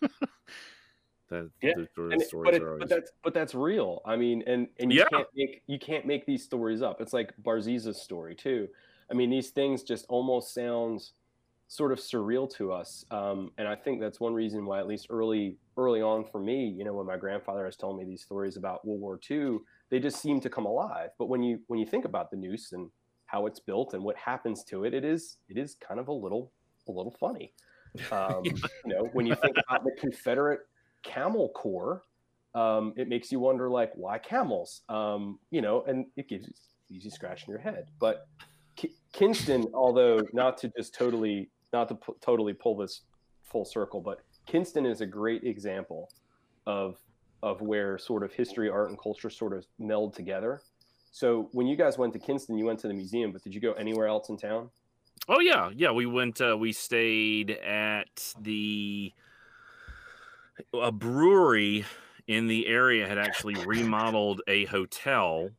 that 1.28 1.50
yeah. 1.62 1.72
and 1.76 1.88
but, 1.96 2.54
it, 2.54 2.62
always... 2.62 2.78
but 2.78 2.88
that's 2.88 3.10
but 3.22 3.34
that's 3.34 3.54
real 3.54 4.00
i 4.04 4.16
mean 4.16 4.42
and 4.46 4.68
and 4.78 4.92
you 4.92 5.00
yeah. 5.00 5.04
can't 5.10 5.28
make 5.34 5.62
you 5.66 5.78
can't 5.78 6.06
make 6.06 6.26
these 6.26 6.42
stories 6.42 6.82
up 6.82 7.00
it's 7.00 7.12
like 7.12 7.32
barziza's 7.42 8.00
story 8.00 8.34
too 8.34 8.68
i 9.10 9.14
mean 9.14 9.30
these 9.30 9.50
things 9.50 9.82
just 9.82 10.06
almost 10.08 10.54
sounds 10.54 11.12
sort 11.70 11.92
of 11.92 12.00
surreal 12.00 12.52
to 12.52 12.72
us. 12.72 13.04
Um, 13.12 13.52
and 13.56 13.68
I 13.68 13.76
think 13.76 14.00
that's 14.00 14.18
one 14.18 14.34
reason 14.34 14.66
why, 14.66 14.80
at 14.80 14.88
least 14.88 15.06
early 15.08 15.56
early 15.76 16.02
on 16.02 16.24
for 16.24 16.40
me, 16.40 16.66
you 16.66 16.84
know, 16.84 16.92
when 16.92 17.06
my 17.06 17.16
grandfather 17.16 17.64
was 17.64 17.76
telling 17.76 17.96
me 17.96 18.04
these 18.04 18.22
stories 18.22 18.56
about 18.56 18.84
World 18.84 19.00
War 19.00 19.20
II, 19.30 19.58
they 19.88 20.00
just 20.00 20.20
seem 20.20 20.40
to 20.40 20.50
come 20.50 20.66
alive. 20.66 21.10
But 21.16 21.26
when 21.26 21.44
you 21.44 21.60
when 21.68 21.78
you 21.78 21.86
think 21.86 22.04
about 22.04 22.32
the 22.32 22.36
Neuse 22.36 22.72
and 22.72 22.90
how 23.26 23.46
it's 23.46 23.60
built 23.60 23.94
and 23.94 24.02
what 24.02 24.16
happens 24.16 24.64
to 24.64 24.82
it, 24.82 24.94
it 24.94 25.04
is 25.04 25.36
it 25.48 25.56
is 25.56 25.76
kind 25.76 26.00
of 26.00 26.08
a 26.08 26.12
little 26.12 26.50
a 26.88 26.92
little 26.92 27.14
funny. 27.18 27.54
Um, 28.12 28.44
you 28.44 28.54
know, 28.94 29.10
when 29.14 29.26
you 29.26 29.34
think 29.34 29.56
about 29.68 29.82
the 29.82 29.90
Confederate 29.98 30.60
Camel 31.02 31.48
Corps, 31.48 32.04
um, 32.54 32.94
it 32.96 33.08
makes 33.08 33.32
you 33.32 33.40
wonder 33.40 33.68
like 33.68 33.90
why 33.96 34.16
camels? 34.18 34.82
Um, 34.88 35.40
you 35.50 35.60
know, 35.60 35.82
and 35.88 36.06
it 36.16 36.28
gives 36.28 36.46
you 36.46 36.52
easy 36.88 37.10
scratch 37.10 37.48
in 37.48 37.50
your 37.50 37.58
head. 37.58 37.86
But 37.98 38.28
Kinston, 39.12 39.66
although 39.74 40.20
not 40.32 40.56
to 40.58 40.68
just 40.76 40.94
totally 40.94 41.48
not 41.72 41.88
to 41.88 41.94
p- 41.94 42.12
totally 42.20 42.52
pull 42.52 42.76
this 42.76 43.02
full 43.44 43.64
circle, 43.64 44.00
but 44.00 44.20
Kinston 44.46 44.86
is 44.86 45.00
a 45.00 45.06
great 45.06 45.44
example 45.44 46.10
of 46.66 46.96
of 47.42 47.62
where 47.62 47.96
sort 47.96 48.22
of 48.22 48.32
history, 48.32 48.68
art, 48.68 48.90
and 48.90 49.00
culture 49.00 49.30
sort 49.30 49.54
of 49.54 49.66
meld 49.78 50.14
together. 50.14 50.60
So 51.10 51.48
when 51.52 51.66
you 51.66 51.74
guys 51.74 51.96
went 51.96 52.12
to 52.12 52.18
Kinston, 52.18 52.58
you 52.58 52.66
went 52.66 52.78
to 52.80 52.88
the 52.88 52.94
museum, 52.94 53.32
but 53.32 53.42
did 53.42 53.54
you 53.54 53.60
go 53.60 53.72
anywhere 53.72 54.06
else 54.06 54.28
in 54.28 54.36
town? 54.36 54.68
Oh 55.28 55.40
yeah, 55.40 55.70
yeah. 55.74 55.90
We 55.90 56.06
went. 56.06 56.40
Uh, 56.40 56.56
we 56.58 56.72
stayed 56.72 57.50
at 57.50 58.34
the 58.40 59.12
a 60.74 60.92
brewery 60.92 61.84
in 62.26 62.46
the 62.46 62.66
area 62.66 63.08
had 63.08 63.18
actually 63.18 63.54
remodeled 63.64 64.42
a 64.46 64.66
hotel. 64.66 65.50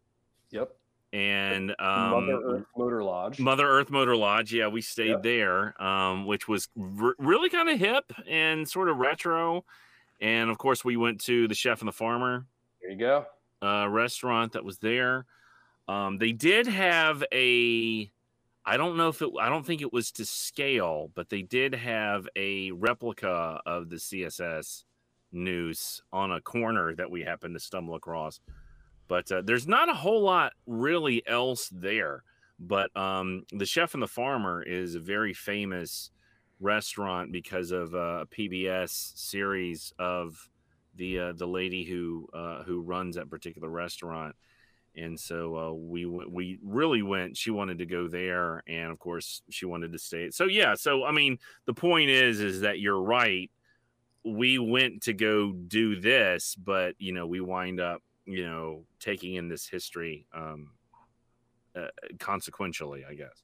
Yep 0.52 0.72
and 1.14 1.72
um, 1.80 2.12
Mother 2.12 2.42
Earth 2.44 2.66
Motor 2.78 3.04
Lodge. 3.04 3.40
Mother 3.40 3.68
Earth 3.68 3.90
Motor 3.90 4.16
Lodge. 4.16 4.54
Yeah, 4.54 4.68
we 4.68 4.82
stayed 4.82 5.10
yep. 5.10 5.24
there, 5.24 5.82
um, 5.82 6.26
which 6.26 6.48
was 6.48 6.70
really 6.76 7.50
kind 7.50 7.70
of 7.70 7.78
hip 7.78 8.12
and 8.28 8.68
sort 8.68 8.90
of 8.90 8.98
retro. 8.98 9.66
And 10.22 10.50
of 10.50 10.58
course, 10.58 10.86
we 10.86 10.98
went 10.98 11.20
to 11.22 11.48
the 11.48 11.56
Chef 11.56 11.82
and 11.82 11.88
the 11.88 11.94
Farmer. 11.94 12.46
There 12.82 12.92
you 12.92 12.98
go. 12.98 13.26
Uh, 13.62 13.88
restaurant 13.90 14.54
that 14.54 14.64
was 14.64 14.78
there. 14.80 15.26
Um, 15.88 16.18
they 16.18 16.32
did 16.32 16.68
have 16.68 17.24
a. 17.34 18.10
I 18.64 18.78
don't 18.78 18.96
know 18.96 19.10
if 19.10 19.22
it. 19.22 19.30
I 19.40 19.50
don't 19.50 19.66
think 19.66 19.82
it 19.82 19.92
was 19.92 20.12
to 20.14 20.26
scale, 20.26 21.12
but 21.14 21.30
they 21.30 21.42
did 21.42 21.76
have 21.76 22.28
a 22.36 22.72
replica 22.72 23.60
of 23.66 23.90
the 23.90 23.98
CSS 23.98 24.84
Neuse 25.32 26.02
on 26.14 26.32
a 26.32 26.42
corner 26.42 26.96
that 26.96 27.10
we 27.10 27.22
happened 27.24 27.56
to 27.56 27.60
stumble 27.60 27.96
across 27.96 28.40
but 29.12 29.30
uh, 29.30 29.42
there's 29.44 29.68
not 29.68 29.90
a 29.90 29.94
whole 29.94 30.22
lot 30.22 30.54
really 30.66 31.22
else 31.28 31.68
there. 31.68 32.24
But 32.58 32.96
um, 32.96 33.44
the 33.52 33.66
Chef 33.66 33.94
and 33.94 34.02
the 34.02 34.08
Farmer 34.08 34.64
is 34.64 34.96
a 34.96 35.02
very 35.02 35.34
famous 35.34 36.12
restaurant 36.62 37.30
because 37.34 37.72
of 37.72 37.94
uh, 37.94 38.22
a 38.22 38.26
PBS 38.26 39.18
series 39.18 39.92
of 40.00 40.50
the 40.96 41.20
uh, 41.20 41.34
the 41.34 41.46
lady 41.46 41.84
who 41.84 42.30
uh, 42.34 42.64
who 42.64 42.80
runs 42.80 43.18
that 43.18 43.30
particular 43.30 43.68
restaurant. 43.68 44.34
And 44.96 45.20
so 45.20 45.58
uh, 45.58 45.74
we 45.74 46.06
we 46.06 46.60
really 46.64 47.02
went. 47.02 47.36
She 47.36 47.52
wanted 47.52 47.80
to 47.80 47.86
go 47.86 48.08
there, 48.08 48.64
and 48.66 48.94
of 48.94 49.00
course 49.00 49.42
she 49.50 49.66
wanted 49.66 49.92
to 49.92 50.00
stay. 50.00 50.30
So 50.30 50.46
yeah. 50.46 50.76
So 50.76 51.04
I 51.04 51.12
mean, 51.12 51.38
the 51.66 51.74
point 51.74 52.10
is, 52.10 52.40
is 52.40 52.62
that 52.62 52.80
you're 52.80 53.02
right. 53.02 53.52
We 54.24 54.58
went 54.58 55.02
to 55.04 55.14
go 55.14 55.52
do 55.52 56.00
this, 56.00 56.56
but 56.56 56.96
you 56.98 57.12
know, 57.12 57.28
we 57.28 57.42
wind 57.42 57.82
up 57.82 58.02
you 58.32 58.46
know, 58.46 58.84
taking 59.00 59.36
in 59.36 59.48
this 59.48 59.68
history 59.68 60.26
um, 60.34 60.72
uh, 61.76 61.88
consequentially, 62.20 63.04
I 63.10 63.14
guess. 63.14 63.44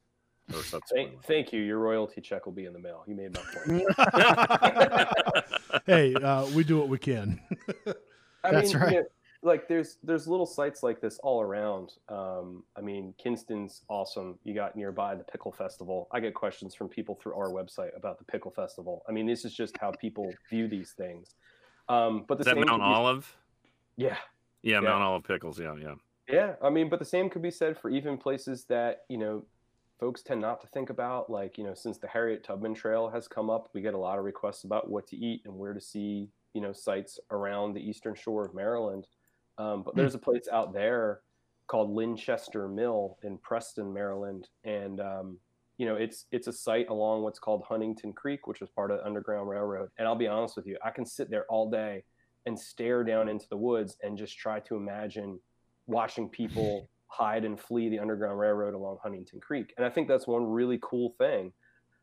Or 0.52 0.62
thank, 0.94 1.22
thank, 1.24 1.52
you. 1.52 1.60
Your 1.60 1.78
royalty 1.78 2.22
check 2.22 2.46
will 2.46 2.54
be 2.54 2.64
in 2.64 2.72
the 2.72 2.78
mail. 2.78 3.04
You 3.06 3.14
made 3.14 3.34
my 3.34 3.42
point. 3.66 3.84
hey, 5.86 6.14
uh, 6.14 6.46
we 6.54 6.64
do 6.64 6.78
what 6.78 6.88
we 6.88 6.96
can. 6.96 7.38
I 8.44 8.52
That's 8.52 8.72
mean, 8.72 8.82
right. 8.82 8.92
You 8.92 9.00
know, 9.00 9.06
like 9.42 9.68
there's 9.68 9.98
there's 10.02 10.26
little 10.26 10.46
sites 10.46 10.82
like 10.82 11.00
this 11.00 11.18
all 11.22 11.42
around. 11.42 11.92
Um, 12.08 12.64
I 12.76 12.80
mean, 12.80 13.14
Kinston's 13.18 13.82
awesome. 13.88 14.38
You 14.42 14.54
got 14.54 14.74
nearby 14.74 15.14
the 15.14 15.24
Pickle 15.24 15.52
Festival. 15.52 16.08
I 16.12 16.20
get 16.20 16.34
questions 16.34 16.74
from 16.74 16.88
people 16.88 17.18
through 17.22 17.34
our 17.34 17.50
website 17.50 17.94
about 17.96 18.18
the 18.18 18.24
Pickle 18.24 18.50
Festival. 18.50 19.04
I 19.08 19.12
mean, 19.12 19.26
this 19.26 19.44
is 19.44 19.52
just 19.54 19.76
how 19.78 19.92
people 19.92 20.32
view 20.48 20.66
these 20.66 20.92
things. 20.92 21.34
Um, 21.88 22.24
but 22.26 22.38
the 22.38 22.42
is 22.42 22.46
that 22.46 22.56
Mount 22.56 22.82
Olive? 22.82 23.36
Yeah, 23.96 24.16
yeah, 24.62 24.74
yeah, 24.74 24.80
Mount 24.80 25.02
Olive 25.02 25.24
pickles. 25.24 25.58
Yeah, 25.58 25.74
yeah. 25.80 25.94
Yeah, 26.28 26.54
I 26.62 26.68
mean, 26.68 26.90
but 26.90 26.98
the 26.98 27.04
same 27.04 27.30
could 27.30 27.42
be 27.42 27.50
said 27.50 27.78
for 27.78 27.88
even 27.90 28.18
places 28.18 28.64
that 28.68 29.00
you 29.08 29.18
know 29.18 29.44
folks 29.98 30.22
tend 30.22 30.40
not 30.40 30.60
to 30.60 30.66
think 30.68 30.90
about. 30.90 31.30
Like 31.30 31.58
you 31.58 31.64
know, 31.64 31.74
since 31.74 31.98
the 31.98 32.08
Harriet 32.08 32.44
Tubman 32.44 32.74
Trail 32.74 33.08
has 33.08 33.26
come 33.26 33.50
up, 33.50 33.68
we 33.74 33.80
get 33.80 33.94
a 33.94 33.98
lot 33.98 34.18
of 34.18 34.24
requests 34.24 34.64
about 34.64 34.90
what 34.90 35.06
to 35.08 35.16
eat 35.16 35.42
and 35.44 35.54
where 35.54 35.72
to 35.72 35.80
see 35.80 36.28
you 36.52 36.60
know 36.60 36.72
sites 36.72 37.18
around 37.30 37.74
the 37.74 37.80
eastern 37.80 38.14
shore 38.14 38.44
of 38.44 38.54
Maryland. 38.54 39.06
Um, 39.56 39.82
but 39.82 39.94
hmm. 39.94 40.00
there's 40.00 40.14
a 40.14 40.18
place 40.18 40.48
out 40.52 40.72
there 40.72 41.20
called 41.66 41.90
Linchester 41.90 42.68
Mill 42.68 43.18
in 43.22 43.38
Preston, 43.38 43.92
Maryland, 43.92 44.48
and 44.64 45.00
um, 45.00 45.38
you 45.78 45.86
know, 45.86 45.94
it's 45.94 46.26
it's 46.32 46.48
a 46.48 46.52
site 46.52 46.88
along 46.90 47.22
what's 47.22 47.38
called 47.38 47.62
Huntington 47.66 48.12
Creek, 48.12 48.46
which 48.46 48.60
was 48.60 48.68
part 48.70 48.90
of 48.90 48.98
the 48.98 49.06
Underground 49.06 49.48
Railroad. 49.48 49.88
And 49.96 50.06
I'll 50.06 50.16
be 50.16 50.26
honest 50.26 50.56
with 50.56 50.66
you, 50.66 50.76
I 50.84 50.90
can 50.90 51.06
sit 51.06 51.30
there 51.30 51.46
all 51.48 51.70
day 51.70 52.04
and 52.48 52.58
stare 52.58 53.04
down 53.04 53.28
into 53.28 53.46
the 53.48 53.56
woods 53.56 53.96
and 54.02 54.18
just 54.18 54.36
try 54.36 54.58
to 54.60 54.74
imagine 54.74 55.38
watching 55.86 56.28
people 56.28 56.90
hide 57.06 57.44
and 57.44 57.58
flee 57.58 57.88
the 57.88 57.98
Underground 57.98 58.38
Railroad 58.38 58.74
along 58.74 58.98
Huntington 59.02 59.40
Creek. 59.40 59.72
And 59.76 59.86
I 59.86 59.90
think 59.90 60.08
that's 60.08 60.26
one 60.26 60.44
really 60.44 60.78
cool 60.82 61.14
thing 61.18 61.52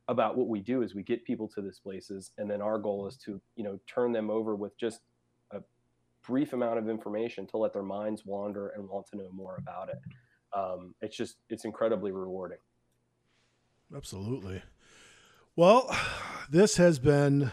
about 0.08 0.38
what 0.38 0.48
we 0.48 0.60
do 0.62 0.82
is 0.82 0.96
we 0.96 1.04
get 1.04 1.26
people 1.26 1.48
to 1.48 1.62
these 1.62 1.80
places 1.80 2.32
and 2.38 2.50
then 2.50 2.62
our 2.62 2.78
goal 2.78 3.08
is 3.08 3.18
to 3.18 3.42
you 3.56 3.64
know 3.64 3.80
turn 3.88 4.12
them 4.12 4.30
over 4.30 4.56
with 4.56 4.78
just 4.78 5.00
a 5.50 5.58
brief 6.22 6.54
amount 6.54 6.78
of 6.78 6.88
information 6.88 7.48
to 7.48 7.58
let 7.58 7.74
their 7.74 7.82
minds 7.82 8.22
wander 8.24 8.68
and 8.70 8.88
want 8.88 9.08
to 9.08 9.18
know 9.18 9.32
more 9.34 9.56
about 9.58 9.90
it 9.90 9.98
um, 10.56 10.94
it's 11.02 11.18
just 11.18 11.38
it's 11.50 11.66
incredibly 11.66 12.12
rewarding 12.12 12.60
Absolutely. 13.94 14.64
Well, 15.56 15.96
this 16.50 16.78
has 16.78 17.00
been 17.00 17.52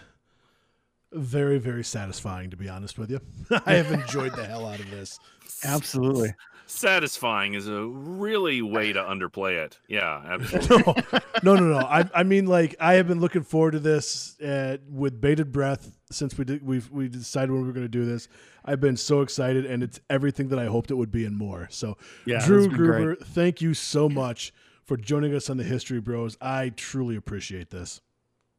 very, 1.13 1.59
very 1.59 1.85
satisfying, 1.85 2.51
to 2.51 2.57
be 2.57 2.69
honest 2.69 2.99
with 2.99 3.11
you. 3.11 3.21
I 3.67 3.75
have 3.75 3.93
enjoyed 3.93 4.35
the 4.35 4.45
hell 4.45 4.67
out 4.67 4.81
of 4.81 4.91
this. 4.91 5.19
Absolutely. 5.65 6.35
Satisfying 6.67 7.55
is 7.55 7.69
a 7.69 7.85
really 7.85 8.63
way 8.63 8.93
to 8.93 9.01
underplay 9.01 9.63
it. 9.65 9.79
Yeah, 9.89 10.23
absolutely. 10.25 10.95
No, 11.45 11.57
no, 11.57 11.69
no, 11.69 11.81
no. 11.81 11.87
I, 11.87 12.09
I 12.15 12.23
mean, 12.23 12.47
like, 12.47 12.77
I 12.79 12.95
have 12.95 13.09
been 13.09 13.21
looking 13.21 13.43
forward 13.43 13.73
to 13.73 13.81
this 13.81 14.41
uh, 14.41 14.77
with 14.89 15.21
bated 15.21 15.51
breath 15.51 15.91
since 16.13 16.39
we 16.39 16.45
did, 16.45 16.65
we've 16.65 16.89
we 16.91 17.09
decided 17.09 17.51
when 17.51 17.63
we 17.63 17.67
were 17.67 17.73
going 17.73 17.85
to 17.85 17.91
do 17.91 18.05
this. 18.05 18.29
I've 18.65 18.81
been 18.81 18.97
so 18.97 19.23
excited, 19.23 19.67
and 19.67 19.83
it's 19.83 19.99
everything 20.09 20.49
that 20.49 20.59
I 20.59 20.67
hoped 20.67 20.91
it 20.91 20.95
would 20.95 21.11
be 21.11 21.25
and 21.25 21.37
more. 21.37 21.67
So, 21.71 21.97
Yeah, 22.27 22.45
Drew 22.45 22.67
it's 22.67 22.75
great. 22.75 23.03
Gruber, 23.03 23.17
thank 23.17 23.61
you 23.61 23.75
so 23.75 24.09
much 24.09 24.53
for 24.85 24.97
joining 24.97 25.35
us 25.35 25.51
on 25.51 25.57
the 25.57 25.65
History 25.65 26.01
Bros. 26.01 26.37
I 26.41 26.69
truly 26.71 27.17
appreciate 27.17 27.71
this. 27.71 28.01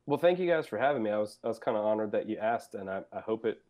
Well 0.06 0.18
thank 0.18 0.40
you 0.40 0.48
guys 0.48 0.68
for 0.68 0.78
having 0.78 1.02
me 1.04 1.10
i 1.10 1.18
was 1.18 1.40
i 1.44 1.48
was 1.48 1.60
kind 1.60 1.78
of 1.78 1.86
honored 1.86 2.12
that 2.12 2.28
you 2.28 2.38
asked 2.38 2.76
and 2.76 2.90
i, 2.90 3.02
I 3.14 3.20
hope 3.20 3.46
it 3.46 3.62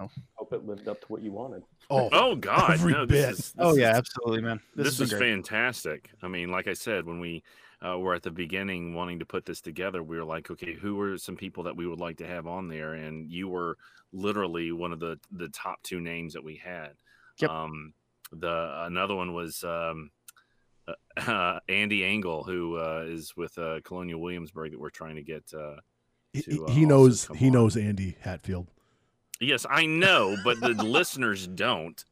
Oh. 0.00 0.08
hope 0.36 0.54
it 0.54 0.64
lived 0.64 0.88
up 0.88 1.00
to 1.02 1.06
what 1.08 1.20
you 1.22 1.32
wanted 1.32 1.64
Oh, 1.90 2.08
Oh 2.12 2.34
God, 2.50 2.70
Every 2.70 2.92
no! 2.94 3.04
bit. 3.04 3.36
This 3.36 3.52
Oh 3.58 3.74
yeah, 3.74 3.90
is- 3.90 3.98
absolutely, 3.98 4.40
man. 4.40 4.58
this, 4.74 4.98
has 4.98 5.10
been 5.10 5.18
is 5.18 5.22
fantastic. 5.46 6.08
I 6.22 6.28
mean, 6.28 6.50
like 6.50 6.66
I 6.66 6.72
said, 6.72 7.04
when 7.04 7.20
we 7.20 7.42
uh, 7.86 7.98
were 7.98 8.14
at 8.14 8.22
the 8.22 8.30
beginning 8.30 8.94
wanting 8.94 9.18
to 9.18 9.26
put 9.26 9.44
this 9.44 9.60
together, 9.60 10.02
we 10.02 10.16
were 10.16 10.24
like, 10.24 10.50
okay, 10.50 10.72
who 10.72 10.98
are 11.02 11.18
some 11.18 11.36
people 11.36 11.64
that 11.64 11.76
we 11.76 11.86
would 11.86 12.00
like 12.00 12.16
to 12.18 12.26
have 12.26 12.46
on 12.46 12.68
there? 12.68 12.94
And 12.94 13.30
you 13.30 13.48
were 13.48 13.76
literally 14.14 14.72
one 14.72 14.92
of 14.92 15.00
the 15.00 15.18
the 15.32 15.48
top 15.50 15.82
two 15.82 16.00
names 16.00 16.32
that 16.32 16.44
we 16.44 16.56
had. 16.56 16.92
Yep. 17.40 17.50
Um, 17.50 17.92
the 18.32 18.84
another 18.86 19.14
one 19.16 19.34
was 19.34 19.62
um, 19.64 20.10
uh, 20.88 21.58
Andy 21.68 22.04
Angle, 22.04 22.44
who 22.44 22.76
uh, 22.78 23.04
is 23.06 23.36
with 23.36 23.56
uh, 23.58 23.80
Colonial 23.84 24.20
Williamsburg 24.20 24.72
that 24.72 24.80
we're 24.80 24.90
trying 24.90 25.16
to 25.16 25.22
get. 25.22 25.44
Uh, 25.56 25.76
he, 26.32 26.42
to, 26.42 26.66
uh, 26.66 26.70
he 26.72 26.84
knows 26.86 27.28
he 27.36 27.46
on. 27.48 27.52
knows 27.52 27.76
Andy 27.76 28.16
Hatfield. 28.20 28.66
yes, 29.40 29.66
I 29.68 29.86
know, 29.86 30.36
but 30.44 30.60
the 30.60 30.68
listeners 30.82 31.46
don't. 31.46 32.02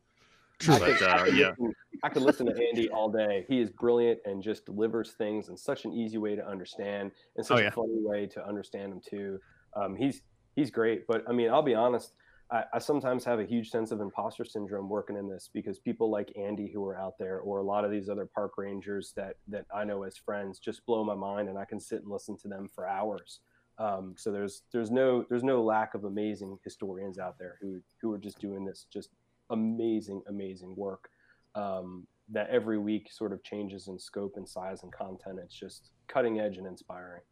I 0.69 0.79
But, 0.79 0.99
could, 0.99 1.09
I, 1.09 1.13
uh, 1.21 1.25
could 1.25 1.35
yeah. 1.37 1.49
listen, 1.59 1.73
I 2.05 2.09
could 2.11 2.23
listen 2.23 2.47
to 2.47 2.53
Andy 2.53 2.91
all 2.91 3.11
day. 3.11 3.47
He 3.49 3.61
is 3.61 3.71
brilliant 3.71 4.21
and 4.27 4.43
just 4.43 4.67
delivers 4.67 5.13
things 5.13 5.49
in 5.49 5.57
such 5.57 5.85
an 5.87 5.93
easy 5.95 6.19
way 6.19 6.37
to 6.37 6.47
understand 6.47 7.13
and 7.37 7.47
such 7.47 7.59
Oh, 7.59 7.61
yeah. 7.63 7.69
a 7.69 7.73
funny 7.73 7.97
way 7.99 8.27
to 8.27 8.47
understand 8.47 8.93
him 8.93 9.01
too. 9.01 9.39
Um, 9.75 9.97
he's 9.97 10.21
he's 10.57 10.71
great, 10.71 11.07
but 11.07 11.25
I 11.29 11.33
mean, 11.33 11.51
I'll 11.51 11.63
be 11.63 11.75
honest. 11.75 12.13
I, 12.51 12.65
I 12.75 12.79
sometimes 12.79 13.25
have 13.25 13.39
a 13.39 13.45
huge 13.45 13.71
sense 13.71 13.91
of 13.91 14.01
imposter 14.01 14.45
syndrome 14.45 14.89
working 14.89 15.17
in 15.17 15.29
this 15.29 15.49
because 15.53 15.79
people 15.79 16.11
like 16.11 16.33
Andy 16.37 16.71
who 16.73 16.85
are 16.85 16.99
out 16.99 17.19
there, 17.19 17.39
or 17.39 17.59
a 17.59 17.63
lot 17.63 17.85
of 17.85 17.91
these 17.91 18.09
other 18.09 18.27
park 18.27 18.53
rangers 18.59 19.13
that 19.17 19.37
that 19.49 19.67
I 19.75 19.85
know 19.85 20.03
as 20.03 20.17
friends, 20.17 20.59
just 20.59 20.85
blow 20.87 21.05
my 21.05 21.15
mind, 21.15 21.49
and 21.49 21.59
I 21.59 21.65
can 21.65 21.81
sit 21.81 22.03
and 22.03 22.11
listen 22.11 22.37
to 22.39 22.49
them 22.49 22.69
for 22.75 22.89
hours. 22.89 23.41
Um, 23.79 24.15
so 24.17 24.31
there's 24.31 24.63
there's 24.73 24.91
no 24.91 25.25
there's 25.29 25.45
no 25.45 25.63
lack 25.63 25.95
of 25.95 26.05
amazing 26.05 26.59
historians 26.65 27.19
out 27.19 27.39
there 27.39 27.57
who 27.61 27.81
who 28.01 28.13
are 28.13 28.19
just 28.19 28.39
doing 28.41 28.65
this 28.65 28.87
just 28.93 29.11
amazing 29.51 30.23
amazing 30.29 30.75
work 30.77 31.09
um, 31.55 32.07
that 32.29 32.49
every 32.51 32.79
week 32.79 33.11
sort 33.11 33.33
of 33.33 33.43
changes 33.43 33.89
in 33.89 33.99
scope 33.99 34.35
and 34.37 34.49
size 34.49 34.83
and 34.83 34.93
content. 34.93 35.39
It's 35.43 35.55
just 35.55 35.91
cutting 36.09 36.41
edge 36.41 36.59
and 36.59 36.67
inspiring. 36.67 37.23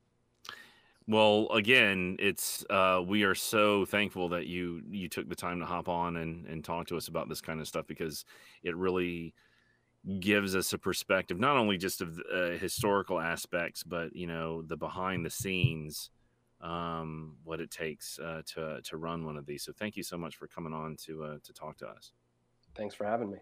Well, 1.09 1.49
again, 1.53 2.17
it's 2.19 2.65
uh, 2.69 3.03
we 3.05 3.23
are 3.23 3.35
so 3.35 3.87
thankful 3.87 4.29
that 4.29 4.47
you 4.47 4.83
you 4.91 5.09
took 5.09 5.29
the 5.29 5.35
time 5.35 5.59
to 5.61 5.67
hop 5.67 5.89
on 5.89 6.17
and 6.17 6.47
and 6.47 6.63
talk 6.63 6.87
to 6.89 6.97
us 6.97 7.09
about 7.09 7.29
this 7.29 7.41
kind 7.41 7.61
of 7.61 7.67
stuff 7.67 7.87
because 7.87 8.25
it 8.63 8.77
really 8.77 9.35
gives 10.21 10.55
us 10.55 10.73
a 10.73 10.79
perspective 10.79 11.41
not 11.41 11.57
only 11.57 11.77
just 11.77 12.01
of 12.01 12.21
uh, 12.33 12.51
historical 12.51 13.19
aspects 13.19 13.83
but 13.83 14.15
you 14.15 14.27
know 14.27 14.63
the 14.63 14.77
behind 14.77 15.27
the 15.27 15.31
scenes 15.31 16.11
um 16.61 17.37
what 17.43 17.61
it 17.61 17.71
takes 17.71 18.19
uh, 18.21 18.41
to 18.47 18.81
to 18.83 18.97
run 18.97 19.25
one 19.25 19.37
of 19.37 19.45
these 19.45 19.65
so 19.65 19.73
thank 19.73 19.97
you 19.97 20.03
so 20.03 20.17
much 20.17 20.37
for 20.37 20.47
coming 20.47 20.73
on 20.73 20.97
to 20.97 21.25
uh, 21.25 21.39
to 21.43 21.53
talk 21.53 21.77
to 21.77 21.87
us 21.87 22.13
Thanks 22.79 22.95
for 22.95 23.05
having 23.05 23.31
me. 23.31 23.39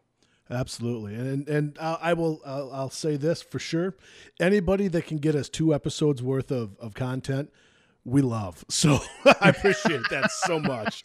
Absolutely, 0.48 1.14
and 1.14 1.48
and, 1.48 1.76
I 1.80 2.12
will 2.12 2.40
I'll, 2.46 2.70
I'll 2.72 2.90
say 2.90 3.16
this 3.16 3.42
for 3.42 3.58
sure: 3.58 3.96
anybody 4.38 4.86
that 4.88 5.06
can 5.06 5.18
get 5.18 5.34
us 5.34 5.48
two 5.48 5.74
episodes 5.74 6.22
worth 6.22 6.52
of 6.52 6.76
of 6.78 6.94
content, 6.94 7.50
we 8.04 8.22
love. 8.22 8.64
So 8.70 9.00
I 9.40 9.48
appreciate 9.48 10.02
that 10.10 10.30
so 10.30 10.60
much. 10.60 11.02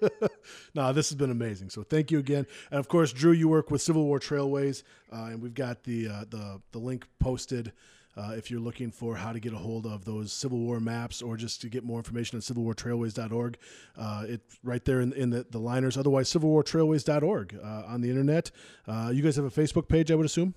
no, 0.74 0.92
this 0.92 1.08
has 1.08 1.16
been 1.16 1.32
amazing. 1.32 1.70
So 1.70 1.82
thank 1.82 2.12
you 2.12 2.20
again, 2.20 2.46
and 2.70 2.78
of 2.78 2.86
course, 2.86 3.12
Drew, 3.12 3.32
you 3.32 3.48
work 3.48 3.72
with 3.72 3.82
Civil 3.82 4.04
War 4.04 4.20
Trailways, 4.20 4.84
uh, 5.12 5.24
and 5.24 5.42
we've 5.42 5.54
got 5.54 5.82
the 5.82 6.06
uh, 6.06 6.24
the 6.30 6.60
the 6.70 6.78
link 6.78 7.08
posted. 7.18 7.72
Uh, 8.16 8.32
if 8.36 8.50
you're 8.50 8.60
looking 8.60 8.90
for 8.90 9.16
how 9.16 9.32
to 9.32 9.38
get 9.38 9.52
a 9.52 9.56
hold 9.58 9.86
of 9.86 10.04
those 10.04 10.32
Civil 10.32 10.58
War 10.58 10.80
maps 10.80 11.22
or 11.22 11.36
just 11.36 11.60
to 11.62 11.68
get 11.68 11.84
more 11.84 11.98
information 11.98 12.36
on 12.36 12.42
civilwartrailways.org, 12.42 13.56
uh, 13.96 14.24
it's 14.26 14.58
right 14.62 14.84
there 14.84 15.00
in, 15.00 15.12
in 15.12 15.30
the, 15.30 15.46
the 15.50 15.58
liners. 15.58 15.96
Otherwise, 15.96 16.28
civilwartrailways.org 16.32 17.58
uh, 17.62 17.82
on 17.86 18.00
the 18.00 18.10
internet. 18.10 18.50
Uh, 18.86 19.10
you 19.14 19.22
guys 19.22 19.36
have 19.36 19.44
a 19.44 19.50
Facebook 19.50 19.88
page, 19.88 20.10
I 20.10 20.16
would 20.16 20.26
assume? 20.26 20.54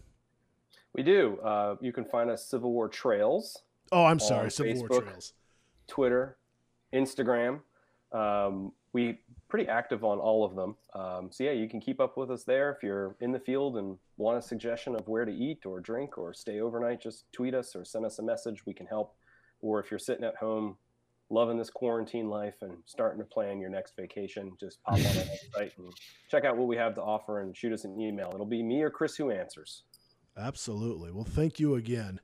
We 0.93 1.03
do. 1.03 1.37
Uh, 1.43 1.75
you 1.81 1.93
can 1.93 2.05
find 2.05 2.29
us 2.29 2.45
Civil 2.45 2.71
War 2.71 2.87
Trails, 2.87 3.61
Oh, 3.91 4.05
I'm 4.05 4.19
sorry, 4.19 4.49
Civil 4.49 4.87
War 4.87 5.01
Trails. 5.01 5.33
Twitter, 5.87 6.37
Instagram. 6.93 7.59
Um, 8.11 8.71
we 8.91 9.19
pretty 9.53 9.69
active 9.69 10.03
on 10.03 10.17
all 10.17 10.43
of 10.43 10.55
them. 10.55 10.75
Um, 10.95 11.29
so 11.31 11.43
yeah, 11.43 11.51
you 11.51 11.69
can 11.69 11.79
keep 11.79 11.99
up 11.99 12.17
with 12.17 12.31
us 12.31 12.43
there. 12.43 12.71
If 12.71 12.81
you're 12.81 13.15
in 13.21 13.31
the 13.31 13.39
field 13.39 13.77
and 13.77 13.99
want 14.17 14.35
a 14.35 14.41
suggestion 14.41 14.95
of 14.95 15.07
where 15.07 15.25
to 15.25 15.31
eat 15.31 15.67
or 15.67 15.79
drink 15.79 16.17
or 16.17 16.33
stay 16.33 16.59
overnight, 16.59 16.99
just 16.99 17.31
tweet 17.31 17.53
us 17.53 17.75
or 17.75 17.85
send 17.85 18.03
us 18.03 18.17
a 18.17 18.23
message. 18.23 18.65
We 18.65 18.73
can 18.73 18.87
help. 18.87 19.13
Or 19.61 19.79
if 19.79 19.91
you're 19.91 19.99
sitting 19.99 20.23
at 20.23 20.35
home, 20.37 20.75
loving 21.29 21.55
this 21.55 21.69
quarantine 21.69 22.29
life 22.29 22.55
and 22.63 22.77
starting 22.87 23.19
to 23.19 23.25
plan 23.25 23.59
your 23.59 23.69
next 23.69 23.95
vacation, 23.95 24.53
just 24.59 24.81
pop 24.81 24.95
on 24.95 25.05
our 25.05 25.11
website 25.61 25.77
and 25.77 25.93
check 26.31 26.45
out 26.45 26.57
what 26.57 26.67
we 26.67 26.75
have 26.75 26.95
to 26.95 27.03
offer 27.03 27.41
and 27.41 27.55
shoot 27.55 27.73
us 27.73 27.83
an 27.83 28.01
email. 28.01 28.31
It'll 28.33 28.47
be 28.47 28.63
me 28.63 28.81
or 28.81 28.89
Chris 28.89 29.15
who 29.15 29.29
answers. 29.29 29.83
Absolutely. 30.35 31.11
Well, 31.11 31.25
thank 31.25 31.59
you 31.59 31.75
again. 31.75 32.19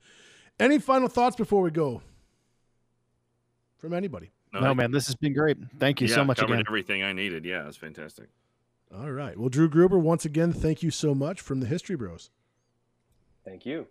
Any 0.60 0.80
final 0.80 1.07
thoughts 1.07 1.35
before 1.35 1.61
we 1.61 1.69
go? 1.69 2.01
From 3.77 3.93
anybody? 3.93 4.31
No, 4.53 4.73
man, 4.73 4.91
this 4.91 5.05
has 5.05 5.15
been 5.15 5.34
great. 5.34 5.57
Thank 5.77 6.01
you 6.01 6.07
yeah, 6.07 6.15
so 6.15 6.23
much 6.26 6.38
covered 6.39 6.53
again. 6.55 6.65
everything 6.67 7.03
i 7.03 7.13
needed 7.13 7.45
yeah 7.45 7.67
it's 7.67 7.77
fantastic 7.77 8.30
All 8.91 9.11
right. 9.11 9.38
Well, 9.38 9.49
Drew 9.49 9.69
Gruber, 9.69 9.99
once 9.99 10.26
again, 10.26 10.51
thank 10.51 10.81
you 10.81 10.89
so 10.89 11.13
much 11.13 11.41
from 11.41 11.59
the 11.59 11.67
History 11.67 11.95
Bros. 11.95 12.31
Thank 13.45 13.63
you. 13.65 13.88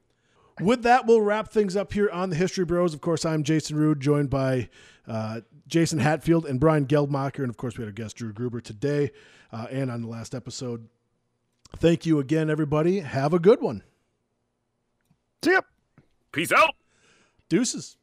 With 0.61 0.83
that, 0.83 1.07
we'll 1.07 1.21
wrap 1.21 1.53
things 1.53 1.77
up 1.77 1.93
here 1.93 2.11
on 2.11 2.31
the 2.31 2.37
History 2.37 2.65
Bros. 2.65 2.95
Of 2.95 3.01
course, 3.01 3.25
I'm 3.25 3.45
Jason 3.45 3.77
Rude, 3.77 4.01
joined 4.01 4.29
by 4.29 4.69
uh, 5.07 5.43
Jason 5.69 6.01
Hatfield 6.01 6.47
and 6.47 6.59
Brian 6.59 6.85
Geldmacher. 6.87 7.39
And 7.45 7.51
of 7.51 7.57
course, 7.57 7.79
we 7.79 7.83
had 7.83 7.89
our 7.89 7.93
guest, 7.93 8.17
Drew 8.17 8.33
Gruber, 8.33 8.61
today 8.61 9.13
uh, 9.53 9.69
and 9.71 9.89
on 9.89 10.03
the 10.03 10.09
last 10.09 10.35
episode. 10.35 10.89
Thank 11.77 12.05
you 12.05 12.19
again, 12.19 12.51
everybody. 12.51 12.99
Have 12.99 13.33
a 13.33 13.39
good 13.39 13.61
one. 13.61 13.85
See 15.45 15.53
ya. 15.53 15.61
peace 16.33 16.51
out 16.51 16.75
Deuces. 17.49 17.98